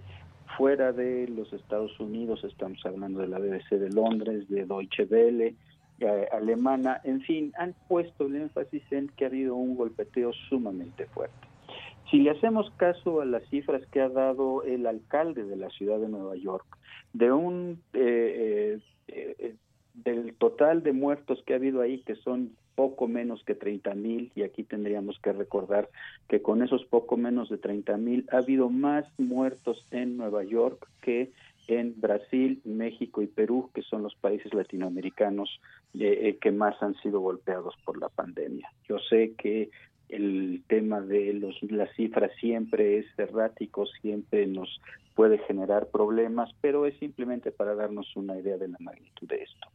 fuera 0.56 0.92
de 0.92 1.28
los 1.28 1.52
Estados 1.52 1.98
Unidos, 2.00 2.44
estamos 2.44 2.78
hablando 2.84 3.20
de 3.20 3.28
la 3.28 3.38
BBC 3.38 3.70
de 3.70 3.90
Londres, 3.90 4.48
de 4.48 4.64
Deutsche 4.64 5.04
Welle, 5.04 5.54
eh, 6.00 6.28
alemana, 6.32 7.00
en 7.04 7.20
fin, 7.20 7.52
han 7.56 7.74
puesto 7.88 8.26
el 8.26 8.36
énfasis 8.36 8.82
en 8.90 9.08
que 9.08 9.24
ha 9.24 9.28
habido 9.28 9.54
un 9.54 9.76
golpeteo 9.76 10.32
sumamente 10.48 11.06
fuerte. 11.06 11.48
Si 12.10 12.18
le 12.18 12.30
hacemos 12.30 12.70
caso 12.76 13.20
a 13.20 13.24
las 13.24 13.42
cifras 13.48 13.86
que 13.86 14.00
ha 14.00 14.08
dado 14.08 14.62
el 14.64 14.86
alcalde 14.86 15.44
de 15.44 15.56
la 15.56 15.70
ciudad 15.70 15.98
de 15.98 16.08
Nueva 16.08 16.36
York, 16.36 16.66
de 17.12 17.32
un 17.32 17.80
eh, 17.94 18.78
eh, 19.08 19.54
del 19.94 20.34
total 20.34 20.82
de 20.82 20.92
muertos 20.92 21.42
que 21.46 21.52
ha 21.52 21.56
habido 21.56 21.80
ahí, 21.80 22.02
que 22.02 22.16
son 22.16 22.56
poco 22.74 23.08
menos 23.08 23.42
que 23.44 23.54
30 23.54 23.94
mil, 23.94 24.32
y 24.34 24.42
aquí 24.42 24.64
tendríamos 24.64 25.18
que 25.20 25.32
recordar 25.32 25.88
que 26.28 26.42
con 26.42 26.62
esos 26.62 26.84
poco 26.86 27.16
menos 27.16 27.48
de 27.48 27.58
30 27.58 27.96
mil 27.96 28.26
ha 28.32 28.38
habido 28.38 28.68
más 28.68 29.04
muertos 29.18 29.86
en 29.90 30.16
Nueva 30.16 30.44
York 30.44 30.88
que 31.00 31.32
en 31.68 32.00
Brasil, 32.00 32.60
México 32.64 33.22
y 33.22 33.26
Perú, 33.26 33.70
que 33.74 33.82
son 33.82 34.02
los 34.02 34.14
países 34.16 34.52
latinoamericanos 34.52 35.60
eh, 35.94 36.18
eh, 36.22 36.38
que 36.40 36.50
más 36.50 36.80
han 36.82 36.94
sido 36.96 37.20
golpeados 37.20 37.74
por 37.84 37.98
la 37.98 38.08
pandemia. 38.08 38.68
Yo 38.88 38.98
sé 38.98 39.34
que 39.38 39.70
el 40.08 40.62
tema 40.66 41.00
de 41.00 41.32
los, 41.32 41.62
las 41.62 41.90
cifras 41.94 42.30
siempre 42.38 42.98
es 42.98 43.06
errático, 43.16 43.86
siempre 43.86 44.46
nos 44.46 44.80
puede 45.14 45.38
generar 45.38 45.88
problemas, 45.88 46.50
pero 46.60 46.86
es 46.86 46.96
simplemente 46.98 47.50
para 47.50 47.74
darnos 47.74 48.14
una 48.16 48.38
idea 48.38 48.56
de 48.56 48.68
la 48.68 48.78
magnitud 48.80 49.28
de 49.28 49.42
esto. 49.42 49.68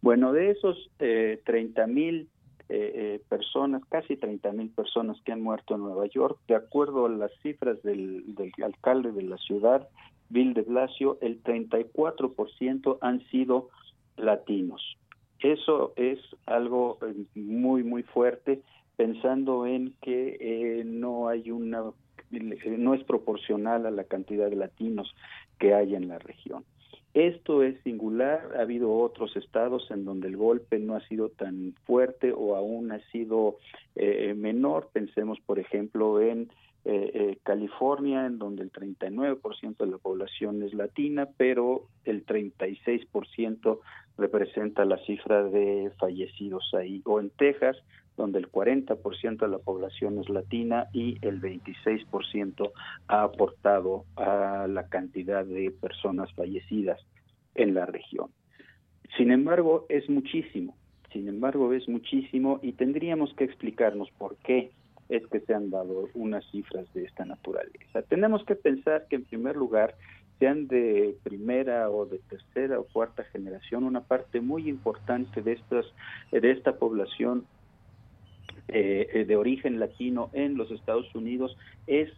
Bueno, 0.00 0.32
de 0.32 0.50
esos 0.50 0.90
eh, 0.98 1.40
30 1.44 1.86
mil 1.86 2.28
eh, 2.68 2.92
eh, 2.94 3.20
personas, 3.28 3.82
casi 3.88 4.16
30 4.16 4.52
mil 4.52 4.70
personas 4.70 5.16
que 5.24 5.32
han 5.32 5.40
muerto 5.40 5.74
en 5.74 5.82
Nueva 5.82 6.06
York, 6.06 6.38
de 6.48 6.54
acuerdo 6.54 7.06
a 7.06 7.10
las 7.10 7.32
cifras 7.42 7.82
del, 7.82 8.34
del 8.34 8.52
alcalde 8.62 9.12
de 9.12 9.22
la 9.22 9.38
ciudad, 9.38 9.88
Bill 10.28 10.54
de 10.54 10.62
Blasio, 10.62 11.18
el 11.20 11.42
34% 11.42 12.98
han 13.00 13.26
sido 13.28 13.70
latinos. 14.16 14.98
Eso 15.40 15.92
es 15.96 16.18
algo 16.46 16.98
eh, 17.02 17.14
muy, 17.34 17.84
muy 17.84 18.02
fuerte, 18.02 18.62
pensando 18.96 19.66
en 19.66 19.94
que 20.02 20.36
eh, 20.40 20.84
no 20.84 21.28
hay 21.28 21.50
una, 21.50 21.84
no 22.30 22.94
es 22.94 23.04
proporcional 23.04 23.86
a 23.86 23.90
la 23.90 24.04
cantidad 24.04 24.50
de 24.50 24.56
latinos 24.56 25.14
que 25.58 25.74
hay 25.74 25.94
en 25.94 26.08
la 26.08 26.18
región. 26.18 26.64
Esto 27.18 27.64
es 27.64 27.76
singular, 27.82 28.52
ha 28.56 28.60
habido 28.60 28.92
otros 28.92 29.36
estados 29.36 29.90
en 29.90 30.04
donde 30.04 30.28
el 30.28 30.36
golpe 30.36 30.78
no 30.78 30.94
ha 30.94 31.00
sido 31.08 31.30
tan 31.30 31.74
fuerte 31.84 32.32
o 32.32 32.54
aún 32.54 32.92
ha 32.92 33.00
sido 33.10 33.56
eh, 33.96 34.34
menor. 34.34 34.90
Pensemos, 34.92 35.40
por 35.40 35.58
ejemplo, 35.58 36.20
en 36.20 36.42
eh, 36.84 37.10
eh, 37.12 37.38
California, 37.42 38.24
en 38.24 38.38
donde 38.38 38.62
el 38.62 38.70
39% 38.70 39.78
de 39.78 39.86
la 39.88 39.98
población 39.98 40.62
es 40.62 40.72
latina, 40.74 41.28
pero 41.36 41.88
el 42.04 42.24
36% 42.24 43.80
representa 44.16 44.84
la 44.84 44.98
cifra 44.98 45.42
de 45.42 45.90
fallecidos 45.98 46.72
ahí, 46.72 47.02
o 47.04 47.18
en 47.18 47.30
Texas, 47.30 47.76
donde 48.18 48.40
el 48.40 48.50
40% 48.50 49.38
de 49.38 49.48
la 49.48 49.58
población 49.58 50.18
es 50.18 50.28
latina 50.28 50.88
y 50.92 51.16
el 51.22 51.40
26% 51.40 52.72
ha 53.06 53.22
aportado 53.22 54.04
a 54.16 54.66
la 54.68 54.88
cantidad 54.88 55.46
de 55.46 55.70
personas 55.70 56.30
fallecidas 56.34 57.00
en 57.54 57.74
la 57.74 57.86
región. 57.86 58.28
Sin 59.16 59.30
embargo, 59.30 59.86
es 59.88 60.10
muchísimo, 60.10 60.76
sin 61.12 61.28
embargo, 61.28 61.72
es 61.72 61.88
muchísimo 61.88 62.60
y 62.60 62.72
tendríamos 62.72 63.32
que 63.34 63.44
explicarnos 63.44 64.10
por 64.18 64.36
qué 64.38 64.70
es 65.08 65.26
que 65.28 65.40
se 65.40 65.54
han 65.54 65.70
dado 65.70 66.10
unas 66.14 66.44
cifras 66.50 66.92
de 66.92 67.04
esta 67.04 67.24
naturaleza. 67.24 68.02
Tenemos 68.02 68.44
que 68.44 68.56
pensar 68.56 69.06
que 69.08 69.16
en 69.16 69.24
primer 69.24 69.56
lugar 69.56 69.94
sean 70.38 70.68
de 70.68 71.16
primera 71.22 71.90
o 71.90 72.04
de 72.04 72.18
tercera 72.18 72.78
o 72.78 72.84
cuarta 72.84 73.24
generación, 73.24 73.84
una 73.84 74.02
parte 74.02 74.40
muy 74.40 74.68
importante 74.68 75.40
de 75.42 75.52
estas 75.52 75.86
de 76.30 76.50
esta 76.50 76.76
población 76.76 77.46
eh, 78.68 79.24
de 79.26 79.36
origen 79.36 79.80
latino 79.80 80.30
en 80.32 80.56
los 80.56 80.70
Estados 80.70 81.14
Unidos 81.14 81.56
es 81.86 82.10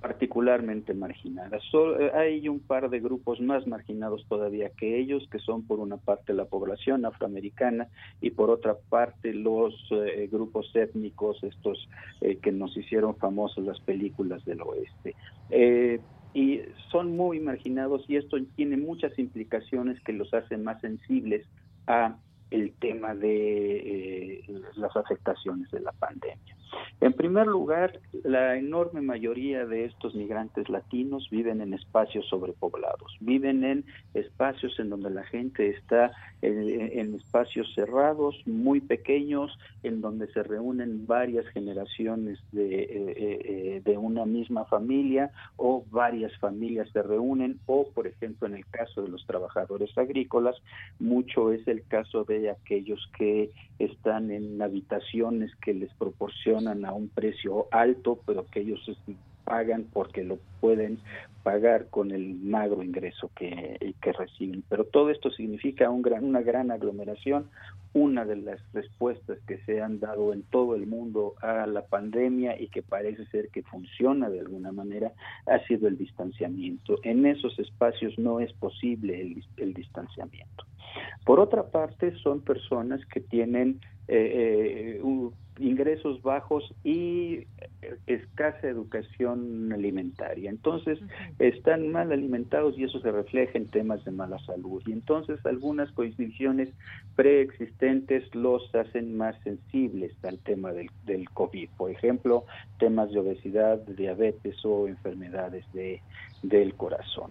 particularmente 0.00 0.92
marginada. 0.92 1.58
Eh, 1.58 2.10
hay 2.14 2.48
un 2.48 2.60
par 2.60 2.90
de 2.90 3.00
grupos 3.00 3.40
más 3.40 3.66
marginados 3.66 4.26
todavía 4.28 4.70
que 4.70 4.98
ellos, 4.98 5.26
que 5.30 5.38
son 5.38 5.66
por 5.66 5.78
una 5.78 5.96
parte 5.96 6.34
la 6.34 6.44
población 6.44 7.06
afroamericana 7.06 7.88
y 8.20 8.30
por 8.30 8.50
otra 8.50 8.76
parte 8.88 9.32
los 9.32 9.74
eh, 9.92 10.28
grupos 10.30 10.70
étnicos, 10.74 11.42
estos 11.42 11.88
que 12.42 12.52
nos 12.52 12.76
hicieron 12.76 13.16
famosos 13.16 13.64
las 13.64 13.80
películas 13.80 14.44
del 14.44 14.60
oeste 14.62 15.14
y 16.34 16.62
son 16.90 17.16
muy 17.16 17.38
marginados 17.38 18.04
y 18.08 18.16
esto 18.16 18.36
tiene 18.56 18.76
muchas 18.76 19.16
implicaciones 19.18 20.00
que 20.02 20.12
los 20.12 20.34
hacen 20.34 20.64
más 20.64 20.80
sensibles 20.80 21.46
a 21.86 22.16
el 22.54 22.72
tema 22.74 23.14
de 23.14 24.38
eh, 24.38 24.44
las 24.76 24.94
afectaciones 24.96 25.70
de 25.72 25.80
la 25.80 25.92
pandemia. 25.92 26.56
En 27.00 27.12
primer 27.12 27.46
lugar, 27.46 28.00
la 28.22 28.56
enorme 28.56 29.00
mayoría 29.00 29.66
de 29.66 29.84
estos 29.84 30.14
migrantes 30.14 30.68
latinos 30.68 31.28
viven 31.30 31.60
en 31.60 31.74
espacios 31.74 32.26
sobrepoblados, 32.28 33.16
viven 33.20 33.64
en 33.64 33.84
espacios 34.14 34.78
en 34.78 34.90
donde 34.90 35.10
la 35.10 35.24
gente 35.24 35.68
está 35.70 36.12
en, 36.40 37.14
espacios 37.14 37.72
cerrados, 37.74 38.36
muy 38.46 38.80
pequeños, 38.80 39.56
en 39.82 40.00
donde 40.00 40.26
se 40.32 40.42
reúnen 40.42 41.06
varias 41.06 41.46
generaciones 41.48 42.38
de, 42.52 42.82
eh, 42.82 42.88
eh, 43.16 43.82
de 43.84 43.98
una 43.98 44.24
misma 44.24 44.64
familia 44.64 45.30
o 45.56 45.84
varias 45.90 46.36
familias 46.38 46.88
se 46.92 47.02
reúnen 47.02 47.58
o, 47.66 47.88
por 47.90 48.06
ejemplo, 48.06 48.46
en 48.46 48.54
el 48.54 48.66
caso 48.66 49.02
de 49.02 49.08
los 49.08 49.26
trabajadores 49.26 49.96
agrícolas, 49.96 50.56
mucho 50.98 51.52
es 51.52 51.66
el 51.68 51.86
caso 51.86 52.24
de 52.24 52.50
aquellos 52.50 53.00
que 53.16 53.50
están 53.78 54.30
en 54.30 54.60
habitaciones 54.62 55.54
que 55.56 55.74
les 55.74 55.92
proporcionan 55.94 56.63
a 56.66 56.92
un 56.92 57.08
precio 57.08 57.66
alto, 57.70 58.18
pero 58.26 58.46
que 58.46 58.60
ellos 58.60 58.80
pagan 59.44 59.86
porque 59.92 60.24
lo 60.24 60.38
pueden 60.60 60.98
pagar 61.42 61.88
con 61.90 62.10
el 62.10 62.34
magro 62.36 62.82
ingreso 62.82 63.30
que, 63.36 63.94
que 64.00 64.12
reciben. 64.12 64.64
Pero 64.68 64.84
todo 64.84 65.10
esto 65.10 65.30
significa 65.30 65.90
un 65.90 66.02
gran, 66.02 66.24
una 66.24 66.40
gran 66.40 66.70
aglomeración. 66.70 67.50
Una 67.92 68.24
de 68.24 68.34
las 68.34 68.60
respuestas 68.72 69.38
que 69.46 69.58
se 69.58 69.80
han 69.80 70.00
dado 70.00 70.32
en 70.32 70.42
todo 70.42 70.74
el 70.74 70.84
mundo 70.84 71.34
a 71.40 71.64
la 71.66 71.82
pandemia 71.82 72.60
y 72.60 72.66
que 72.66 72.82
parece 72.82 73.24
ser 73.26 73.50
que 73.50 73.62
funciona 73.62 74.28
de 74.28 74.40
alguna 74.40 74.72
manera 74.72 75.12
ha 75.46 75.60
sido 75.66 75.86
el 75.86 75.96
distanciamiento. 75.96 76.98
En 77.04 77.24
esos 77.24 77.56
espacios 77.60 78.18
no 78.18 78.40
es 78.40 78.52
posible 78.54 79.36
el 79.58 79.74
distanciamiento. 79.74 80.64
Por 81.24 81.40
otra 81.40 81.70
parte, 81.70 82.16
son 82.18 82.40
personas 82.40 83.04
que 83.06 83.20
tienen 83.20 83.80
eh, 84.08 85.00
eh 85.00 85.30
ingresos 85.58 86.20
bajos 86.22 86.74
y 86.82 87.46
escasa 88.06 88.66
educación 88.66 89.72
alimentaria. 89.72 90.50
Entonces, 90.50 90.98
están 91.38 91.92
mal 91.92 92.12
alimentados 92.12 92.76
y 92.76 92.84
eso 92.84 93.00
se 93.00 93.12
refleja 93.12 93.58
en 93.58 93.68
temas 93.68 94.04
de 94.04 94.10
mala 94.10 94.38
salud. 94.40 94.82
Y 94.86 94.92
entonces, 94.92 95.44
algunas 95.46 95.90
condiciones 95.92 96.70
preexistentes 97.14 98.34
los 98.34 98.74
hacen 98.74 99.16
más 99.16 99.36
sensibles 99.44 100.12
al 100.24 100.38
tema 100.38 100.72
del, 100.72 100.90
del 101.04 101.28
COVID. 101.30 101.68
Por 101.76 101.90
ejemplo, 101.90 102.44
temas 102.78 103.12
de 103.12 103.20
obesidad, 103.20 103.78
diabetes 103.78 104.56
o 104.64 104.88
enfermedades 104.88 105.64
de, 105.72 106.00
del 106.42 106.74
corazón. 106.74 107.30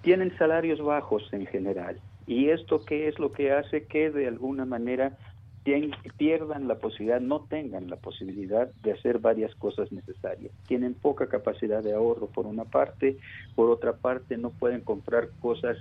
Tienen 0.00 0.36
salarios 0.38 0.80
bajos 0.80 1.28
en 1.32 1.46
general 1.46 2.00
¿Y 2.26 2.50
esto 2.50 2.84
qué 2.84 3.08
es 3.08 3.18
lo 3.18 3.32
que 3.32 3.52
hace 3.52 3.84
que 3.86 4.10
de 4.10 4.28
alguna 4.28 4.64
manera 4.64 5.16
pierdan 5.62 6.66
la 6.66 6.76
posibilidad, 6.76 7.20
no 7.20 7.40
tengan 7.42 7.88
la 7.88 7.96
posibilidad 7.96 8.68
de 8.82 8.92
hacer 8.92 9.18
varias 9.18 9.54
cosas 9.54 9.92
necesarias. 9.92 10.52
Tienen 10.66 10.94
poca 10.94 11.28
capacidad 11.28 11.82
de 11.82 11.94
ahorro 11.94 12.26
por 12.26 12.46
una 12.46 12.64
parte, 12.64 13.16
por 13.54 13.70
otra 13.70 13.94
parte 13.94 14.36
no 14.36 14.50
pueden 14.50 14.80
comprar 14.80 15.28
cosas 15.40 15.76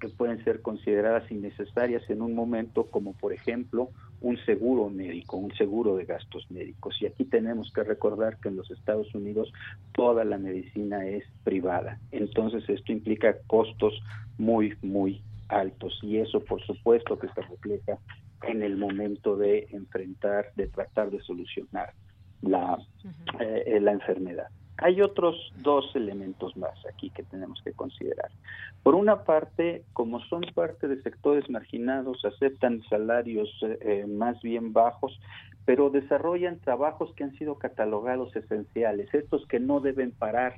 que 0.00 0.08
pueden 0.08 0.44
ser 0.44 0.60
consideradas 0.60 1.30
innecesarias 1.30 2.02
en 2.10 2.20
un 2.20 2.34
momento 2.34 2.84
como 2.84 3.14
por 3.14 3.32
ejemplo 3.32 3.88
un 4.20 4.36
seguro 4.44 4.90
médico, 4.90 5.36
un 5.36 5.54
seguro 5.54 5.96
de 5.96 6.04
gastos 6.04 6.50
médicos. 6.50 7.00
Y 7.00 7.06
aquí 7.06 7.24
tenemos 7.24 7.72
que 7.72 7.84
recordar 7.84 8.38
que 8.38 8.48
en 8.48 8.56
los 8.56 8.70
Estados 8.70 9.14
Unidos 9.14 9.52
toda 9.92 10.24
la 10.24 10.38
medicina 10.38 11.06
es 11.06 11.24
privada. 11.44 11.98
Entonces 12.10 12.68
esto 12.68 12.92
implica 12.92 13.36
costos 13.46 13.94
muy, 14.36 14.74
muy 14.82 15.22
altos 15.48 15.98
y 16.02 16.18
eso 16.18 16.40
por 16.40 16.62
supuesto 16.62 17.18
que 17.18 17.28
se 17.28 17.42
refleja 17.42 17.98
en 18.48 18.62
el 18.62 18.76
momento 18.76 19.36
de 19.36 19.66
enfrentar, 19.70 20.52
de 20.56 20.68
tratar 20.68 21.10
de 21.10 21.20
solucionar 21.20 21.92
la, 22.42 22.78
eh, 23.40 23.78
la 23.80 23.92
enfermedad. 23.92 24.48
Hay 24.78 25.00
otros 25.00 25.36
dos 25.62 25.94
elementos 25.94 26.56
más 26.56 26.74
aquí 26.92 27.10
que 27.10 27.22
tenemos 27.22 27.60
que 27.62 27.72
considerar. 27.72 28.30
Por 28.82 28.96
una 28.96 29.22
parte, 29.22 29.84
como 29.92 30.20
son 30.24 30.42
parte 30.52 30.88
de 30.88 31.00
sectores 31.02 31.48
marginados, 31.48 32.24
aceptan 32.24 32.82
salarios 32.90 33.48
eh, 33.62 33.78
eh, 33.80 34.06
más 34.06 34.40
bien 34.42 34.72
bajos, 34.72 35.20
pero 35.64 35.90
desarrollan 35.90 36.58
trabajos 36.58 37.14
que 37.14 37.24
han 37.24 37.34
sido 37.36 37.54
catalogados 37.56 38.34
esenciales, 38.34 39.12
estos 39.14 39.46
que 39.46 39.60
no 39.60 39.80
deben 39.80 40.10
parar 40.10 40.56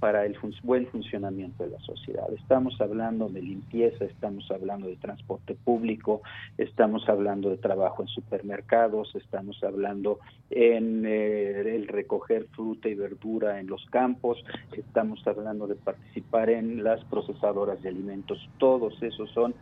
para 0.00 0.26
el 0.26 0.36
buen 0.62 0.86
funcionamiento 0.88 1.64
de 1.64 1.70
la 1.70 1.80
sociedad. 1.80 2.26
Estamos 2.32 2.80
hablando 2.80 3.28
de 3.28 3.40
limpieza, 3.40 4.04
estamos 4.04 4.50
hablando 4.50 4.86
de 4.86 4.96
transporte 4.96 5.54
público, 5.54 6.22
estamos 6.58 7.08
hablando 7.08 7.50
de 7.50 7.56
trabajo 7.56 8.02
en 8.02 8.08
supermercados, 8.08 9.14
estamos 9.14 9.62
hablando 9.62 10.18
en 10.50 11.04
eh, 11.06 11.76
el 11.76 11.88
recoger 11.88 12.46
fruta 12.54 12.88
y 12.88 12.94
verdura 12.94 13.60
en 13.60 13.68
los 13.68 13.84
campos, 13.86 14.44
estamos 14.72 15.26
hablando 15.26 15.66
de 15.66 15.76
participar 15.76 16.50
en 16.50 16.84
las 16.84 17.02
procesadoras 17.04 17.82
de 17.82 17.88
alimentos. 17.88 18.38
Todos 18.58 19.02
esos 19.02 19.30
son 19.30 19.54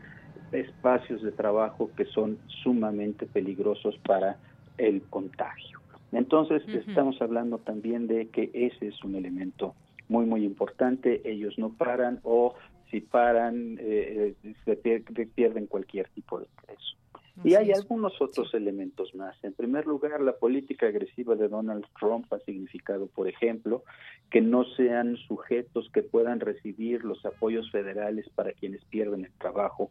espacios 0.51 1.23
de 1.23 1.33
trabajo 1.33 1.91
que 1.97 2.05
son 2.07 2.39
sumamente 2.63 3.27
peligrosos 3.27 3.97
para 4.05 4.37
el 4.79 5.03
contagio. 5.03 5.81
Entonces, 6.13 6.63
estamos 6.69 7.21
hablando 7.23 7.59
también 7.59 8.07
de 8.07 8.29
que 8.29 8.51
ese 8.53 8.89
es 8.89 9.03
un 9.03 9.15
elemento 9.15 9.75
muy, 10.13 10.27
muy 10.27 10.45
importante. 10.45 11.23
Ellos 11.25 11.59
no 11.59 11.73
paran 11.73 12.21
o 12.23 12.55
si 12.91 13.01
paran, 13.01 13.79
eh, 13.81 14.35
eh, 14.45 14.55
se 14.67 14.77
pierden 14.77 15.67
cualquier 15.67 16.09
tipo 16.11 16.39
de 16.39 16.47
ingreso. 16.59 16.97
y 17.43 17.55
hay 17.55 17.73
algunos 17.73 18.21
otros 18.21 18.53
elementos 18.53 19.15
más. 19.15 19.43
En 19.43 19.55
primer 19.55 19.87
lugar, 19.87 20.21
la 20.21 20.37
política 20.37 20.87
agresiva 20.87 21.35
de 21.35 21.49
Donald 21.49 21.87
Trump 21.99 22.31
ha 22.31 22.39
significado, 22.41 23.07
por 23.07 23.27
ejemplo, 23.27 23.83
que 24.31 24.43
no 24.43 24.65
sean 24.77 25.17
sujetos 25.17 25.89
que 25.95 26.03
puedan 26.03 26.41
recibir 26.41 27.03
los 27.05 27.25
apoyos 27.25 27.71
federales 27.71 28.29
para 28.35 28.53
quienes 28.53 28.85
pierden 28.85 29.25
el 29.25 29.33
trabajo 29.39 29.91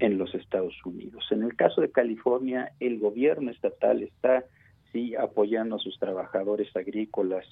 en 0.00 0.18
los 0.18 0.34
Estados 0.34 0.74
Unidos. 0.84 1.24
En 1.30 1.44
el 1.44 1.54
caso 1.54 1.80
de 1.80 1.92
California, 1.92 2.72
el 2.80 2.98
gobierno 2.98 3.52
estatal 3.52 4.02
está 4.02 4.44
sí 4.92 5.14
apoyando 5.14 5.76
a 5.76 5.78
sus 5.78 5.98
trabajadores 5.98 6.74
agrícolas 6.76 7.46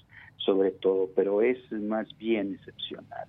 sobre 0.49 0.71
todo, 0.71 1.11
pero 1.15 1.43
es 1.43 1.59
más 1.73 2.09
bien 2.17 2.55
excepcional. 2.55 3.29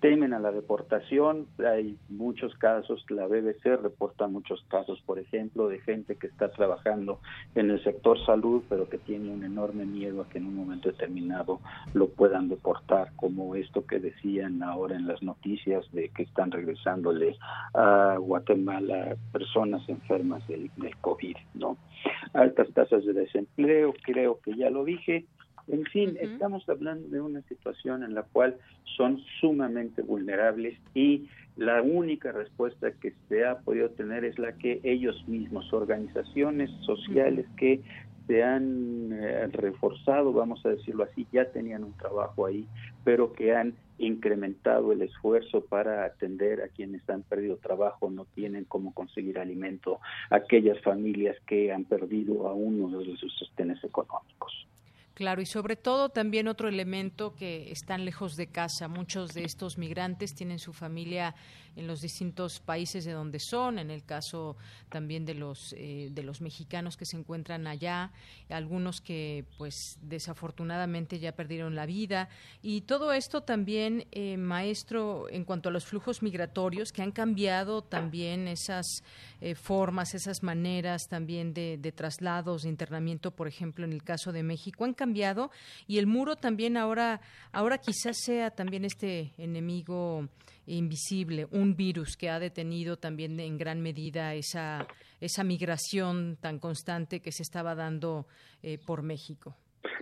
Temen 0.00 0.32
a 0.32 0.38
la 0.38 0.52
deportación, 0.52 1.46
hay 1.58 1.96
muchos 2.08 2.54
casos, 2.56 3.04
la 3.08 3.26
BBC 3.26 3.64
reporta 3.82 4.28
muchos 4.28 4.62
casos, 4.68 5.02
por 5.04 5.18
ejemplo, 5.18 5.66
de 5.68 5.80
gente 5.80 6.14
que 6.14 6.28
está 6.28 6.50
trabajando 6.52 7.18
en 7.56 7.70
el 7.70 7.82
sector 7.82 8.24
salud, 8.24 8.62
pero 8.68 8.88
que 8.88 8.98
tiene 8.98 9.30
un 9.30 9.42
enorme 9.42 9.86
miedo 9.86 10.20
a 10.22 10.28
que 10.28 10.38
en 10.38 10.46
un 10.46 10.54
momento 10.54 10.88
determinado 10.88 11.58
lo 11.94 12.10
puedan 12.10 12.48
deportar, 12.48 13.10
como 13.16 13.56
esto 13.56 13.86
que 13.86 13.98
decían 13.98 14.62
ahora 14.62 14.94
en 14.94 15.08
las 15.08 15.20
noticias 15.22 15.90
de 15.90 16.10
que 16.10 16.22
están 16.24 16.52
regresándole 16.52 17.36
a 17.74 18.18
Guatemala 18.20 19.16
personas 19.32 19.88
enfermas 19.88 20.46
del, 20.46 20.70
del 20.76 20.96
COVID, 20.98 21.36
¿no? 21.54 21.76
Altas 22.34 22.68
tasas 22.74 23.04
de 23.04 23.12
desempleo, 23.12 23.94
creo 24.02 24.40
que 24.40 24.54
ya 24.54 24.70
lo 24.70 24.84
dije. 24.84 25.26
En 25.68 25.84
fin, 25.84 26.16
estamos 26.20 26.66
hablando 26.68 27.08
de 27.08 27.20
una 27.20 27.42
situación 27.42 28.02
en 28.02 28.14
la 28.14 28.22
cual 28.22 28.56
son 28.96 29.18
sumamente 29.40 30.00
vulnerables 30.02 30.78
y 30.94 31.28
la 31.56 31.82
única 31.82 32.32
respuesta 32.32 32.92
que 32.92 33.12
se 33.28 33.44
ha 33.44 33.58
podido 33.58 33.90
tener 33.90 34.24
es 34.24 34.38
la 34.38 34.52
que 34.52 34.80
ellos 34.82 35.26
mismos, 35.28 35.72
organizaciones 35.72 36.70
sociales 36.86 37.46
que 37.56 37.82
se 38.26 38.44
han 38.44 39.10
eh, 39.12 39.46
reforzado, 39.48 40.32
vamos 40.32 40.64
a 40.64 40.70
decirlo 40.70 41.04
así, 41.04 41.26
ya 41.32 41.46
tenían 41.46 41.82
un 41.82 41.94
trabajo 41.94 42.46
ahí, 42.46 42.66
pero 43.04 43.32
que 43.32 43.54
han 43.54 43.74
incrementado 43.98 44.92
el 44.92 45.02
esfuerzo 45.02 45.64
para 45.64 46.04
atender 46.04 46.62
a 46.62 46.68
quienes 46.68 47.08
han 47.08 47.22
perdido 47.22 47.56
trabajo, 47.56 48.10
no 48.10 48.24
tienen 48.24 48.64
cómo 48.64 48.94
conseguir 48.94 49.38
alimento, 49.38 50.00
aquellas 50.30 50.80
familias 50.82 51.36
que 51.46 51.72
han 51.72 51.84
perdido 51.84 52.48
a 52.48 52.54
uno 52.54 52.98
de 52.98 53.16
sus 53.16 53.32
sostenes 53.38 53.82
económicos. 53.84 54.68
Claro, 55.18 55.42
y 55.42 55.46
sobre 55.46 55.74
todo 55.74 56.10
también 56.10 56.46
otro 56.46 56.68
elemento 56.68 57.34
que 57.34 57.72
están 57.72 58.04
lejos 58.04 58.36
de 58.36 58.46
casa. 58.46 58.86
Muchos 58.86 59.34
de 59.34 59.42
estos 59.42 59.76
migrantes 59.76 60.32
tienen 60.32 60.60
su 60.60 60.72
familia 60.72 61.34
en 61.74 61.88
los 61.88 62.00
distintos 62.00 62.60
países 62.60 63.04
de 63.04 63.12
donde 63.12 63.40
son, 63.40 63.80
en 63.80 63.90
el 63.90 64.04
caso 64.04 64.56
también 64.88 65.24
de 65.24 65.34
los 65.34 65.74
eh, 65.76 66.08
de 66.10 66.22
los 66.22 66.40
mexicanos 66.40 66.96
que 66.96 67.04
se 67.04 67.16
encuentran 67.16 67.66
allá, 67.66 68.12
algunos 68.48 69.00
que 69.00 69.44
pues 69.58 69.98
desafortunadamente 70.02 71.18
ya 71.18 71.32
perdieron 71.32 71.74
la 71.74 71.86
vida 71.86 72.28
y 72.62 72.82
todo 72.82 73.12
esto 73.12 73.42
también 73.42 74.06
eh, 74.12 74.36
maestro 74.36 75.28
en 75.30 75.44
cuanto 75.44 75.68
a 75.68 75.72
los 75.72 75.84
flujos 75.84 76.22
migratorios 76.22 76.92
que 76.92 77.02
han 77.02 77.12
cambiado 77.12 77.82
también 77.82 78.48
esas 78.48 79.04
eh, 79.40 79.54
formas, 79.54 80.14
esas 80.14 80.42
maneras 80.42 81.08
también 81.08 81.54
de, 81.54 81.76
de 81.78 81.92
traslados, 81.92 82.62
de 82.62 82.70
internamiento, 82.70 83.30
por 83.30 83.46
ejemplo 83.46 83.84
en 83.84 83.92
el 83.92 84.02
caso 84.02 84.32
de 84.32 84.42
México 84.42 84.84
han 84.84 84.94
cambiado 84.94 85.07
y 85.86 85.98
el 85.98 86.06
muro 86.06 86.36
también 86.36 86.76
ahora 86.76 87.20
ahora 87.52 87.78
quizás 87.78 88.16
sea 88.18 88.50
también 88.50 88.84
este 88.84 89.32
enemigo 89.38 90.28
invisible, 90.66 91.46
un 91.50 91.74
virus 91.76 92.16
que 92.16 92.28
ha 92.28 92.38
detenido 92.38 92.96
también 92.96 93.40
en 93.40 93.56
gran 93.56 93.80
medida 93.80 94.34
esa, 94.34 94.86
esa 95.20 95.44
migración 95.44 96.36
tan 96.40 96.58
constante 96.58 97.20
que 97.20 97.32
se 97.32 97.42
estaba 97.42 97.74
dando 97.74 98.26
eh, 98.62 98.78
por 98.86 99.02
México. 99.02 99.56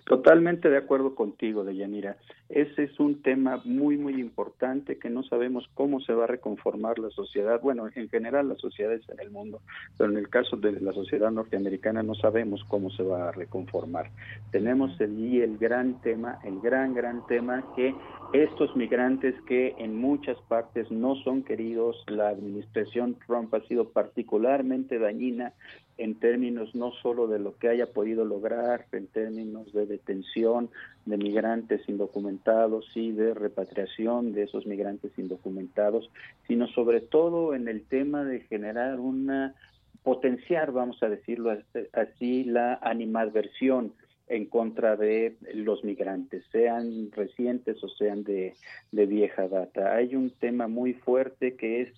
Totalmente 0.05 0.69
de 0.69 0.79
acuerdo 0.79 1.15
contigo, 1.15 1.65
Deyanira. 1.65 2.17
Ese 2.49 2.85
es 2.85 3.01
un 3.01 3.23
tema 3.23 3.61
muy, 3.65 3.97
muy 3.97 4.21
importante 4.21 4.99
que 4.99 5.11
no 5.11 5.25
sabemos 5.25 5.69
cómo 5.75 6.01
se 6.01 6.13
va 6.13 6.25
a 6.25 6.29
reconformar 6.29 6.99
la 7.01 7.11
sociedad. 7.11 7.61
Bueno, 7.61 7.89
en 7.93 8.09
general 8.09 8.49
las 8.49 8.61
sociedades 8.61 9.03
en 9.09 9.19
el 9.19 9.31
mundo, 9.31 9.63
pero 9.99 10.11
en 10.11 10.17
el 10.17 10.29
caso 10.29 10.57
de 10.57 10.81
la 10.81 10.93
sociedad 10.93 11.31
norteamericana 11.33 12.05
no 12.05 12.15
sabemos 12.15 12.63
cómo 12.69 12.91
se 12.91 13.03
va 13.03 13.29
a 13.29 13.33
reconformar. 13.33 14.11
Tenemos 14.53 15.01
allí 15.01 15.41
el 15.41 15.59
gran 15.59 16.01
tema, 16.03 16.39
el 16.45 16.61
gran, 16.61 16.95
gran 16.95 17.27
tema 17.27 17.65
que 17.75 17.93
estos 18.33 18.77
migrantes 18.77 19.35
que 19.47 19.75
en 19.79 19.97
muchas 19.97 20.39
partes 20.49 20.91
no 20.91 21.17
son 21.17 21.43
queridos, 21.43 22.05
la 22.07 22.29
administración 22.29 23.17
Trump 23.27 23.53
ha 23.55 23.61
sido 23.63 23.91
particularmente 23.91 24.99
dañina 24.99 25.53
en 25.99 26.19
términos 26.19 26.75
no 26.75 26.93
solo 27.03 27.27
de 27.27 27.39
lo 27.39 27.57
que 27.57 27.69
haya 27.69 27.87
podido 27.87 28.25
lograr, 28.25 28.87
en 28.93 29.07
términos 29.07 29.73
de 29.73 29.87
detención 29.87 30.71
de 31.07 31.17
migrantes 31.17 31.89
indocumentados 31.89 32.85
y 32.95 33.13
de 33.13 33.33
repatriación 33.33 34.33
de 34.33 34.43
esos 34.43 34.67
migrantes 34.67 35.13
indocumentados, 35.17 36.11
sino 36.47 36.67
sobre 36.69 37.01
todo 37.01 37.55
en 37.55 37.69
el 37.69 37.85
tema 37.85 38.25
de 38.25 38.41
generar 38.41 39.01
una 39.01 39.55
potenciar, 40.03 40.71
vamos 40.71 41.03
a 41.03 41.09
decirlo 41.09 41.59
así, 41.93 42.45
la 42.45 42.75
animadversión 42.81 43.93
en 44.29 44.47
contra 44.47 44.97
de 44.97 45.37
los 45.55 45.83
migrantes, 45.83 46.45
sean 46.53 47.11
recientes 47.13 47.83
o 47.83 47.89
sean 47.89 48.23
de, 48.23 48.55
de 48.93 49.07
vieja 49.07 49.49
data. 49.49 49.95
Hay 49.95 50.15
un 50.15 50.31
tema 50.31 50.69
muy 50.69 50.95
fuerte 50.95 51.57
que 51.57 51.83
es 51.83 51.89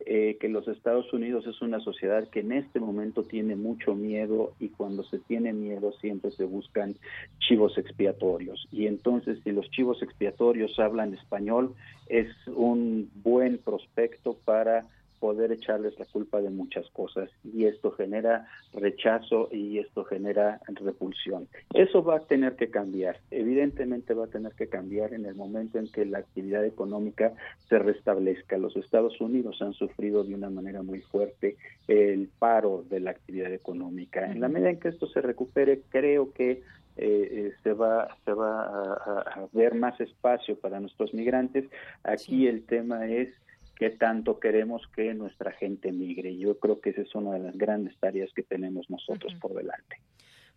eh, 0.00 0.36
que 0.40 0.48
los 0.48 0.68
Estados 0.68 1.12
Unidos 1.12 1.46
es 1.46 1.62
una 1.62 1.80
sociedad 1.80 2.28
que 2.28 2.40
en 2.40 2.52
este 2.52 2.80
momento 2.80 3.22
tiene 3.22 3.56
mucho 3.56 3.94
miedo 3.94 4.52
y 4.58 4.68
cuando 4.68 5.04
se 5.04 5.18
tiene 5.18 5.52
miedo 5.52 5.92
siempre 6.00 6.30
se 6.32 6.44
buscan 6.44 6.94
chivos 7.38 7.78
expiatorios. 7.78 8.66
Y 8.70 8.86
entonces 8.86 9.38
si 9.44 9.52
los 9.52 9.70
chivos 9.70 10.02
expiatorios 10.02 10.78
hablan 10.78 11.14
español 11.14 11.74
es 12.08 12.28
un 12.48 13.10
buen 13.22 13.58
prospecto 13.58 14.36
para 14.44 14.84
poder 15.24 15.52
echarles 15.52 15.98
la 15.98 16.04
culpa 16.04 16.42
de 16.42 16.50
muchas 16.50 16.86
cosas 16.90 17.30
y 17.42 17.64
esto 17.64 17.92
genera 17.92 18.46
rechazo 18.74 19.48
y 19.50 19.78
esto 19.78 20.04
genera 20.04 20.60
repulsión. 20.74 21.48
Eso 21.72 22.04
va 22.04 22.16
a 22.16 22.26
tener 22.26 22.56
que 22.56 22.68
cambiar, 22.70 23.20
evidentemente 23.30 24.12
va 24.12 24.26
a 24.26 24.28
tener 24.36 24.52
que 24.52 24.68
cambiar 24.68 25.14
en 25.14 25.24
el 25.24 25.34
momento 25.34 25.78
en 25.78 25.90
que 25.90 26.04
la 26.04 26.18
actividad 26.18 26.62
económica 26.66 27.32
se 27.70 27.78
restablezca. 27.78 28.58
Los 28.58 28.76
Estados 28.76 29.18
Unidos 29.18 29.62
han 29.62 29.72
sufrido 29.72 30.24
de 30.24 30.34
una 30.34 30.50
manera 30.50 30.82
muy 30.82 31.00
fuerte 31.00 31.56
el 31.88 32.28
paro 32.38 32.84
de 32.90 33.00
la 33.00 33.12
actividad 33.12 33.50
económica. 33.50 34.30
En 34.30 34.42
la 34.42 34.48
medida 34.48 34.68
en 34.68 34.78
que 34.78 34.88
esto 34.88 35.06
se 35.06 35.22
recupere, 35.22 35.80
creo 35.88 36.34
que 36.34 36.50
eh, 36.50 36.60
eh, 36.98 37.52
se 37.62 37.72
va 37.72 38.08
se 38.26 38.32
va 38.34 38.64
a, 38.64 39.20
a, 39.20 39.48
ver 39.54 39.74
más 39.74 39.98
espacio 40.02 40.58
para 40.58 40.80
nuestros 40.80 41.14
migrantes. 41.14 41.64
Aquí 42.02 42.46
el 42.46 42.66
tema 42.66 43.06
es 43.06 43.30
qué 43.76 43.90
tanto 43.90 44.38
queremos 44.38 44.82
que 44.94 45.14
nuestra 45.14 45.52
gente 45.52 45.92
migre. 45.92 46.36
Yo 46.36 46.58
creo 46.58 46.80
que 46.80 46.90
esa 46.90 47.02
es 47.02 47.14
una 47.14 47.32
de 47.32 47.40
las 47.40 47.56
grandes 47.56 47.96
tareas 47.98 48.30
que 48.34 48.42
tenemos 48.42 48.88
nosotros 48.88 49.34
por 49.40 49.54
delante. 49.54 49.96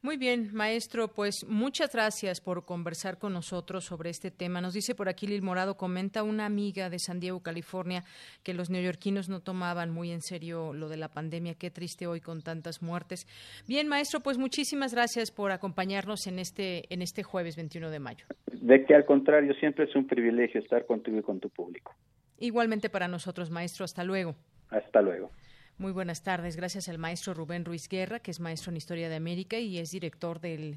Muy 0.04 0.16
bien, 0.18 0.52
maestro, 0.54 1.08
pues 1.08 1.44
muchas 1.50 1.92
gracias 1.92 2.40
por 2.40 2.66
conversar 2.66 3.18
con 3.18 3.34
nosotros 3.34 3.84
sobre 3.84 4.12
este 4.12 4.30
tema. 4.30 4.62
Nos 4.62 4.76
dice 4.76 4.94
por 4.94 5.10
aquí 5.10 5.26
Lil 5.26 5.42
Morado, 5.42 5.76
comenta 5.76 6.22
una 6.22 6.46
amiga 6.46 6.92
de 6.92 7.00
San 7.00 7.20
Diego, 7.20 7.42
California, 7.42 8.04
que 8.44 8.54
los 8.54 8.70
neoyorquinos 8.70 9.28
no 9.28 9.42
tomaban 9.42 9.90
muy 9.90 10.12
en 10.12 10.22
serio 10.22 10.72
lo 10.72 10.88
de 10.88 10.98
la 10.98 11.10
pandemia. 11.10 11.56
Qué 11.56 11.72
triste 11.72 12.06
hoy 12.06 12.22
con 12.22 12.44
tantas 12.44 12.84
muertes. 12.84 13.26
Bien, 13.68 13.88
maestro, 13.88 14.20
pues 14.20 14.38
muchísimas 14.38 14.94
gracias 14.94 15.32
por 15.32 15.52
acompañarnos 15.52 16.28
en 16.28 16.38
este, 16.38 16.94
en 16.94 17.02
este 17.02 17.24
jueves 17.24 17.56
21 17.56 17.90
de 17.90 18.00
mayo. 18.00 18.26
De 18.52 18.86
que 18.86 18.94
al 18.94 19.04
contrario, 19.04 19.56
siempre 19.56 19.86
es 19.86 19.96
un 19.96 20.06
privilegio 20.06 20.62
estar 20.62 20.86
contigo 20.86 21.18
y 21.18 21.24
con 21.24 21.40
tu 21.40 21.50
público. 21.50 21.96
Igualmente 22.40 22.90
para 22.90 23.08
nosotros, 23.08 23.50
maestro. 23.50 23.86
Hasta 23.86 24.04
luego. 24.04 24.36
Hasta 24.70 25.02
luego. 25.02 25.32
Muy 25.80 25.92
buenas 25.92 26.24
tardes. 26.24 26.56
Gracias 26.56 26.90
al 26.90 26.98
maestro 26.98 27.36
Rubén 27.36 27.64
Ruiz 27.64 27.88
Guerra, 27.88 28.20
que 28.20 28.32
es 28.32 28.40
maestro 28.40 28.72
en 28.72 28.78
Historia 28.78 29.10
de 29.10 29.16
América 29.16 29.60
y 29.60 29.78
es 29.78 29.92
director 29.92 30.40
del, 30.40 30.76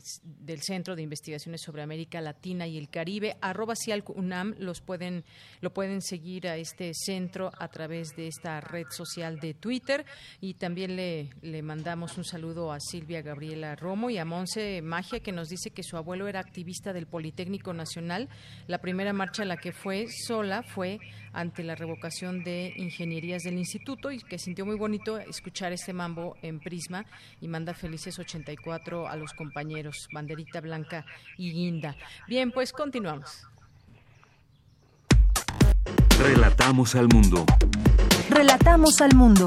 Centro 0.60 0.94
de 0.94 1.00
Investigaciones 1.00 1.62
sobre 1.62 1.80
América 1.80 2.20
Latina 2.20 2.66
y 2.66 2.76
el 2.76 2.90
Caribe. 2.90 3.38
Arroba 3.40 3.72
UNAM 4.08 4.56
los 4.58 4.82
pueden, 4.82 5.24
lo 5.62 5.72
pueden 5.72 6.02
seguir 6.02 6.46
a 6.48 6.58
este 6.58 6.92
centro 6.92 7.50
a 7.58 7.68
través 7.68 8.14
de 8.14 8.26
esta 8.26 8.60
red 8.60 8.88
social 8.90 9.40
de 9.40 9.54
Twitter. 9.54 10.04
Y 10.42 10.52
también 10.52 10.96
le, 10.96 11.30
le 11.40 11.62
mandamos 11.62 12.18
un 12.18 12.24
saludo 12.24 12.70
a 12.70 12.78
Silvia 12.78 13.22
Gabriela 13.22 13.76
Romo 13.76 14.10
y 14.10 14.18
a 14.18 14.26
Monse 14.26 14.82
Magia, 14.82 15.20
que 15.20 15.32
nos 15.32 15.48
dice 15.48 15.70
que 15.70 15.82
su 15.82 15.96
abuelo 15.96 16.28
era 16.28 16.40
activista 16.40 16.92
del 16.92 17.06
Politécnico 17.06 17.72
Nacional. 17.72 18.28
La 18.66 18.82
primera 18.82 19.14
marcha 19.14 19.44
a 19.44 19.46
la 19.46 19.56
que 19.56 19.72
fue 19.72 20.08
sola 20.26 20.62
fue 20.62 20.98
ante 21.32 21.62
la 21.62 21.74
revocación 21.74 22.42
de 22.44 22.72
ingenierías 22.76 23.42
del 23.42 23.58
instituto 23.58 24.10
y 24.10 24.18
que 24.18 24.38
sintió 24.38 24.66
muy 24.66 24.76
bonito 24.76 25.18
escuchar 25.18 25.72
este 25.72 25.92
mambo 25.92 26.36
en 26.42 26.60
Prisma 26.60 27.04
y 27.40 27.48
manda 27.48 27.74
felices 27.74 28.18
84 28.18 29.08
a 29.08 29.16
los 29.16 29.32
compañeros, 29.32 30.08
banderita 30.12 30.60
blanca 30.60 31.04
y 31.36 31.52
guinda. 31.52 31.96
Bien, 32.28 32.50
pues 32.50 32.72
continuamos. 32.72 33.46
Relatamos 36.18 36.94
al 36.94 37.08
mundo. 37.08 37.46
Relatamos 38.28 39.00
al 39.00 39.14
mundo. 39.14 39.46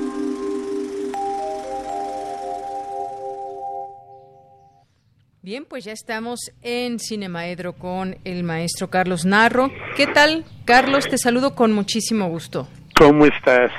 Bien, 5.43 5.65
pues 5.67 5.85
ya 5.85 5.91
estamos 5.91 6.51
en 6.61 6.99
Cinemaedro 6.99 7.73
con 7.73 8.15
el 8.25 8.43
maestro 8.43 8.91
Carlos 8.91 9.25
Narro. 9.25 9.71
¿Qué 9.97 10.05
tal, 10.05 10.45
Carlos? 10.65 11.09
Te 11.09 11.17
saludo 11.17 11.55
con 11.55 11.73
muchísimo 11.73 12.29
gusto. 12.29 12.67
¿Cómo 12.95 13.25
estás? 13.25 13.71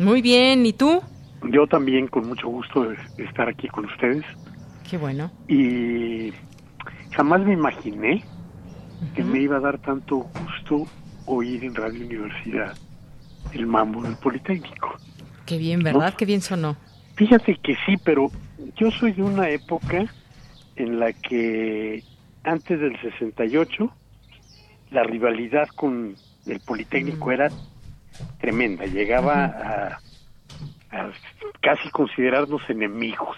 Muy 0.00 0.20
bien, 0.20 0.66
¿y 0.66 0.72
tú? 0.72 1.00
Yo 1.52 1.68
también 1.68 2.08
con 2.08 2.26
mucho 2.26 2.48
gusto 2.48 2.88
de 2.88 2.96
estar 3.24 3.48
aquí 3.48 3.68
con 3.68 3.84
ustedes. 3.84 4.24
Qué 4.90 4.96
bueno. 4.96 5.30
Y 5.46 6.32
jamás 7.12 7.40
me 7.42 7.52
imaginé 7.52 8.24
que 9.14 9.22
me 9.22 9.42
iba 9.42 9.58
a 9.58 9.60
dar 9.60 9.78
tanto 9.78 10.16
gusto 10.16 10.90
oír 11.26 11.62
en 11.62 11.76
Radio 11.76 12.04
Universidad 12.04 12.76
el 13.52 13.64
mambo 13.64 14.02
del 14.02 14.16
Politécnico. 14.16 14.96
Qué 15.44 15.56
bien, 15.56 15.84
¿verdad? 15.84 16.14
Qué 16.14 16.24
bien 16.24 16.40
sonó. 16.40 16.76
Fíjate 17.14 17.56
que 17.62 17.76
sí, 17.86 17.94
pero 18.04 18.28
yo 18.74 18.90
soy 18.90 19.12
de 19.12 19.22
una 19.22 19.48
época 19.50 20.04
en 20.76 21.00
la 21.00 21.12
que 21.12 22.02
antes 22.44 22.80
del 22.80 23.00
68 23.00 23.92
la 24.90 25.02
rivalidad 25.02 25.68
con 25.68 26.14
el 26.46 26.60
Politécnico 26.60 27.32
era 27.32 27.50
tremenda, 28.38 28.86
llegaba 28.86 29.44
a, 29.44 29.98
casi 31.60 31.90
considerarnos 31.90 32.62
enemigos, 32.68 33.36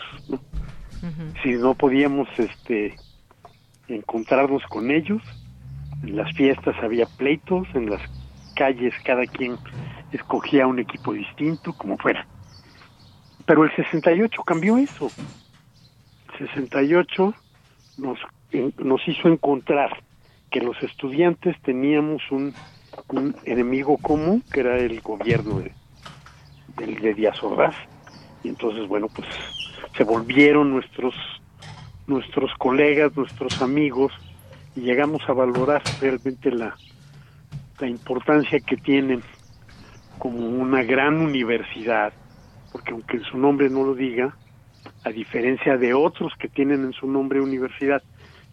Si 1.43 1.51
no 1.53 1.75
podíamos 1.75 2.29
este 2.39 2.97
encontrarnos 3.89 4.63
con 4.69 4.91
ellos, 4.91 5.23
en 6.03 6.17
las 6.17 6.33
fiestas 6.37 6.77
había 6.83 7.07
pleitos, 7.07 7.67
en 7.75 7.89
las 7.91 8.03
calles 8.55 8.93
cada 9.05 9.25
quien 9.25 9.57
escogía 10.13 10.67
un 10.67 10.79
equipo 10.79 11.13
distinto, 11.13 11.73
como 11.73 11.97
fuera. 11.97 12.27
Pero 13.47 13.65
el 13.65 13.75
68 13.75 14.43
cambió 14.43 14.77
eso. 14.77 15.11
El 16.39 16.47
68 16.49 17.35
nos, 17.99 18.19
nos 18.79 19.09
hizo 19.09 19.29
encontrar 19.29 19.91
que 20.51 20.61
los 20.61 20.81
estudiantes 20.83 21.61
teníamos 21.63 22.23
un 22.31 22.55
enemigo 23.45 23.97
común 23.99 24.43
que 24.53 24.61
era 24.61 24.79
el 24.79 25.01
gobierno 25.01 25.61
de, 25.61 25.73
de, 26.77 27.15
Díaz 27.15 27.43
Ordaz. 27.43 27.75
Y 28.45 28.49
entonces 28.49 28.87
bueno 28.87 29.09
pues 29.09 29.29
se 29.97 30.05
volvieron 30.05 30.71
nuestros 30.71 31.15
nuestros 32.07 32.53
colegas 32.57 33.17
nuestros 33.17 33.61
amigos 33.61 34.13
y 34.77 34.81
llegamos 34.81 35.23
a 35.29 35.33
valorar 35.33 35.83
realmente 36.01 36.51
la 36.51 36.77
la 37.81 37.89
importancia 37.89 38.59
que 38.61 38.77
tienen 38.77 39.23
como 40.19 40.39
una 40.39 40.83
gran 40.83 41.17
universidad 41.19 42.13
porque 42.73 42.93
aunque 42.93 43.19
en 43.19 43.25
su 43.25 43.39
nombre 43.39 43.69
no 43.69 43.85
lo 43.85 43.95
diga 43.95 44.35
a 45.09 45.13
diferencia 45.13 45.77
de 45.77 45.95
otros 45.95 46.33
que 46.39 46.49
tienen 46.49 46.85
en 46.85 46.93
su 46.93 47.07
nombre 47.07 47.41
universidad 47.41 48.03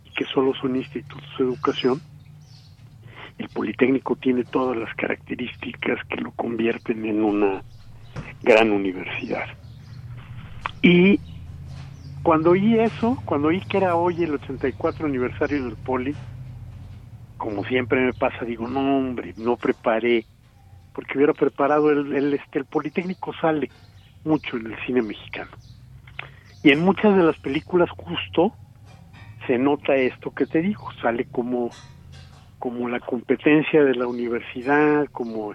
y 0.06 0.10
que 0.12 0.26
solo 0.26 0.54
son 0.56 0.76
institutos 0.76 1.24
de 1.38 1.44
educación 1.44 2.02
el 3.38 3.50
Politécnico 3.50 4.16
tiene 4.16 4.44
todas 4.44 4.78
las 4.78 4.94
características 4.96 6.00
que 6.08 6.22
lo 6.22 6.32
convierten 6.32 7.06
en 7.06 7.24
una 7.24 7.64
gran 8.42 8.72
universidad. 8.72 9.46
Y 10.82 11.20
cuando 12.24 12.52
oí 12.52 12.80
eso, 12.80 13.22
cuando 13.26 13.50
oí 13.50 13.60
que 13.62 13.78
era 13.78 13.96
hoy 13.96 14.24
el 14.24 14.36
84 14.36 15.06
aniversario 15.06 15.66
del 15.66 15.76
Poli, 15.76 16.16
como 17.38 17.66
siempre 17.66 18.06
me 18.06 18.14
pasa, 18.14 18.46
digo, 18.46 18.68
no 18.68 18.98
hombre, 18.98 19.34
no 19.38 19.58
preparé, 19.58 20.26
porque 20.94 21.18
hubiera 21.18 21.34
preparado 21.34 21.92
el, 21.92 22.34
este, 22.34 22.60
el 22.60 22.66
Politécnico 22.66 23.34
sale 23.34 23.70
mucho 24.24 24.56
en 24.56 24.68
el 24.68 24.78
cine 24.86 25.02
mexicano. 25.02 25.52
Y 26.66 26.72
en 26.72 26.80
muchas 26.80 27.16
de 27.16 27.22
las 27.22 27.38
películas 27.38 27.88
justo 27.92 28.52
se 29.46 29.60
nota 29.60 29.96
esto 29.98 30.32
que 30.32 30.48
te 30.48 30.64
digo, 30.64 30.90
sale 31.00 31.26
como 31.26 31.70
como 32.58 32.90
la 32.90 33.00
competencia 33.00 33.84
de 33.84 33.94
la 33.94 34.08
universidad, 34.08 35.06
como 35.12 35.54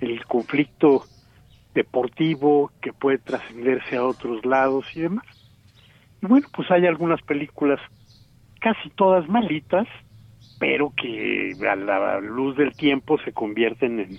el 0.00 0.24
conflicto 0.24 1.04
deportivo 1.74 2.70
que 2.80 2.94
puede 2.94 3.18
trascenderse 3.18 3.96
a 3.96 4.04
otros 4.04 4.46
lados 4.46 4.86
y 4.94 5.02
demás. 5.02 5.26
Y 6.22 6.26
bueno, 6.26 6.48
pues 6.56 6.70
hay 6.70 6.86
algunas 6.86 7.20
películas, 7.20 7.78
casi 8.58 8.88
todas 8.88 9.28
malitas, 9.28 9.86
pero 10.58 10.90
que 10.96 11.54
a 11.70 11.76
la 11.76 12.18
luz 12.20 12.56
del 12.56 12.74
tiempo 12.74 13.18
se 13.26 13.32
convierten 13.34 14.00
en, 14.00 14.18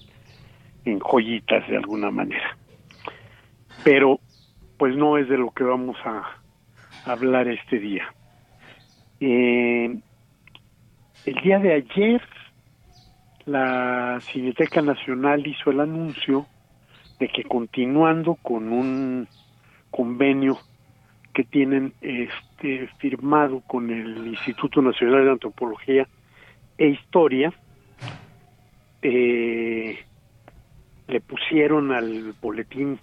en 0.85 0.99
joyitas 0.99 1.67
de 1.67 1.77
alguna 1.77 2.11
manera. 2.11 2.55
Pero 3.83 4.19
pues 4.77 4.95
no 4.95 5.17
es 5.17 5.27
de 5.27 5.37
lo 5.37 5.51
que 5.51 5.63
vamos 5.63 5.97
a 6.05 6.37
hablar 7.05 7.47
este 7.47 7.79
día. 7.79 8.13
Eh, 9.19 9.97
el 11.25 11.35
día 11.43 11.59
de 11.59 11.73
ayer 11.73 12.21
la 13.45 14.19
Cineteca 14.21 14.81
Nacional 14.81 15.45
hizo 15.47 15.71
el 15.71 15.79
anuncio 15.79 16.45
de 17.19 17.29
que 17.29 17.43
continuando 17.43 18.35
con 18.35 18.71
un 18.71 19.27
convenio 19.89 20.57
que 21.33 21.43
tienen 21.43 21.93
este 22.01 22.87
firmado 22.99 23.61
con 23.61 23.89
el 23.89 24.27
Instituto 24.27 24.81
Nacional 24.81 25.23
de 25.23 25.31
Antropología 25.31 26.07
e 26.77 26.87
Historia, 26.89 27.53
eh, 29.01 29.97
le 31.07 31.21
pusieron 31.21 31.93
al 31.93 32.33
boletín 32.41 32.99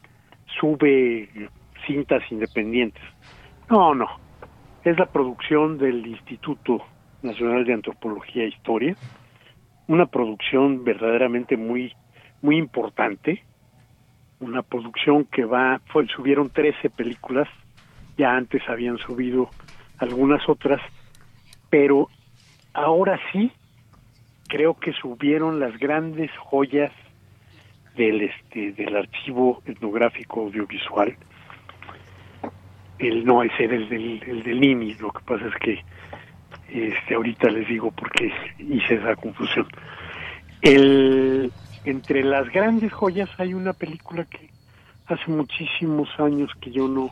sube 0.60 1.28
cintas 1.86 2.22
independientes. 2.30 3.02
No, 3.70 3.94
no, 3.94 4.08
es 4.84 4.98
la 4.98 5.06
producción 5.06 5.78
del 5.78 6.06
Instituto 6.06 6.82
Nacional 7.22 7.64
de 7.64 7.74
Antropología 7.74 8.44
e 8.44 8.48
Historia, 8.48 8.96
una 9.86 10.06
producción 10.06 10.84
verdaderamente 10.84 11.56
muy 11.56 11.94
muy 12.42 12.58
importante, 12.58 13.42
una 14.38 14.60
producción 14.60 15.24
que 15.24 15.46
va, 15.46 15.80
fue, 15.86 16.06
subieron 16.08 16.50
13 16.50 16.90
películas, 16.90 17.48
ya 18.18 18.36
antes 18.36 18.60
habían 18.68 18.98
subido 18.98 19.48
algunas 19.96 20.46
otras, 20.46 20.82
pero 21.70 22.08
ahora 22.74 23.18
sí 23.32 23.50
creo 24.46 24.74
que 24.74 24.92
subieron 24.92 25.58
las 25.58 25.78
grandes 25.78 26.30
joyas 26.36 26.92
del 27.96 28.22
este 28.22 28.72
del 28.72 28.96
archivo 28.96 29.62
etnográfico 29.64 30.42
audiovisual 30.42 31.16
el 32.98 33.24
no 33.24 33.42
ese 33.42 33.64
era 33.64 33.76
el 33.76 33.88
del, 33.88 34.22
el 34.26 34.42
del 34.42 34.64
INI 34.64 34.94
lo 34.94 35.10
que 35.10 35.24
pasa 35.24 35.46
es 35.46 35.54
que 35.56 35.84
este 36.68 37.14
ahorita 37.14 37.50
les 37.50 37.68
digo 37.68 37.90
por 37.92 38.10
qué 38.12 38.32
hice 38.58 38.94
esa 38.94 39.14
confusión. 39.16 39.66
El 40.62 41.52
entre 41.84 42.24
las 42.24 42.48
grandes 42.50 42.92
joyas 42.92 43.28
hay 43.38 43.54
una 43.54 43.72
película 43.74 44.24
que 44.24 44.50
hace 45.06 45.30
muchísimos 45.30 46.08
años 46.18 46.50
que 46.60 46.70
yo 46.70 46.88
no 46.88 47.10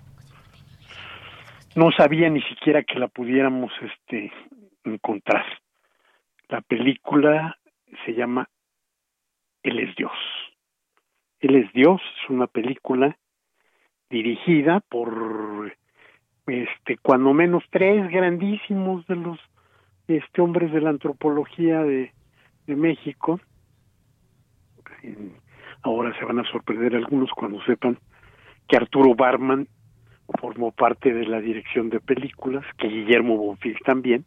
no 1.75 1.91
sabía 1.93 2.29
ni 2.29 2.43
siquiera 2.43 2.83
que 2.83 2.99
la 2.99 3.09
pudiéramos 3.09 3.73
este 3.81 4.33
encontrar. 4.85 5.45
La 6.49 6.61
película 6.61 7.59
se 8.05 8.15
llama 8.15 8.49
Él 9.63 9.79
es 9.79 9.95
Dios. 9.97 10.13
Él 11.41 11.57
es 11.57 11.73
Dios, 11.73 12.01
es 12.23 12.31
una 12.31 12.47
película 12.47 13.17
dirigida 14.12 14.80
por 14.80 15.72
este 16.47 16.98
cuando 16.98 17.32
menos 17.32 17.64
tres 17.70 18.09
grandísimos 18.10 19.06
de 19.06 19.16
los 19.16 19.39
este 20.06 20.43
hombres 20.43 20.70
de 20.72 20.80
la 20.80 20.90
antropología 20.90 21.82
de, 21.82 22.12
de 22.66 22.76
México. 22.76 23.40
Ahora 25.82 26.16
se 26.18 26.24
van 26.24 26.39
a 26.39 26.44
sorprender 26.44 26.94
algunos 26.94 27.30
cuando 27.30 27.60
sepan 27.64 27.98
que 28.68 28.76
Arturo 28.76 29.14
Barman 29.14 29.66
formó 30.39 30.70
parte 30.70 31.12
de 31.12 31.26
la 31.26 31.40
dirección 31.40 31.89
de 31.89 31.98
películas, 31.98 32.64
que 32.78 32.89
Guillermo 32.89 33.36
Bonfil 33.36 33.78
también. 33.84 34.24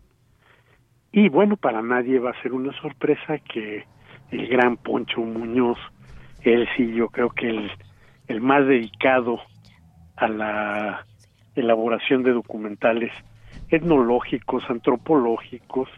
Y 1.12 1.30
bueno, 1.30 1.56
para 1.56 1.82
nadie 1.82 2.20
va 2.20 2.32
a 2.32 2.42
ser 2.42 2.52
una 2.52 2.74
sorpresa 2.82 3.38
que 3.40 3.86
el 4.32 4.48
gran 4.48 4.76
Poncho 4.78 5.22
Muñoz 5.22 5.78
él 6.46 6.68
sí, 6.78 6.94
yo 6.94 7.10
creo 7.10 7.30
que 7.30 7.50
el, 7.50 7.72
el 8.28 8.42
más 8.42 8.66
dedicado 8.68 9.40
a 10.18 10.28
la 10.28 11.06
elaboración 11.56 12.24
de 12.24 12.32
documentales 12.32 13.12
etnológicos, 13.70 14.64
antropológicos 14.70 15.90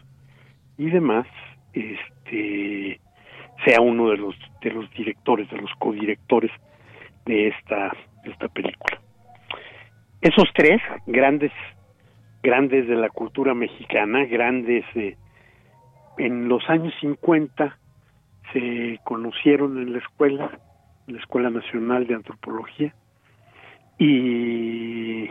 y 0.76 0.90
demás, 0.90 1.26
este 1.72 3.00
sea 3.64 3.80
uno 3.80 4.10
de 4.10 4.16
los 4.16 4.34
de 4.62 4.70
los 4.70 4.90
directores, 4.92 5.50
de 5.50 5.58
los 5.58 5.70
codirectores 5.78 6.50
de 7.26 7.48
esta 7.48 7.92
de 8.24 8.30
esta 8.30 8.48
película. 8.48 9.00
Esos 10.20 10.48
tres 10.54 10.80
grandes 11.06 11.52
grandes 12.42 12.86
de 12.86 12.96
la 12.96 13.08
cultura 13.08 13.54
mexicana, 13.54 14.24
grandes 14.24 14.84
eh, 14.94 15.16
en 16.18 16.48
los 16.48 16.68
años 16.68 16.94
50 17.00 17.78
se 18.52 18.98
conocieron 19.04 19.78
en 19.78 19.92
la 19.92 19.98
escuela, 19.98 20.58
en 21.06 21.14
la 21.14 21.20
Escuela 21.20 21.50
Nacional 21.50 22.06
de 22.06 22.14
Antropología, 22.14 22.94
y 23.98 25.30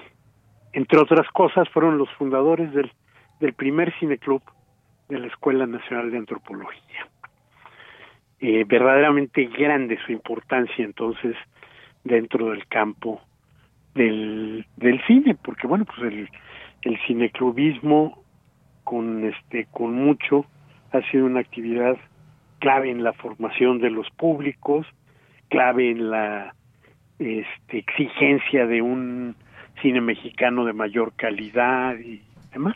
entre 0.73 0.99
otras 0.99 1.27
cosas 1.30 1.68
fueron 1.69 1.98
los 1.98 2.10
fundadores 2.14 2.72
del, 2.73 2.91
del 3.39 3.53
primer 3.53 3.94
cineclub 3.99 4.41
de 5.10 5.19
la 5.19 5.27
Escuela 5.27 5.65
Nacional 5.65 6.11
de 6.11 6.18
Antropología. 6.18 7.07
Eh, 8.39 8.65
verdaderamente 8.68 9.45
grande 9.45 9.98
su 10.06 10.11
importancia 10.11 10.85
entonces 10.85 11.35
dentro 12.03 12.52
del 12.52 12.68
campo 12.68 13.22
del, 13.95 14.65
del 14.76 15.02
cine, 15.07 15.35
porque 15.35 15.65
bueno, 15.65 15.85
pues 15.85 16.14
el, 16.14 16.30
el 16.84 16.99
cineclubismo 17.07 18.23
con 18.84 19.26
este 19.26 19.68
con 19.72 19.94
mucho 19.94 20.45
ha 20.91 21.02
sido 21.10 21.26
una 21.26 21.39
actividad 21.39 21.98
clave 22.60 22.91
en 22.91 23.03
la 23.03 23.14
formación 23.14 23.80
de 23.80 23.89
los 23.89 24.10
públicos, 24.11 24.85
clave 25.49 25.91
en 25.91 26.10
la 26.10 26.53
este, 27.19 27.77
exigencia 27.80 28.65
de 28.68 28.81
un 28.81 29.35
cine 29.81 30.02
mexicano 30.02 30.65
de 30.65 30.73
mayor 30.73 31.14
calidad 31.15 31.98
y 31.99 32.22
demás. 32.52 32.76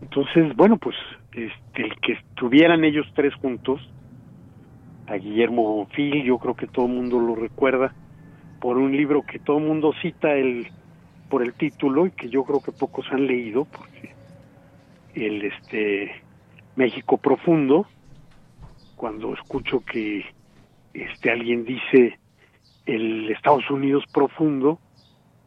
Entonces, 0.00 0.54
bueno, 0.56 0.78
pues 0.78 0.96
este, 1.32 1.82
el 1.82 2.00
que 2.00 2.12
estuvieran 2.12 2.84
ellos 2.84 3.06
tres 3.14 3.34
juntos, 3.34 3.80
a 5.06 5.14
Guillermo 5.14 5.62
Bonfil, 5.62 6.24
yo 6.24 6.38
creo 6.38 6.54
que 6.54 6.66
todo 6.66 6.86
el 6.86 6.92
mundo 6.92 7.20
lo 7.20 7.34
recuerda, 7.34 7.94
por 8.60 8.78
un 8.78 8.96
libro 8.96 9.22
que 9.22 9.38
todo 9.38 9.58
el 9.58 9.64
mundo 9.64 9.92
cita 10.00 10.32
el, 10.34 10.68
por 11.28 11.42
el 11.42 11.54
título 11.54 12.06
y 12.06 12.12
que 12.12 12.28
yo 12.28 12.44
creo 12.44 12.62
que 12.62 12.72
pocos 12.72 13.06
han 13.10 13.26
leído, 13.26 13.66
el 15.14 15.44
este 15.44 16.22
México 16.76 17.18
Profundo, 17.18 17.86
cuando 18.96 19.34
escucho 19.34 19.84
que 19.84 20.24
este 20.94 21.30
alguien 21.30 21.64
dice 21.64 22.18
el 22.86 23.30
Estados 23.30 23.70
Unidos 23.70 24.04
profundo, 24.12 24.80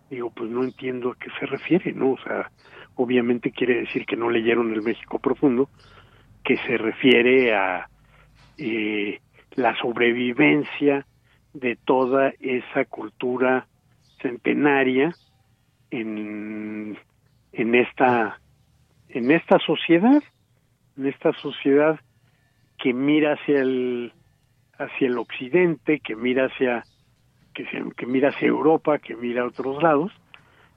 digo, 0.10 0.32
pues 0.32 0.50
no 0.50 0.64
entiendo 0.64 1.12
a 1.12 1.16
qué 1.16 1.30
se 1.40 1.46
refiere, 1.46 1.94
¿no? 1.94 2.12
O 2.12 2.18
sea, 2.20 2.52
obviamente 2.96 3.52
quiere 3.52 3.82
decir 3.82 4.06
que 4.06 4.16
no 4.16 4.30
leyeron 4.30 4.74
el 4.74 4.82
México 4.82 5.20
profundo, 5.20 5.70
que 6.44 6.58
se 6.58 6.78
refiere 6.78 7.56
a 7.56 7.90
eh, 8.58 9.20
la 9.56 9.76
sobrevivencia 9.78 11.06
de 11.54 11.76
toda 11.76 12.34
esa 12.40 12.86
cultura 12.86 13.68
centenaria 14.22 15.14
en, 15.92 16.98
en 17.54 17.76
esta 17.76 18.40
en 19.10 19.32
esta 19.32 19.60
sociedad, 19.60 20.22
en 20.98 21.06
esta 21.06 21.32
sociedad 21.34 22.00
que 22.78 22.94
mira 22.94 23.34
hacia 23.34 23.62
el 23.62 24.14
hacia 24.78 25.08
el 25.08 25.18
occidente, 25.18 26.00
que 26.02 26.16
mira 26.16 26.48
hacia 26.48 26.84
que, 27.56 27.66
que 27.98 28.06
mira 28.06 28.30
hacia 28.30 28.48
Europa, 28.48 29.00
que 29.00 29.16
mira 29.16 29.42
a 29.42 29.48
otros 29.48 29.82
lados 29.82 30.12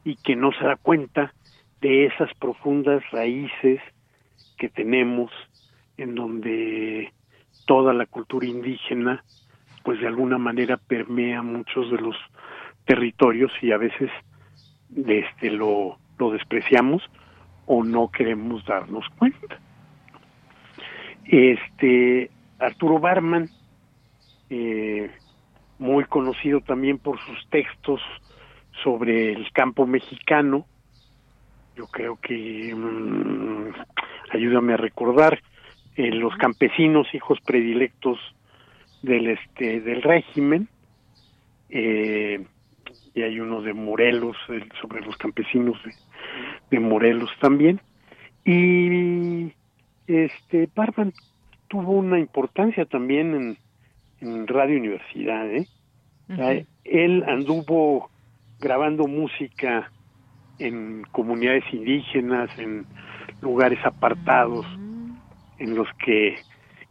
y 0.04 0.16
que 0.16 0.34
no 0.34 0.52
se 0.52 0.64
da 0.64 0.76
cuenta 0.76 1.34
de 1.82 2.06
esas 2.06 2.32
profundas 2.34 3.02
raíces 3.10 3.80
que 4.56 4.70
tenemos 4.70 5.30
en 5.98 6.14
donde 6.14 7.12
toda 7.66 7.92
la 7.92 8.06
cultura 8.06 8.46
indígena 8.46 9.22
pues 9.84 10.00
de 10.00 10.06
alguna 10.06 10.38
manera 10.38 10.76
permea 10.76 11.42
muchos 11.42 11.90
de 11.90 11.98
los 11.98 12.16
territorios 12.84 13.52
y 13.62 13.72
a 13.72 13.78
veces 13.78 14.10
este 14.94 15.50
lo, 15.50 15.98
lo 16.18 16.30
despreciamos 16.30 17.02
o 17.66 17.84
no 17.84 18.10
queremos 18.10 18.64
darnos 18.64 19.04
cuenta. 19.18 19.58
Este 21.24 22.30
Arturo 22.58 22.98
Barman, 22.98 23.50
eh, 24.50 25.10
muy 25.78 26.04
conocido 26.04 26.60
también 26.60 26.98
por 26.98 27.18
sus 27.20 27.48
textos 27.50 28.00
sobre 28.82 29.32
el 29.32 29.50
campo 29.52 29.86
mexicano, 29.86 30.66
yo 31.76 31.86
creo 31.86 32.18
que 32.20 32.74
mm, 32.74 33.72
ayúdame 34.32 34.74
a 34.74 34.76
recordar 34.76 35.40
eh, 35.96 36.10
los 36.10 36.34
campesinos 36.36 37.06
hijos 37.14 37.38
predilectos 37.44 38.18
del 39.02 39.28
este 39.28 39.80
del 39.80 40.02
régimen 40.02 40.68
eh, 41.70 42.44
y 43.14 43.22
hay 43.22 43.40
uno 43.40 43.62
de 43.62 43.74
Morelos 43.74 44.36
sobre 44.80 45.04
los 45.04 45.16
campesinos 45.16 45.76
de, 45.84 45.92
de 46.70 46.80
Morelos 46.80 47.30
también. 47.40 47.80
Y 48.44 49.52
este 50.06 50.68
Barban 50.74 51.12
tuvo 51.68 51.92
una 51.92 52.18
importancia 52.18 52.84
también 52.86 53.34
en, 53.34 53.58
Radio 54.20 54.78
Universidad, 54.78 55.50
¿eh? 55.50 55.66
Él 56.84 57.24
anduvo 57.26 58.10
grabando 58.58 59.06
música 59.06 59.90
en 60.58 61.04
comunidades 61.12 61.64
indígenas, 61.72 62.50
en 62.58 62.84
lugares 63.40 63.78
apartados, 63.84 64.66
en 65.58 65.74
los 65.74 65.88
que 66.04 66.36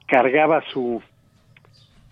cargaba 0.07 0.63
su 0.71 1.01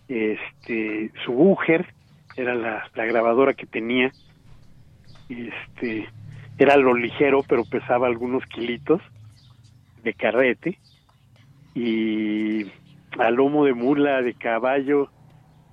este 0.07 1.11
su 1.23 1.31
Bucher, 1.31 1.87
era 2.35 2.53
la, 2.53 2.89
la 2.93 3.05
grabadora 3.05 3.53
que 3.53 3.65
tenía, 3.65 4.11
este 5.29 6.09
era 6.57 6.77
lo 6.77 6.93
ligero 6.93 7.43
pero 7.47 7.65
pesaba 7.65 8.07
algunos 8.07 8.45
kilitos 8.45 9.01
de 10.03 10.13
carrete 10.13 10.77
y 11.73 12.65
a 13.17 13.29
lomo 13.31 13.65
de 13.65 13.73
mula, 13.73 14.21
de 14.21 14.33
caballo, 14.33 15.09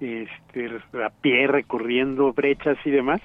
este, 0.00 0.70
a 1.04 1.10
pie 1.10 1.46
recorriendo 1.46 2.32
brechas 2.32 2.76
y 2.84 2.90
demás, 2.90 3.20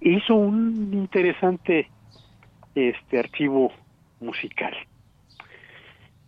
hizo 0.00 0.34
un 0.34 0.90
interesante 0.92 1.88
este 2.74 3.18
archivo 3.18 3.72
musical. 4.20 4.74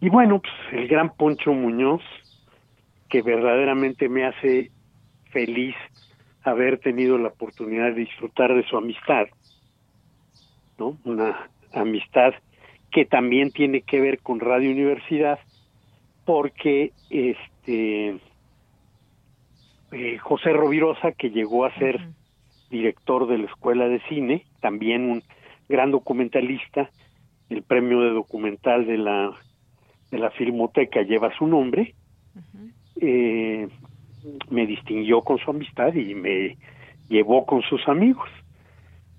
Y 0.00 0.08
bueno, 0.10 0.40
pues 0.40 0.52
el 0.72 0.88
gran 0.88 1.14
Poncho 1.14 1.52
Muñoz, 1.52 2.02
que 3.08 3.22
verdaderamente 3.22 4.08
me 4.08 4.26
hace 4.26 4.70
feliz 5.30 5.74
haber 6.42 6.78
tenido 6.78 7.16
la 7.16 7.28
oportunidad 7.28 7.86
de 7.86 8.00
disfrutar 8.00 8.54
de 8.54 8.64
su 8.64 8.76
amistad, 8.76 9.26
¿no? 10.78 10.98
Una 11.04 11.48
amistad 11.72 12.34
que 12.92 13.06
también 13.06 13.50
tiene 13.50 13.80
que 13.80 14.00
ver 14.00 14.20
con 14.20 14.40
Radio 14.40 14.70
Universidad, 14.70 15.38
porque 16.24 16.92
este 17.10 18.18
eh, 19.92 20.18
José 20.18 20.52
Rovirosa, 20.52 21.12
que 21.12 21.30
llegó 21.30 21.64
a 21.64 21.74
ser 21.78 22.00
director 22.70 23.28
de 23.28 23.38
la 23.38 23.44
Escuela 23.44 23.86
de 23.88 24.00
Cine, 24.08 24.44
también 24.60 25.08
un 25.08 25.22
gran 25.68 25.90
documentalista, 25.90 26.90
el 27.48 27.62
premio 27.62 28.00
de 28.00 28.10
documental 28.10 28.86
de 28.86 28.98
la 28.98 29.30
de 30.10 30.18
la 30.18 30.30
Filmoteca 30.30 31.02
lleva 31.02 31.36
su 31.36 31.46
nombre, 31.46 31.94
eh, 33.00 33.68
me 34.50 34.66
distinguió 34.66 35.22
con 35.22 35.38
su 35.38 35.50
amistad 35.50 35.92
y 35.94 36.14
me 36.14 36.56
llevó 37.08 37.44
con 37.46 37.62
sus 37.62 37.86
amigos. 37.88 38.28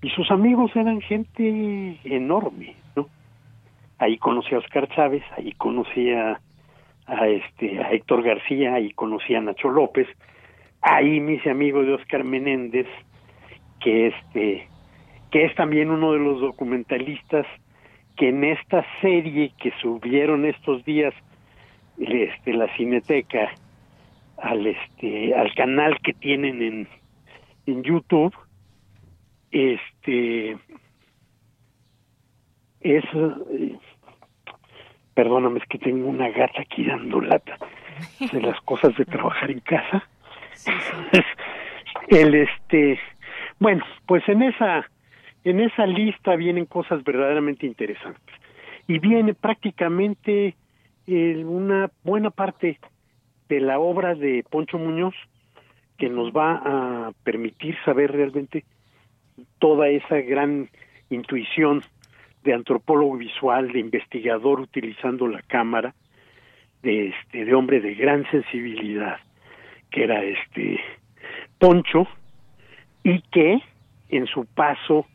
Y 0.02 0.10
sus 0.10 0.30
amigos 0.30 0.74
eran 0.74 1.00
gente 1.00 1.98
enorme, 2.04 2.76
¿no? 2.94 3.08
Ahí 3.98 4.18
conocí 4.18 4.54
a 4.54 4.58
Oscar 4.58 4.88
Chávez, 4.94 5.22
ahí 5.36 5.52
conocí 5.52 6.10
a, 6.12 6.40
este, 7.06 7.78
a 7.80 7.92
Héctor 7.92 8.22
García, 8.22 8.74
ahí 8.74 8.92
conocí 8.92 9.34
a 9.34 9.40
Nacho 9.40 9.68
López, 9.68 10.08
ahí 10.80 11.20
me 11.20 11.34
hice 11.34 11.50
amigo 11.50 11.82
de 11.82 11.94
Oscar 11.94 12.24
Menéndez, 12.24 12.86
que 13.80 14.08
este, 14.08 14.68
que 15.30 15.44
es 15.44 15.54
también 15.54 15.90
uno 15.90 16.12
de 16.12 16.18
los 16.18 16.40
documentalistas 16.40 17.46
que 18.16 18.30
en 18.30 18.44
esta 18.44 18.84
serie 19.00 19.52
que 19.60 19.72
subieron 19.82 20.46
estos 20.46 20.84
días 20.84 21.14
este, 21.98 22.52
la 22.52 22.74
Cineteca 22.76 23.50
al 24.38 24.66
este 24.66 25.34
al 25.34 25.54
canal 25.54 25.98
que 26.02 26.12
tienen 26.12 26.62
en, 26.62 26.88
en 27.66 27.82
YouTube 27.82 28.34
este 29.50 30.56
es 32.80 33.04
perdóname 35.16 35.60
es 35.60 35.64
que 35.66 35.78
tengo 35.78 36.08
una 36.08 36.28
gata 36.28 36.60
aquí 36.60 36.84
dando 36.84 37.22
lata 37.22 37.56
de 38.20 38.40
las 38.42 38.60
cosas 38.60 38.94
de 38.96 39.06
trabajar 39.06 39.50
en 39.50 39.60
casa. 39.60 40.06
El 42.08 42.34
este 42.34 43.00
bueno 43.58 43.82
pues 44.06 44.22
en 44.28 44.42
esa 44.42 44.86
en 45.44 45.60
esa 45.60 45.86
lista 45.86 46.36
vienen 46.36 46.66
cosas 46.66 47.02
verdaderamente 47.02 47.66
interesantes. 47.66 48.34
Y 48.86 48.98
viene 48.98 49.32
prácticamente 49.32 50.54
eh, 51.06 51.44
una 51.44 51.90
buena 52.04 52.30
parte 52.30 52.78
de 53.48 53.60
la 53.60 53.78
obra 53.78 54.14
de 54.14 54.44
Poncho 54.48 54.76
Muñoz 54.76 55.14
que 55.96 56.10
nos 56.10 56.30
va 56.30 56.60
a 56.62 57.12
permitir 57.24 57.74
saber 57.86 58.12
realmente 58.12 58.64
toda 59.58 59.88
esa 59.88 60.16
gran 60.16 60.68
intuición 61.08 61.82
de 62.46 62.54
antropólogo 62.54 63.16
visual, 63.16 63.72
de 63.72 63.80
investigador 63.80 64.60
utilizando 64.60 65.26
la 65.26 65.42
cámara, 65.42 65.94
de 66.82 67.08
este, 67.08 67.44
de 67.44 67.54
hombre 67.54 67.80
de 67.80 67.94
gran 67.94 68.24
sensibilidad, 68.30 69.18
que 69.90 70.04
era 70.04 70.22
este 70.22 70.80
Poncho, 71.58 72.06
y 73.02 73.20
que 73.32 73.58
en 74.08 74.26
su 74.26 74.46
paso 74.46 75.06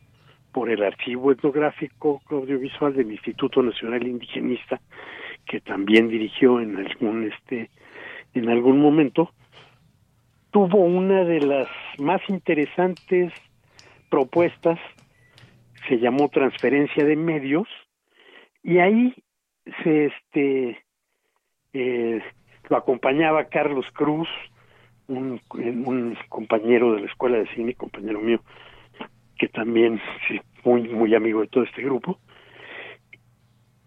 por 0.52 0.68
el 0.68 0.82
archivo 0.82 1.32
etnográfico 1.32 2.20
audiovisual 2.30 2.94
del 2.94 3.10
Instituto 3.10 3.62
Nacional 3.62 4.06
Indigenista, 4.06 4.80
que 5.46 5.60
también 5.60 6.08
dirigió 6.08 6.60
en 6.60 6.76
algún 6.76 7.32
este 7.32 7.70
en 8.34 8.48
algún 8.48 8.80
momento, 8.80 9.30
tuvo 10.50 10.78
una 10.78 11.24
de 11.24 11.40
las 11.40 11.68
más 11.98 12.20
interesantes 12.28 13.32
propuestas, 14.10 14.78
se 15.88 15.98
llamó 15.98 16.28
transferencia 16.28 17.04
de 17.04 17.16
medios, 17.16 17.68
y 18.62 18.78
ahí 18.78 19.14
se 19.82 20.06
este 20.06 20.84
eh, 21.72 22.22
lo 22.68 22.76
acompañaba 22.76 23.48
Carlos 23.48 23.86
Cruz, 23.92 24.28
un, 25.08 25.40
un 25.50 26.16
compañero 26.28 26.94
de 26.94 27.02
la 27.02 27.06
escuela 27.06 27.38
de 27.38 27.48
cine, 27.54 27.74
compañero 27.74 28.20
mío, 28.20 28.40
que 29.38 29.48
también 29.48 30.00
sí, 30.28 30.40
muy 30.64 30.88
muy 30.88 31.14
amigo 31.14 31.40
de 31.40 31.48
todo 31.48 31.64
este 31.64 31.82
grupo, 31.82 32.18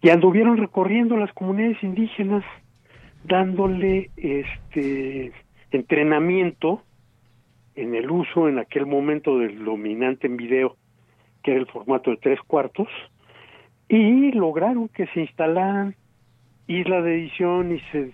y 0.02 0.10
anduvieron 0.10 0.56
recorriendo 0.56 1.16
las 1.16 1.32
comunidades 1.32 1.82
indígenas 1.82 2.44
dándole 3.24 4.10
este 4.16 5.32
entrenamiento 5.70 6.82
en 7.74 7.94
el 7.94 8.10
uso 8.10 8.48
en 8.48 8.58
aquel 8.58 8.86
momento 8.86 9.38
del 9.38 9.64
dominante 9.64 10.26
en 10.26 10.36
video 10.36 10.76
que 11.46 11.52
era 11.52 11.60
el 11.60 11.66
formato 11.66 12.10
de 12.10 12.16
tres 12.16 12.40
cuartos 12.44 12.88
y 13.88 14.32
lograron 14.32 14.88
que 14.88 15.06
se 15.06 15.20
instalaran 15.20 15.94
isla 16.66 17.00
de 17.02 17.14
edición 17.14 17.72
y 17.72 17.80
se 17.92 18.10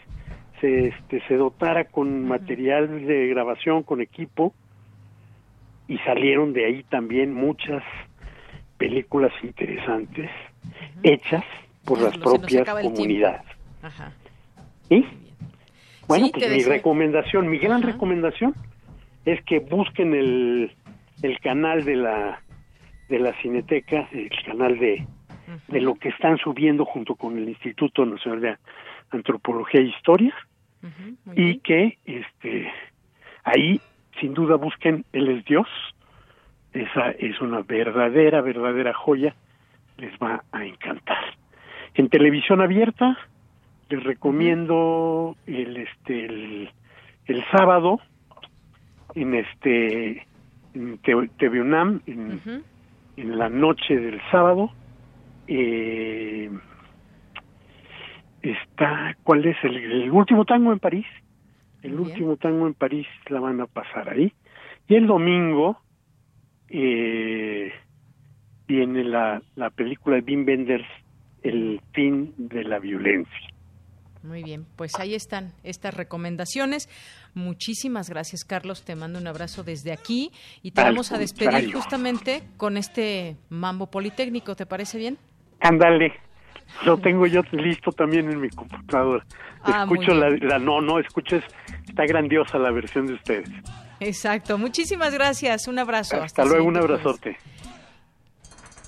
se, 0.61 0.89
este, 0.89 1.21
se 1.27 1.35
dotara 1.35 1.87
con 1.87 2.29
material 2.29 3.07
de 3.07 3.27
grabación 3.29 3.83
con 3.83 4.01
equipo 4.01 4.55
y 5.89 5.99
salieron 5.99 6.53
de 6.53 6.67
ahí 6.67 6.83
también 6.85 7.35
muchas 7.35 7.83
películas 8.77 9.33
interesantes 9.43 10.31
hechas 11.03 11.43
por 11.85 12.01
las 12.01 12.17
propias 12.19 12.69
comunidades. 12.69 13.43
Ajá. 13.83 14.13
¿Y? 14.89 15.05
Bueno, 16.07 16.29
pues 16.33 16.51
mi 16.51 16.63
recomendación, 16.63 17.49
mi 17.49 17.59
gran 17.59 17.83
recomendación 17.83 18.55
es 19.25 19.43
que 19.45 19.59
busquen 19.59 20.15
el, 20.15 20.73
el 21.23 21.41
canal 21.41 21.85
de 21.85 21.97
la 21.97 22.42
de 23.13 23.19
la 23.19 23.35
Cineteca, 23.43 24.09
el 24.11 24.31
canal 24.43 24.79
de, 24.79 25.07
de 25.69 25.81
lo 25.83 25.97
que 25.97 26.09
están 26.09 26.39
subiendo 26.39 26.87
junto 26.87 27.15
con 27.15 27.37
el 27.37 27.47
Instituto 27.47 28.07
Nacional 28.07 28.41
de 28.41 28.57
Antropología 29.11 29.83
e 29.83 29.85
Historia 29.85 30.35
y 31.37 31.59
que 31.59 31.99
este 32.07 32.73
ahí 33.45 33.83
sin 34.19 34.33
duda 34.33 34.57
busquen 34.57 35.05
Él 35.13 35.29
es 35.29 35.45
Dios, 35.45 35.69
esa 36.73 37.11
es 37.11 37.39
una 37.43 37.61
verdadera, 37.61 38.41
verdadera 38.41 38.95
joya, 38.95 39.35
les 39.99 40.15
va 40.15 40.43
a 40.51 40.65
encantar. 40.65 41.23
En 41.93 42.09
televisión 42.09 42.63
abierta, 42.63 43.19
les 43.91 44.03
recomiendo 44.03 45.37
el 45.47 45.77
este 45.77 46.25
el, 47.27 47.45
sábado 47.51 48.01
en 49.15 49.35
este 49.35 50.27
en 50.73 50.99
TV 51.37 51.61
UNAM 51.61 52.01
en, 52.07 52.41
en 53.17 53.39
la 53.39 53.49
noche 53.49 53.97
del 53.97 54.21
sábado 54.31 54.71
eh, 55.47 56.51
está 58.43 59.17
cuál 59.23 59.45
es 59.47 59.57
el, 59.65 60.11
último 60.11 60.45
tango 60.45 60.73
en 60.73 60.79
París 60.79 61.07
el 61.83 61.99
último 61.99 62.37
tango 62.37 62.67
en 62.67 62.75
París 62.75 63.07
la 63.29 63.41
van 63.41 63.61
a 63.61 63.67
pasar 63.67 64.09
ahí. 64.09 64.33
Y 64.87 64.95
el 64.95 65.09
domingo 65.09 65.79
eh, 66.69 67.73
viene 68.69 69.03
la, 69.03 69.43
la 69.57 69.71
película 69.71 70.17
de 70.17 70.23
Wim 70.23 70.47
Wenders 70.47 70.87
el 71.43 71.81
fin 71.93 72.33
de 72.37 72.63
la 72.63 72.79
violencia 72.79 73.52
muy 74.23 74.43
bien, 74.43 74.67
pues 74.77 74.99
ahí 74.99 75.15
están 75.15 75.53
estas 75.65 75.95
recomendaciones. 75.95 76.89
Muchísimas 77.35 78.09
gracias, 78.09 78.45
Carlos. 78.45 78.85
Te 78.85 78.95
mando 78.95 79.19
un 79.19 79.27
abrazo 79.27 79.65
desde 79.65 79.93
aquí 79.93 80.31
y 80.63 80.71
te 80.71 80.83
vamos 80.83 81.13
a 81.13 81.19
despedir 81.19 81.73
justamente 81.73 82.43
con 82.57 82.77
este 82.77 83.37
mambo 83.49 83.87
politécnico. 83.87 84.55
¿Te 84.55 84.67
parece 84.67 84.99
bien? 84.99 85.19
Ándale. 85.61 86.13
Lo 86.85 86.99
tengo 86.99 87.27
yo 87.27 87.43
listo 87.53 87.91
también 87.93 88.31
en 88.31 88.41
mi 88.41 88.49
computadora. 88.49 89.25
Ah, 89.63 89.83
escucho 89.83 90.15
la, 90.15 90.31
la, 90.31 90.59
no, 90.59 90.81
no, 90.81 90.99
escuches, 90.99 91.45
está 91.87 92.05
grandiosa 92.07 92.59
la 92.59 92.71
versión 92.71 93.07
de 93.07 93.15
ustedes. 93.15 93.49
Exacto. 94.01 94.59
Muchísimas 94.59 95.15
gracias. 95.15 95.69
Un 95.69 95.79
abrazo. 95.79 96.21
Hasta, 96.21 96.45
luego, 96.45 96.67
un 96.67 96.77
abrazote. 96.77 97.37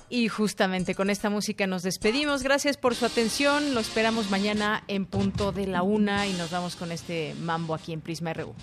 Y 0.09 0.27
justamente 0.27 0.93
con 0.93 1.09
esta 1.09 1.29
música 1.29 1.65
nos 1.65 1.81
despedimos. 1.81 2.43
Gracias 2.43 2.77
por 2.77 2.95
su 2.95 3.05
atención. 3.05 3.73
Lo 3.73 3.79
esperamos 3.79 4.29
mañana 4.29 4.83
en 4.87 5.05
punto 5.05 5.51
de 5.51 5.67
la 5.67 5.81
una 5.81 6.27
y 6.27 6.33
nos 6.33 6.51
vamos 6.51 6.75
con 6.75 6.91
este 6.91 7.33
mambo 7.41 7.73
aquí 7.73 7.91
en 7.91 8.01
Prisma 8.01 8.33
RU. 8.33 8.53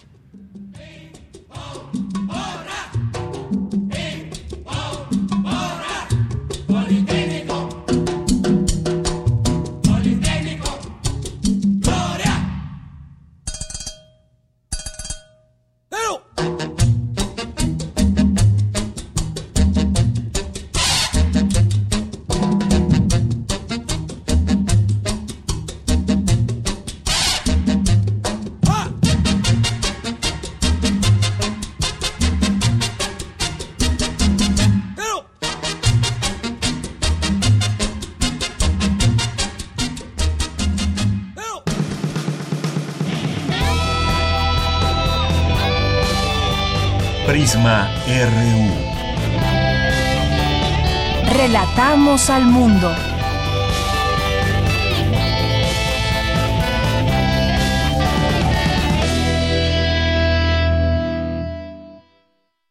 Al 52.33 52.47
mundo. 52.47 53.12